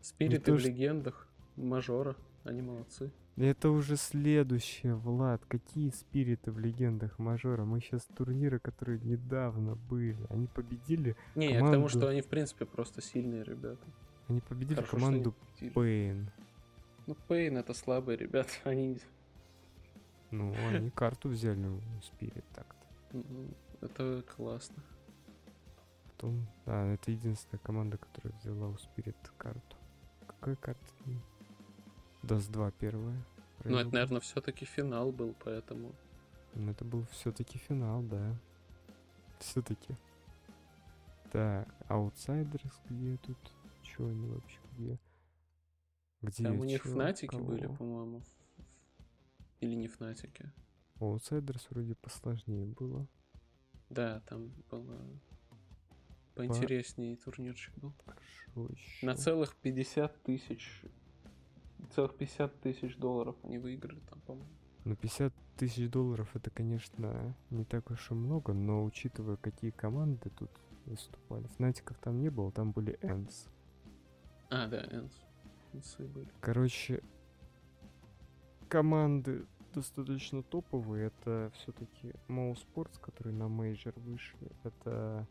Спириты 0.00 0.52
в 0.52 0.58
что- 0.58 0.68
легендах, 0.68 1.28
мажора, 1.56 2.16
они 2.44 2.60
молодцы. 2.62 3.12
Это 3.36 3.70
уже 3.70 3.96
следующее, 3.96 4.94
Влад. 4.94 5.42
Какие 5.46 5.90
спириты 5.90 6.50
в 6.52 6.58
легендах 6.58 7.18
мажора? 7.18 7.64
Мы 7.64 7.80
сейчас 7.80 8.04
турниры, 8.16 8.58
которые 8.58 8.98
недавно 9.00 9.74
были. 9.74 10.18
Они 10.28 10.48
победили. 10.48 11.16
Не, 11.34 11.46
я 11.46 11.52
к 11.52 11.58
Команду- 11.60 11.72
тому, 11.76 11.88
что 11.88 12.08
они, 12.08 12.20
в 12.20 12.26
принципе, 12.26 12.66
просто 12.66 13.00
сильные 13.00 13.42
ребята. 13.44 13.86
Они 14.28 14.40
победили 14.40 14.74
Хорошо, 14.76 14.98
что 14.98 15.06
они 15.06 15.06
команду 15.06 15.32
победили. 15.32 15.70
paiN. 15.72 16.30
Ну, 17.06 17.16
paiN 17.28 17.56
это 17.56 17.72
слабые 17.74 18.18
ребята, 18.18 18.50
они... 18.64 18.98
Ну, 20.32 20.52
они 20.68 20.90
карту 20.90 21.28
взяли 21.28 21.66
у 21.66 21.80
Spirit 22.02 22.44
так-то. 22.54 22.86
Это 23.80 24.22
классно. 24.22 24.82
Потом, 26.04 26.46
да, 26.66 26.86
это 26.86 27.10
единственная 27.10 27.60
команда, 27.60 27.98
которая 27.98 28.32
взяла 28.38 28.68
у 28.68 28.76
Spirit 28.78 29.16
карту. 29.36 29.76
Какая 30.26 30.56
карта? 30.56 30.86
Dust 32.22 32.50
2 32.50 32.70
первая. 32.72 33.22
Ну, 33.64 33.76
это, 33.76 33.92
наверное, 33.92 34.20
все-таки 34.20 34.64
финал 34.64 35.12
был, 35.12 35.34
поэтому... 35.44 35.92
Ну, 36.54 36.70
это 36.70 36.84
был 36.84 37.04
все-таки 37.10 37.58
финал, 37.58 38.02
да. 38.02 38.34
Все-таки. 39.38 39.96
Так, 41.30 41.68
Outsiders 41.88 42.72
где 42.88 43.16
тут? 43.18 43.38
Че 43.82 44.06
они 44.06 44.28
вообще 44.28 44.58
где? 44.72 44.98
Где? 46.22 46.44
Там 46.44 46.60
у 46.60 46.64
них 46.64 46.82
чё, 46.82 46.90
фнатики 46.90 47.36
были, 47.36 47.66
по-моему. 47.66 48.22
Или 49.62 49.76
не 49.76 49.86
фнатики. 49.86 50.50
У 50.98 51.14
Outsiders 51.14 51.66
вроде 51.70 51.94
посложнее 51.94 52.66
было. 52.66 53.06
Да, 53.90 54.20
там 54.26 54.50
было... 54.68 54.98
Поинтереснее 56.34 57.16
турнирчик 57.16 57.72
был. 57.76 57.92
Хорошо 58.04 58.72
еще. 58.72 59.06
На 59.06 59.14
целых 59.14 59.54
50 59.54 60.22
тысяч... 60.24 60.82
Целых 61.94 62.16
50 62.16 62.60
тысяч 62.60 62.96
долларов 62.96 63.36
они 63.44 63.58
выиграли 63.58 64.00
там, 64.10 64.20
по-моему. 64.22 64.50
Ну, 64.84 64.96
50 64.96 65.32
тысяч 65.56 65.88
долларов 65.88 66.34
это, 66.34 66.50
конечно, 66.50 67.36
не 67.50 67.64
так 67.64 67.88
уж 67.92 68.10
и 68.10 68.14
много, 68.14 68.52
но 68.52 68.84
учитывая, 68.84 69.36
какие 69.36 69.70
команды 69.70 70.30
тут 70.30 70.50
выступали. 70.86 71.46
Фнатиков 71.56 71.96
там 71.98 72.20
не 72.20 72.30
было, 72.30 72.50
там 72.50 72.72
были 72.72 72.98
ENCE. 73.02 73.46
А, 74.50 74.66
да, 74.66 74.82
ENCE. 74.90 75.12
ENCE 75.72 75.98
ы 75.98 76.04
были. 76.08 76.28
Короче, 76.40 77.00
команды 78.72 79.46
достаточно 79.72 80.42
топовые. 80.42 81.06
Это 81.06 81.50
все-таки 81.54 82.12
Mouse 82.28 82.52
Sports, 82.54 83.00
которые 83.00 83.34
на 83.34 83.48
мейджор 83.48 83.94
вышли. 83.96 84.50
Это 84.64 85.26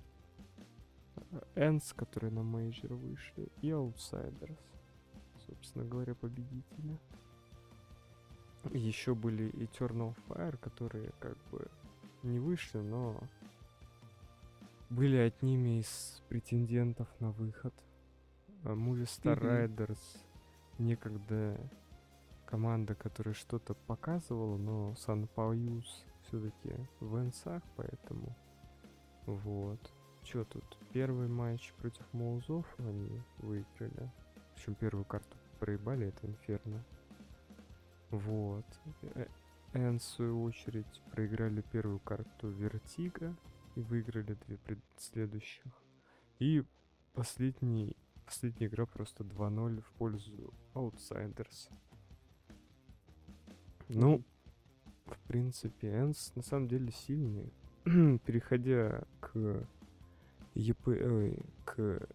ENCE, 1.56 1.94
которые 1.94 2.32
на 2.32 2.44
мейджор 2.44 2.94
вышли. 2.94 3.50
И 3.62 3.70
Outsiders. 3.70 4.60
Собственно 5.48 5.86
говоря, 5.86 6.16
победители. 6.16 7.00
Еще 8.72 9.16
были 9.16 9.52
Eternal 9.54 10.16
Fire, 10.28 10.58
которые 10.58 11.12
как 11.20 11.38
бы 11.50 11.68
не 12.24 12.40
вышли, 12.40 12.80
но 12.80 13.20
были 14.90 15.16
одними 15.18 15.80
из 15.80 16.22
претендентов 16.30 17.08
на 17.20 17.32
выход. 17.32 17.74
А 18.64 18.74
Movie 18.74 19.06
Star 19.06 19.38
Мгм. 19.38 19.48
Riders 19.48 20.20
некогда 20.78 21.58
команда, 22.52 22.96
которая 22.96 23.34
что-то 23.34 23.74
показывала, 23.74 24.58
но 24.58 24.94
Сан 24.96 25.28
Пауюс 25.28 26.06
все-таки 26.24 26.76
в 27.00 27.18
энсах, 27.18 27.64
поэтому 27.78 28.36
вот. 29.26 29.80
Что 30.24 30.44
тут? 30.44 30.78
Первый 30.94 31.28
матч 31.28 31.74
против 31.80 32.06
Моузов 32.14 32.66
они 32.78 33.22
выиграли. 33.38 34.12
Общем, 34.54 34.76
первую 34.76 35.06
карту 35.06 35.36
проебали, 35.60 36.08
это 36.08 36.28
Инферно. 36.28 36.84
Вот. 38.12 38.66
Э, 39.16 39.26
ENCE, 39.74 39.98
в 39.98 40.04
свою 40.04 40.44
очередь, 40.44 41.02
проиграли 41.12 41.62
первую 41.62 42.00
карту 42.00 42.50
Vertigo 42.50 43.36
и 43.76 43.82
выиграли 43.82 44.38
две 44.46 44.58
пред- 44.58 44.84
следующих. 44.98 45.64
И 46.40 46.64
последний, 47.14 47.96
последняя 48.26 48.68
игра 48.68 48.86
просто 48.86 49.24
2-0 49.24 49.82
в 49.82 49.92
пользу 49.94 50.54
Outsiders. 50.76 51.70
Ну, 53.94 54.24
в 55.06 55.20
принципе, 55.28 55.88
ENCE 55.90 56.34
на 56.36 56.42
самом 56.44 56.68
деле 56.68 56.92
сильный. 56.92 57.52
Переходя 58.26 59.04
к 59.20 59.68
EP, 60.56 60.88
ой, 60.88 61.40
к 61.66 62.08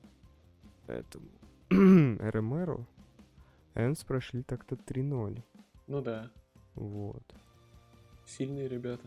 этому 0.86 1.28
RMR 1.70 2.40
у, 2.40 2.86
ENCE 3.74 4.05
прошли 4.05 4.43
так-то 4.43 4.77
3-0. 4.77 5.43
Ну 5.86 6.01
да, 6.03 6.31
Вот. 6.74 7.23
сильные 8.24 8.69
ребята. 8.69 9.07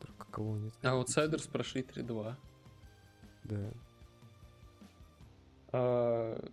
Только 0.00 0.26
кого 0.30 0.56
нет. 0.56 0.72
А 0.82 0.94
Outsiders 1.00 1.50
прошли 1.50 1.82
3-2. 1.82 2.34
Да. 3.44 3.70
А, 5.72 6.48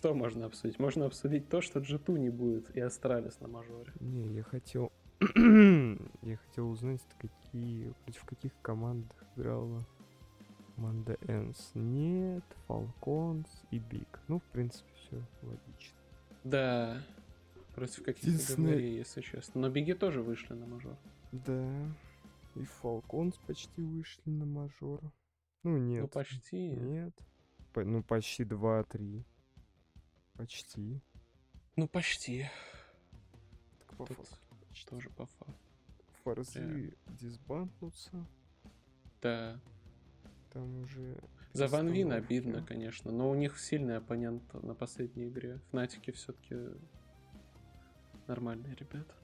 Что 0.00 0.14
можно 0.14 0.46
обсудить? 0.46 0.78
Можно 0.78 1.04
обсудить 1.04 1.50
то, 1.50 1.60
что 1.60 1.78
G2 1.78 2.18
не 2.18 2.30
будет 2.30 2.74
и 2.74 2.80
Astralis 2.80 3.38
на 3.40 3.48
мажоре. 3.48 3.92
Не, 4.00 4.32
я 4.32 4.42
хотел... 4.42 4.90
я 5.20 6.36
хотел 6.38 6.70
узнать, 6.70 7.02
какие... 7.18 7.92
против 8.04 8.24
каких 8.24 8.52
команд 8.62 9.14
играла 9.36 9.86
команда 10.74 11.18
Энс. 11.28 11.72
Нет, 11.74 12.42
Falcons 12.66 13.46
и 13.70 13.78
Биг. 13.78 14.20
Ну, 14.28 14.38
в 14.38 14.44
принципе, 14.44 14.90
все 14.94 15.22
логично. 15.42 15.98
Да, 16.44 17.02
против 17.74 18.02
каких-то 18.02 18.54
говнарей, 18.54 18.96
если 18.96 19.20
честно. 19.20 19.60
Но 19.60 19.68
Биги 19.68 19.92
тоже 19.92 20.22
вышли 20.22 20.54
на 20.54 20.64
мажор. 20.64 20.96
Да. 21.30 21.94
И 22.54 22.64
Falcons 22.82 23.34
почти 23.46 23.82
вышли 23.82 24.30
на 24.30 24.46
мажор. 24.46 25.02
Ну, 25.62 25.76
нет. 25.76 26.00
Ну 26.00 26.08
почти. 26.08 26.70
Нет. 26.70 27.12
По- 27.74 27.84
ну, 27.84 28.02
почти 28.02 28.44
2-3. 28.44 29.24
Почти. 30.40 31.02
Ну 31.76 31.86
почти. 31.86 32.48
Так 33.78 33.96
по 33.98 34.06
Тут 34.06 34.16
факту. 34.16 34.56
Тоже 34.88 35.10
по 35.10 35.26
факту. 35.26 35.54
форзы 36.24 36.96
дисбанкнутся. 37.08 38.26
Да. 39.20 39.60
Там 40.50 40.80
уже... 40.80 41.18
За 41.52 41.66
Ван 41.68 41.88
Вин 41.88 42.12
обидно, 42.12 42.64
конечно, 42.64 43.12
но 43.12 43.28
у 43.28 43.34
них 43.34 43.60
сильный 43.60 43.98
оппонент 43.98 44.42
на 44.54 44.74
последней 44.74 45.28
игре. 45.28 45.60
Фнатики 45.72 46.10
все-таки 46.10 46.56
нормальные 48.26 48.74
ребята. 48.76 49.14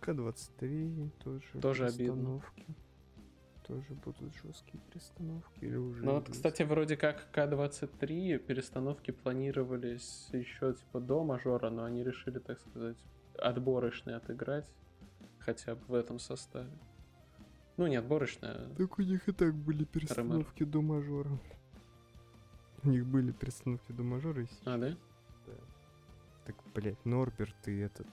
К-23 0.00 1.10
тоже 1.22 1.60
Тоже 1.60 1.86
обидно. 1.86 2.42
Тоже 3.66 3.94
будут 4.04 4.34
жесткие 4.42 4.82
перестановки 4.90 5.64
или 5.64 5.76
уже 5.76 6.04
Ну 6.04 6.12
вот, 6.14 6.28
есть? 6.28 6.38
кстати, 6.38 6.62
вроде 6.64 6.96
как 6.96 7.30
К-23 7.30 8.38
перестановки 8.38 9.12
планировались 9.12 10.28
еще 10.32 10.74
типа 10.74 11.00
до 11.00 11.22
мажора, 11.22 11.70
но 11.70 11.84
они 11.84 12.02
решили, 12.02 12.38
так 12.40 12.58
сказать, 12.60 12.98
отборочные 13.38 14.16
отыграть 14.16 14.68
хотя 15.38 15.74
бы 15.76 15.82
в 15.86 15.94
этом 15.94 16.18
составе. 16.18 16.70
Ну, 17.76 17.86
не 17.86 17.96
отборочная, 17.96 18.68
Так 18.76 18.98
у 18.98 19.02
них 19.02 19.28
и 19.28 19.32
так 19.32 19.54
были 19.54 19.84
перестановки 19.84 20.64
до 20.64 20.82
мажора. 20.82 21.38
У 22.84 22.88
них 22.88 23.06
были 23.06 23.30
перестановки 23.32 23.92
до 23.92 24.02
мажора 24.02 24.42
и 24.42 24.46
сейчас. 24.46 24.60
а, 24.66 24.78
да? 24.78 24.96
Так, 26.44 26.56
блядь, 26.74 27.04
Норберт 27.04 27.68
и 27.68 27.78
этот... 27.78 28.08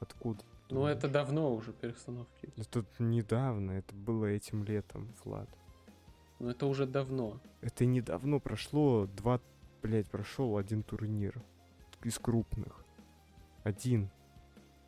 Откуда? 0.00 0.42
Ну, 0.72 0.86
это 0.86 1.08
давно 1.08 1.54
уже 1.54 1.72
перестановки. 1.72 2.48
Это 2.56 2.84
недавно, 2.98 3.72
это 3.72 3.94
было 3.94 4.26
этим 4.26 4.64
летом, 4.64 5.12
Влад. 5.24 5.48
Но 6.38 6.50
это 6.50 6.66
уже 6.66 6.86
давно. 6.86 7.40
Это 7.60 7.84
недавно 7.84 8.38
прошло 8.38 9.06
два, 9.06 9.40
блядь, 9.82 10.08
прошел 10.10 10.56
один 10.56 10.82
турнир 10.82 11.34
из 12.04 12.18
крупных. 12.18 12.84
Один. 13.64 14.10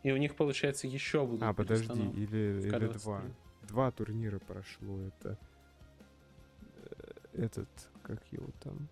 И 0.02 0.10
у 0.10 0.16
них, 0.16 0.34
получается, 0.36 0.86
еще 0.86 1.24
будут 1.26 1.42
А, 1.42 1.52
подожди, 1.52 2.00
или, 2.10 2.60
или 2.60 2.70
К-23. 2.70 3.02
два. 3.02 3.22
Два 3.68 3.90
турнира 3.92 4.38
прошло. 4.38 4.98
Это 5.00 5.38
э, 6.76 7.12
этот, 7.44 7.68
как 8.02 8.20
его 8.32 8.48
там, 8.62 8.88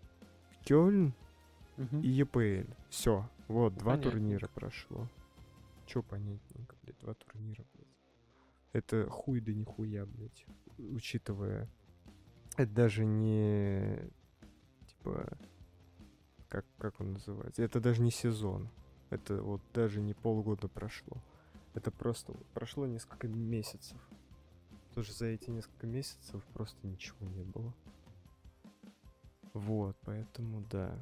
Кёльн 0.65 1.13
Мгм. 1.79 2.01
и 2.03 2.09
ЕПЛ. 2.09 2.71
Все, 2.91 3.29
вот, 3.49 3.75
два 3.77 3.93
Понятненько. 3.93 4.11
турнира 4.11 4.49
прошло. 4.49 5.09
Че 5.87 6.03
понятненько, 6.03 6.72
блядь, 6.83 6.99
два 6.99 7.15
турнира, 7.15 7.65
блядь. 7.75 7.87
Это 8.73 9.09
хуй 9.09 9.41
да 9.41 9.53
нихуя, 9.53 10.07
блядь. 10.07 10.47
Учитывая, 10.79 11.69
это 12.57 12.73
даже 12.73 13.05
не, 13.05 14.11
типа, 14.87 15.39
как, 16.49 16.67
как 16.79 17.01
он 17.01 17.15
называется? 17.15 17.63
Это 17.63 17.81
даже 17.81 18.03
не 18.03 18.11
сезон. 18.11 18.69
Это 19.11 19.43
вот 19.43 19.63
даже 19.73 20.01
не 20.01 20.15
полгода 20.15 20.69
прошло. 20.69 21.17
Это 21.75 21.91
просто 21.91 22.35
прошло 22.53 22.87
несколько 22.87 23.29
месяцев. 23.29 23.97
Тоже 24.95 25.13
за 25.13 25.27
эти 25.27 25.49
несколько 25.49 25.87
месяцев 25.87 26.45
просто 26.53 26.87
ничего 26.87 27.27
не 27.27 27.43
было. 27.43 27.75
Вот, 29.55 29.97
поэтому 30.03 30.63
да. 30.71 30.95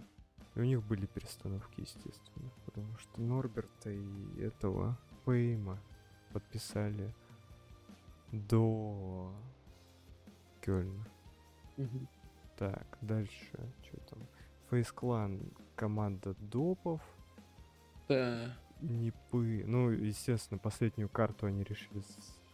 И 0.54 0.60
у 0.60 0.64
них 0.64 0.84
были 0.84 1.06
перестановки, 1.06 1.80
естественно. 1.80 2.50
Потому 2.66 2.96
что 2.98 3.20
Норберта 3.20 3.90
и 3.90 4.40
этого 4.40 4.98
Пейма 5.30 5.78
подписали 6.32 7.14
до 8.32 9.32
Кёльна. 10.60 11.06
Так, 12.56 12.98
дальше, 13.00 13.72
что 13.84 13.96
там? 14.10 14.18
Фейс 14.70 14.90
Клан, 14.90 15.52
команда 15.76 16.34
допов, 16.40 17.00
Да. 18.08 18.56
Нипы. 18.80 19.62
Ну, 19.64 19.90
естественно, 19.90 20.58
последнюю 20.58 21.08
карту 21.08 21.46
они 21.46 21.62
решили, 21.62 22.02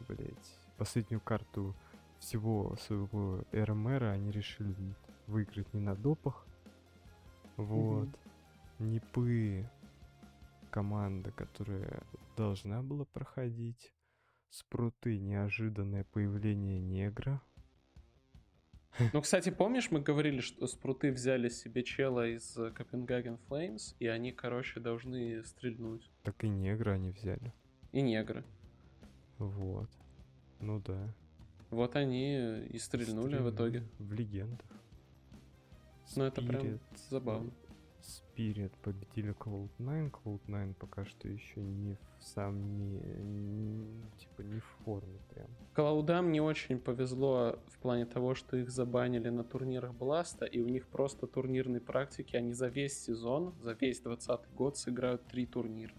блять, 0.06 0.58
последнюю 0.76 1.22
карту 1.22 1.74
всего 2.18 2.76
своего 2.76 3.42
РМР 3.52 4.04
они 4.04 4.30
решили 4.30 4.94
выиграть 5.26 5.72
не 5.72 5.80
на 5.80 5.94
допах. 5.94 6.44
Вот. 7.56 8.10
Нипы 8.78 9.66
команда, 10.76 11.32
которая 11.32 12.02
должна 12.36 12.82
была 12.82 13.06
проходить. 13.06 13.94
Спруты 14.50 15.18
неожиданное 15.18 16.04
появление 16.04 16.80
негра. 16.80 17.40
Ну, 19.14 19.22
кстати, 19.22 19.48
помнишь, 19.48 19.90
мы 19.90 20.00
говорили, 20.00 20.40
что 20.40 20.66
спруты 20.66 21.12
взяли 21.12 21.48
себе 21.48 21.82
чела 21.82 22.28
из 22.28 22.58
э, 22.58 22.72
Копенгаген 22.72 23.38
Флеймс, 23.48 23.94
и 24.00 24.06
они, 24.06 24.32
короче, 24.32 24.78
должны 24.78 25.42
стрельнуть. 25.44 26.10
Так 26.22 26.44
и 26.44 26.48
негра 26.48 26.92
они 26.92 27.10
взяли. 27.10 27.54
И 27.92 28.02
негры. 28.02 28.44
Вот. 29.38 29.88
Ну 30.60 30.80
да. 30.80 31.14
Вот 31.70 31.96
они 31.96 32.66
и 32.66 32.78
стрельнули 32.78 33.38
в 33.38 33.50
итоге. 33.50 33.82
В 33.98 34.12
легендах. 34.12 34.66
Ну, 36.16 36.24
это 36.24 36.42
прям 36.42 36.80
забавно. 37.08 37.50
Spirit 38.06 38.72
победили 38.82 39.34
Cloud9. 39.34 40.10
Cloud9 40.10 40.74
пока 40.74 41.04
что 41.04 41.28
еще 41.28 41.60
не 41.60 41.96
в 42.18 42.24
сами... 42.24 43.00
не- 43.22 44.10
типа 44.18 44.42
не 44.42 44.60
в 44.60 44.64
форме 44.84 45.18
прям. 45.34 45.48
Клаудам 45.74 46.32
не 46.32 46.40
очень 46.40 46.78
повезло 46.78 47.58
в 47.68 47.78
плане 47.78 48.06
того, 48.06 48.34
что 48.34 48.56
их 48.56 48.70
забанили 48.70 49.28
на 49.28 49.44
турнирах 49.44 49.94
Бласта, 49.94 50.44
и 50.44 50.60
у 50.60 50.68
них 50.68 50.86
просто 50.86 51.26
турнирной 51.26 51.80
практики, 51.80 52.36
они 52.36 52.52
за 52.52 52.68
весь 52.68 52.98
сезон, 52.98 53.54
за 53.60 53.72
весь 53.72 54.00
20 54.00 54.52
год 54.54 54.76
сыграют 54.76 55.26
три 55.26 55.46
турнира. 55.46 55.94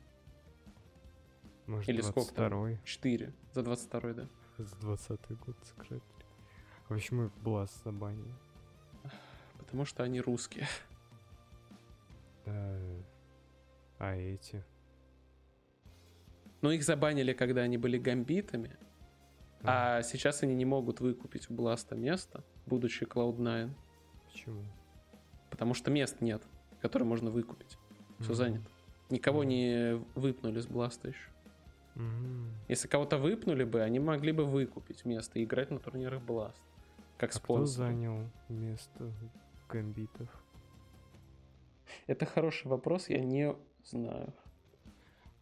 Может, 1.65 1.89
Или 1.89 2.01
сколько 2.01 2.33
там? 2.33 2.53
22-й? 2.53 2.79
Четыре. 2.85 3.33
За 3.53 3.61
22 3.61 4.13
да. 4.13 4.29
За 4.57 4.75
20 4.77 5.31
год 5.45 5.55
сыграть. 5.63 6.03
А 6.87 6.93
почему 6.93 7.25
их 7.25 7.33
Бласт 7.41 7.83
забанили? 7.83 8.33
Потому 9.57 9.83
что 9.83 10.03
они 10.03 10.21
русские. 10.21 10.65
А, 12.47 13.01
а 13.99 14.15
эти? 14.15 14.63
Но 16.61 16.71
их 16.71 16.83
забанили, 16.83 17.33
когда 17.33 17.61
они 17.61 17.77
были 17.77 17.97
гамбитами, 17.97 18.77
А, 19.63 19.97
а 19.97 20.03
сейчас 20.03 20.43
они 20.43 20.53
не 20.55 20.65
могут 20.65 20.99
выкупить 21.01 21.49
у 21.49 21.53
Бласта 21.53 21.95
место, 21.95 22.43
будучи 22.65 23.03
Cloud9, 23.03 23.71
почему? 24.25 24.63
потому 25.49 25.73
что 25.73 25.89
мест 25.91 26.21
нет, 26.21 26.43
которые 26.81 27.07
можно 27.07 27.29
выкупить. 27.31 27.77
Все 28.19 28.29
Мгм. 28.29 28.35
занято. 28.35 28.69
Никого 29.09 29.39
Мгм. 29.41 29.49
не 29.49 29.93
выпнули 30.15 30.59
с 30.59 30.67
Бласта 30.67 31.07
еще. 31.09 31.29
Мгм. 31.95 32.51
Если 32.67 32.87
кого-то 32.87 33.17
выпнули 33.17 33.63
бы, 33.63 33.81
они 33.81 33.99
могли 33.99 34.31
бы 34.31 34.45
выкупить 34.45 35.05
место 35.05 35.39
и 35.39 35.43
играть 35.43 35.71
на 35.71 35.79
турнирах 35.79 36.21
Blast. 36.23 36.55
Как 37.17 37.31
А 37.31 37.33
кто 37.33 37.39
спонсор. 37.39 37.87
занял 37.87 38.29
место 38.49 39.11
гамбитов? 39.69 40.29
Это 42.07 42.25
хороший 42.25 42.67
вопрос, 42.67 43.09
я 43.09 43.19
не 43.19 43.55
знаю. 43.83 44.33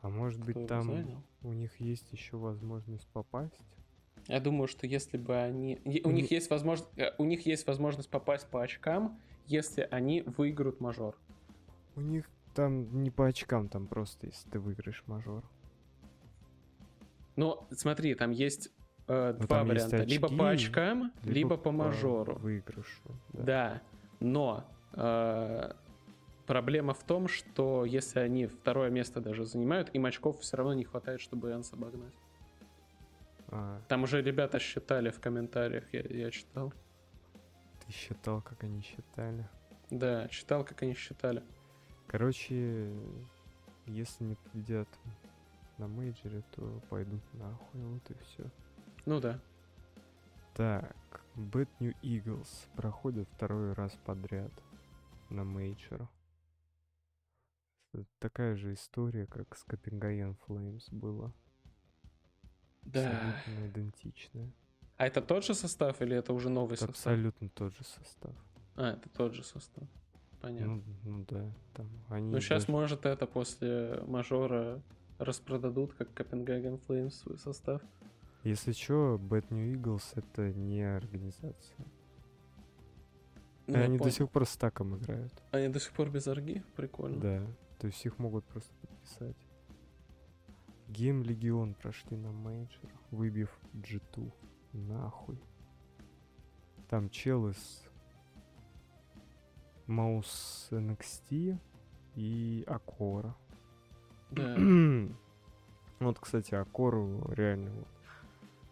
А 0.02 0.10
может 0.10 0.42
Кто 0.42 0.54
быть 0.54 0.68
там 0.68 0.84
занял? 0.84 1.24
у 1.42 1.52
них 1.54 1.80
есть 1.80 2.12
еще 2.12 2.38
возможность 2.38 3.08
попасть? 3.08 3.60
Я 4.28 4.40
думаю, 4.40 4.68
что 4.68 4.88
если 4.88 5.18
бы 5.18 5.36
они... 5.36 5.80
У 6.04 6.12
них 6.12 6.32
есть 6.32 6.50
возможность... 6.50 6.90
У 7.18 7.26
них 7.26 7.46
есть 7.46 7.68
возможность 7.68 8.10
попасть 8.10 8.48
по 8.48 8.62
очкам, 8.64 9.20
если 9.48 9.88
они 9.92 10.22
выиграют 10.22 10.80
мажор. 10.80 11.16
У 11.96 12.02
них 12.02 12.30
там 12.54 13.04
не 13.04 13.12
по 13.12 13.28
очкам, 13.28 13.70
там 13.70 13.88
просто 13.88 14.28
если 14.28 14.50
ты 14.50 14.60
выиграешь 14.60 15.04
мажор. 15.08 15.44
Но 17.36 17.68
смотри, 17.72 18.16
там 18.16 18.32
есть 18.32 18.72
э, 19.08 19.34
два 19.34 19.60
там 19.60 19.72
есть 19.72 19.88
варианта. 19.88 20.10
либо 20.10 20.28
по 20.30 20.50
очки, 20.50 20.68
очкам, 20.68 21.12
либо, 21.24 21.58
по 21.58 21.72
мажору. 21.72 22.36
выигрышу. 22.36 23.04
Да. 23.34 23.44
Да, 23.44 23.82
но 24.20 24.66
э, 24.94 25.74
проблема 26.46 26.94
в 26.94 27.04
том, 27.04 27.28
что 27.28 27.86
если 27.86 28.20
они 28.20 28.46
второе 28.48 28.90
место 28.90 29.22
даже 29.22 29.46
занимают, 29.46 29.90
им 29.94 30.06
очков 30.06 30.40
все 30.40 30.58
равно 30.58 30.74
не 30.74 30.84
хватает, 30.84 31.22
чтобы 31.22 31.52
Энс 31.52 31.74
обогнать. 31.74 32.14
А, 33.48 33.82
Там 33.88 34.04
уже 34.04 34.22
ребята 34.22 34.60
считали 34.60 35.10
в 35.10 35.20
комментариях, 35.20 35.86
я, 35.94 36.02
я 36.02 36.32
читал. 36.32 36.74
ты 37.86 37.92
считал, 37.92 38.42
как 38.42 38.64
они 38.64 38.82
считали. 38.82 39.48
Да, 39.90 40.28
читал, 40.30 40.64
как 40.64 40.82
они 40.82 40.94
считали. 40.96 41.44
Короче, 42.08 42.92
если 43.86 44.24
не 44.24 44.36
победят 44.36 44.88
на 45.78 45.88
мейджоре, 45.88 46.44
то 46.56 46.82
пойдут 46.90 47.22
нахуй, 47.34 47.82
вот 47.82 48.10
и 48.10 48.14
все. 48.24 48.50
Ну 49.06 49.20
да. 49.20 49.40
Так, 50.56 50.96
Bad 51.36 51.68
News 51.80 51.94
Eagles 52.02 52.48
проходит 52.76 53.28
второй 53.36 53.74
раз 53.74 53.96
подряд 54.06 54.52
на 55.30 55.44
мейджор. 55.44 56.08
Это 58.02 58.06
Такая 58.20 58.56
же 58.56 58.74
история, 58.74 59.26
как 59.28 59.56
с 59.56 59.64
Copenhagen 59.64 60.36
Flames 60.46 60.90
была. 60.90 61.32
Да. 62.84 63.10
Абсолютно 63.10 63.68
идентичная. 63.68 64.52
А 64.98 65.08
это 65.08 65.22
тот 65.22 65.44
же 65.46 65.54
состав 65.54 66.02
или 66.02 66.16
это 66.16 66.34
уже 66.34 66.50
новый 66.50 66.74
Это 66.76 66.88
состав? 66.88 66.96
абсолютно 66.96 67.50
тот 67.50 67.74
же 67.76 67.84
состав. 67.84 68.36
А, 68.76 68.92
это 68.94 69.10
тот 69.10 69.34
же 69.34 69.44
состав. 69.44 69.88
Понятно. 70.42 70.76
Ну, 70.76 70.84
ну 71.04 71.26
да, 71.28 71.52
там 71.74 71.90
они 72.10 72.32
Ну, 72.32 72.40
сейчас, 72.40 72.64
даже- 72.64 72.72
может, 72.72 73.06
это 73.06 73.26
после 73.26 74.02
мажора 74.08 74.82
распродадут, 75.18 75.94
как 75.94 76.14
Copenhagen 76.14 76.78
Flames 76.80 77.16
свой 77.16 77.38
состав. 77.38 77.82
Если 78.44 78.74
что, 78.74 79.16
Bad 79.22 79.48
News 79.50 79.74
Eagles 79.76 80.04
это 80.16 80.54
не 80.54 80.82
организация. 80.84 81.86
Ну, 83.68 83.76
они 83.82 83.98
до 83.98 84.04
понял. 84.04 84.14
сих 84.14 84.30
пор 84.30 84.46
с 84.46 84.56
таком 84.56 84.96
играют. 84.98 85.34
Они 85.52 85.68
до 85.70 85.80
сих 85.80 85.92
пор 85.94 86.12
без 86.12 86.28
орги? 86.28 86.64
Прикольно. 86.76 87.20
Да. 87.20 87.48
То 87.80 87.88
есть 87.88 88.06
их 88.06 88.20
могут 88.20 88.46
просто 88.46 88.74
подписать. 88.82 89.38
GamerLegion 90.88 91.74
прошли 91.74 92.16
на 92.16 92.32
мейджор, 92.32 92.92
выбив 93.12 93.50
G2. 93.74 94.32
Нахуй. 94.74 95.40
Там 96.90 97.10
чел 97.10 97.48
из 97.50 97.84
MOUZ 99.88 100.68
NXT 100.72 101.58
и 102.16 102.64
acoR 102.68 103.13
а. 103.13 103.36
Да. 104.32 104.56
вот, 106.00 106.20
кстати, 106.20 106.56
acoR 106.56 107.09
у 107.09 107.22
реально 107.34 107.72
вот. 107.72 107.88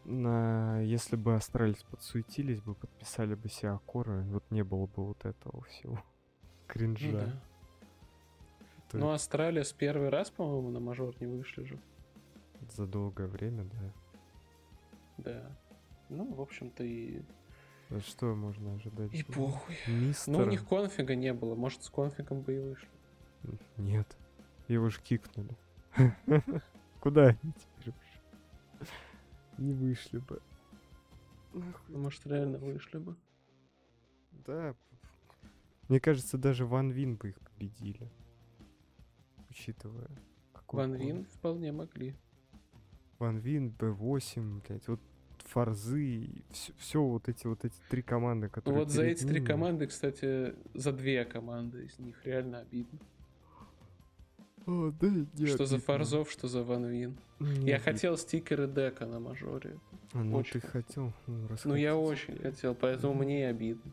На... 0.05 0.81
Если 0.81 1.15
бы 1.15 1.35
Astralis 1.35 1.83
подсуетились 1.83 2.61
бы, 2.61 2.75
подписали 2.75 3.35
бы 3.35 3.47
себе 3.49 3.69
acoR 3.69 4.04
а, 4.04 4.21
вот 4.23 4.43
не 4.51 4.63
было 4.63 4.85
бы 4.85 5.05
вот 5.05 5.25
этого 5.25 5.63
всего. 5.63 6.03
Кринжа. 6.67 7.07
Ну, 7.07 7.17
да. 7.19 7.43
Ну, 8.93 9.11
Astralis 9.11 9.73
первый 9.73 10.09
раз, 10.09 10.29
по-моему, 10.29 10.69
на 10.69 10.79
мажор 10.79 11.15
не 11.19 11.25
вышли 11.27 11.63
же. 11.63 11.79
За 12.75 12.85
долгое 12.85 13.27
время, 13.27 13.63
да. 13.65 13.93
Да. 15.17 15.57
Ну, 16.09 16.33
в 16.33 16.41
общем-то, 16.41 16.83
и, 16.83 17.21
А 17.89 17.99
Что 18.01 18.35
можно 18.35 18.75
ожидать? 18.75 19.13
и 19.13 19.23
похуй. 19.23 19.75
Мистера? 19.87 20.37
Ну, 20.37 20.43
у 20.43 20.45
них 20.49 20.67
конфига 20.67 21.15
не 21.15 21.33
было. 21.33 21.55
Может, 21.55 21.83
с 21.83 21.89
конфигом 21.89 22.41
бы 22.41 22.55
и 22.55 22.59
вышли. 22.59 22.89
Нет. 23.77 24.15
Его 24.67 24.89
ж 24.89 24.99
кикнули. 25.01 25.55
Куда 27.01 27.27
они 27.27 27.53
теперь 27.53 27.93
ушли? 27.93 28.87
Не 29.57 29.73
вышли 29.73 30.19
бы. 30.19 30.41
Может, 31.89 32.25
реально 32.25 32.57
вышли 32.57 32.97
бы. 32.97 33.15
Да. 34.45 34.75
Мне 35.89 35.99
кажется, 35.99 36.37
даже 36.37 36.65
Ван 36.65 36.89
Вин 36.91 37.15
бы 37.15 37.29
их 37.29 37.39
победили. 37.39 38.09
Учитывая. 39.53 40.09
какой 40.51 40.79
Ван. 40.79 40.95
Вин 40.95 41.25
вполне 41.25 41.71
могли. 41.71 42.15
Ван 43.19 43.37
Вин, 43.37 43.69
Б8, 43.77 44.61
блядь, 44.67 44.87
вот 44.87 44.99
Форзы, 45.45 46.27
все, 46.77 47.03
вот 47.03 47.29
эти 47.29 47.45
вот 47.45 47.63
эти 47.63 47.75
три 47.89 48.01
команды, 48.01 48.47
Ну, 48.47 48.51
которые 48.51 48.83
вот 48.83 48.91
за 48.91 49.03
эти 49.03 49.23
три 49.25 49.35
ними. 49.35 49.45
команды, 49.45 49.85
кстати, 49.87 50.55
за 50.73 50.91
две 50.91 51.23
команды 51.25 51.85
из 51.85 51.99
них 51.99 52.15
реально 52.25 52.59
обидно. 52.61 52.97
О, 54.65 54.91
да, 54.99 55.07
не 55.37 55.45
что 55.45 55.65
за 55.65 55.75
обидно. 55.75 55.93
Форзов, 55.93 56.31
что 56.31 56.47
за 56.47 56.63
Ван 56.63 56.85
Вин. 56.85 57.17
Не 57.39 57.47
Я 57.47 57.75
обидно. 57.75 57.79
хотел 57.79 58.17
стикеры 58.17 58.67
дека 58.67 59.05
на 59.05 59.19
мажоре. 59.19 59.77
А, 60.13 60.23
ну 60.23 60.37
очень 60.37 60.61
ты 60.61 60.67
хотел. 60.67 61.13
Ну, 61.27 61.47
Ну, 61.65 61.75
я 61.75 61.95
очень 61.95 62.37
хотел, 62.39 62.73
поэтому 62.73 63.13
Мгм. 63.13 63.23
мне 63.23 63.41
и 63.41 63.43
обидно. 63.43 63.91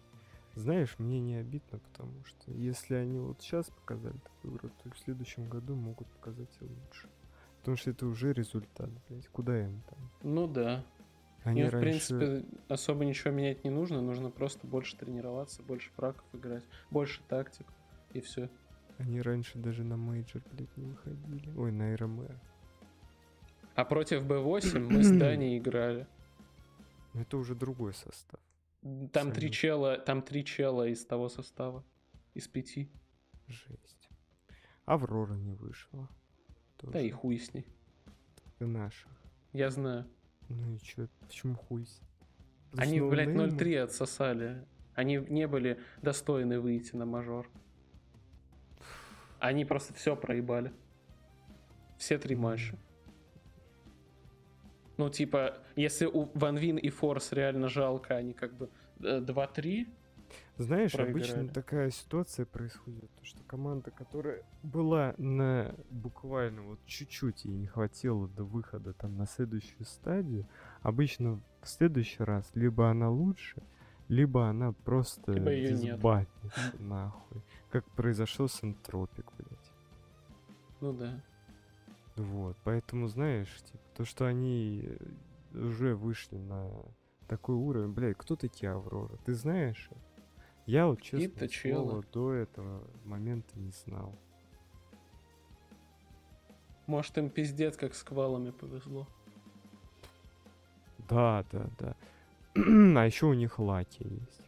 Знаешь, 0.61 0.95
мне 0.99 1.21
не 1.21 1.37
обидно, 1.37 1.79
потому 1.79 2.23
что 2.25 2.51
если 2.53 2.95
они 2.95 3.19
вот 3.19 3.41
сейчас 3.41 3.71
показали 3.71 4.17
такую 4.19 4.57
игру, 4.57 4.71
то 4.83 4.91
в 4.91 4.99
следующем 4.99 5.49
году 5.49 5.75
могут 5.75 6.07
показать 6.09 6.51
и 6.61 6.65
лучше. 6.65 7.09
Потому 7.59 7.77
что 7.77 7.91
это 7.91 8.07
уже 8.07 8.33
результат, 8.35 8.91
блядь. 9.09 9.27
Куда 9.29 9.65
им 9.65 9.83
там? 9.89 9.99
Ну 10.23 10.47
да. 10.47 10.85
Они 11.45 11.63
Им, 11.63 11.69
в 11.69 11.71
раньше... 11.71 12.15
принципе, 12.19 12.45
особо 12.69 13.07
ничего 13.07 13.33
менять 13.33 13.65
не 13.65 13.71
нужно. 13.71 14.03
Нужно 14.03 14.31
просто 14.31 14.67
больше 14.67 14.97
тренироваться, 14.97 15.63
больше 15.63 15.91
праков 15.97 16.25
играть, 16.35 16.65
больше 16.91 17.23
тактик. 17.29 17.67
И 18.13 18.21
все. 18.21 18.51
Они 18.99 19.23
раньше 19.23 19.59
даже 19.59 19.83
на 19.83 19.97
мейджор, 19.97 20.43
блядь, 20.53 20.77
не 20.77 20.85
выходили. 20.85 21.51
Ой, 21.57 21.73
на 21.73 21.97
RMR. 21.97 22.39
А 23.75 23.85
против 23.87 24.27
B8 24.27 24.79
мы 24.79 25.03
с 25.03 25.11
Даней 25.19 25.57
играли. 25.57 26.07
Это 27.15 27.39
уже 27.39 27.55
другой 27.55 27.95
состав. 27.95 28.41
Там 29.13 29.33
три 29.33 29.51
чела, 29.51 29.99
там 29.99 30.23
три 30.23 30.45
чела 30.45 30.87
из 30.89 31.05
того 31.05 31.29
состава. 31.29 31.85
Из 32.35 32.49
пяти. 32.49 32.91
Жесть. 33.47 34.09
Аврора 34.87 35.35
не 35.35 35.53
вышла. 35.53 36.09
Тоже. 36.79 36.93
Да 36.93 37.01
и 37.01 37.11
хуй 37.11 37.39
с 37.39 37.53
ней. 37.53 37.67
Ты 38.59 38.67
наша. 38.67 39.09
Я 39.53 39.71
знаю. 39.71 40.07
Ну 40.49 40.75
и 40.75 40.79
чё, 40.79 41.09
почему 41.21 41.55
хуй? 41.57 41.85
с- 41.87 42.01
Они, 42.77 43.01
блядь, 43.01 43.29
ноунеймы? 43.29 43.57
0-3 43.59 43.77
отсосали. 43.85 44.65
Они 44.95 45.17
не 45.17 45.47
были 45.47 45.79
достойны 46.03 46.59
выйти 46.61 46.97
на 46.97 47.05
мажор. 47.07 47.49
Они 49.39 49.65
просто 49.65 49.95
все 49.95 50.17
проебали. 50.17 50.73
Все 51.99 52.19
три 52.19 52.35
матча. 52.37 52.79
Ну, 55.01 55.09
типа, 55.09 55.55
если 55.77 56.05
у 56.05 56.29
Ван 56.35 56.59
Вин 56.59 56.77
и 56.77 56.91
Форс 56.91 57.33
реально 57.33 57.69
жалко, 57.69 58.17
они 58.17 58.35
как 58.35 58.53
бы 58.53 58.69
э, 59.01 59.21
2-3, 59.21 59.89
Знаешь, 60.59 60.95
обычно 60.95 61.37
проиграли. 61.37 61.49
такая 61.49 61.91
ситуация 61.91 62.45
происходит, 62.45 63.11
то, 63.19 63.25
что 63.25 63.43
команда, 63.45 63.91
которая 63.93 64.43
была 64.63 65.15
на 65.17 65.75
буквально 65.89 66.61
вот 66.61 66.81
чуть-чуть 66.85 67.47
ей 67.47 67.55
не 67.55 67.67
хватило 67.67 68.29
до 68.29 68.45
выхода 68.45 68.93
там 68.93 69.17
на 69.17 69.27
следующую 69.27 69.87
стадию, 69.87 70.47
обычно 70.83 71.41
в 71.63 71.67
следующий 71.67 72.23
раз 72.23 72.51
либо 72.55 72.91
она 72.91 73.09
лучше, 73.09 73.63
либо 74.09 74.49
она 74.51 74.73
просто 74.73 75.33
Либо 75.33 76.27
нахуй. 76.79 77.41
Как 77.71 77.87
произошло 77.93 78.49
с 78.49 78.63
Энтропик, 78.63 79.33
блядь. 79.39 79.73
ну 80.83 80.93
да. 80.93 81.23
Вот, 82.21 82.57
поэтому, 82.65 83.09
знаешь, 83.09 83.49
типа, 83.65 83.85
то, 83.97 84.05
что 84.05 84.27
они 84.27 84.85
э, 84.85 85.59
уже 85.59 85.95
вышли 85.95 86.37
на 86.37 86.71
такой 87.29 87.55
уровень, 87.55 87.93
блядь, 87.93 88.19
кто 88.19 88.37
такие 88.37 88.73
Аврора? 88.73 89.17
Ты 89.25 89.35
знаешь? 89.35 89.89
Я 90.67 90.87
вот, 90.87 91.01
честно, 91.01 91.49
слово, 91.49 92.05
до 92.13 92.33
этого 92.35 92.87
момента 93.05 93.59
не 93.59 93.71
знал. 93.71 94.19
Может, 96.87 97.17
им 97.17 97.31
пиздец, 97.31 97.77
как 97.77 97.95
с 97.95 98.03
квалами 98.03 98.51
повезло. 98.51 99.09
Да, 101.09 101.45
да, 101.51 101.67
да. 101.79 101.97
а 102.55 103.07
еще 103.07 103.27
у 103.27 103.35
них 103.35 103.59
Лаки 103.59 104.03
есть. 104.03 104.43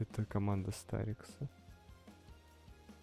Это 0.00 0.24
команда 0.24 0.72
Старикса. 0.72 1.48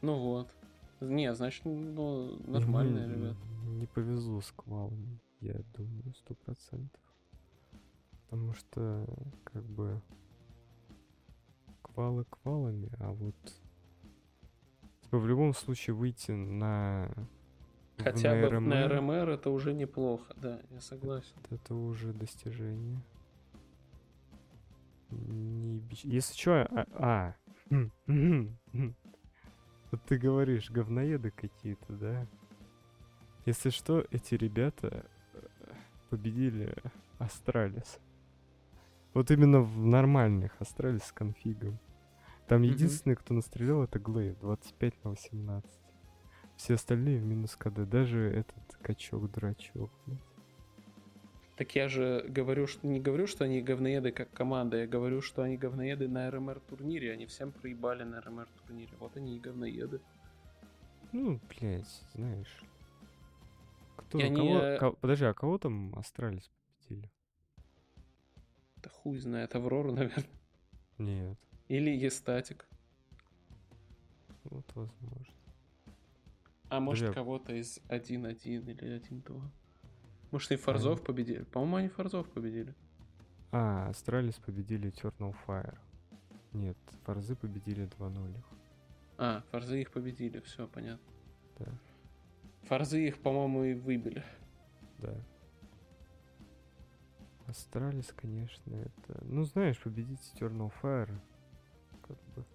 Ну 0.01 0.19
вот. 0.19 0.53
Не, 1.01 1.33
значит, 1.33 1.65
ну, 1.65 2.37
нормальные 2.45 3.05
Им 3.05 3.11
ребят. 3.11 3.37
Не 3.65 3.87
повезло 3.87 4.41
с 4.41 4.51
квалами, 4.51 5.19
я 5.39 5.59
думаю, 5.75 6.13
сто 6.15 6.35
процентов. 6.35 7.01
Потому 8.29 8.53
что, 8.53 9.05
как 9.43 9.63
бы, 9.63 10.01
квалы 11.81 12.25
квалами, 12.29 12.89
а 12.99 13.11
вот... 13.11 13.35
Типа, 15.01 15.17
в 15.17 15.27
любом 15.27 15.53
случае 15.53 15.95
выйти 15.95 16.31
на... 16.31 17.11
Хотя 17.97 18.33
бы 18.33 18.59
на 18.59 18.85
RMR, 18.85 18.87
РМР 18.87 19.29
это 19.29 19.49
уже 19.49 19.73
неплохо, 19.73 20.33
да, 20.37 20.59
я 20.69 20.79
согласен. 20.79 21.35
Это 21.49 21.75
уже 21.75 22.13
достижение. 22.13 23.01
Не 25.11 25.83
Если 26.03 26.37
что, 26.39 26.63
а... 26.71 26.85
а. 26.93 27.35
Вот 29.91 30.01
ты 30.03 30.17
говоришь, 30.17 30.71
говноеды 30.71 31.31
какие-то, 31.31 31.93
да? 31.93 32.27
Если 33.45 33.69
что, 33.69 34.05
эти 34.11 34.35
ребята 34.35 35.05
э, 35.33 35.41
победили 36.09 36.73
Astralis. 37.19 37.99
Вот 39.13 39.29
именно 39.31 39.61
в 39.61 39.85
нормальных 39.85 40.55
Astralis 40.59 41.03
с 41.03 41.11
конфигом. 41.11 41.77
Там 42.47 42.61
единственный, 42.61 43.15
кто 43.15 43.33
настрелял, 43.33 43.83
это 43.83 43.99
Глейв, 43.99 44.39
25 44.39 45.03
на 45.03 45.09
18. 45.11 45.69
Все 46.55 46.75
остальные 46.75 47.19
в 47.19 47.25
минус 47.25 47.55
КД, 47.55 47.89
даже 47.89 48.19
этот 48.19 48.77
качок-дурачок. 48.81 49.91
блядь. 50.05 50.30
Так 51.57 51.75
я 51.75 51.87
же 51.89 52.25
говорю, 52.27 52.65
что 52.65 52.87
не 52.87 52.99
говорю, 52.99 53.27
что 53.27 53.43
они 53.45 53.61
говноеды 53.61 54.11
как 54.11 54.31
команда, 54.31 54.77
я 54.77 54.87
говорю, 54.87 55.21
что 55.21 55.43
они 55.43 55.57
говноеды 55.57 56.07
на 56.07 56.31
RMR 56.31 56.59
турнире, 56.61 57.11
они 57.13 57.25
всем 57.27 57.51
проебали 57.51 58.03
на 58.03 58.19
RMR 58.21 58.47
турнире. 58.65 58.91
Вот 58.99 59.15
они 59.17 59.35
и 59.35 59.39
говноеды. 59.39 59.99
Ну, 61.11 61.39
блядь, 61.49 62.03
знаешь. 62.15 62.63
Кто, 63.97 64.17
И 64.17 64.23
они, 64.23 64.37
кого, 64.37 64.57
э, 64.59 64.77
ко- 64.79 64.91
подожди, 64.93 65.25
а 65.25 65.33
кого 65.33 65.57
там 65.57 65.93
Astralis 65.97 66.49
победили? 66.79 67.11
Да 68.77 68.89
хуй 68.89 69.17
знает, 69.19 69.53
Аврору, 69.55 69.91
наверное. 69.91 70.25
Нет, 70.97 71.37
Или 71.67 71.89
Ecstatic. 71.91 72.65
вот 74.45 74.65
возможно. 74.73 75.33
А 76.69 76.79
может 76.79 77.07
Подожди. 77.09 77.15
кого-то 77.15 77.53
из 77.53 77.79
1-1 77.89 78.69
или 78.71 78.99
1-2. 78.99 79.41
Может 80.31 80.51
и 80.51 80.55
Форзов 80.55 81.03
победили. 81.03 81.43
По-моему, 81.43 81.75
они 81.77 81.89
Форзов 81.89 82.29
победили. 82.29 82.73
А, 83.51 83.89
Astralis 83.89 84.35
победили 84.35 84.89
Eternal 84.91 85.35
Fire. 85.45 85.77
Нет, 86.53 86.77
Форзы 87.03 87.35
победили 87.35 87.85
2-0. 87.99 88.29
их, 88.29 88.43
А, 89.17 89.43
Форзы 89.51 89.81
их 89.81 89.91
победили, 89.91 90.39
все, 90.39 90.67
понятно. 90.67 91.05
Да, 91.59 91.65
Форзы 92.63 93.07
их, 93.07 93.19
по-моему, 93.19 93.63
и 93.65 93.73
выбили. 93.73 94.23
да. 94.99 95.13
Astralis, 97.47 98.13
конечно, 98.15 98.73
это... 98.75 99.25
Ну, 99.25 99.43
знаешь, 99.43 99.77
победить 99.77 100.19
Eternal 100.35 100.71
Fire, 100.81 101.13
как 102.07 102.17
бы... 102.33 102.45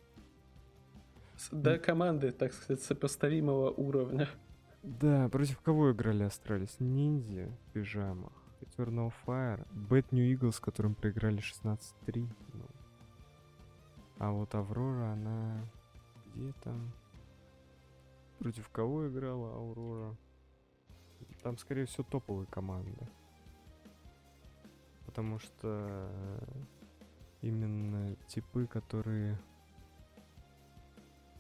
Да, 1.51 1.78
команды, 1.78 2.32
так 2.32 2.55
сказать, 2.55 2.82
сопоставимого 2.82 3.70
уровня. 3.70 4.27
Да, 4.86 5.28
против 5.28 5.60
кого 5.62 5.90
играли 5.90 6.22
Astralis? 6.22 6.76
Ниндзя 6.78 7.48
в 7.48 7.72
пижамах, 7.72 8.32
Eternal 8.60 9.12
Fire, 9.26 9.66
Bad 9.74 10.06
News 10.12 10.32
Eagles, 10.32 10.60
которым 10.60 10.94
проиграли 10.94 11.38
16-3. 11.38 11.80
ну. 12.52 12.64
А 14.18 14.30
вот 14.30 14.54
Аврора, 14.54 15.10
она... 15.14 15.60
Где 16.34 16.52
там? 16.62 16.92
Против 18.38 18.68
кого 18.68 19.08
играла 19.08 19.54
Аурора? 19.54 20.16
Там, 21.42 21.58
скорее 21.58 21.86
всего, 21.86 22.06
топовые 22.08 22.46
команды. 22.46 23.08
Потому 25.04 25.40
что 25.40 26.08
именно 27.42 28.14
типы, 28.28 28.68
которые 28.68 29.36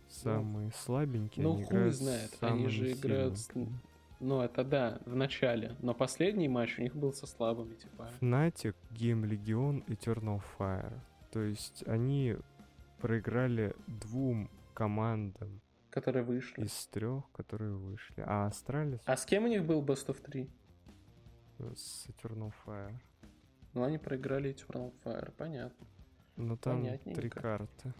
самые 0.08 0.70
слабенькие, 0.72 1.44
ну, 1.44 1.54
они 1.54 1.64
хуй 1.64 1.72
играют 1.76 1.94
знает, 1.94 2.36
они 2.40 2.68
же 2.68 2.92
играют 2.92 3.38
с-. 3.38 3.50
Ну, 4.18 4.40
это 4.40 4.64
да, 4.64 4.98
в 5.04 5.14
начале. 5.14 5.76
Но 5.80 5.92
последний 5.94 6.48
матч 6.48 6.78
у 6.78 6.82
них 6.82 6.96
был 6.96 7.12
со 7.12 7.26
слабыми 7.26 7.74
типа. 7.74 8.08
Fnatic, 8.20 8.74
Game 8.90 9.22
Legion, 9.28 9.84
Eternal 9.86 10.40
Fire. 10.58 10.98
То 11.32 11.42
есть 11.42 11.86
они 11.86 12.36
проиграли 12.98 13.74
двум 13.86 14.48
командам 14.72 15.60
Которые 15.90 16.24
вышли. 16.24 16.64
из 16.64 16.86
трех, 16.86 17.30
которые 17.32 17.72
вышли. 17.74 18.22
А 18.26 18.46
Астралис 18.46 19.00
А 19.04 19.16
с 19.18 19.26
кем 19.26 19.44
у 19.44 19.48
них 19.48 19.64
был 19.66 19.82
Best 19.84 20.06
of 20.06 20.20
3? 20.22 20.48
с 21.74 22.06
Eternal 22.08 22.52
Fire. 22.64 22.94
Ну, 23.74 23.82
они 23.82 23.98
проиграли 23.98 24.54
Eternal 24.54 24.92
Fire, 25.04 25.30
понятно. 25.36 25.86
Но 26.36 26.56
там 26.56 26.80
три 26.82 26.98
Понятненько. 26.98 27.40
карты. 27.40 27.94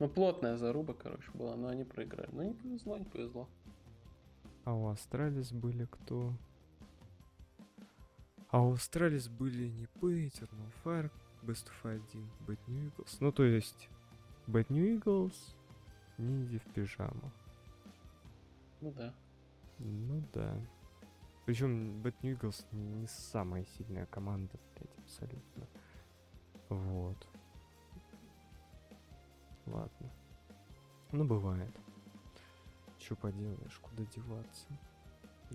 Ну, 0.00 0.08
плотная 0.08 0.56
заруба, 0.56 0.94
короче, 0.94 1.30
была, 1.34 1.54
но 1.56 1.68
они 1.68 1.84
проиграли. 1.84 2.30
Ну, 2.32 2.42
не 2.42 2.54
повезло, 2.54 2.96
не 2.96 3.04
повезло. 3.04 3.46
А 4.64 4.74
у 4.74 4.88
Astralis 4.88 5.52
были 5.52 5.84
кто? 5.84 6.32
А 8.48 8.62
у 8.62 8.72
Astralis 8.72 9.28
были 9.28 9.68
NIP, 9.68 10.26
Eternal 10.26 10.72
Fire, 10.82 11.10
Best 11.42 11.68
of 11.68 12.02
1, 12.12 12.30
Bad 12.46 12.58
News 12.66 12.90
Eagles. 12.90 13.18
Ну, 13.20 13.30
то 13.30 13.44
есть, 13.44 13.90
Bad 14.46 14.66
News 14.70 14.98
Eagles, 14.98 15.36
ниндзя 16.16 16.58
в 16.60 16.72
пижамах. 16.72 17.32
Ну 18.80 18.92
да. 18.92 19.14
Ну 19.78 20.22
да. 20.32 20.56
Причем 21.44 22.00
Bad 22.02 22.14
News 22.22 22.38
Eagles 22.38 22.64
не 22.72 23.06
самая 23.06 23.66
сильная 23.76 24.06
команда, 24.06 24.58
блядь, 24.74 24.98
абсолютно. 25.04 25.66
Вот. 26.70 27.29
Ладно. 29.70 30.10
Ну, 31.12 31.24
бывает. 31.24 31.70
Что 32.98 33.16
поделаешь, 33.16 33.78
куда 33.80 34.04
деваться. 34.14 34.66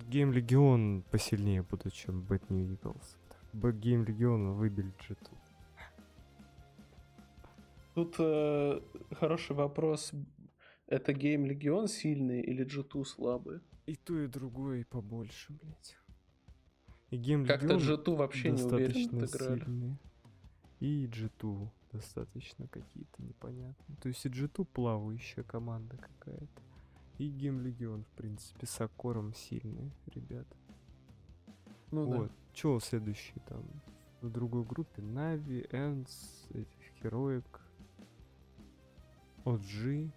GamerLegion 0.10 1.03
посильнее 1.12 1.62
будут, 1.62 1.94
чем 1.94 2.22
Bad 2.22 2.44
News 2.49 2.68
Eagles. 2.68 3.18
GamerLegion 3.80 4.53
выбили 4.54 4.92
G2. 4.99 5.32
Тут 7.94 8.16
э, 8.20 8.82
хороший 9.12 9.56
вопрос. 9.56 10.12
Это 10.88 11.14
GamerLegion 11.14 11.88
сильный 11.88 12.42
или 12.42 12.66
G2 12.66 13.06
слабый? 13.06 13.62
И 13.86 13.96
то, 13.96 14.20
и 14.20 14.28
другое, 14.28 14.82
и 14.82 14.84
побольше, 14.84 15.54
блядь. 15.54 15.98
И 17.10 17.18
Гейм 17.18 17.46
Как-то 17.46 17.76
Легион 17.76 18.00
G2 18.00 18.16
вообще 18.16 18.52
не 18.52 18.64
уверен 18.64 19.24
отыграли. 19.24 19.98
И 20.82 21.08
G2 21.08 21.70
достаточно 21.96 22.68
какие-то 22.68 23.24
непонятные. 23.24 23.98
То 24.02 24.10
есть 24.10 24.26
и 24.26 24.30
G2 24.30 24.66
плавающая 24.66 25.44
команда 25.44 25.98
какая-то. 25.98 26.62
И 27.18 27.30
GamerLegion, 27.30 28.03
в 28.04 28.10
принципе, 28.10 28.68
с 28.68 28.82
acoR'ом 28.82 29.34
сильные 29.34 29.92
ребята. 30.08 30.56
Ну 31.92 32.10
да. 32.10 32.18
вот. 32.18 32.32
Че 32.54 32.80
следующий 32.80 33.40
там? 33.48 33.64
В 34.22 34.30
другой 34.30 34.64
группе 34.64 35.02
Нави, 35.02 35.66
ENCE, 35.72 36.48
этих 36.50 37.04
Heroic, 37.04 37.46
OG. 39.46 40.12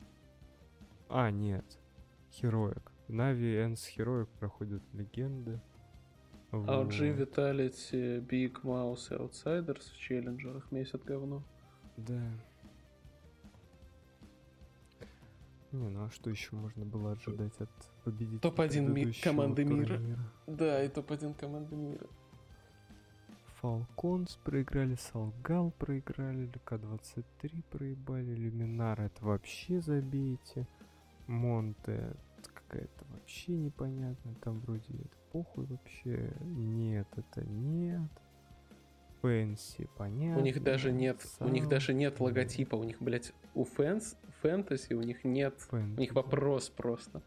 А, 1.08 1.30
нет. 1.30 1.64
Heroic. 2.30 2.82
Нави, 3.08 3.62
ENCE, 3.62 3.88
Heroic 3.96 4.28
проходят 4.38 4.82
легенды. 4.92 5.60
А. 6.50 6.56
OG, 6.56 7.16
Vitality, 7.16 8.26
Big 8.26 8.62
Mouse 8.62 9.14
и 9.14 9.20
Outsiders 9.20 9.92
в 9.92 9.98
челленджерах 9.98 10.72
месяц 10.72 11.00
говно. 11.04 11.44
Да. 12.06 12.20
Не, 15.72 15.88
ну 15.90 16.04
а 16.06 16.10
что 16.10 16.30
еще 16.30 16.56
можно 16.56 16.84
было 16.84 17.12
ожидать 17.12 17.52
от 17.60 17.68
победителя 18.04 18.38
Топ-один 18.40 18.86
ми- 18.88 18.94
предыдущего 18.94 19.24
команды 19.24 19.64
мира. 19.64 19.86
турнира? 19.96 20.18
Да, 20.46 20.82
и 20.82 20.88
топ-1 20.88 21.34
команды 21.38 21.76
мира. 21.76 22.06
Фалконс 23.60 24.36
проиграли, 24.44 24.94
Салгал 24.94 25.72
проиграли, 25.72 26.48
ЛК-23 26.48 27.64
проебали, 27.70 28.34
Люминар 28.34 29.00
это 29.00 29.24
вообще 29.24 29.80
забейте, 29.80 30.66
Монте 31.26 32.14
это 32.38 32.50
какая-то 32.54 33.04
вообще 33.10 33.56
непонятная, 33.56 34.34
там 34.36 34.60
вроде 34.60 34.84
это 34.94 35.16
похуй 35.32 35.66
вообще, 35.66 36.32
нет, 36.44 37.08
это 37.16 37.44
нет, 37.44 38.08
Фэнси, 39.22 39.88
понятно. 39.96 40.38
У 40.40 40.44
них 40.44 40.62
даже 40.62 40.92
нет, 40.92 41.20
у 41.40 41.48
них 41.48 41.68
даже 41.68 41.92
нет 41.94 42.20
логотипа, 42.20 42.76
у 42.76 42.84
них, 42.84 43.00
блядь, 43.02 43.32
у 43.54 43.64
фэнс, 43.64 44.16
фэнтези 44.42 44.92
у 44.94 45.02
них 45.02 45.24
нет, 45.24 45.54
у 45.66 45.70
Фэнтези. 45.70 46.00
них 46.00 46.12
вопрос 46.14 46.68
просто. 46.70 47.20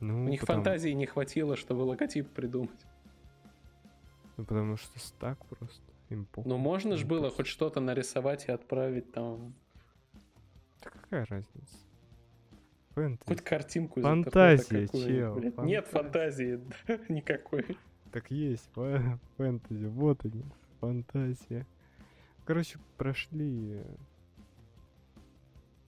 Ну, 0.00 0.24
У 0.24 0.28
них 0.28 0.40
потому- 0.40 0.62
фантазии 0.64 0.90
не 0.90 1.06
хватило, 1.06 1.56
чтобы 1.56 1.82
логотип 1.82 2.28
придумать. 2.30 2.70
Ну, 4.36 4.44
потому 4.44 4.76
что 4.76 4.98
стак 4.98 5.44
просто. 5.46 5.82
Им. 6.08 6.26
Ну, 6.44 6.56
можно 6.56 6.96
же 6.96 7.06
было 7.06 7.30
хоть 7.30 7.46
что-то 7.46 7.78
нарисовать 7.80 8.48
и 8.48 8.52
отправить 8.52 9.12
там, 9.12 9.54
Да 10.82 10.90
какая 10.90 11.24
разница? 11.26 11.76
Фэнтези. 12.96 13.28
хоть 13.28 13.42
картинку 13.42 14.00
Фантазия, 14.00 14.88
чел, 14.88 15.36
блядь. 15.36 15.56
Нет 15.58 15.86
фантазия. 15.86 16.58
фантазии 16.58 17.04
никакой. 17.12 17.76
Так 18.10 18.28
есть, 18.32 18.68
фэнтези, 19.36 19.86
вот 19.86 20.24
они, 20.24 20.42
фантазия. 20.80 21.66
Короче, 22.44 22.78
прошли 22.96 23.84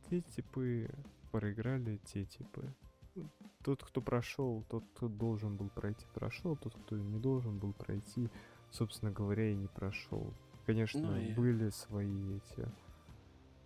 те 0.08 0.20
типы, 0.20 0.88
проиграли 1.30 1.98
те 2.04 2.24
типы. 2.24 2.72
Тот, 3.64 3.82
кто 3.82 4.00
прошел, 4.00 4.64
тот, 4.68 4.84
кто 4.94 5.08
должен 5.08 5.56
был 5.56 5.68
пройти, 5.68 6.04
прошел, 6.14 6.56
тот, 6.56 6.74
кто 6.74 6.96
не 6.98 7.18
должен 7.18 7.58
был 7.58 7.72
пройти, 7.72 8.28
собственно 8.70 9.12
говоря, 9.12 9.50
и 9.50 9.54
не 9.54 9.68
прошел. 9.68 10.32
Конечно, 10.66 11.00
Ну 11.00 11.16
и- 11.16 11.32
были 11.34 11.70
свои 11.70 12.36
эти 12.36 12.68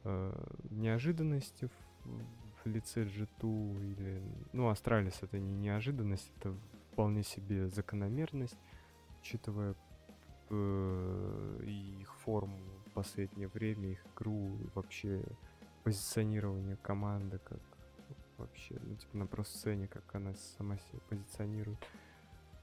э, 0.05 0.47
неожиданности 0.71 1.67
в, 2.05 2.63
в 2.65 2.67
лице 2.67 3.05
G2 3.05 3.93
или... 3.93 4.23
Ну, 4.53 4.69
Астралис 4.69 5.19
это 5.23 5.39
не 5.39 5.55
неожиданность, 5.55 6.31
это 6.39 6.55
вполне 6.93 7.23
себе 7.23 7.69
закономерность, 7.69 8.57
учитывая 9.21 9.75
э, 10.51 11.61
их 11.65 12.15
форму 12.17 12.59
в 12.87 12.91
последнее 12.93 13.49
время, 13.49 13.91
их 13.91 14.05
игру, 14.15 14.59
вообще 14.75 15.23
позиционирование 15.85 16.77
команды, 16.77 17.39
как 17.39 17.61
вообще, 18.39 18.79
ну, 18.83 18.97
типа 18.97 19.17
на 19.17 19.27
просцене, 19.27 19.89
как 19.89 20.15
она 20.15 20.35
сама 20.35 20.77
себя 20.79 21.01
позиционирует. 21.09 21.79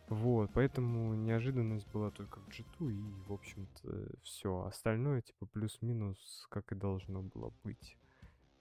Вот, 0.09 0.51
поэтому 0.53 1.13
неожиданность 1.15 1.87
была 1.91 2.11
только 2.11 2.39
в 2.39 2.49
G2, 2.49 2.91
и, 2.91 3.27
в 3.27 3.33
общем-то, 3.33 4.09
все. 4.21 4.65
Остальное, 4.65 5.21
типа, 5.21 5.45
плюс-минус, 5.45 6.45
как 6.49 6.71
и 6.71 6.75
должно 6.75 7.23
было 7.23 7.53
быть. 7.63 7.97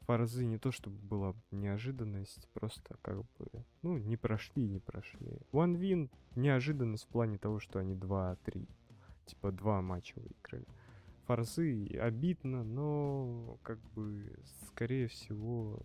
Фарзы 0.02 0.44
не 0.44 0.58
то, 0.58 0.72
чтобы 0.72 0.96
была 0.96 1.34
неожиданность, 1.50 2.48
просто 2.54 2.96
как 3.02 3.18
бы, 3.18 3.64
ну, 3.82 3.98
не 3.98 4.16
прошли 4.16 4.64
и 4.64 4.68
не 4.68 4.80
прошли. 4.80 5.38
One 5.52 5.76
Win 5.76 6.10
неожиданность 6.34 7.04
в 7.04 7.08
плане 7.08 7.38
того, 7.38 7.60
что 7.60 7.78
они 7.78 7.94
2-3, 7.94 8.68
типа, 9.26 9.52
два 9.52 9.80
матча 9.82 10.14
выиграли. 10.16 10.66
Фарзы 11.26 11.86
обидно, 12.00 12.64
но, 12.64 13.58
как 13.62 13.78
бы, 13.94 14.38
скорее 14.68 15.08
всего, 15.08 15.80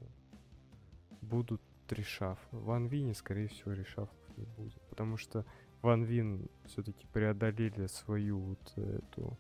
будут 1.22 1.62
решав. 1.90 2.40
В 2.52 2.72
Анвине, 2.72 3.14
скорее 3.14 3.48
всего, 3.48 3.72
решав 3.74 4.10
не 4.36 4.46
будет. 4.46 4.82
Потому 4.90 5.18
что 5.18 5.46
Ван 5.82 6.04
Вин 6.04 6.50
все-таки 6.66 7.06
преодолели 7.08 7.88
свою 7.88 8.40
вот 8.40 8.78
эту... 8.78 9.38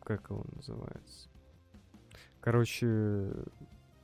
Как 0.00 0.30
его 0.30 0.44
называется? 0.54 1.30
Короче, 2.40 3.32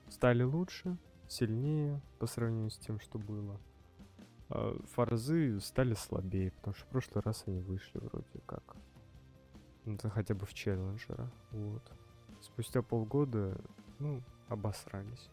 стали 0.09 0.43
лучше, 0.43 0.97
сильнее 1.29 2.01
по 2.19 2.27
сравнению 2.27 2.71
с 2.71 2.79
тем, 2.79 2.99
что 2.99 3.19
было. 3.19 3.61
А 4.51 4.77
форзы 4.93 5.61
стали 5.61 5.95
слабее, 5.95 6.51
потому 6.53 6.75
что 6.75 6.85
в 6.85 6.89
прошлый 6.89 7.23
раз 7.23 7.45
они 7.47 7.61
вышли 7.61 7.99
вроде 7.99 8.41
как. 8.47 8.77
Ну, 9.85 9.95
это 9.95 10.11
хотя 10.11 10.35
бы 10.35 10.45
в 10.45 10.53
челленджера. 10.53 11.31
Вот. 11.53 11.83
Спустя 12.43 12.83
полгода, 12.83 13.59
ну, 13.99 14.23
обосрались. 14.49 15.31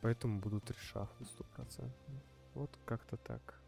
Поэтому 0.00 0.40
будут 0.40 0.70
решафы 0.70 1.24
стопроцентно. 1.24 2.22
Вот 2.54 2.70
как-то 2.86 3.16
так. 3.16 3.60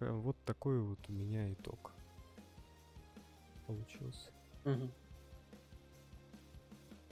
Вот 0.00 0.36
такой 0.44 0.80
вот 0.80 0.98
у 1.08 1.12
меня 1.12 1.52
итог 1.52 1.92
получился. 3.66 4.32
Мгм. 4.64 4.90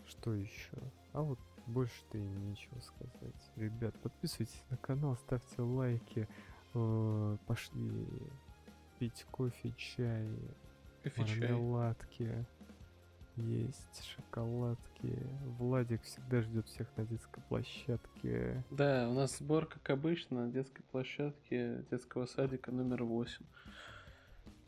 Что 0.04 0.34
еще? 0.34 0.76
А 1.12 1.22
вот 1.22 1.38
больше-то 1.70 2.18
и 2.18 2.22
нечего 2.22 2.78
сказать. 2.80 3.50
Ребят, 3.56 3.94
подписывайтесь 4.02 4.62
на 4.70 4.76
канал, 4.76 5.16
ставьте 5.16 5.62
лайки. 5.62 6.28
э, 6.74 7.36
Пошли 7.46 8.06
пить 8.98 9.24
кофе, 9.30 9.72
чай, 9.76 10.28
мармеладки. 11.16 12.44
Есть 13.36 14.04
шоколадки. 14.04 15.16
Владик 15.58 16.02
всегда 16.02 16.42
ждет 16.42 16.66
всех 16.66 16.88
на 16.96 17.06
детской 17.06 17.40
площадке. 17.48 18.62
Да, 18.70 19.08
у 19.08 19.14
нас 19.14 19.38
сбор, 19.38 19.64
как 19.66 19.88
обычно, 19.90 20.44
на 20.46 20.52
детской 20.52 20.82
площадке 20.82 21.84
детского 21.90 22.26
садика 22.26 22.70
номер 22.70 23.04
8. 23.04 23.42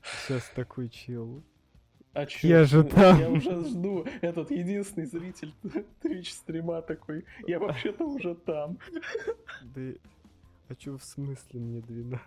Сейчас 0.03 0.51
такой 0.55 0.89
чел. 0.89 1.43
А 2.15 2.27
чё? 2.27 2.47
Я 2.49 2.65
же 2.65 2.85
там. 2.85 3.19
Я 3.19 3.31
уже 3.31 3.65
жду. 3.65 4.05
Этот 4.21 4.51
единственный 4.51 5.07
зритель 5.07 5.55
Twitch 6.03 6.31
стрима 6.31 6.83
такой. 6.83 7.25
Я 7.47 7.59
вообще-то 7.59 8.05
уже 8.05 8.35
там. 8.35 8.79
Да 9.75 9.81
а 10.69 10.75
чё 10.75 10.97
в 10.97 11.05
смысле 11.05 11.61
мне 11.61 11.81
12? 11.81 12.27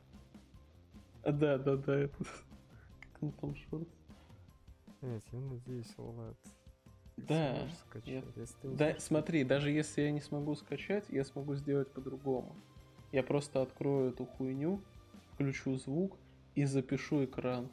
А, 1.23 1.31
Да, 1.31 1.57
да, 1.57 1.75
да, 1.77 1.95
это... 1.99 2.15
Как 3.13 3.23
он 3.23 3.31
там 3.31 3.55
шорт? 3.55 3.87
Нет, 5.01 5.23
я 5.31 5.39
надеюсь, 5.39 5.93
Влад. 5.97 6.35
Да, 7.17 7.57
я- 8.05 8.21
Да, 8.63 8.95
смотри, 8.99 9.43
даже 9.43 9.71
если 9.71 10.01
я 10.03 10.11
не 10.11 10.21
смогу 10.21 10.53
скачать, 10.55 11.05
я 11.09 11.23
смогу 11.23 11.55
сделать 11.55 11.89
по-другому. 11.91 12.55
Я 13.11 13.23
просто 13.23 13.61
открою 13.61 14.09
эту 14.09 14.25
хуйню, 14.25 14.79
включу 15.33 15.75
звук 15.77 16.17
и 16.55 16.65
запишу 16.65 17.23
экран. 17.25 17.69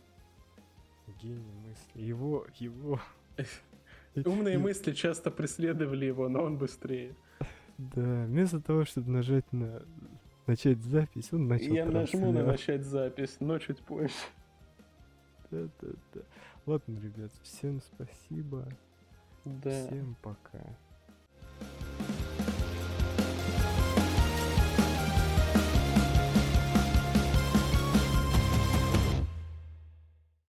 Гений 1.21 1.55
мысли. 1.67 2.03
Его, 2.03 2.47
его. 2.59 3.01
Умные 4.25 4.59
мысли 4.59 4.93
часто 4.93 5.31
преследовали 5.31 6.07
его, 6.07 6.29
но 6.29 6.43
он 6.43 6.59
быстрее. 6.59 7.15
Да, 7.79 8.25
вместо 8.25 8.61
того, 8.61 8.85
чтобы 8.85 9.11
нажать 9.11 9.51
на 9.53 9.83
начать 10.47 10.83
запись, 10.83 11.33
он 11.33 11.49
начал 11.49 11.73
я 11.73 11.87
нажму 11.87 12.33
на 12.33 12.45
начать 12.45 12.85
запись, 12.85 13.37
но 13.41 13.59
чуть 13.59 13.79
позже. 13.81 14.15
Да, 15.51 15.69
да, 15.81 15.89
да. 16.15 16.21
Ладно, 16.67 16.99
ребят, 17.01 17.33
всем 17.43 17.81
спасибо. 17.81 18.69
Да. 19.45 19.87
Всем 19.87 20.17
пока. 20.23 20.61